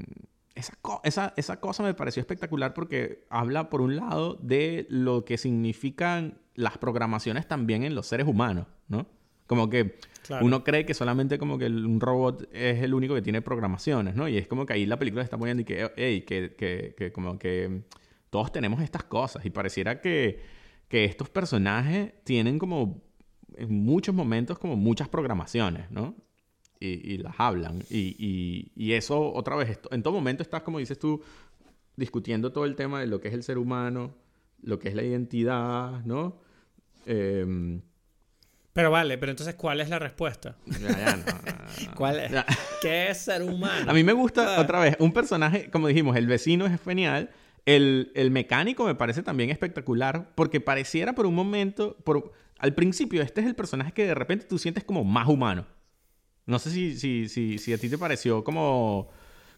esa, 0.54 1.32
esa, 1.36 1.60
cosa 1.60 1.82
me 1.82 1.94
pareció 1.94 2.20
espectacular 2.20 2.74
porque 2.74 3.24
habla, 3.30 3.70
por 3.70 3.80
un 3.80 3.96
lado, 3.96 4.34
de 4.42 4.86
lo 4.90 5.24
que 5.24 5.38
significan 5.38 6.38
las 6.54 6.76
programaciones 6.76 7.48
también 7.48 7.82
en 7.82 7.94
los 7.94 8.06
seres 8.06 8.26
humanos, 8.26 8.66
¿no? 8.88 9.06
Como 9.46 9.70
que 9.70 9.98
uno 10.42 10.62
cree 10.62 10.84
que 10.84 10.94
solamente 10.94 11.38
como 11.38 11.58
que 11.58 11.66
un 11.66 12.00
robot 12.00 12.48
es 12.52 12.82
el 12.82 12.94
único 12.94 13.14
que 13.14 13.22
tiene 13.22 13.40
programaciones, 13.40 14.14
¿no? 14.14 14.28
Y 14.28 14.36
es 14.36 14.46
como 14.46 14.66
que 14.66 14.74
ahí 14.74 14.86
la 14.86 14.98
película 14.98 15.24
está 15.24 15.38
poniendo 15.38 15.62
y 15.62 15.64
que, 15.64 15.90
hey, 15.96 16.22
que, 16.22 16.54
que, 16.56 16.94
que 16.96 17.10
como 17.10 17.38
que 17.38 17.82
todos 18.28 18.52
tenemos 18.52 18.82
estas 18.82 19.04
cosas 19.04 19.44
y 19.46 19.50
pareciera 19.50 20.00
que 20.00 20.59
que 20.90 21.04
estos 21.04 21.30
personajes 21.30 22.12
tienen 22.24 22.58
como 22.58 23.00
en 23.56 23.84
muchos 23.84 24.12
momentos 24.14 24.58
como 24.58 24.76
muchas 24.76 25.08
programaciones, 25.08 25.90
¿no? 25.90 26.16
Y, 26.82 27.18
las 27.18 27.34
hablan. 27.38 27.84
Y, 27.90 28.72
y, 28.74 28.92
eso, 28.94 29.32
otra 29.34 29.54
vez, 29.54 29.78
en 29.90 30.02
todo 30.02 30.14
momento 30.14 30.42
estás, 30.42 30.62
como 30.62 30.78
dices 30.78 30.98
tú, 30.98 31.22
discutiendo 31.94 32.52
todo 32.52 32.64
el 32.64 32.74
tema 32.74 33.00
de 33.00 33.06
lo 33.06 33.20
que 33.20 33.28
es 33.28 33.34
el 33.34 33.42
ser 33.42 33.58
humano, 33.58 34.14
lo 34.62 34.78
que 34.78 34.88
es 34.88 34.94
la 34.94 35.02
identidad, 35.02 36.02
¿no? 36.06 36.40
Em, 37.04 37.82
pero 38.72 38.90
vale, 38.90 39.18
pero 39.18 39.30
entonces, 39.30 39.54
¿cuál 39.56 39.82
es 39.82 39.90
la 39.90 39.98
respuesta? 39.98 40.56
¿Cuál 41.96 42.20
es? 42.20 42.32
¿Qué 42.80 43.10
es 43.10 43.18
ser 43.18 43.42
humano? 43.42 43.90
A 43.90 43.92
mí 43.92 44.02
me 44.02 44.14
gusta, 44.14 44.58
otra 44.58 44.80
vez, 44.80 44.96
un 44.98 45.12
personaje, 45.12 45.70
como 45.70 45.86
dijimos, 45.86 46.16
el 46.16 46.26
vecino 46.26 46.66
es 46.66 46.80
genial, 46.80 47.30
el, 47.76 48.30
mecánico 48.30 48.84
me 48.84 48.94
parece 48.94 49.22
también 49.22 49.50
espectacular 49.50 50.32
porque 50.34 50.60
pareciera 50.60 51.14
por 51.14 51.26
un 51.26 51.34
momento, 51.34 51.96
por, 52.04 52.32
al 52.58 52.74
principio, 52.74 53.22
este 53.22 53.40
es 53.40 53.46
el 53.46 53.54
personaje 53.54 53.92
que 53.92 54.06
de 54.06 54.14
repente 54.14 54.46
tú 54.46 54.58
sientes 54.58 54.84
como 54.84 55.04
más 55.04 55.28
humano. 55.28 55.66
No 56.46 56.58
sé 56.58 56.70
si, 56.70 56.96
si, 56.98 57.28
si, 57.28 57.58
si 57.58 57.72
a 57.72 57.78
ti 57.78 57.88
te 57.88 57.98
pareció 57.98 58.42
como, 58.42 59.08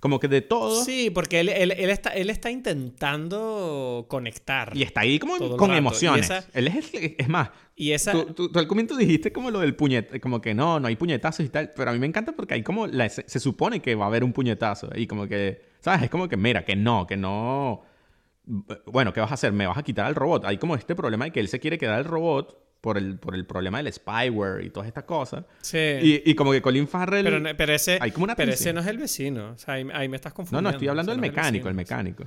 como 0.00 0.20
que 0.20 0.28
de 0.28 0.42
todo. 0.42 0.84
Sí, 0.84 1.10
porque 1.10 1.40
él, 1.40 1.48
él, 1.48 1.70
está, 1.90 2.10
él 2.10 2.28
está 2.28 2.50
intentando 2.50 4.06
conectar. 4.08 4.76
Y 4.76 4.82
está 4.82 5.02
ahí 5.02 5.18
como 5.18 5.56
con 5.56 5.72
emociones. 5.72 6.30
Él 6.52 6.68
es, 6.68 6.90
es 6.92 7.28
más. 7.28 7.50
Y 7.76 7.92
esa... 7.92 8.12
Tú, 8.34 8.50
al 8.54 8.66
comienzo 8.66 8.96
dijiste 8.96 9.32
como 9.32 9.50
lo 9.50 9.60
del 9.60 9.74
puñetazo, 9.74 10.20
como 10.20 10.40
que 10.40 10.54
no, 10.54 10.78
no 10.80 10.88
hay 10.88 10.96
puñetazos 10.96 11.46
y 11.46 11.48
tal, 11.48 11.72
pero 11.74 11.90
a 11.90 11.94
mí 11.94 11.98
me 11.98 12.06
encanta 12.06 12.32
porque 12.32 12.54
hay 12.54 12.62
como, 12.62 12.86
se 13.08 13.40
supone 13.40 13.80
que 13.80 13.94
va 13.94 14.04
a 14.04 14.08
haber 14.08 14.24
un 14.24 14.32
puñetazo 14.32 14.90
y 14.94 15.06
como 15.06 15.26
que, 15.26 15.62
¿sabes? 15.80 16.02
Es 16.02 16.10
como 16.10 16.28
que, 16.28 16.36
mira, 16.36 16.64
que 16.64 16.76
no, 16.76 17.06
que 17.06 17.16
no 17.16 17.82
bueno, 18.44 19.12
¿qué 19.12 19.20
vas 19.20 19.30
a 19.30 19.34
hacer? 19.34 19.52
¿Me 19.52 19.66
vas 19.66 19.78
a 19.78 19.82
quitar 19.82 20.06
al 20.06 20.14
robot? 20.14 20.44
Hay 20.44 20.58
como 20.58 20.74
este 20.74 20.94
problema 20.94 21.26
de 21.26 21.30
que 21.30 21.40
él 21.40 21.48
se 21.48 21.60
quiere 21.60 21.78
quedar 21.78 21.94
al 21.94 22.04
robot 22.04 22.58
por 22.80 22.98
el, 22.98 23.18
por 23.18 23.34
el 23.34 23.46
problema 23.46 23.80
del 23.80 23.92
spyware 23.92 24.64
y 24.64 24.70
todas 24.70 24.88
estas 24.88 25.04
cosas. 25.04 25.44
Sí. 25.62 26.22
Y, 26.24 26.34
como 26.34 26.50
que 26.50 26.60
Colin 26.60 26.88
Farrell... 26.88 27.24
Pero, 27.24 27.56
pero 27.56 27.72
ese, 27.72 27.98
hay 28.00 28.10
como 28.10 28.24
una 28.24 28.34
pero 28.34 28.52
ese 28.52 28.72
no 28.72 28.80
es 28.80 28.86
el 28.88 28.98
vecino. 28.98 29.52
O 29.52 29.58
sea, 29.58 29.74
ahí, 29.74 30.08
me 30.08 30.16
estás 30.16 30.32
confundiendo. 30.32 30.62
No, 30.62 30.72
no, 30.72 30.76
estoy 30.76 30.88
hablando 30.88 31.12
del 31.12 31.20
mecánico, 31.20 31.68
el, 31.68 31.74
mecánico. 31.74 32.24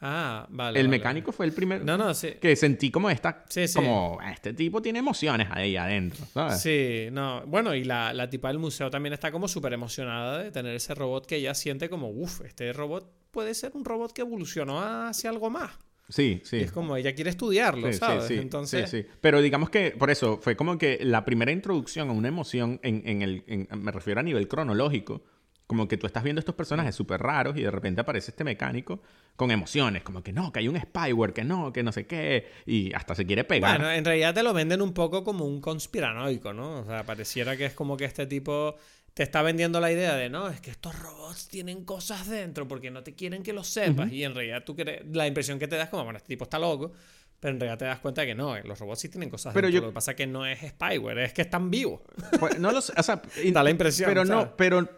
Ah, 0.00 0.46
vale. 0.50 0.80
El 0.80 0.88
mecánico 0.88 1.30
fue 1.30 1.46
el 1.46 1.52
primero 1.52 1.82
no, 1.82 1.96
no, 1.96 2.12
sí. 2.12 2.32
que 2.40 2.56
sentí 2.56 2.90
como 2.90 3.08
esta, 3.08 3.44
sí, 3.48 3.66
sí. 3.68 3.74
como 3.74 4.18
este 4.30 4.52
tipo 4.52 4.82
tiene 4.82 4.98
emociones 4.98 5.48
ahí 5.50 5.76
adentro, 5.76 6.26
¿sabes? 6.26 6.60
Sí, 6.60 7.06
no. 7.10 7.46
Bueno, 7.46 7.74
y 7.74 7.84
la, 7.84 8.12
la 8.12 8.28
tipa 8.28 8.48
del 8.48 8.58
museo 8.58 8.90
también 8.90 9.12
está 9.12 9.30
como 9.30 9.48
súper 9.48 9.72
emocionada 9.72 10.42
de 10.42 10.50
tener 10.50 10.74
ese 10.74 10.94
robot 10.94 11.24
que 11.24 11.36
ella 11.36 11.54
siente 11.54 11.88
como, 11.88 12.10
uff, 12.10 12.42
este 12.42 12.72
robot 12.72 13.23
puede 13.34 13.52
ser 13.52 13.72
un 13.74 13.84
robot 13.84 14.12
que 14.12 14.22
evolucionó 14.22 14.80
hacia 14.80 15.28
algo 15.28 15.50
más. 15.50 15.72
Sí, 16.08 16.40
sí. 16.44 16.58
es 16.58 16.70
como 16.70 16.96
ella 16.96 17.14
quiere 17.14 17.30
estudiarlo, 17.30 17.92
¿sabes? 17.92 18.30
Entonces... 18.30 18.88
Sí, 18.90 19.02
sí. 19.02 19.08
Pero 19.20 19.40
digamos 19.40 19.70
que, 19.70 19.90
por 19.90 20.10
eso, 20.10 20.38
fue 20.38 20.54
como 20.54 20.78
que 20.78 20.98
la 21.02 21.24
primera 21.24 21.50
introducción 21.50 22.08
a 22.10 22.12
una 22.12 22.28
emoción, 22.28 22.78
en, 22.82 23.02
en 23.06 23.22
el, 23.22 23.68
me 23.76 23.90
refiero 23.90 24.20
a 24.20 24.22
nivel 24.22 24.46
cronológico, 24.46 25.22
como 25.66 25.88
que 25.88 25.96
tú 25.96 26.06
estás 26.06 26.22
viendo 26.22 26.40
estos 26.40 26.54
personajes 26.54 26.94
súper 26.94 27.20
raros 27.20 27.56
y 27.56 27.62
de 27.62 27.70
repente 27.70 28.02
aparece 28.02 28.32
este 28.32 28.44
mecánico 28.44 29.00
con 29.34 29.50
emociones, 29.50 30.02
como 30.02 30.22
que 30.22 30.32
no, 30.32 30.52
que 30.52 30.60
hay 30.60 30.68
un 30.68 30.78
spyware, 30.78 31.32
que 31.32 31.42
no, 31.42 31.72
que 31.72 31.82
no 31.82 31.90
sé 31.90 32.06
qué, 32.06 32.48
y 32.66 32.92
hasta 32.92 33.14
se 33.14 33.26
quiere 33.26 33.44
pegar. 33.44 33.78
Bueno, 33.78 33.90
en 33.90 34.04
realidad 34.04 34.34
te 34.34 34.42
lo 34.42 34.52
venden 34.52 34.82
un 34.82 34.92
poco 34.92 35.24
como 35.24 35.46
un 35.46 35.60
conspiranoico, 35.60 36.52
¿no? 36.52 36.80
O 36.80 36.84
sea, 36.84 37.04
pareciera 37.04 37.56
que 37.56 37.64
es 37.64 37.72
como 37.72 37.96
que 37.96 38.04
este 38.04 38.26
tipo 38.26 38.76
te 39.14 39.22
está 39.22 39.42
vendiendo 39.42 39.80
la 39.80 39.90
idea 39.92 40.16
de, 40.16 40.28
no, 40.28 40.48
es 40.48 40.60
que 40.60 40.70
estos 40.72 40.98
robots 40.98 41.48
tienen 41.48 41.84
cosas 41.84 42.28
dentro 42.28 42.66
porque 42.66 42.90
no 42.90 43.02
te 43.04 43.14
quieren 43.14 43.42
que 43.42 43.52
lo 43.52 43.62
sepas. 43.64 44.10
Y 44.12 44.24
en 44.24 44.34
realidad 44.34 44.64
tú 44.64 44.74
crees, 44.74 45.02
la 45.12 45.26
impresión 45.26 45.58
que 45.58 45.68
te 45.68 45.76
das 45.76 45.88
como, 45.88 46.02
bueno, 46.04 46.16
este 46.16 46.28
tipo 46.28 46.44
está 46.44 46.58
loco. 46.58 46.92
Pero 47.40 47.54
en 47.54 47.60
realidad 47.60 47.78
te 47.78 47.84
das 47.84 47.98
cuenta 47.98 48.24
que 48.24 48.34
no, 48.34 48.58
los 48.60 48.78
robots 48.78 49.00
sí 49.00 49.08
tienen 49.10 49.28
cosas 49.28 49.52
Pero 49.52 49.66
dentro. 49.66 49.80
yo- 49.80 49.86
Lo 49.86 49.90
que 49.92 49.94
pasa 49.94 50.12
es 50.12 50.16
que 50.16 50.26
no 50.26 50.46
es 50.46 50.58
spyware, 50.60 51.18
es 51.18 51.32
que 51.34 51.42
están 51.42 51.70
vivos. 51.70 52.00
Pues, 52.40 52.58
no 52.58 52.72
lo 52.72 52.80
sé, 52.80 52.92
o 52.96 53.02
sea, 53.02 53.20
Da 53.52 53.62
la 53.62 53.70
impresión, 53.70 54.08
Pero 54.08 54.24
¿sabes? 54.24 54.46
no, 54.46 54.56
pero 54.56 54.88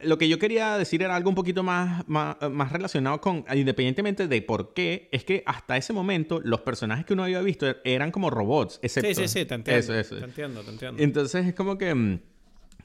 lo 0.00 0.16
que 0.16 0.28
yo 0.28 0.38
quería 0.38 0.78
decir 0.78 1.02
era 1.02 1.16
algo 1.16 1.28
un 1.30 1.34
poquito 1.34 1.62
más, 1.64 2.06
más, 2.08 2.36
más 2.50 2.70
relacionado 2.70 3.20
con, 3.20 3.44
independientemente 3.52 4.28
de 4.28 4.40
por 4.40 4.72
qué, 4.72 5.08
es 5.10 5.24
que 5.24 5.42
hasta 5.46 5.76
ese 5.76 5.92
momento 5.92 6.40
los 6.44 6.60
personajes 6.60 7.04
que 7.04 7.14
uno 7.14 7.24
había 7.24 7.40
visto 7.42 7.66
eran 7.84 8.12
como 8.12 8.30
robots, 8.30 8.78
excepto... 8.82 9.08
Sí, 9.08 9.14
sí, 9.26 9.40
sí, 9.40 9.44
te 9.44 9.54
entiendo. 9.54 9.80
Eso, 9.80 9.94
eso. 9.94 10.16
Te 10.18 10.24
entiendo, 10.24 10.62
te 10.62 10.70
entiendo. 10.70 11.02
Entonces 11.02 11.44
es 11.46 11.54
como 11.54 11.76
que, 11.76 11.92
mm, 11.92 12.20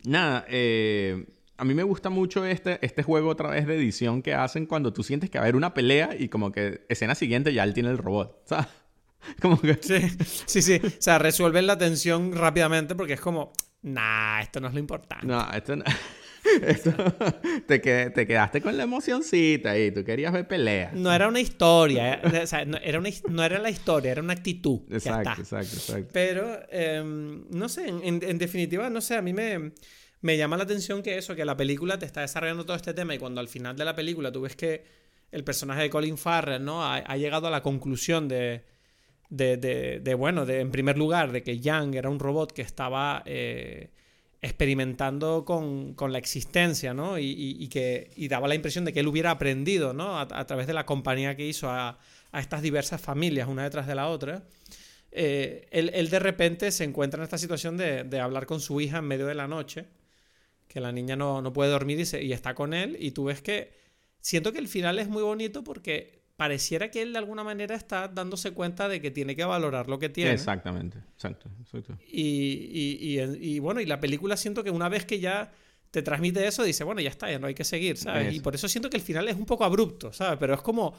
nada, 0.06 0.46
eh, 0.50 1.26
a 1.58 1.64
mí 1.64 1.74
me 1.74 1.84
gusta 1.84 2.10
mucho 2.10 2.46
este, 2.46 2.84
este 2.86 3.04
juego 3.04 3.30
otra 3.30 3.50
vez 3.50 3.68
de 3.68 3.76
edición 3.76 4.22
que 4.22 4.34
hacen 4.34 4.66
cuando 4.66 4.94
tú 4.94 5.04
sientes 5.04 5.30
que 5.30 5.38
va 5.38 5.44
a 5.44 5.46
haber 5.46 5.56
una 5.56 5.74
pelea 5.74 6.16
y 6.18 6.28
como 6.28 6.52
que 6.52 6.86
escena 6.90 7.14
siguiente 7.16 7.54
ya 7.54 7.64
él 7.64 7.74
tiene 7.74 7.90
el 7.90 7.98
robot, 7.98 8.42
¿sabes? 8.46 8.68
Como 9.40 9.62
que... 9.62 9.78
Sí, 9.82 10.02
sí, 10.48 10.62
sí. 10.64 10.82
O 10.84 11.02
sea, 11.02 11.20
resuelven 11.20 11.68
la 11.68 11.78
tensión 11.78 12.34
rápidamente 12.34 12.96
porque 12.96 13.14
es 13.14 13.22
como, 13.22 13.54
nah, 13.84 14.42
esto 14.42 14.60
no 14.60 14.68
es 14.68 14.74
lo 14.74 14.80
importante. 14.80 15.28
No, 15.28 15.48
esto 15.52 15.76
no... 15.76 15.84
te, 17.68 17.82
qued- 17.82 18.14
te 18.14 18.26
quedaste 18.28 18.62
con 18.62 18.76
la 18.78 18.84
emocioncita 18.84 19.78
y 19.78 19.92
tú 19.92 20.04
querías 20.04 20.34
ver 20.34 20.48
peleas. 20.48 20.94
No 20.94 21.12
era 21.14 21.28
una 21.28 21.40
historia, 21.40 22.16
eh, 22.24 22.40
o 22.44 22.48
sea, 22.48 22.66
no 22.66 22.78
era, 22.78 23.00
una, 23.00 23.10
no 23.30 23.44
era 23.44 23.60
la 23.60 23.70
historia, 23.70 24.12
era 24.12 24.22
una 24.22 24.34
actitud. 24.34 24.82
ya 24.90 24.96
Exacto, 24.98 25.42
está. 25.42 25.42
exacto, 25.42 25.76
exacto. 25.76 26.10
Pero, 26.14 26.60
em, 26.70 27.46
no 27.50 27.70
sé, 27.70 27.88
en, 27.88 28.38
definitiva, 28.38 28.90
no 28.90 29.02
sé, 29.02 29.16
a 29.16 29.22
mí 29.22 29.34
me, 29.34 29.72
me 30.22 30.38
llama 30.38 30.58
la 30.58 30.64
atención 30.64 31.02
que 31.04 31.18
eso, 31.18 31.36
que 31.36 31.46
la 31.46 31.56
película 31.58 31.98
te 32.00 32.06
está 32.06 32.22
desarrollando 32.22 32.66
todo 32.66 32.76
este 32.76 32.94
tema 32.94 33.14
y 33.16 33.18
cuando 33.20 33.40
al 33.42 33.48
final 33.48 33.76
de 33.76 33.86
la 33.86 33.96
película 33.96 34.32
tú 34.32 34.42
ves 34.42 34.56
que 34.56 34.84
el 35.32 35.44
personaje 35.44 35.84
de 35.84 35.90
Colin 35.90 36.18
Farrell, 36.18 36.64
¿no? 36.64 36.84
Ha, 36.84 36.98
ha 36.98 37.18
llegado 37.18 37.48
a 37.48 37.52
la 37.52 37.62
conclusión 37.62 38.28
de, 38.28 38.64
de, 39.30 39.58
de- 39.58 40.00
de, 40.02 40.14
bueno, 40.14 40.46
de, 40.46 40.60
en 40.60 40.72
primer 40.72 40.98
lugar, 40.98 41.32
de 41.32 41.42
que 41.44 41.60
Yang 41.60 41.96
era 41.96 42.10
un 42.10 42.20
robot 42.20 42.52
que 42.52 42.62
estaba 42.62 43.24
eh, 43.26 43.92
experimentando 44.42 45.46
con, 45.46 45.94
con 45.94 46.12
la 46.12 46.18
existencia, 46.18 46.94
¿no? 46.94 47.20
Y, 47.20 47.68
que 47.70 48.12
y 48.16 48.28
daba 48.28 48.48
la 48.48 48.56
impresión 48.56 48.86
de 48.86 48.94
que 48.94 49.02
él 49.02 49.08
hubiera 49.08 49.32
aprendido, 49.32 49.94
¿no? 49.94 50.18
A, 50.18 50.22
a 50.32 50.48
través 50.48 50.68
de 50.68 50.74
la 50.74 50.86
compañía 50.86 51.36
que 51.36 51.46
hizo 51.48 51.70
a, 51.70 52.00
a 52.32 52.40
estas 52.40 52.62
diversas 52.62 53.02
familias, 53.02 53.48
una 53.48 53.64
detrás 53.64 53.88
de 53.88 53.96
la 53.96 54.08
otra. 54.10 54.44
Eh, 55.12 55.68
él, 55.72 55.92
él 55.94 56.10
de 56.10 56.20
repente 56.20 56.72
se 56.72 56.84
encuentra 56.86 57.20
en 57.20 57.24
esta 57.26 57.38
situación 57.38 57.78
de, 57.78 58.04
de 58.04 58.20
hablar 58.20 58.46
con 58.48 58.62
su 58.62 58.82
hija 58.82 59.00
en 59.00 59.06
medio 59.06 59.28
de 59.28 59.36
la 59.36 59.48
noche, 59.48 59.86
que 60.68 60.80
la 60.82 60.92
niña 60.92 61.16
no, 61.16 61.42
no 61.42 61.54
puede 61.54 61.72
dormir 61.72 62.00
y, 62.00 62.06
se- 62.06 62.24
y 62.24 62.34
está 62.34 62.56
con 62.56 62.74
él, 62.74 62.98
y 63.00 63.12
tú 63.12 63.26
ves 63.26 63.42
que 63.42 63.72
siento 64.22 64.54
que 64.54 64.60
el 64.60 64.68
final 64.68 65.00
es 65.00 65.10
muy 65.10 65.24
bonito 65.24 65.64
porque 65.64 66.21
pareciera 66.42 66.90
que 66.90 67.04
él 67.04 67.14
de 67.14 67.20
alguna 67.20 67.44
manera 67.44 67.76
está 67.76 68.08
dándose 68.08 68.50
cuenta 68.52 68.88
de 68.90 69.00
que 69.00 69.12
tiene 69.12 69.36
que 69.36 69.46
valorar 69.46 69.88
lo 69.88 70.00
que 70.00 70.10
tiene. 70.10 70.32
Exactamente, 70.32 70.98
exacto, 71.14 71.52
exacto. 71.62 71.96
Y, 72.12 72.24
y- 72.24 73.20
y- 73.20 73.56
y, 73.56 73.60
bueno, 73.60 73.80
y 73.80 73.86
la 73.86 74.00
película 74.00 74.36
siento 74.36 74.64
que 74.64 74.72
una 74.72 74.90
vez 74.90 75.06
que 75.06 75.20
ya 75.20 75.52
te 75.92 76.02
transmite 76.02 76.48
eso, 76.48 76.64
dice, 76.64 76.84
bueno, 76.84 77.00
ya 77.00 77.10
está, 77.12 77.30
ya 77.30 77.38
no 77.38 77.46
hay 77.46 77.54
que 77.54 77.64
seguir, 77.64 77.96
¿sabes? 77.98 78.24
Eso. 78.30 78.36
Y 78.38 78.40
por 78.40 78.56
eso 78.56 78.68
siento 78.68 78.90
que 78.90 78.98
el 78.98 79.04
final 79.04 79.28
es 79.28 79.36
un 79.36 79.46
poco 79.46 79.66
abrupto, 79.66 80.12
¿sabes? 80.14 80.40
Pero 80.40 80.56
es 80.56 80.62
como, 80.64 80.96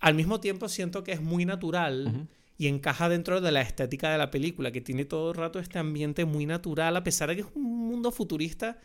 al 0.00 0.14
mismo 0.14 0.40
tiempo 0.40 0.70
siento 0.70 1.04
que 1.04 1.12
es 1.12 1.20
muy 1.20 1.44
natural 1.44 2.26
y 2.56 2.68
encaja 2.68 3.10
dentro 3.10 3.42
de 3.42 3.52
la 3.52 3.60
estética 3.60 4.10
de 4.10 4.16
la 4.16 4.30
película, 4.30 4.72
que 4.72 4.80
tiene 4.80 5.04
todo 5.04 5.32
el 5.32 5.36
rato 5.36 5.58
este 5.58 5.78
ambiente 5.78 6.24
muy 6.24 6.46
natural, 6.46 6.96
a 6.96 7.04
pesar 7.04 7.28
de 7.28 7.34
que 7.36 7.42
es 7.42 7.48
un 7.54 7.88
mundo 7.88 8.10
futurista, 8.10 8.78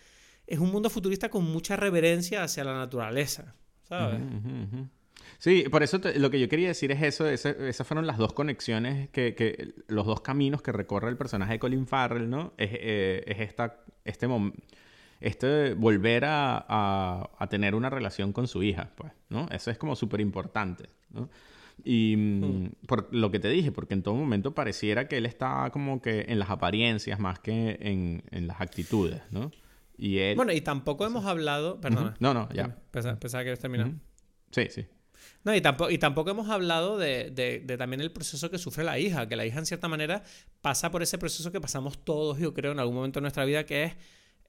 es 0.47 0.59
un 0.59 0.69
mundo 0.69 0.89
futurista 0.89 1.29
con 1.29 1.45
mucha 1.45 1.77
reverencia 1.77 2.43
hacia 2.43 2.65
la 2.65 2.73
naturaleza, 2.73 3.55
¿sabes? 3.87 4.19
Ujú. 4.19 4.89
Sí, 5.39 5.65
por 5.69 5.83
eso 5.83 5.99
te- 6.01 6.17
lo 6.19 6.29
que 6.31 6.39
yo 6.39 6.49
quería 6.49 6.69
decir 6.69 6.91
es 6.91 7.01
eso, 7.03 7.27
esas 7.27 7.85
fueron 7.87 8.07
las 8.07 8.17
dos 8.17 8.33
conexiones, 8.33 9.09
que, 9.09 9.35
que 9.35 9.73
los 9.87 10.05
dos 10.05 10.21
caminos 10.21 10.61
que 10.61 10.71
recorre 10.71 11.09
el 11.09 11.17
personaje 11.17 11.53
de 11.53 11.59
Colin 11.59 11.85
Farrell, 11.85 12.29
¿no? 12.29 12.53
Es, 12.57 12.69
eh, 12.73 13.23
es 13.27 13.39
esta, 13.39 13.79
este, 14.03 14.27
este 15.19 15.73
volver 15.73 16.25
a, 16.25 16.57
a- 16.67 17.29
a 17.37 17.47
tener 17.49 17.75
una 17.75 17.89
relación 17.89 18.33
con 18.33 18.47
su 18.47 18.63
hija, 18.63 18.91
pues, 18.95 19.11
¿no? 19.29 19.47
Eso 19.51 19.71
es 19.71 19.77
como 19.77 19.95
súper 19.95 20.21
importante, 20.21 20.85
¿no? 21.11 21.29
Y 21.83 22.15
mm, 22.17 22.69
por 22.87 23.13
lo 23.13 23.29
que 23.29 23.39
te 23.39 23.49
dije, 23.49 23.71
porque 23.71 23.93
en 23.93 24.01
todo 24.01 24.15
momento 24.15 24.55
pareciera 24.55 25.07
que 25.07 25.17
él 25.17 25.27
está 25.27 25.69
como 25.71 26.01
que 26.01 26.25
en 26.29 26.39
las 26.39 26.49
apariencias 26.49 27.19
más 27.19 27.37
que 27.39 27.77
en, 27.79 28.23
en 28.31 28.47
las 28.47 28.59
actitudes, 28.61 29.21
¿no? 29.29 29.51
Y 29.95 30.17
él... 30.19 30.35
Bueno, 30.35 30.51
y 30.53 30.61
tampoco 30.61 31.05
hemos 31.05 31.25
hablado, 31.25 31.79
perdona. 31.79 32.09
Ujú. 32.11 32.17
No, 32.19 32.33
no, 32.33 32.49
ya. 32.53 32.75
Pensaba, 32.91 33.19
pensaba 33.19 33.43
que 33.43 33.49
habías 33.49 33.59
terminado. 33.59 33.89
Ujú. 33.91 33.99
Sí, 34.51 34.67
sí. 34.71 34.87
No, 35.43 35.55
y 35.55 35.61
tampoco, 35.61 35.89
y 35.91 35.97
tampoco 35.97 36.31
hemos 36.31 36.49
hablado 36.49 36.97
de, 36.97 37.29
de- 37.31 37.59
de 37.65 37.77
también 37.77 38.01
el 38.01 38.11
proceso 38.11 38.49
que 38.51 38.57
sufre 38.57 38.83
la 38.83 38.99
hija, 38.99 39.27
que 39.27 39.35
la 39.35 39.45
hija 39.45 39.59
en 39.59 39.65
cierta 39.65 39.87
manera 39.87 40.23
pasa 40.61 40.91
por 40.91 41.01
ese 41.03 41.17
proceso 41.17 41.51
que 41.51 41.61
pasamos 41.61 41.97
todos, 42.03 42.37
yo 42.39 42.53
creo, 42.53 42.71
en 42.71 42.79
algún 42.79 42.95
momento 42.95 43.19
de 43.19 43.21
nuestra 43.21 43.45
vida, 43.45 43.65
que 43.65 43.83
es 43.85 43.93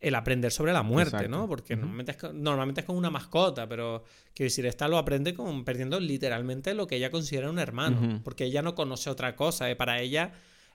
el 0.01 0.15
aprender 0.15 0.53
sobre 0.53 0.73
la 0.73 0.85
muerte, 0.85 1.17
Exacto. 1.17 1.29
¿no? 1.37 1.49
Porque 1.49 1.75
normalmente, 1.75 2.13
es 2.13 2.17
con, 2.19 2.41
normalmente 2.43 2.81
es 2.83 2.87
con 2.87 2.97
una 2.97 3.11
mascota, 3.11 3.69
pero 3.69 4.05
quiero 4.33 4.47
decir, 4.47 4.65
esta 4.67 4.87
lo 4.87 4.97
aprende 4.97 5.35
con 5.35 5.65
perdiendo 5.65 5.99
literalmente 5.99 6.73
lo 6.75 6.87
que 6.87 6.97
ella 6.97 7.11
considera 7.11 7.51
un 7.51 7.59
hermano, 7.59 8.21
porque 8.23 8.45
ella 8.45 8.63
no 8.63 8.75
conoce 8.77 9.11
otra 9.11 9.35
cosa. 9.35 9.69
eh, 9.69 9.75
Para 9.75 10.01
ella, 10.01 10.31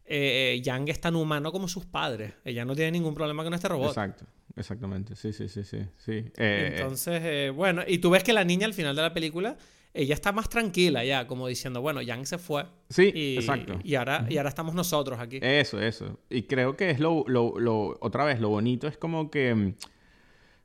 eh, 0.05 0.59
Yang 0.61 0.89
es 0.89 0.99
tan 0.99 1.15
humano 1.15 1.53
como 1.53 1.69
sus 1.69 1.85
padres. 1.85 2.33
Ella 2.43 2.65
no 2.65 2.75
tiene 2.75 2.91
ningún 2.91 3.13
problema 3.13 3.45
con 3.45 3.53
este 3.53 3.69
robot. 3.69 3.91
Exacto, 3.91 4.25
exactamente. 4.57 5.15
Sí, 5.15 5.31
sí, 5.31 5.47
sí, 5.47 5.63
sí. 5.63 5.77
sí. 5.97 6.25
Eh, 6.35 6.71
Entonces, 6.75 7.21
eh, 7.23 7.49
bueno, 7.55 7.83
y 7.87 7.99
tú 7.99 8.09
ves 8.09 8.23
que 8.25 8.33
la 8.33 8.43
niña 8.43 8.65
al 8.65 8.73
final 8.73 8.93
de 8.93 9.01
la 9.03 9.13
película, 9.13 9.55
ella 9.93 10.13
está 10.15 10.31
más 10.31 10.49
tranquila 10.49 11.03
ya, 11.05 11.27
como 11.27 11.47
diciendo, 11.47 11.81
bueno, 11.81 12.01
Yang 12.01 12.25
se 12.25 12.37
fue. 12.37 12.65
sí, 12.89 13.11
Y, 13.13 13.35
exacto. 13.37 13.79
Y 13.83 13.95
ahora, 13.95 14.25
y 14.29 14.37
ahora 14.37 14.49
estamos 14.49 14.73
nosotros 14.73 15.19
aquí. 15.19 15.39
Eso, 15.41 15.79
eso. 15.79 16.19
Y 16.29 16.43
creo 16.43 16.75
que 16.75 16.89
es 16.89 16.99
lo, 16.99 17.23
lo, 17.27 17.59
lo- 17.59 17.97
otra 18.01 18.23
vez, 18.25 18.39
lo 18.39 18.49
bonito 18.49 18.87
es 18.87 18.97
como 18.97 19.29
que, 19.29 19.75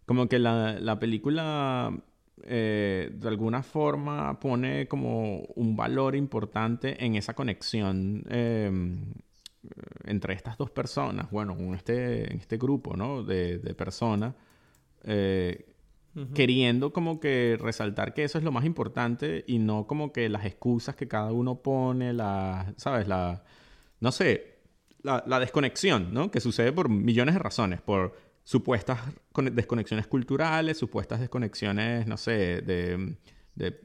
como 0.07 0.29
que 0.29 0.39
la, 0.39 0.79
la 0.81 0.99
película 0.99 1.93
eh, 2.45 3.11
de 3.13 3.29
alguna 3.29 3.63
forma 3.63 4.39
pone 4.41 4.89
como 4.89 5.41
un 5.57 5.77
valor 5.77 6.17
importante 6.17 7.05
en 7.05 7.17
esa 7.17 7.35
conexión 7.35 8.25
eh, 8.31 8.71
entre 10.05 10.35
estas 10.35 10.57
dos 10.57 10.71
personas, 10.71 11.31
bueno, 11.31 11.55
en 11.59 11.75
este, 11.75 12.33
en 12.33 12.39
este 12.39 12.57
grupo, 12.57 12.97
¿no? 12.97 13.23
De, 13.23 13.59
de 13.59 13.75
personas. 13.75 14.35
eh, 15.05 15.67
Queriendo 16.35 16.93
como 16.93 17.21
que 17.21 17.57
resaltar 17.61 18.13
que 18.13 18.25
eso 18.25 18.39
es 18.39 18.45
lo 18.45 18.51
más 18.51 18.65
importante 18.65 19.45
y 19.47 19.59
no 19.61 19.87
como 19.87 20.13
que 20.13 20.29
las 20.29 20.45
excusas 20.47 20.97
que 20.97 21.07
cada 21.07 21.31
uno 21.33 21.63
pone, 21.63 22.13
la, 22.13 22.75
¿sabes? 22.77 23.07
La, 23.07 23.45
no 24.01 24.11
sé, 24.11 24.59
la, 25.03 25.23
desconexión, 25.39 26.13
¿no? 26.13 26.31
Que 26.33 26.41
sucede 26.41 26.73
por 26.73 26.89
millones 26.89 27.35
de 27.37 27.39
razones, 27.39 27.81
por 27.81 28.17
supuestas 28.43 28.99
con- 29.31 29.55
desconexiones 29.55 30.09
culturales, 30.09 30.77
supuestas 30.79 31.21
desconexiones, 31.21 32.07
no 32.09 32.17
sé, 32.17 32.63
de, 32.63 33.17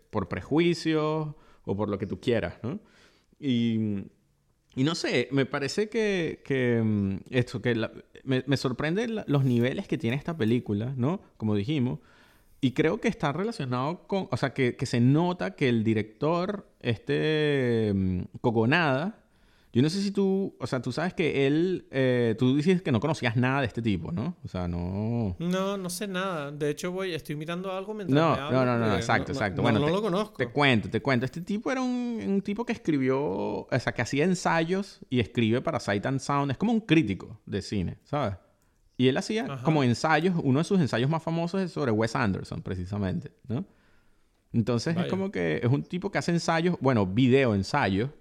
por 0.10 0.28
prejuicios 0.28 1.36
o 1.66 1.76
por 1.78 1.88
lo 1.90 2.00
que 2.00 2.08
tú 2.08 2.20
quieras, 2.20 2.56
¿no? 2.64 2.80
Y, 3.40 4.06
y 4.76 4.84
no 4.84 4.96
sé, 4.96 5.28
me 5.32 5.46
parece 5.46 5.88
que, 5.90 6.42
que 6.44 6.82
mm, 6.84 7.18
esto, 7.30 7.62
que 7.62 7.76
la- 7.76 7.92
me, 8.24 8.44
me 8.48 8.58
sorprende 8.58 9.08
los 9.28 9.44
niveles 9.44 9.88
que 9.88 10.00
tiene 10.00 10.18
esta 10.18 10.36
película, 10.36 10.94
¿no? 10.98 11.22
Como 11.38 11.54
dijimos. 11.56 12.00
Y 12.64 12.72
creo 12.72 13.00
que 13.02 13.08
está 13.10 13.32
relacionado 13.32 14.08
con, 14.08 14.28
o 14.32 14.38
sea, 14.38 14.54
que, 14.54 14.76
que 14.76 14.86
se 14.86 15.00
nota 15.02 15.56
que 15.56 15.68
el 15.70 15.84
director, 15.84 16.68
este 16.80 17.92
mm, 17.94 18.22
Coconada, 18.42 19.20
yo 19.74 19.82
no 19.82 19.90
sé 19.90 20.02
si 20.04 20.12
tú, 20.12 20.56
o 20.60 20.68
sea, 20.68 20.82
tú 20.84 20.92
sabes 20.92 21.16
que 21.16 21.48
él, 21.48 21.88
eh, 21.90 22.36
tú 22.38 22.56
dices 22.56 22.84
que 22.84 22.92
no 22.92 23.00
conocías 23.00 23.36
nada 23.36 23.62
de 23.62 23.66
este 23.68 23.82
tipo, 23.82 24.12
¿no? 24.12 24.36
O 24.46 24.48
sea, 24.48 24.68
no... 24.68 25.36
No, 25.40 25.78
no 25.78 25.90
sé 25.90 26.08
nada. 26.08 26.52
De 26.52 26.70
hecho, 26.70 26.92
voy, 26.92 27.14
estoy 27.16 27.36
mirando 27.36 27.72
algo 27.72 27.94
mientras 27.96 28.16
No, 28.16 28.36
me 28.36 28.52
no, 28.56 28.66
no, 28.66 28.78
no, 28.78 28.96
exacto, 28.96 29.32
exacto. 29.32 29.58
No, 29.58 29.64
Bueno, 29.64 29.80
no 29.80 29.88
te- 29.88 29.92
lo 29.92 30.02
conozco. 30.04 30.38
Te 30.38 30.48
cuento, 30.48 30.90
te 30.92 31.02
cuento. 31.02 31.26
Este 31.26 31.42
tipo 31.42 31.72
era 31.72 31.82
un, 31.82 32.22
un 32.24 32.42
tipo 32.42 32.66
que 32.68 32.74
escribió, 32.74 33.20
o 33.20 33.68
sea, 33.80 33.94
que 33.94 34.04
hacía 34.04 34.26
ensayos 34.26 35.00
y 35.10 35.20
escribe 35.20 35.60
para 35.62 35.80
Sight 35.80 36.06
and 36.06 36.20
Sound. 36.20 36.52
Es 36.52 36.58
como 36.58 36.72
un 36.72 36.82
crítico 36.82 37.40
de 37.48 37.62
cine, 37.64 37.98
¿sabes? 38.04 38.36
Y 38.98 39.08
él 39.08 39.18
hacía 39.18 39.46
Ajá. 39.46 39.64
como 39.64 39.84
ensayos, 39.84 40.36
uno 40.44 40.60
de 40.60 40.66
sus 40.66 40.80
ensayos 40.80 41.10
más 41.10 41.24
famosos 41.24 41.62
es 41.62 41.72
sobre 41.72 41.92
Wes 41.92 42.16
Anderson, 42.16 42.62
precisamente, 42.62 43.32
¿no? 43.48 43.66
Entonces 44.52 44.96
es 44.96 45.08
como 45.08 45.32
que 45.32 45.62
es 45.64 45.70
un 45.70 45.84
tipo 45.84 46.12
que 46.12 46.20
hace 46.20 46.32
ensayos, 46.32 46.78
bueno, 46.80 47.08
video 47.08 47.56
ensayos. 47.56 48.12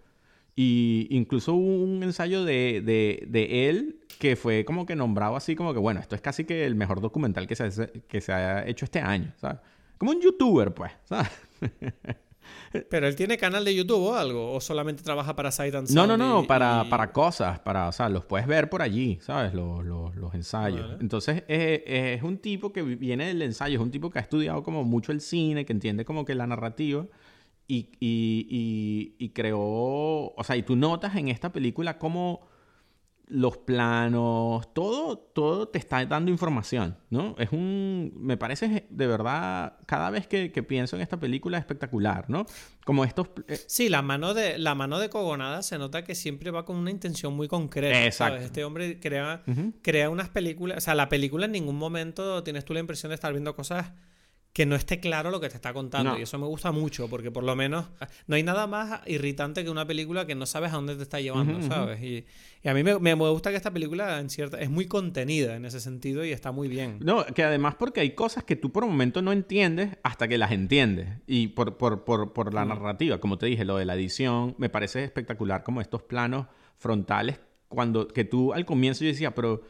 Y 0.55 1.07
incluso 1.11 1.55
hubo 1.55 1.85
un 1.85 2.03
ensayo 2.03 2.45
de, 2.45 2.83
de, 2.85 3.27
de 3.29 3.69
él 3.71 4.01
que 4.19 4.37
fue 4.37 4.65
como 4.65 4.85
que 4.85 4.95
nombrado 4.95 5.37
así 5.37 5.57
como 5.57 5.73
que, 5.73 5.79
bueno, 5.79 6.01
esto 6.01 6.15
es 6.15 6.21
casi 6.21 6.45
que 6.45 6.67
el 6.67 6.75
mejor 6.75 7.01
documental 7.01 7.47
que 7.47 7.57
se, 7.57 7.91
que 8.07 8.21
se 8.21 8.33
ha 8.33 8.67
hecho 8.67 8.85
este 8.85 9.01
año, 9.01 9.33
¿sabes? 9.37 9.59
Como 9.99 10.11
un 10.11 10.21
youtuber, 10.21 10.73
pues, 10.75 10.93
¿sabes? 11.05 11.31
Pero 12.89 13.07
él 13.07 13.17
tiene 13.17 13.37
canal 13.39 13.65
de 13.65 13.75
YouTube 13.75 14.03
o 14.03 14.15
algo, 14.15 14.53
o 14.53 14.61
solamente 14.61 15.03
trabaja 15.03 15.35
para 15.37 15.51
Sight 15.51 15.75
and 15.75 15.89
No, 15.91 16.07
Sound 16.07 16.09
no, 16.09 16.17
no, 16.17 16.43
y- 16.43 16.47
para, 16.47 16.85
y- 16.87 16.91
para 16.91 17.13
cosas, 17.13 17.59
para, 17.61 17.89
o 17.89 17.93
sea, 17.93 18.09
los 18.09 18.25
puedes 18.25 18.47
ver 18.47 18.69
por 18.71 18.83
allí, 18.83 19.19
¿sabes? 19.21 19.53
Los, 19.55 19.85
los, 19.85 20.15
los 20.17 20.35
ensayos. 20.35 20.83
Vale. 20.83 20.99
Entonces, 21.01 21.45
es, 21.49 21.83
es 21.87 22.23
un 22.23 22.39
tipo 22.39 22.73
que 22.73 22.83
viene 22.83 23.27
del 23.27 23.43
ensayo, 23.43 23.77
es 23.79 23.83
un 23.83 23.91
tipo 23.91 24.11
que 24.11 24.19
ha 24.19 24.23
estudiado 24.23 24.63
como 24.63 24.85
mucho 24.85 25.13
el 25.13 25.21
cine, 25.21 25.65
que 25.65 25.73
entiende 25.73 26.05
como 26.05 26.25
que 26.25 26.35
la 26.35 26.47
narrativa 26.47 27.07
y, 27.69 27.89
y, 28.01 28.47
y, 28.51 29.15
y 29.25 29.29
creó, 29.31 29.61
o 29.61 30.45
sea, 30.45 30.57
y 30.57 30.63
tú 30.63 30.77
notas 30.77 31.17
en 31.17 31.29
esta 31.29 31.53
película 31.53 31.99
cómo 31.99 32.41
los 33.29 33.57
planos, 33.57 34.73
todo, 34.75 35.17
todo 35.17 35.69
te 35.69 35.79
está 35.79 36.05
dando 36.05 36.31
información, 36.31 36.99
¿no? 37.09 37.35
Es 37.39 37.51
un, 37.53 38.13
me 38.17 38.37
parece 38.37 38.87
de 38.91 39.07
verdad, 39.07 39.79
cada 39.87 40.11
vez 40.11 40.27
que, 40.27 40.51
pienso 40.63 40.97
en 40.97 41.03
esta 41.03 41.19
película 41.19 41.57
es 41.57 41.63
espectacular, 41.63 42.29
¿no? 42.29 42.45
Como 42.85 43.05
estos... 43.05 43.29
Eh, 43.49 43.59
sí, 43.67 43.89
la 43.89 44.03
mano, 44.03 44.35
de, 44.35 44.59
la 44.59 44.75
mano 44.75 44.99
de 44.99 45.09
Cogonada 45.09 45.63
se 45.63 45.79
nota 45.79 46.05
que 46.05 46.15
siempre 46.15 46.51
va 46.51 46.65
con 46.65 46.77
una 46.77 46.91
intención 46.91 47.35
muy 47.35 47.49
concreta. 47.49 48.05
Exacto. 48.05 48.43
Este 48.43 48.65
hombre 48.65 49.01
crea, 49.01 49.43
crea 49.83 50.11
unas 50.11 50.29
películas, 50.29 50.79
o 50.79 50.81
sea, 50.81 50.95
la 50.95 51.09
película 51.09 51.47
en 51.47 51.53
ningún 51.53 51.77
momento 51.77 52.43
tienes 52.43 52.65
tú 52.65 52.75
la 52.75 52.81
impresión 52.81 53.11
de 53.11 53.15
estar 53.15 53.33
viendo 53.33 53.55
cosas 53.57 53.93
que 54.53 54.67
no 54.67 54.77
esté 54.77 55.01
claro 55.01 55.31
lo 55.31 55.41
que 55.41 55.49
te 55.49 55.57
está 55.57 55.73
contando. 55.73 56.19
Y 56.19 56.23
eso 56.23 56.39
me 56.39 56.47
gusta 56.47 56.73
mucho, 56.73 57.09
porque 57.09 57.31
por 57.31 57.43
lo 57.43 57.57
menos 57.57 57.87
no 58.27 58.37
hay 58.37 58.43
nada 58.43 58.67
más 58.67 59.01
irritante 59.07 59.65
que 59.65 59.71
una 59.71 59.87
película 59.87 60.27
que 60.27 60.35
no 60.35 60.45
sabes 60.45 60.73
a 60.73 60.77
dónde 60.77 60.95
te 60.95 61.03
está 61.03 61.21
llevando, 61.21 61.63
¿sabes? 61.63 62.03
Y, 62.03 62.27
a 62.65 62.75
mí 62.75 62.85
me, 62.85 62.99
me, 62.99 63.15
gusta 63.15 63.51
que 63.51 63.57
esta 63.57 63.73
película 63.73 64.21
en 64.21 64.31
cierta, 64.31 64.61
es 64.61 64.71
muy 64.71 64.87
contenida 64.87 65.57
en 65.57 65.65
ese 65.65 65.81
sentido 65.81 66.25
y 66.25 66.31
está 66.33 66.53
muy 66.53 66.69
bien. 66.69 66.99
No, 67.01 67.25
que 67.25 67.43
además 67.43 67.75
porque 67.77 68.01
hay 68.01 68.11
cosas 68.11 68.45
que 68.45 68.55
tú 68.55 68.71
por 68.71 68.85
un 68.85 68.91
momento 68.91 69.23
no 69.23 69.33
entiendes 69.33 69.97
hasta 70.03 70.29
que 70.29 70.39
las 70.39 70.53
entiendes. 70.53 71.09
Y 71.27 71.49
por, 71.49 71.79
por, 71.79 72.05
por, 72.05 72.33
por 72.33 72.53
la 72.53 72.65
narrativa, 72.65 73.19
como 73.19 73.39
te 73.39 73.47
dije, 73.47 73.65
lo 73.65 73.79
de 73.79 73.87
la 73.87 73.95
edición, 73.95 74.55
me 74.59 74.69
parece 74.69 75.03
espectacular 75.03 75.65
como 75.65 75.81
estos 75.81 76.03
planos 76.03 76.47
frontales, 76.77 77.41
cuando 77.69 78.07
que 78.07 78.25
tú 78.25 78.53
al 78.53 78.67
comienzo 78.67 79.03
yo 79.03 79.11
decía, 79.11 79.35
pero 79.35 79.63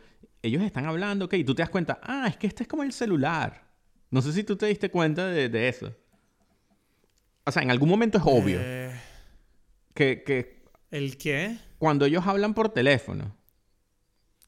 ellos 0.43 0.63
están 0.63 0.87
hablando, 0.87 1.27
ok, 1.27 1.35
y 1.35 1.45
tú 1.45 1.55
te 1.55 1.63
das 1.63 1.71
cuenta, 1.71 2.01
ah, 2.03 2.27
es 2.29 2.37
que 2.37 2.49
este 2.49 2.65
es 2.65 2.69
como 2.69 2.83
el 2.83 2.93
celular. 2.93 3.72
No 4.13 4.21
sé 4.21 4.35
si 4.35 4.45
tú 4.45 4.57
te 4.57 4.67
diste 4.67 4.91
cuenta 4.91 5.27
de, 5.27 5.69
eso. 5.69 5.91
O 7.45 7.51
sea, 7.51 7.63
en 7.63 7.71
algún 7.71 7.89
momento 7.89 8.19
es 8.19 8.25
obvio. 8.27 8.59
Eh, 8.61 8.93
que, 9.95 10.63
¿El 10.91 11.17
qué? 11.17 11.57
Cuando 11.79 12.05
ellos 12.05 12.23
hablan 12.27 12.53
por 12.53 12.69
teléfono. 12.69 13.35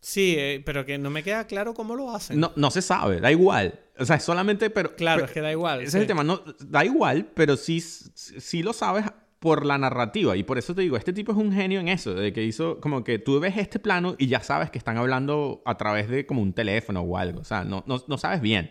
Sí, 0.00 0.34
eh, 0.36 0.62
pero 0.66 0.84
que 0.84 0.98
no 0.98 1.08
me 1.08 1.22
queda 1.22 1.46
claro 1.46 1.72
cómo 1.72 1.96
lo 1.96 2.14
hacen. 2.14 2.38
No, 2.38 2.52
no 2.56 2.70
se 2.70 2.82
sabe, 2.82 3.20
da 3.20 3.32
igual. 3.32 3.80
O 3.98 4.04
sea, 4.04 4.20
solamente, 4.20 4.68
pero... 4.68 4.94
Claro, 4.96 5.24
es 5.24 5.30
que 5.30 5.40
da 5.40 5.50
igual. 5.50 5.80
Ese 5.80 5.96
es 5.96 6.02
el 6.02 6.06
tema, 6.06 6.22
no, 6.22 6.44
da 6.60 6.84
igual, 6.84 7.30
pero 7.34 7.56
sí, 7.56 7.80
sí 7.80 8.62
lo 8.62 8.74
sabes 8.74 9.06
por 9.45 9.66
la 9.66 9.76
narrativa. 9.76 10.34
Y 10.38 10.42
por 10.42 10.57
eso 10.57 10.74
te 10.74 10.80
digo, 10.80 10.97
este 10.97 11.12
tipo 11.12 11.32
es 11.32 11.36
un 11.36 11.53
genio 11.53 11.78
en 11.78 11.88
eso, 11.88 12.14
de 12.14 12.32
que 12.32 12.42
hizo 12.42 12.80
como 12.80 13.05
que 13.05 13.18
tú 13.18 13.38
ves 13.40 13.59
este 13.59 13.78
plano 13.78 14.14
y 14.16 14.26
ya 14.26 14.40
sabes 14.40 14.70
que 14.70 14.78
están 14.78 14.97
hablando 14.97 15.61
a 15.66 15.76
través 15.76 16.09
de 16.09 16.24
como 16.24 16.40
un 16.40 16.55
teléfono 16.55 17.03
o 17.03 17.18
algo. 17.18 17.40
O 17.40 17.45
sea, 17.45 17.62
no, 17.62 17.84
no, 17.86 18.16
sabes 18.16 18.40
bien. 18.40 18.70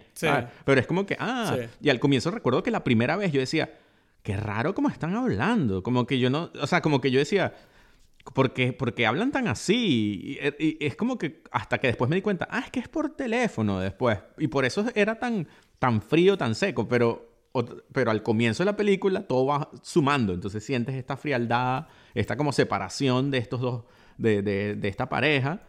Pero 0.66 0.82
es 0.82 0.88
como 0.88 1.06
que, 1.06 1.16
ah, 1.20 1.56
y 1.80 1.92
al 1.92 2.00
comienzo 2.00 2.32
recuerdo 2.32 2.64
que 2.64 2.72
la 2.72 2.84
primera 2.84 3.16
vez 3.16 3.32
yo 3.32 3.40
decía, 3.40 3.72
qué 4.24 4.36
raro 4.36 4.74
cómo 4.74 4.90
están 4.90 5.16
hablando. 5.16 5.84
Como 5.84 6.08
que 6.08 6.18
yo 6.18 6.32
no, 6.32 6.50
o 6.60 6.66
sea, 6.66 6.82
como 6.82 7.02
que 7.02 7.12
yo 7.12 7.20
decía, 7.20 7.54
¿por 8.34 8.52
qué, 8.54 8.74
porque 8.74 9.06
hablan 9.06 9.32
tan 9.32 9.48
así? 9.48 10.40
Y, 10.58 10.78
es 10.84 10.96
como 10.96 11.20
que 11.20 11.44
hasta 11.52 11.78
que 11.78 11.86
después 11.86 12.10
me 12.10 12.16
di 12.16 12.24
cuenta, 12.24 12.48
ah, 12.50 12.64
es 12.66 12.72
que 12.72 12.80
es 12.80 12.88
por 12.88 13.16
teléfono 13.16 13.80
después. 13.80 14.18
Y 14.40 14.48
por 14.48 14.66
eso 14.66 14.88
era 14.96 15.20
tan, 15.20 15.48
tan 15.78 16.02
frío, 16.02 16.36
tan 16.36 16.56
seco. 16.56 16.88
Pero 16.88 17.33
pero 17.92 18.12
al 18.12 18.24
comienzo 18.24 18.64
de 18.64 18.66
la 18.66 18.76
película 18.76 19.28
todo 19.28 19.46
va 19.46 19.70
sumando, 19.84 20.34
entonces 20.34 20.64
sientes 20.66 20.96
esta 20.96 21.18
frialdad, 21.18 21.88
esta 22.16 22.36
como 22.36 22.52
separación 22.52 23.30
de 23.30 23.38
estos 23.38 23.62
dos, 23.62 23.84
de, 24.18 24.42
de, 24.42 24.88
esta 24.88 25.08
pareja, 25.08 25.62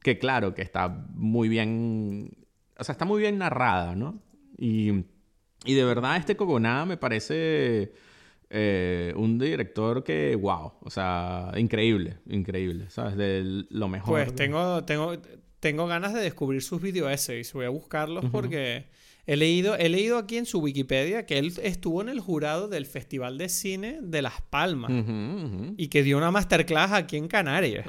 que 0.00 0.18
claro, 0.18 0.54
que 0.54 0.62
está 0.62 0.88
muy 0.88 1.48
bien, 1.48 2.30
o 2.78 2.84
sea, 2.84 2.92
está 2.92 3.04
muy 3.04 3.20
bien 3.20 3.38
narrada, 3.38 3.94
¿no? 3.94 4.20
Y, 4.56 5.04
y 5.64 5.74
de 5.74 5.84
verdad 5.84 6.16
este 6.16 6.36
Cogonada 6.36 6.86
me 6.86 6.96
parece 6.96 7.92
eh, 8.48 9.12
un 9.16 9.38
director 9.38 10.04
que, 10.04 10.36
wow, 10.36 10.72
o 10.80 10.90
sea, 10.90 11.52
increíble, 11.56 12.18
increíble, 12.28 12.88
¿sabes? 12.88 13.16
De 13.16 13.66
lo 13.68 13.88
mejor. 13.88 14.24
Pues 14.24 14.34
tengo, 14.34 14.84
tengo, 14.84 15.18
tengo 15.60 15.86
ganas 15.86 16.14
de 16.14 16.20
descubrir 16.20 16.62
sus 16.62 16.80
video 16.80 17.10
essays, 17.10 17.52
voy 17.52 17.66
a 17.66 17.70
buscarlos 17.70 18.24
porque 18.30 18.86
He 19.28 19.36
leído, 19.36 19.74
he 19.76 19.88
leído 19.88 20.18
aquí 20.18 20.36
en 20.36 20.46
su 20.46 20.60
Wikipedia 20.60 21.26
que 21.26 21.38
él 21.38 21.52
estuvo 21.62 22.00
en 22.00 22.08
el 22.08 22.20
jurado 22.20 22.68
del 22.68 22.86
Festival 22.86 23.38
de 23.38 23.48
Cine 23.48 23.98
de 24.00 24.22
Las 24.22 24.40
Palmas 24.40 24.92
y 25.76 25.88
que 25.88 26.04
dio 26.04 26.16
una 26.16 26.30
masterclass 26.30 26.92
aquí 26.92 27.16
en 27.16 27.26
Canarias 27.26 27.86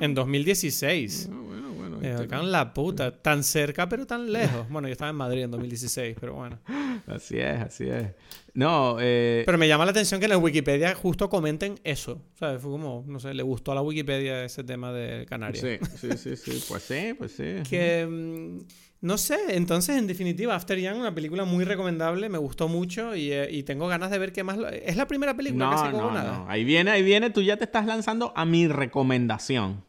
en 0.00 0.14
2016. 0.14 1.28
Ah, 1.30 1.36
bueno, 1.46 1.72
bueno, 1.72 1.98
Me 1.98 2.08
en 2.08 2.50
la 2.50 2.74
puta, 2.74 3.22
tan 3.22 3.44
cerca 3.44 3.88
pero 3.88 4.08
tan 4.08 4.32
lejos. 4.32 4.68
Bueno, 4.68 4.88
yo 4.88 4.92
estaba 4.92 5.10
en 5.10 5.16
Madrid 5.16 5.44
en 5.44 5.52
2016, 5.52 6.16
pero 6.18 6.34
bueno. 6.34 6.58
Así 7.06 7.38
es, 7.38 7.60
así 7.60 7.88
es. 7.88 8.08
No, 8.52 8.96
eh... 9.00 9.44
Pero 9.46 9.56
me 9.56 9.68
llama 9.68 9.84
la 9.84 9.92
atención 9.92 10.18
que 10.18 10.26
en 10.26 10.32
el 10.32 10.38
Wikipedia 10.38 10.96
justo 10.96 11.30
comenten 11.30 11.78
eso. 11.84 12.20
¿Sabes? 12.34 12.60
Fue 12.60 12.72
como, 12.72 13.04
no 13.06 13.20
sé, 13.20 13.34
le 13.34 13.44
gustó 13.44 13.70
a 13.70 13.76
la 13.76 13.82
Wikipedia 13.82 14.44
ese 14.44 14.64
tema 14.64 14.92
de 14.92 15.26
Canarias. 15.26 15.64
Sí, 15.64 16.08
sí, 16.08 16.16
sí, 16.16 16.36
sí. 16.36 16.64
Pues 16.68 16.82
sí, 16.82 17.14
pues 17.16 17.30
sí. 17.32 17.62
que... 17.68 18.58
Mm, 19.00 19.06
no 19.06 19.18
sé, 19.18 19.38
entonces 19.56 19.96
en 19.98 20.06
definitiva, 20.06 20.54
After 20.54 20.78
Young, 20.78 20.98
una 20.98 21.14
película 21.14 21.44
muy 21.44 21.64
recomendable, 21.64 22.28
me 22.28 22.38
gustó 22.38 22.68
mucho 22.68 23.14
y, 23.16 23.32
eh, 23.32 23.62
tengo 23.64 23.88
ganas 23.88 24.10
de 24.10 24.18
ver 24.18 24.32
qué 24.32 24.44
más. 24.44 24.58
¿Es 24.84 24.96
la 24.96 25.06
primera 25.06 25.36
película 25.36 25.68
que 25.70 25.74
hace 25.74 25.92
no, 25.92 26.12
nada? 26.12 26.38
No, 26.38 26.50
ahí 26.50 26.64
viene, 26.64 26.90
ahí 26.90 27.02
viene, 27.02 27.30
tú 27.30 27.42
ya 27.42 27.56
te 27.56 27.64
estás 27.64 27.86
lanzando 27.86 28.32
a 28.36 28.44
mi 28.44 28.68
recomendación. 28.68 29.84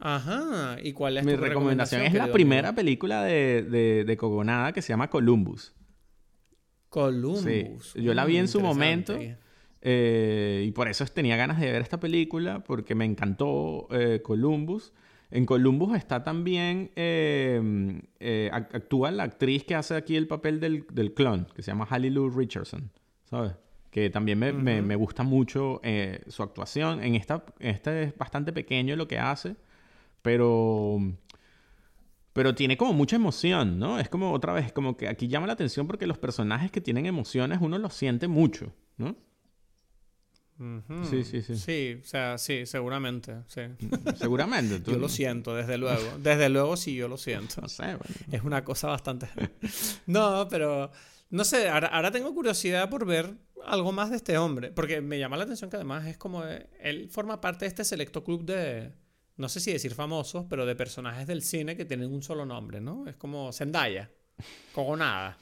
Ajá, 0.00 0.76
¿y 0.82 0.92
cuál 0.92 1.18
es 1.18 1.24
mi 1.24 1.34
tu 1.34 1.40
recomendación? 1.40 2.02
es 2.02 2.14
la 2.14 2.30
primera 2.30 2.74
película 2.74 3.24
de, 3.24 3.62
de, 3.62 4.04
de, 4.04 4.16
Cogonada 4.16 4.72
que 4.72 4.80
se 4.80 4.88
llama 4.90 5.10
Columbus. 5.10 5.74
Columbus. 6.88 7.94
yo 7.94 8.14
la 8.14 8.24
vi 8.24 8.38
en 8.38 8.48
su 8.48 8.60
momento. 8.60 9.18
Eh, 9.80 10.64
y 10.66 10.72
por 10.72 10.88
eso 10.88 11.04
tenía 11.06 11.36
ganas 11.36 11.60
de 11.60 11.70
ver 11.70 11.82
esta 11.82 12.00
película, 12.00 12.64
porque 12.64 12.94
me 12.94 13.04
encantó 13.04 13.88
eh, 13.90 14.20
Columbus. 14.22 14.92
En 15.30 15.44
Columbus 15.44 15.94
está 15.96 16.24
también, 16.24 16.90
eh, 16.96 18.00
eh, 18.18 18.50
actúa 18.52 19.10
la 19.10 19.24
actriz 19.24 19.64
que 19.64 19.74
hace 19.74 19.94
aquí 19.94 20.16
el 20.16 20.26
papel 20.26 20.58
del, 20.58 20.86
del 20.90 21.12
clon, 21.12 21.46
que 21.54 21.62
se 21.62 21.70
llama 21.70 21.86
Halle 21.90 22.10
Lou 22.10 22.30
Richardson, 22.30 22.90
¿sabes? 23.24 23.52
Que 23.90 24.08
también 24.08 24.38
me, 24.38 24.52
me, 24.52 24.96
gusta 24.96 25.22
mucho 25.24 25.80
eh, 25.82 26.22
su 26.28 26.42
actuación. 26.42 27.02
En 27.02 27.14
esta, 27.14 27.44
este 27.58 28.04
es 28.04 28.16
bastante 28.16 28.52
pequeño 28.52 28.96
lo 28.96 29.06
que 29.06 29.18
hace, 29.18 29.56
pero, 30.22 30.98
pero 32.32 32.54
tiene 32.54 32.78
como 32.78 32.94
mucha 32.94 33.16
emoción, 33.16 33.78
¿no? 33.78 33.98
Es 33.98 34.08
como 34.08 34.32
otra 34.32 34.54
vez, 34.54 34.72
como 34.72 34.96
que 34.96 35.08
aquí 35.08 35.28
llama 35.28 35.46
la 35.46 35.54
atención 35.54 35.86
porque 35.86 36.06
los 36.06 36.18
personajes 36.18 36.70
que 36.70 36.80
tienen 36.80 37.04
emociones 37.04 37.58
uno 37.60 37.78
los 37.78 37.92
siente 37.92 38.28
mucho, 38.28 38.72
¿no? 38.96 39.16
Sí, 41.08 41.22
sí, 41.24 41.42
sí. 41.42 41.56
Sí, 41.56 42.00
o 42.02 42.04
sea, 42.04 42.36
sí, 42.36 42.66
seguramente. 42.66 43.42
Sí. 43.46 43.62
Seguramente. 44.16 44.80
Yo 44.90 44.98
lo 44.98 45.08
siento, 45.08 45.54
desde 45.54 45.78
luego. 45.78 46.18
Desde 46.18 46.48
luego 46.48 46.76
sí, 46.76 46.96
yo 46.96 47.06
lo 47.08 47.16
siento. 47.16 47.60
No 47.62 47.68
sé, 47.68 47.96
Es 48.32 48.42
una 48.42 48.64
cosa 48.64 48.88
bastante... 48.88 49.28
no, 50.06 50.48
pero... 50.48 50.90
No 51.30 51.44
sé, 51.44 51.68
ahora, 51.68 52.10
tengo 52.10 52.34
curiosidad 52.34 52.88
por 52.88 53.04
ver 53.06 53.34
algo 53.64 53.92
más 53.92 54.10
de 54.10 54.16
este 54.16 54.38
hombre. 54.38 54.72
Porque 54.72 55.00
me 55.00 55.18
llama 55.18 55.36
la 55.36 55.44
atención 55.44 55.70
que 55.70 55.76
además 55.76 56.06
es 56.06 56.16
como... 56.16 56.42
Él 56.44 57.08
forma 57.10 57.40
parte 57.40 57.64
de 57.64 57.68
este 57.68 57.84
selecto 57.84 58.24
club 58.24 58.44
de... 58.44 58.92
No 59.36 59.48
sé 59.48 59.60
si 59.60 59.72
decir 59.72 59.94
famosos, 59.94 60.46
pero 60.50 60.66
de 60.66 60.74
personajes 60.74 61.26
del 61.28 61.42
cine 61.42 61.76
que 61.76 61.84
tienen 61.84 62.12
un 62.12 62.22
solo 62.22 62.44
nombre, 62.44 62.80
¿no? 62.80 63.06
Es 63.06 63.14
como 63.14 63.52
Zendaya. 63.52 64.10
Cogonada. 64.72 65.38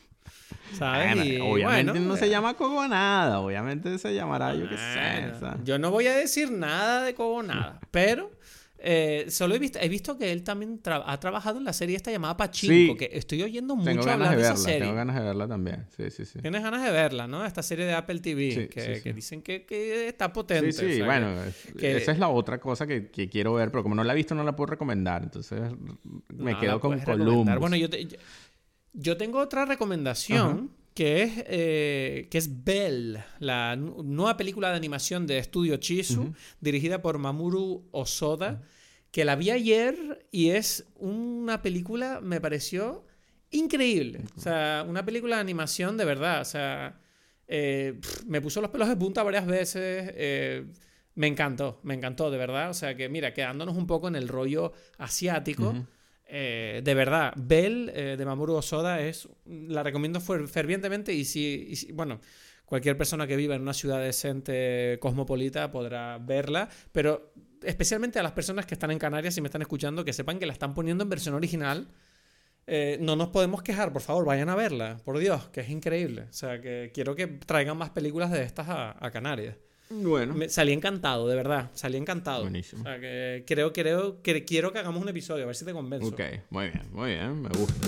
¿Sabes? 0.73 1.41
obviamente 1.41 2.01
no 2.01 2.17
se 2.17 2.27
eh. 2.27 2.31
llama 2.31 2.55
Cogonada, 2.55 3.41
obviamente 3.41 3.99
se 3.99 4.15
llamará, 4.15 4.55
yo 4.55 4.69
qué 4.69 4.77
sé. 4.77 5.33
Yo 5.65 5.79
no 5.79 5.91
voy 5.91 6.07
a 6.07 6.17
decir 6.17 6.51
nada 6.51 7.05
de 7.05 7.15
Cogonada, 7.15 7.81
pero 7.91 8.31
eh, 8.79 9.27
solo 9.31 9.55
he 9.55 9.59
visto, 9.59 9.79
he 9.81 9.89
visto 9.89 10.19
que 10.19 10.31
él 10.31 10.43
también 10.43 10.81
ha 10.85 11.19
trabajado 11.19 11.59
en 11.59 11.65
la 11.65 11.73
serie 11.73 11.97
esta 11.97 12.11
llamada 12.11 12.37
Pachinko, 12.37 12.97
que 12.97 13.11
estoy 13.13 13.43
oyendo 13.43 13.75
mucho 13.75 14.11
hablar 14.11 14.37
de, 14.37 14.43
esa 14.43 14.57
serie. 14.57 14.81
Tengo 14.81 14.95
ganas 14.95 15.17
de 15.17 15.23
verla 15.23 15.49
también, 15.49 15.87
sí, 15.97 16.11
sí, 16.11 16.27
sí. 16.27 16.41
Tienes 16.41 16.63
ganas 16.63 16.85
de 16.85 16.91
verla, 16.91 17.27
¿no? 17.27 17.45
Esta 17.45 17.63
serie 17.63 17.87
de 17.87 17.95
Apple 17.95 18.21
TV, 18.21 18.69
que, 18.69 19.13
dicen 19.15 19.43
que, 19.43 20.09
está 20.09 20.33
potente. 20.33 20.73
Sí, 20.73 20.95
sí, 20.95 21.03
bueno, 21.03 21.29
esa 21.81 22.13
es 22.13 22.19
la 22.19 22.29
otra 22.29 22.61
cosa 22.61 22.87
que, 22.87 23.11
quiero 23.11 23.55
ver, 23.55 23.71
pero 23.71 23.83
como 23.83 23.95
no 23.95 24.05
la 24.05 24.13
he 24.13 24.17
visto 24.17 24.35
no 24.35 24.45
la 24.45 24.55
puedo 24.55 24.67
recomendar, 24.67 25.23
entonces 25.23 25.63
me 26.35 26.59
quedo 26.59 26.79
con 26.79 26.99
Columbus. 27.01 27.59
Bueno, 27.59 27.77
yo, 27.77 27.89
te, 27.89 28.05
yo 28.05 28.19
tengo 29.17 29.39
otra 29.39 29.65
recomendación. 29.65 30.71
Que 30.95 31.23
es, 31.25 31.45
eh, 31.47 32.27
que 32.31 32.39
es 32.39 32.65
Bell, 32.65 33.23
la 33.39 33.77
nueva 33.77 34.39
película 34.39 34.71
de 34.71 34.77
animación 34.77 35.27
de 35.27 35.37
Estudio 35.37 35.77
Chisu, 35.77 36.33
dirigida 36.59 37.03
por 37.03 37.19
Mamoru 37.19 37.87
Osoda, 37.91 38.63
que 39.11 39.27
la 39.27 39.37
vi 39.37 39.51
ayer 39.51 40.27
y 40.31 40.53
es 40.53 40.87
una 40.97 41.61
película, 41.61 42.21
me 42.23 42.41
pareció 42.41 43.05
increíble. 43.51 44.25
O 44.37 44.41
sea, 44.41 44.85
una 44.89 45.05
película 45.05 45.37
de 45.37 45.43
animación 45.43 45.97
de 45.97 46.05
verdad. 46.05 46.41
O 46.41 46.45
sea, 46.45 46.99
eh, 47.47 48.01
me 48.27 48.41
puso 48.41 48.61
los 48.61 48.71
pelos 48.71 48.89
de 48.89 48.97
punta 48.97 49.23
varias 49.23 49.47
veces. 49.47 50.13
Eh, 50.15 50.67
me 51.15 51.27
encantó, 51.27 51.81
me 51.83 51.95
encantó, 51.95 52.31
de 52.31 52.39
verdad. 52.39 52.71
O 52.71 52.75
sea, 52.75 52.97
que 52.97 53.09
mira, 53.09 53.33
quedándonos 53.35 53.77
un 53.77 53.87
poco 53.87 54.09
en 54.09 54.17
el 54.17 54.29
rollo 54.29 54.73
asiático. 54.99 55.75
Eh, 56.29 56.81
de 56.85 56.95
verdad, 56.95 57.33
Bell 57.37 57.91
eh, 57.95 58.17
de 58.19 58.25
Mamoru 58.25 58.55
Osoda 58.55 59.01
es. 59.01 59.29
La 59.45 59.83
recomiendo 59.83 60.21
fervientemente 60.21 61.13
y 61.13 61.25
si, 61.25 61.91
bueno, 61.93 62.21
cualquier 62.65 62.97
persona 62.97 63.27
que 63.27 63.37
viva 63.37 63.55
en 63.55 63.63
una 63.63 63.75
ciudad 63.75 64.01
decente, 64.01 64.99
cosmopolita, 65.01 65.71
podrá 65.71 66.19
verla, 66.19 66.69
pero 66.93 67.33
especialmente 67.63 68.19
a 68.19 68.23
las 68.23 68.33
personas 68.33 68.67
que 68.67 68.75
están 68.75 68.91
en 68.91 68.99
Canarias 68.99 69.37
y 69.39 69.41
me 69.41 69.49
están 69.49 69.63
escuchando, 69.63 70.05
que 70.05 70.13
sepan 70.13 70.39
que 70.39 70.47
la 70.47 70.53
están 70.53 70.75
poniendo 70.75 71.05
en 71.05 71.11
versión 71.11 71.35
original. 71.35 71.89
Eh, 72.67 72.99
no 73.01 73.15
nos 73.15 73.29
podemos 73.29 73.63
quejar, 73.63 73.93
por 73.93 74.03
favor, 74.03 74.25
vayan 74.25 74.49
a 74.49 74.57
verla, 74.57 74.99
por 75.05 75.19
Dios, 75.19 75.49
que 75.51 75.61
es 75.61 75.71
increíble. 75.71 76.23
O 76.23 76.33
sea, 76.33 76.61
que 76.61 76.91
quiero 76.93 77.15
que 77.15 77.29
traigan 77.29 77.77
más 77.77 77.91
películas 77.91 78.33
de 78.33 78.43
estas 78.43 78.67
a, 78.69 79.11
Canarias. 79.13 79.57
Bueno. 79.89 80.35
salí 80.49 80.73
encantado, 80.73 81.29
de 81.29 81.37
verdad. 81.37 81.71
Salí 81.75 81.97
encantado. 81.97 82.43
Buenísimo. 82.43 82.83
O 82.83 82.85
sea, 82.85 82.99
que 82.99 83.45
creo, 83.47 83.73
creo, 83.73 84.21
que 84.23 84.45
quiero 84.45 84.73
que 84.73 84.79
hagamos 84.79 85.03
un 85.03 85.09
episodio, 85.09 85.45
a 85.45 85.47
ver 85.47 85.57
si 85.57 85.65
te 85.65 85.73
convenzo. 85.73 86.09
Ok, 86.09 86.21
muy 86.51 86.67
bien, 86.67 86.83
muy 86.93 87.11
bien, 87.11 87.43
me 87.43 87.49
gusta. 87.51 87.87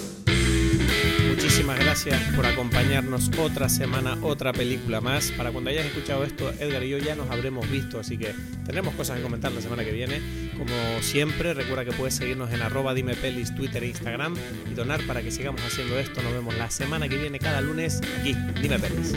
Muchísimas 1.29 1.79
gracias 1.79 2.21
por 2.35 2.47
acompañarnos 2.47 3.31
otra 3.39 3.69
semana, 3.69 4.19
otra 4.23 4.53
película 4.53 5.01
más. 5.01 5.31
Para 5.33 5.53
cuando 5.53 5.71
hayas 5.71 5.87
escuchado 5.87 6.25
esto, 6.25 6.51
Edgar 6.59 6.83
y 6.83 6.91
yo 6.91 6.99
ya 6.99 7.15
nos 7.15 7.31
habremos 7.31 7.71
visto, 7.71 8.01
así 8.01 8.19
que 8.19 8.35
tendremos 8.65 8.95
cosas 8.95 9.19
que 9.19 9.23
comentar 9.23 9.53
la 9.53 9.61
semana 9.61 9.85
que 9.85 9.93
viene. 9.93 10.21
Como 10.57 10.75
siempre, 11.01 11.55
recuerda 11.55 11.85
que 11.85 11.93
puedes 11.93 12.15
seguirnos 12.15 12.53
en 12.53 12.63
arroba 12.63 12.95
dime 12.95 13.15
pelis, 13.15 13.55
Twitter 13.55 13.85
e 13.85 13.89
Instagram 13.89 14.35
y 14.71 14.75
donar 14.75 15.01
para 15.07 15.23
que 15.23 15.31
sigamos 15.31 15.61
haciendo 15.63 15.99
esto. 15.99 16.23
Nos 16.23 16.33
vemos 16.33 16.57
la 16.57 16.71
semana 16.71 17.09
que 17.09 17.17
viene, 17.19 17.39
cada 17.39 17.61
lunes, 17.61 18.01
aquí, 18.21 18.35
Dime 18.61 18.79
Pelis. 18.79 19.15